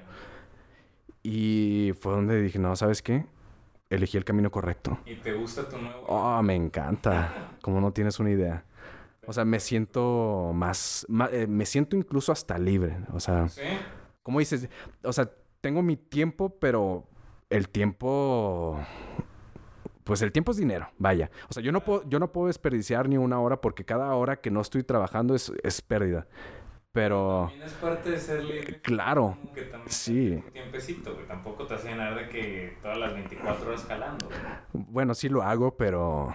Y 1.23 1.93
fue 2.01 2.13
donde 2.13 2.41
dije, 2.41 2.59
no, 2.59 2.75
¿sabes 2.77 3.03
qué? 3.03 3.27
Elegí 3.91 4.17
el 4.17 4.25
camino 4.25 4.51
correcto. 4.51 4.99
¿Y 5.07 5.17
te 5.17 5.33
gusta 5.33 5.69
tu 5.69 5.79
nuevo? 5.79 6.05
Oh, 6.07 6.43
me 6.43 6.55
encanta. 6.55 7.35
Como 7.63 7.81
no 7.81 7.93
tienes 7.93 8.21
una 8.21 8.31
idea. 8.31 8.65
O 9.27 9.33
sea, 9.33 9.45
me 9.45 9.61
siento 9.61 10.53
más, 10.55 11.05
ma- 11.09 11.29
eh, 11.33 11.47
me 11.47 11.67
siento 11.67 11.97
incluso 11.97 12.33
hasta 12.33 12.57
libre. 12.59 12.99
O 13.13 13.21
sea, 13.21 13.49
¿Sí? 13.49 13.65
como 14.23 14.39
dices, 14.39 14.69
o 15.03 15.13
sea, 15.13 15.31
tengo 15.61 15.83
mi 15.83 15.97
tiempo, 15.97 16.51
pero 16.59 17.05
el 17.51 17.69
tiempo, 17.69 18.79
pues 20.09 20.23
el 20.23 20.33
tiempo 20.33 20.51
es 20.53 20.57
dinero, 20.57 20.89
vaya. 20.99 21.31
O 21.49 21.53
sea, 21.53 21.63
yo 21.63 21.71
no 21.71 21.85
puedo, 21.85 22.03
yo 22.09 22.19
no 22.19 22.33
puedo 22.33 22.47
desperdiciar 22.47 23.09
ni 23.11 23.19
una 23.19 23.39
hora 23.41 23.61
porque 23.61 23.85
cada 23.85 24.13
hora 24.15 24.41
que 24.41 24.51
no 24.51 24.61
estoy 24.63 24.83
trabajando 24.83 25.35
es, 25.35 25.53
es 25.63 25.83
pérdida. 25.83 26.27
Pero, 26.93 27.49
También 27.51 27.63
es 27.69 27.73
parte 27.75 28.11
de 28.11 28.19
ser 28.19 28.43
libre. 28.43 28.81
claro, 28.81 29.37
que 29.55 29.63
también 29.65 29.91
Sí. 29.91 30.43
un 30.45 30.51
tiempecito, 30.53 31.15
güey. 31.15 31.27
Tampoco 31.29 31.67
te 31.67 31.75
hace 31.75 31.89
llenar 31.91 32.17
de 32.17 32.29
que 32.31 32.79
todas 32.83 32.97
las 32.99 33.13
24 33.13 33.69
horas 33.69 33.85
jalando, 33.85 34.27
güey. 34.27 34.85
bueno, 34.89 35.15
sí 35.15 35.29
lo 35.29 35.43
hago, 35.43 35.77
pero, 35.77 36.35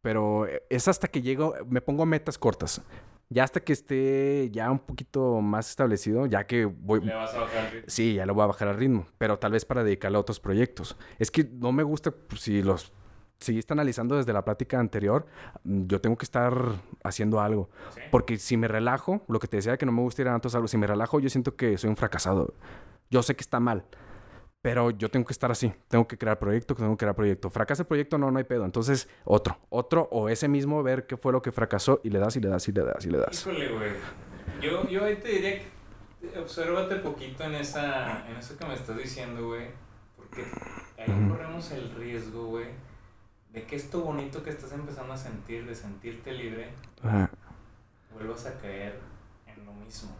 pero 0.00 0.46
es 0.70 0.86
hasta 0.88 1.08
que 1.08 1.20
llego, 1.20 1.54
me 1.68 1.80
pongo 1.80 2.06
metas 2.06 2.38
cortas. 2.38 2.80
Ya 3.28 3.42
hasta 3.42 3.60
que 3.60 3.72
esté 3.72 4.50
ya 4.52 4.70
un 4.70 4.78
poquito 4.78 5.40
más 5.40 5.68
establecido, 5.68 6.26
ya 6.26 6.46
que 6.46 6.64
voy... 6.64 7.00
Le 7.00 7.14
vas 7.14 7.34
a 7.34 7.40
bajar 7.40 7.64
el 7.66 7.72
ritmo. 7.72 7.86
Sí, 7.88 8.14
ya 8.14 8.26
lo 8.26 8.34
voy 8.34 8.44
a 8.44 8.46
bajar 8.46 8.68
al 8.68 8.76
ritmo, 8.76 9.06
pero 9.18 9.38
tal 9.38 9.52
vez 9.52 9.64
para 9.64 9.82
dedicarle 9.82 10.16
a 10.16 10.20
otros 10.20 10.38
proyectos. 10.38 10.96
Es 11.18 11.30
que 11.30 11.44
no 11.44 11.72
me 11.72 11.82
gusta, 11.82 12.12
pues, 12.12 12.42
si 12.42 12.62
los 12.62 12.92
seguiste 13.38 13.72
analizando 13.72 14.16
desde 14.16 14.32
la 14.32 14.44
plática 14.44 14.78
anterior, 14.78 15.26
mm, 15.64 15.86
yo 15.86 16.00
tengo 16.00 16.16
que 16.16 16.24
estar 16.24 16.54
haciendo 17.02 17.40
algo. 17.40 17.68
¿Sí? 17.94 18.00
Porque 18.10 18.38
si 18.38 18.56
me 18.56 18.68
relajo, 18.68 19.22
lo 19.28 19.40
que 19.40 19.48
te 19.48 19.56
decía 19.56 19.72
de 19.72 19.78
que 19.78 19.86
no 19.86 19.92
me 19.92 20.02
gusta 20.02 20.22
ir 20.22 20.28
a 20.28 20.32
tantos 20.32 20.54
algo, 20.54 20.68
si 20.68 20.78
me 20.78 20.86
relajo, 20.86 21.18
yo 21.18 21.28
siento 21.28 21.56
que 21.56 21.76
soy 21.78 21.90
un 21.90 21.96
fracasado. 21.96 22.54
Yo 23.10 23.22
sé 23.22 23.34
que 23.34 23.42
está 23.42 23.60
mal, 23.60 23.84
pero 24.66 24.90
yo 24.90 25.08
tengo 25.08 25.24
que 25.24 25.32
estar 25.32 25.48
así. 25.52 25.72
Tengo 25.86 26.08
que 26.08 26.18
crear 26.18 26.40
proyecto, 26.40 26.74
tengo 26.74 26.90
que 26.96 27.04
crear 27.04 27.14
proyecto. 27.14 27.50
Fracasa 27.50 27.82
el 27.82 27.86
proyecto, 27.86 28.18
no, 28.18 28.32
no 28.32 28.38
hay 28.38 28.42
pedo. 28.42 28.64
Entonces, 28.64 29.08
otro, 29.24 29.60
otro 29.68 30.08
o 30.10 30.28
ese 30.28 30.48
mismo, 30.48 30.82
ver 30.82 31.06
qué 31.06 31.16
fue 31.16 31.30
lo 31.30 31.40
que 31.40 31.52
fracasó 31.52 32.00
y 32.02 32.10
le 32.10 32.18
das 32.18 32.34
y 32.34 32.40
le 32.40 32.48
das 32.48 32.66
y 32.66 32.72
le 32.72 32.82
das 32.82 33.06
y 33.06 33.10
le 33.10 33.18
das. 33.18 33.42
Híjole, 33.42 33.68
güey. 33.68 33.92
Yo, 34.60 34.88
yo 34.88 35.04
ahí 35.04 35.14
te 35.18 35.28
diría 35.28 35.60
que 35.60 36.36
obsérvate 36.40 36.96
poquito 36.96 37.44
en 37.44 37.54
esa 37.54 38.28
en 38.28 38.38
eso 38.38 38.58
que 38.58 38.66
me 38.66 38.74
estás 38.74 38.98
diciendo, 38.98 39.46
güey. 39.46 39.68
Porque 40.16 40.42
ahí 40.98 41.12
Ujú. 41.12 41.28
corremos 41.36 41.70
el 41.70 41.94
riesgo, 41.94 42.46
güey, 42.46 42.66
de 43.52 43.62
que 43.62 43.76
esto 43.76 44.00
bonito 44.00 44.42
que 44.42 44.50
estás 44.50 44.72
empezando 44.72 45.12
a 45.12 45.16
sentir, 45.16 45.64
de 45.64 45.76
sentirte 45.76 46.32
libre, 46.32 46.70
Ajá. 47.04 47.30
vuelvas 48.12 48.44
a 48.46 48.58
caer 48.58 48.98
en 49.46 49.64
lo 49.64 49.72
mismo. 49.74 50.10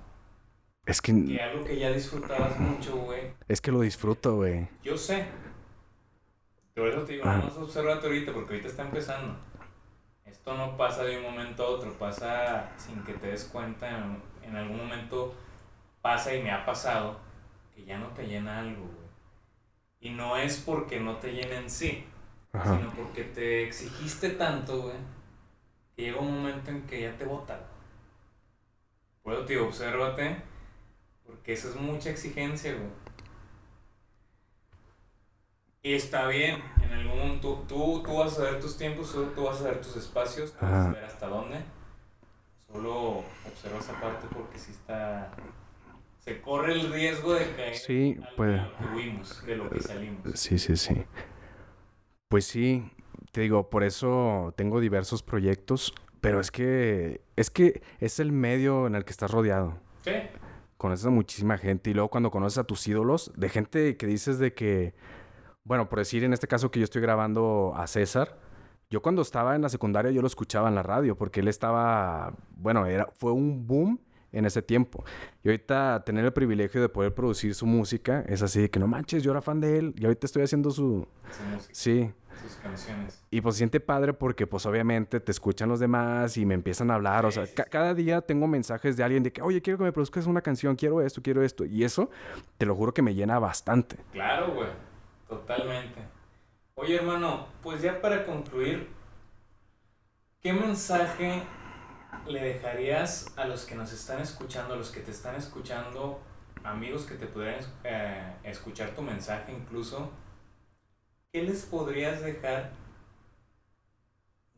Es 0.87 1.03
Que 1.03 1.13
que, 1.27 1.41
algo 1.43 1.65
que 1.65 1.79
ya 1.79 1.91
disfrutabas 1.91 2.59
mucho, 2.61 2.97
güey. 2.97 3.33
es 3.49 3.61
que 3.61 3.73
lo 3.73 3.81
disfruto, 3.81 4.37
güey. 4.37 4.69
Yo 4.85 4.97
sé. 4.97 5.27
Por 6.75 6.89
eso 6.89 7.03
te 7.05 7.15
digo, 7.15 7.25
Ah. 7.27 7.39
no 7.39 7.45
nos 7.45 7.57
obsérvate 7.57 8.07
ahorita, 8.07 8.33
porque 8.33 8.51
ahorita 8.53 8.69
está 8.69 8.83
empezando. 8.83 9.37
Esto 10.25 10.57
no 10.57 10.77
pasa 10.77 11.03
de 11.05 11.17
un 11.17 11.25
momento 11.25 11.65
a 11.65 11.69
otro, 11.71 11.93
pasa 11.99 12.71
sin 12.77 13.03
que 13.03 13.15
te 13.15 13.29
des 13.29 13.45
cuenta. 13.45 13.89
En, 13.99 14.23
en 14.43 14.57
algún 14.57 14.77
momento 14.79 15.35
pasa 16.03 16.35
y 16.35 16.43
me 16.43 16.53
ha 16.53 16.65
pasado 16.65 17.19
que 17.75 17.85
ya 17.85 17.99
no 17.99 18.09
te 18.09 18.27
llena 18.27 18.61
algo, 18.61 18.83
güey. 18.83 19.07
Y 20.01 20.11
no 20.11 20.37
es 20.37 20.59
porque 20.59 21.01
no 21.01 21.17
te 21.17 21.33
llena 21.33 21.57
en 21.59 21.69
sí, 21.71 22.05
Ajá. 22.53 22.77
sino 22.77 22.91
porque 22.91 23.25
te 23.25 23.65
exigiste 23.65 24.31
tanto, 24.31 24.83
güey, 24.83 24.97
que 25.97 26.03
llega 26.03 26.21
un 26.21 26.37
momento 26.37 26.71
en 26.71 26.83
que 26.87 27.01
ya 27.01 27.17
te 27.17 27.25
bota. 27.25 27.59
Por 29.23 29.33
eso 29.33 29.45
te 29.47 29.55
digo, 29.55 29.67
obsérvate, 29.67 30.43
porque 31.27 31.53
eso 31.53 31.69
es 31.71 31.77
mucha 31.77 32.11
exigencia, 32.11 32.73
güey. 32.75 32.89
Y 35.83 35.95
está 35.95 36.27
bien, 36.27 36.61
en 36.83 36.93
algún 36.93 37.19
momento 37.19 37.65
tú, 37.69 38.03
tú 38.05 38.17
vas 38.17 38.39
a 38.39 38.43
ver 38.43 38.61
tus 38.61 38.77
tiempos, 38.77 39.13
tú, 39.13 39.27
tú 39.35 39.45
vas 39.45 39.61
a 39.61 39.65
ver 39.65 39.81
tus 39.81 39.97
espacios, 39.97 40.53
tú 40.53 40.59
vas 40.65 40.87
a 40.87 40.93
ver 40.93 41.05
hasta 41.05 41.29
dónde. 41.29 41.59
Solo 42.73 43.23
observa 43.47 43.79
esa 43.79 44.01
parte 44.01 44.27
porque 44.35 44.59
sí 44.59 44.73
está... 44.73 45.31
Se 46.19 46.41
corre 46.41 46.73
el 46.73 46.93
riesgo 46.93 47.35
de 47.35 47.55
caer 47.55 47.77
Sí, 47.77 48.19
puede. 48.37 48.57
lo 48.57 48.77
que 48.77 48.85
huimos, 48.97 49.47
de 49.47 49.57
lo 49.57 49.71
que 49.71 49.81
salimos. 49.81 50.29
Sí, 50.41 50.59
sí, 50.59 50.77
sí. 50.77 51.05
Pues 52.29 52.47
sí, 52.47 52.91
te 53.31 53.43
digo, 53.43 53.71
por 53.71 53.85
eso 53.85 54.53
tengo 54.57 54.81
diversos 54.81 55.23
proyectos, 55.23 55.95
pero 56.21 56.41
es 56.41 56.51
que 56.51 57.21
es 57.37 57.51
que 57.51 57.81
es 58.01 58.19
el 58.19 58.33
medio 58.33 58.89
en 58.89 58.97
el 58.97 59.05
que 59.05 59.13
estás 59.13 59.31
rodeado. 59.31 59.79
Sí, 60.03 60.11
Conoces 60.77 61.07
a 61.07 61.11
muchísima 61.11 61.59
gente 61.59 61.91
y 61.91 61.95
luego 61.95 62.11
cuando 62.11 62.31
conoces 62.31 62.59
a 62.59 62.65
tus 62.65 62.87
ídolos, 62.87 63.33
de 63.37 63.49
gente 63.49 63.97
que 63.97 64.07
dices 64.07 64.39
de 64.39 64.53
que, 64.53 64.95
bueno, 65.65 65.89
por 65.89 65.99
decir 65.99 66.25
en 66.25 66.33
este 66.33 66.47
caso 66.47 66.71
que 66.71 66.81
yo 66.81 66.85
estoy 66.85 67.03
grabando 67.03 67.73
a 67.77 67.87
César, 67.87 68.39
yo 68.91 69.03
cuando 69.03 69.23
estaba 69.23 69.57
en 69.57 69.63
la 69.63 69.69
secundaria 69.69 70.11
yo 70.11 70.21
lo 70.21 70.27
escuchaba 70.27 70.69
en 70.69 70.75
la 70.75 70.83
radio 70.83 71.17
porque 71.17 71.41
él 71.41 71.49
estaba, 71.49 72.35
bueno, 72.57 72.87
era 72.87 73.09
fue 73.17 73.33
un 73.33 73.67
boom 73.67 74.01
en 74.33 74.45
ese 74.45 74.63
tiempo. 74.63 75.05
Y 75.43 75.49
ahorita 75.49 76.03
tener 76.05 76.25
el 76.25 76.33
privilegio 76.33 76.81
de 76.81 76.89
poder 76.89 77.15
producir 77.15 77.55
su 77.55 77.67
música 77.67 78.25
es 78.29 78.43
así 78.43 78.61
de 78.61 78.71
que 78.71 78.79
no 78.79 78.87
manches, 78.87 79.23
yo 79.23 79.31
era 79.31 79.41
fan 79.41 79.61
de 79.61 79.79
él 79.79 79.95
y 79.97 80.05
ahorita 80.05 80.27
estoy 80.27 80.43
haciendo 80.43 80.71
su 80.71 81.07
sí, 81.73 82.13
sus 82.41 82.55
canciones. 82.57 83.23
y 83.31 83.41
pues 83.41 83.55
se 83.55 83.59
siente 83.59 83.81
padre 83.81 84.13
porque 84.13 84.47
pues 84.47 84.65
obviamente 84.67 85.21
te 85.21 85.33
escuchan 85.33 85.69
los 85.69 85.81
demás 85.81 86.37
y 86.37 86.47
me 86.47 86.55
empiezan 86.55 86.91
a 86.91 86.95
hablar. 86.95 87.27
O 87.27 87.31
sea, 87.31 87.45
Sí, 87.45 87.51
sí, 87.51 87.55
ca- 87.57 87.65
cada 87.65 87.93
día 87.95 88.21
tengo 88.23 88.47
mensajes 88.47 88.97
de 88.97 89.05
alguien 89.05 89.23
de 89.23 89.33
que, 89.33 89.43
oye, 89.43 89.61
quiero 89.63 89.79
que 89.79 89.85
me 89.85 89.93
produzcas 89.93 90.27
una 90.27 90.41
canción, 90.43 90.77
quiero 90.77 91.01
esto, 91.03 91.21
quiero 91.23 91.43
esto. 91.43 91.65
Y 91.65 91.85
eso, 91.85 92.11
te 92.59 92.67
lo 92.67 92.75
juro 92.75 92.95
que 92.95 93.03
me 93.03 93.15
llena 93.15 93.39
bastante. 93.39 93.97
Claro, 94.13 94.53
güey. 94.55 94.69
Totalmente. 95.29 96.01
Oye, 96.77 96.97
hermano, 96.97 97.47
pues 97.63 97.83
ya 97.83 98.01
para 98.01 98.25
concluir, 98.27 98.89
¿qué 100.43 100.53
mensaje 100.53 101.43
le 102.29 102.41
dejarías 102.41 103.33
a 103.37 103.47
los 103.47 103.65
que 103.65 103.75
nos 103.75 103.93
están 103.93 104.21
escuchando, 104.21 104.75
a 104.75 104.77
los 104.77 104.91
que 104.91 105.01
te 105.01 105.11
están 105.11 105.35
escuchando, 105.37 106.21
amigos 106.65 107.05
que 107.05 107.15
te 107.17 107.27
pudieran 107.27 107.61
eh, 107.85 108.33
escuchar 108.45 108.91
tu 108.91 109.03
mensaje 109.03 109.53
incluso? 109.53 110.11
¿Qué 111.37 111.43
les 111.43 111.67
podrías 111.67 112.23
dejar 112.23 112.73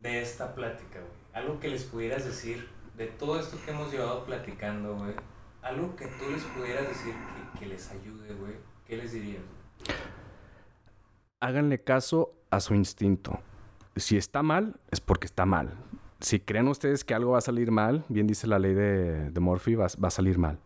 de 0.00 0.22
esta 0.22 0.54
plática, 0.54 1.00
güey? 1.00 1.12
Algo 1.32 1.58
que 1.58 1.66
les 1.66 1.82
pudieras 1.82 2.24
decir 2.24 2.68
de 2.96 3.06
todo 3.08 3.40
esto 3.40 3.58
que 3.64 3.72
hemos 3.72 3.90
llevado 3.90 4.24
platicando, 4.24 4.94
güey. 4.94 5.12
Algo 5.60 5.96
que 5.96 6.06
tú 6.06 6.30
les 6.30 6.44
pudieras 6.44 6.86
decir 6.86 7.14
que, 7.58 7.66
les 7.66 7.90
ayude, 7.90 8.32
güey. 8.32 8.52
¿Qué 8.86 8.96
les 8.96 9.10
dirías? 9.10 9.42
Háganle 11.40 11.80
caso 11.80 12.32
a 12.48 12.60
su 12.60 12.76
instinto. 12.76 13.40
Si 13.96 14.16
está 14.16 14.44
mal, 14.44 14.78
es 14.92 15.00
porque 15.00 15.26
está 15.26 15.46
mal. 15.46 15.72
Si 16.20 16.38
creen 16.38 16.68
ustedes 16.68 17.02
que 17.02 17.12
algo 17.12 17.32
va 17.32 17.38
a 17.38 17.40
salir 17.40 17.72
mal, 17.72 18.04
bien 18.08 18.28
dice 18.28 18.46
la 18.46 18.60
ley 18.60 18.74
de, 18.74 19.32
de 19.32 19.40
Murphy, 19.40 19.74
va, 19.74 19.88
va 20.00 20.06
a 20.06 20.12
salir 20.12 20.38
mal. 20.38 20.60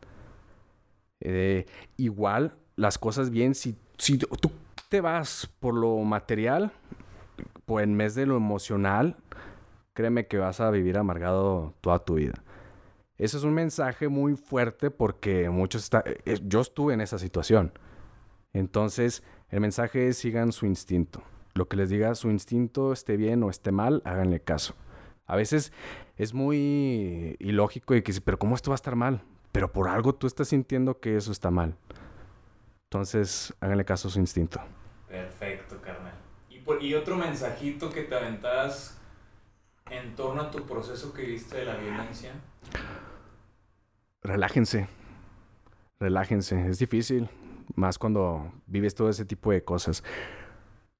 Eh, 1.21 1.65
igual, 1.97 2.55
las 2.77 2.99
cosas 2.99 3.31
bien, 3.31 3.55
si, 3.55 3.79
si 3.97 4.19
tú 4.19 4.53
te 4.93 5.01
vas 5.01 5.51
por 5.59 5.73
lo 5.73 5.97
material, 6.01 6.71
pues 7.65 7.85
en 7.85 7.97
vez 7.97 8.15
de 8.15 8.27
lo 8.27 8.37
emocional, 8.37 9.17
créeme 9.95 10.27
que 10.27 10.37
vas 10.37 10.61
a 10.61 10.71
vivir 10.71 10.99
amargado 10.99 11.73
toda 11.81 12.05
tu 12.05 12.17
vida. 12.17 12.35
Ese 13.17 13.39
es 13.39 13.43
un 13.43 13.55
mensaje 13.55 14.09
muy 14.09 14.37
fuerte 14.37 14.91
porque 14.91 15.49
muchos 15.49 15.85
está, 15.85 16.05
eh, 16.05 16.39
yo 16.43 16.61
estuve 16.61 16.93
en 16.93 17.01
esa 17.01 17.19
situación. 17.19 17.73
Entonces, 18.53 19.23
el 19.49 19.61
mensaje 19.61 20.09
es 20.09 20.19
sigan 20.19 20.53
su 20.53 20.67
instinto. 20.67 21.23
Lo 21.55 21.69
que 21.69 21.79
les 21.79 21.89
diga 21.89 22.15
su 22.15 22.29
instinto, 22.29 22.93
esté 22.93 23.17
bien 23.17 23.43
o 23.45 23.49
esté 23.49 23.73
mal, 23.73 24.03
háganle 24.05 24.41
caso. 24.41 24.75
A 25.25 25.37
veces 25.37 25.73
es 26.19 26.35
muy 26.35 27.37
ilógico 27.39 27.95
y 27.95 28.03
que 28.03 28.13
pero 28.23 28.39
¿cómo 28.39 28.57
esto 28.57 28.73
va 28.73 28.75
a 28.75 28.83
estar 28.83 28.97
mal? 28.97 29.23
Pero 29.53 29.73
por 29.73 29.89
algo 29.89 30.15
tú 30.15 30.27
estás 30.27 30.49
sintiendo 30.49 31.01
que 31.01 31.17
eso 31.17 31.33
está 31.33 31.51
mal. 31.51 31.79
Entonces, 32.91 33.55
háganle 33.59 33.87
caso 33.87 34.09
a 34.09 34.11
su 34.11 34.21
instinto. 34.21 34.61
Perfecto, 35.13 35.79
carnal. 35.83 36.15
Y, 36.49 36.61
por- 36.61 36.83
y 36.83 36.95
otro 36.95 37.17
mensajito 37.17 37.91
que 37.91 38.01
te 38.05 38.15
aventabas 38.15 38.99
en 39.91 40.15
torno 40.17 40.41
a 40.41 40.51
tu 40.51 40.63
proceso 40.67 41.13
que 41.13 41.23
viste 41.23 41.59
de 41.59 41.67
la 41.67 41.77
violencia. 41.77 42.33
Relájense. 44.23 44.89
Relájense. 46.01 46.67
Es 46.67 46.79
difícil. 46.79 47.29
Más 47.75 47.99
cuando 47.99 48.53
vives 48.67 48.95
todo 48.95 49.11
ese 49.11 49.27
tipo 49.27 49.53
de 49.53 49.63
cosas. 49.63 50.03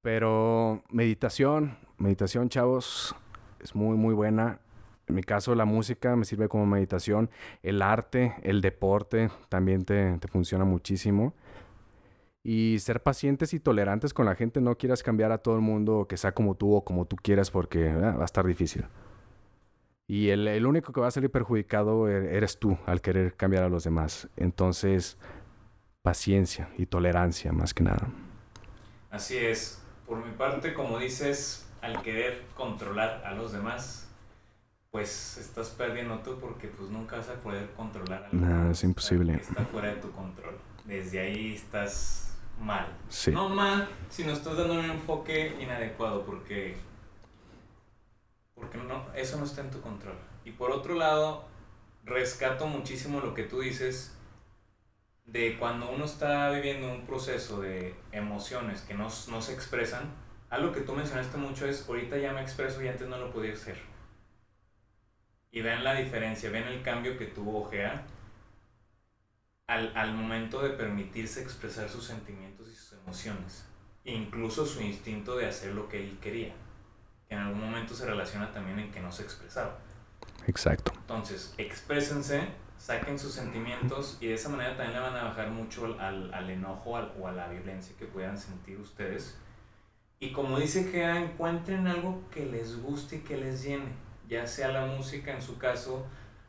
Pero 0.03 0.83
meditación, 0.89 1.75
meditación, 1.97 2.49
chavos, 2.49 3.15
es 3.61 3.73
muy, 3.73 3.97
muy 3.97 4.13
buena. 4.13 4.59
En 5.07 5.15
mi 5.15 5.23
caso, 5.23 5.55
la 5.55 5.65
música 5.65 6.15
me 6.15 6.25
sirve 6.25 6.47
como 6.49 6.67
meditación. 6.67 7.31
El 7.63 7.81
arte, 7.81 8.35
el 8.43 8.61
deporte 8.61 9.31
también 9.49 9.85
te, 9.85 10.19
te 10.19 10.27
funciona 10.27 10.65
muchísimo. 10.65 11.33
Y 12.43 12.77
ser 12.79 13.01
pacientes 13.01 13.53
y 13.53 13.59
tolerantes 13.59 14.13
con 14.13 14.25
la 14.25 14.35
gente. 14.35 14.59
No 14.59 14.77
quieras 14.77 15.01
cambiar 15.01 15.31
a 15.31 15.37
todo 15.37 15.55
el 15.55 15.61
mundo 15.61 16.07
que 16.09 16.17
sea 16.17 16.33
como 16.33 16.55
tú 16.55 16.75
o 16.75 16.83
como 16.83 17.05
tú 17.05 17.15
quieras 17.15 17.49
porque 17.51 17.89
ah, 17.89 18.15
va 18.17 18.21
a 18.23 18.25
estar 18.25 18.45
difícil. 18.45 18.85
Y 20.07 20.29
el, 20.29 20.47
el 20.49 20.65
único 20.65 20.91
que 20.91 20.99
va 20.99 21.07
a 21.07 21.11
salir 21.11 21.31
perjudicado 21.31 22.09
e- 22.09 22.35
eres 22.35 22.59
tú 22.59 22.77
al 22.85 22.99
querer 23.01 23.35
cambiar 23.35 23.63
a 23.63 23.69
los 23.69 23.85
demás. 23.85 24.27
Entonces, 24.35 25.17
paciencia 26.01 26.69
y 26.77 26.85
tolerancia 26.85 27.53
más 27.53 27.73
que 27.73 27.83
nada. 27.83 28.09
Así 29.09 29.37
es. 29.37 29.81
Por 30.05 30.23
mi 30.25 30.33
parte, 30.33 30.73
como 30.73 30.99
dices, 30.99 31.65
al 31.81 32.01
querer 32.01 32.43
controlar 32.55 33.23
a 33.25 33.33
los 33.33 33.53
demás, 33.53 34.09
pues 34.91 35.37
estás 35.37 35.69
perdiendo 35.69 36.19
tú 36.19 36.37
porque 36.39 36.67
pues 36.67 36.89
nunca 36.89 37.15
vas 37.17 37.29
a 37.29 37.35
poder 37.35 37.69
controlar 37.77 38.23
a 38.23 38.25
algo 38.27 38.37
Nah, 38.45 38.65
que 38.65 38.71
es 38.73 38.83
imposible. 38.83 39.35
Está 39.35 39.63
fuera 39.65 39.87
de 39.89 40.01
tu 40.01 40.11
control. 40.11 40.55
Desde 40.85 41.19
ahí 41.21 41.53
estás 41.55 42.32
mal. 42.63 42.87
Sí. 43.09 43.31
No 43.31 43.49
mal, 43.49 43.87
sino 44.09 44.31
estás 44.31 44.57
dando 44.57 44.73
un 44.73 44.85
enfoque 44.85 45.55
inadecuado 45.59 46.25
porque 46.25 46.75
porque 48.55 48.77
no 48.77 49.05
eso 49.15 49.37
no 49.37 49.45
está 49.45 49.61
en 49.61 49.71
tu 49.71 49.81
control. 49.81 50.15
Y 50.45 50.51
por 50.51 50.71
otro 50.71 50.95
lado, 50.95 51.45
rescato 52.03 52.67
muchísimo 52.67 53.19
lo 53.19 53.33
que 53.33 53.43
tú 53.43 53.59
dices 53.59 54.17
de 55.25 55.57
cuando 55.57 55.89
uno 55.89 56.05
está 56.05 56.49
viviendo 56.51 56.91
un 56.91 57.05
proceso 57.05 57.61
de 57.61 57.95
emociones 58.11 58.81
que 58.81 58.93
no, 58.93 59.07
no 59.29 59.41
se 59.41 59.53
expresan, 59.53 60.11
algo 60.49 60.71
que 60.71 60.81
tú 60.81 60.93
mencionaste 60.93 61.37
mucho 61.37 61.65
es, 61.65 61.87
ahorita 61.87 62.17
ya 62.17 62.33
me 62.33 62.41
expreso 62.41 62.81
y 62.83 62.87
antes 62.87 63.07
no 63.07 63.17
lo 63.17 63.31
podía 63.31 63.53
hacer. 63.53 63.77
Y 65.51 65.61
ven 65.61 65.83
la 65.83 65.95
diferencia, 65.95 66.49
ven 66.49 66.63
el 66.63 66.81
cambio 66.81 67.17
que 67.17 67.25
tuvo 67.25 67.61
Ojea 67.61 68.05
al, 69.73 69.91
al 69.95 70.13
momento 70.13 70.61
de 70.61 70.69
permitirse 70.69 71.41
expresar 71.41 71.89
sus 71.89 72.05
sentimientos 72.05 72.69
y 72.69 72.75
sus 72.75 72.93
emociones. 72.93 73.65
E 74.05 74.13
incluso 74.13 74.65
su 74.65 74.81
instinto 74.81 75.35
de 75.35 75.47
hacer 75.47 75.73
lo 75.73 75.89
que 75.89 76.03
él 76.03 76.17
quería. 76.21 76.53
Que 77.27 77.35
en 77.35 77.41
algún 77.41 77.61
momento 77.61 77.95
se 77.95 78.05
relaciona 78.05 78.51
también 78.51 78.79
en 78.79 78.91
que 78.91 78.99
no 78.99 79.11
se 79.11 79.23
expresaba. 79.23 79.79
Exacto. 80.45 80.91
Entonces, 80.95 81.53
exprésense, 81.57 82.49
saquen 82.77 83.17
sus 83.17 83.33
sentimientos 83.33 84.17
y 84.19 84.27
de 84.27 84.33
esa 84.33 84.49
manera 84.49 84.75
también 84.75 84.93
le 84.93 84.99
van 84.99 85.15
a 85.15 85.23
bajar 85.23 85.49
mucho 85.49 85.85
al, 85.99 86.33
al 86.33 86.49
enojo 86.49 86.97
al, 86.97 87.13
o 87.19 87.27
a 87.27 87.31
la 87.31 87.47
violencia 87.47 87.95
que 87.97 88.05
puedan 88.05 88.37
sentir 88.37 88.77
ustedes. 88.77 89.37
Y 90.19 90.31
como 90.31 90.59
dice 90.59 90.91
que 90.91 91.03
encuentren 91.03 91.87
algo 91.87 92.29
que 92.29 92.45
les 92.45 92.81
guste 92.81 93.17
y 93.17 93.19
que 93.19 93.37
les 93.37 93.63
llene, 93.63 93.91
ya 94.29 94.45
sea 94.45 94.69
la 94.69 94.85
música 94.85 95.33
en 95.33 95.41
su 95.41 95.57
caso, 95.57 96.05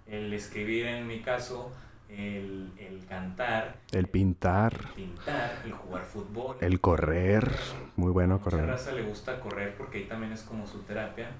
el 0.06 0.32
escribir 0.32 0.86
en 0.86 1.06
mi 1.06 1.22
caso, 1.22 1.72
el, 2.16 2.72
el 2.78 3.04
cantar, 3.06 3.76
El 3.92 4.06
pintar, 4.06 4.72
el 4.72 4.92
pintar, 4.94 5.62
el 5.64 5.72
jugar 5.72 6.04
fútbol. 6.04 6.56
el 6.60 6.80
correr. 6.80 7.50
Muy 7.96 8.12
bueno 8.12 8.40
correr. 8.40 8.66
raza 8.66 8.92
le 8.92 9.02
gusta 9.02 9.40
correr 9.40 9.76
porque 9.76 9.98
ahí 9.98 10.04
también 10.04 10.32
es 10.32 10.42
como 10.42 10.66
su 10.66 10.80
terapia. 10.82 11.30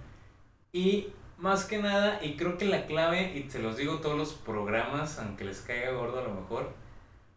Y 0.73 1.13
más 1.39 1.65
que 1.65 1.79
nada, 1.81 2.25
y 2.25 2.37
creo 2.37 2.59
que 2.59 2.65
la 2.65 2.87
clave, 2.87 3.37
y 3.37 3.51
se 3.51 3.61
los 3.61 3.77
digo 3.77 3.99
todos 3.99 4.17
los 4.17 4.33
programas, 4.33 5.19
aunque 5.19 5.45
les 5.45 5.61
caiga 5.61 5.93
gordo 5.93 6.21
a 6.21 6.23
lo 6.23 6.35
mejor, 6.35 6.73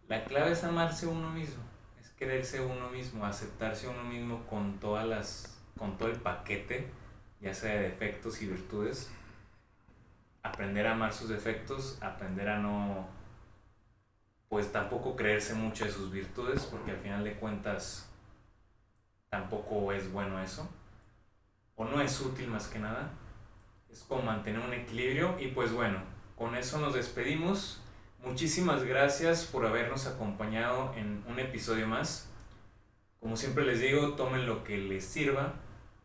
la 0.07 0.23
clave 0.23 0.51
es 0.51 0.63
amarse 0.63 1.07
uno 1.07 1.29
mismo, 1.31 1.63
es 1.99 2.09
quererse 2.11 2.61
uno 2.61 2.89
mismo, 2.89 3.25
aceptarse 3.25 3.87
uno 3.87 4.03
mismo 4.03 4.45
con 4.49 4.79
todas 4.79 5.05
las, 5.05 5.59
con 5.77 5.97
todo 5.97 6.09
el 6.09 6.17
paquete, 6.17 6.87
ya 7.41 7.53
sea 7.53 7.73
de 7.73 7.81
defectos 7.83 8.41
y 8.41 8.47
virtudes, 8.47 9.11
aprender 10.43 10.87
a 10.87 10.93
amar 10.93 11.11
sus 11.13 11.29
defectos, 11.29 11.97
aprender 12.01 12.47
a 12.49 12.59
no, 12.59 13.07
pues 14.49 14.71
tampoco 14.71 15.15
creerse 15.15 15.53
mucho 15.53 15.85
de 15.85 15.91
sus 15.91 16.11
virtudes, 16.11 16.63
porque 16.65 16.91
al 16.91 16.97
final 16.97 17.23
de 17.23 17.35
cuentas 17.35 18.09
tampoco 19.29 19.91
es 19.91 20.11
bueno 20.11 20.41
eso, 20.41 20.69
o 21.75 21.85
no 21.85 22.01
es 22.01 22.19
útil 22.21 22.47
más 22.47 22.67
que 22.67 22.79
nada, 22.79 23.11
es 23.91 24.03
como 24.03 24.21
mantener 24.23 24.61
un 24.61 24.73
equilibrio 24.73 25.35
y 25.39 25.47
pues 25.47 25.71
bueno, 25.71 25.99
con 26.37 26.55
eso 26.55 26.79
nos 26.79 26.93
despedimos. 26.93 27.81
Muchísimas 28.23 28.83
gracias 28.83 29.45
por 29.45 29.65
habernos 29.65 30.07
acompañado 30.07 30.93
en 30.95 31.23
un 31.27 31.39
episodio 31.39 31.87
más. 31.87 32.29
Como 33.19 33.35
siempre 33.35 33.65
les 33.65 33.79
digo, 33.79 34.13
tomen 34.13 34.45
lo 34.45 34.63
que 34.63 34.77
les 34.77 35.05
sirva, 35.05 35.53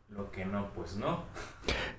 lo 0.09 0.31
que 0.31 0.45
no, 0.45 0.73
pues 0.73 0.97
no. 0.97 1.25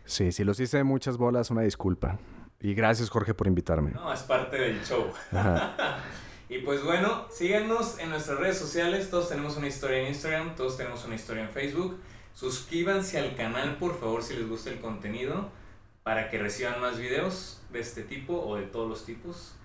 Sí, 0.06 0.32
si 0.32 0.44
los 0.44 0.60
hice 0.60 0.84
muchas 0.84 1.18
bolas, 1.18 1.52
una 1.52 1.62
disculpa. 1.62 2.18
Y 2.60 2.74
gracias, 2.74 3.10
Jorge, 3.10 3.34
por 3.34 3.48
invitarme. 3.48 3.92
No, 3.92 4.12
es 4.14 4.22
parte 4.22 4.58
del 4.58 4.84
show. 4.84 5.12
Y 6.54 6.60
pues 6.60 6.84
bueno, 6.84 7.26
síganos 7.32 7.98
en 7.98 8.12
nuestras 8.12 8.38
redes 8.38 8.60
sociales. 8.60 9.10
Todos 9.10 9.28
tenemos 9.28 9.58
una 9.58 9.66
historia 9.66 10.02
en 10.02 10.10
Instagram, 10.10 10.56
todos 10.56 10.78
tenemos 10.78 11.04
una 11.04 11.16
historia 11.16 11.42
en 11.42 11.50
Facebook. 11.50 12.00
Suscríbanse 12.36 13.18
al 13.18 13.36
canal, 13.36 13.78
por 13.78 14.00
favor, 14.00 14.22
si 14.22 14.36
les 14.36 14.48
gusta 14.48 14.70
el 14.70 14.80
contenido, 14.80 15.50
para 16.04 16.30
que 16.30 16.38
reciban 16.38 16.80
más 16.80 17.00
videos 17.00 17.64
de 17.72 17.80
este 17.80 18.04
tipo 18.04 18.40
o 18.40 18.56
de 18.56 18.68
todos 18.68 18.88
los 18.88 19.04
tipos. 19.04 19.56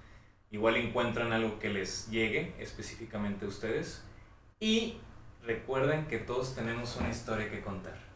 Igual 0.51 0.79
encuentran 0.79 1.35
algo 1.35 1.59
que 1.59 1.69
les 1.69 2.09
llegue 2.09 2.55
específicamente 2.59 3.45
a 3.45 3.49
ustedes. 3.49 4.03
Y 4.59 4.97
recuerden 5.43 6.07
que 6.07 6.17
todos 6.17 6.55
tenemos 6.55 6.97
una 6.97 7.11
historia 7.11 7.51
que 7.51 7.61
contar. 7.61 8.08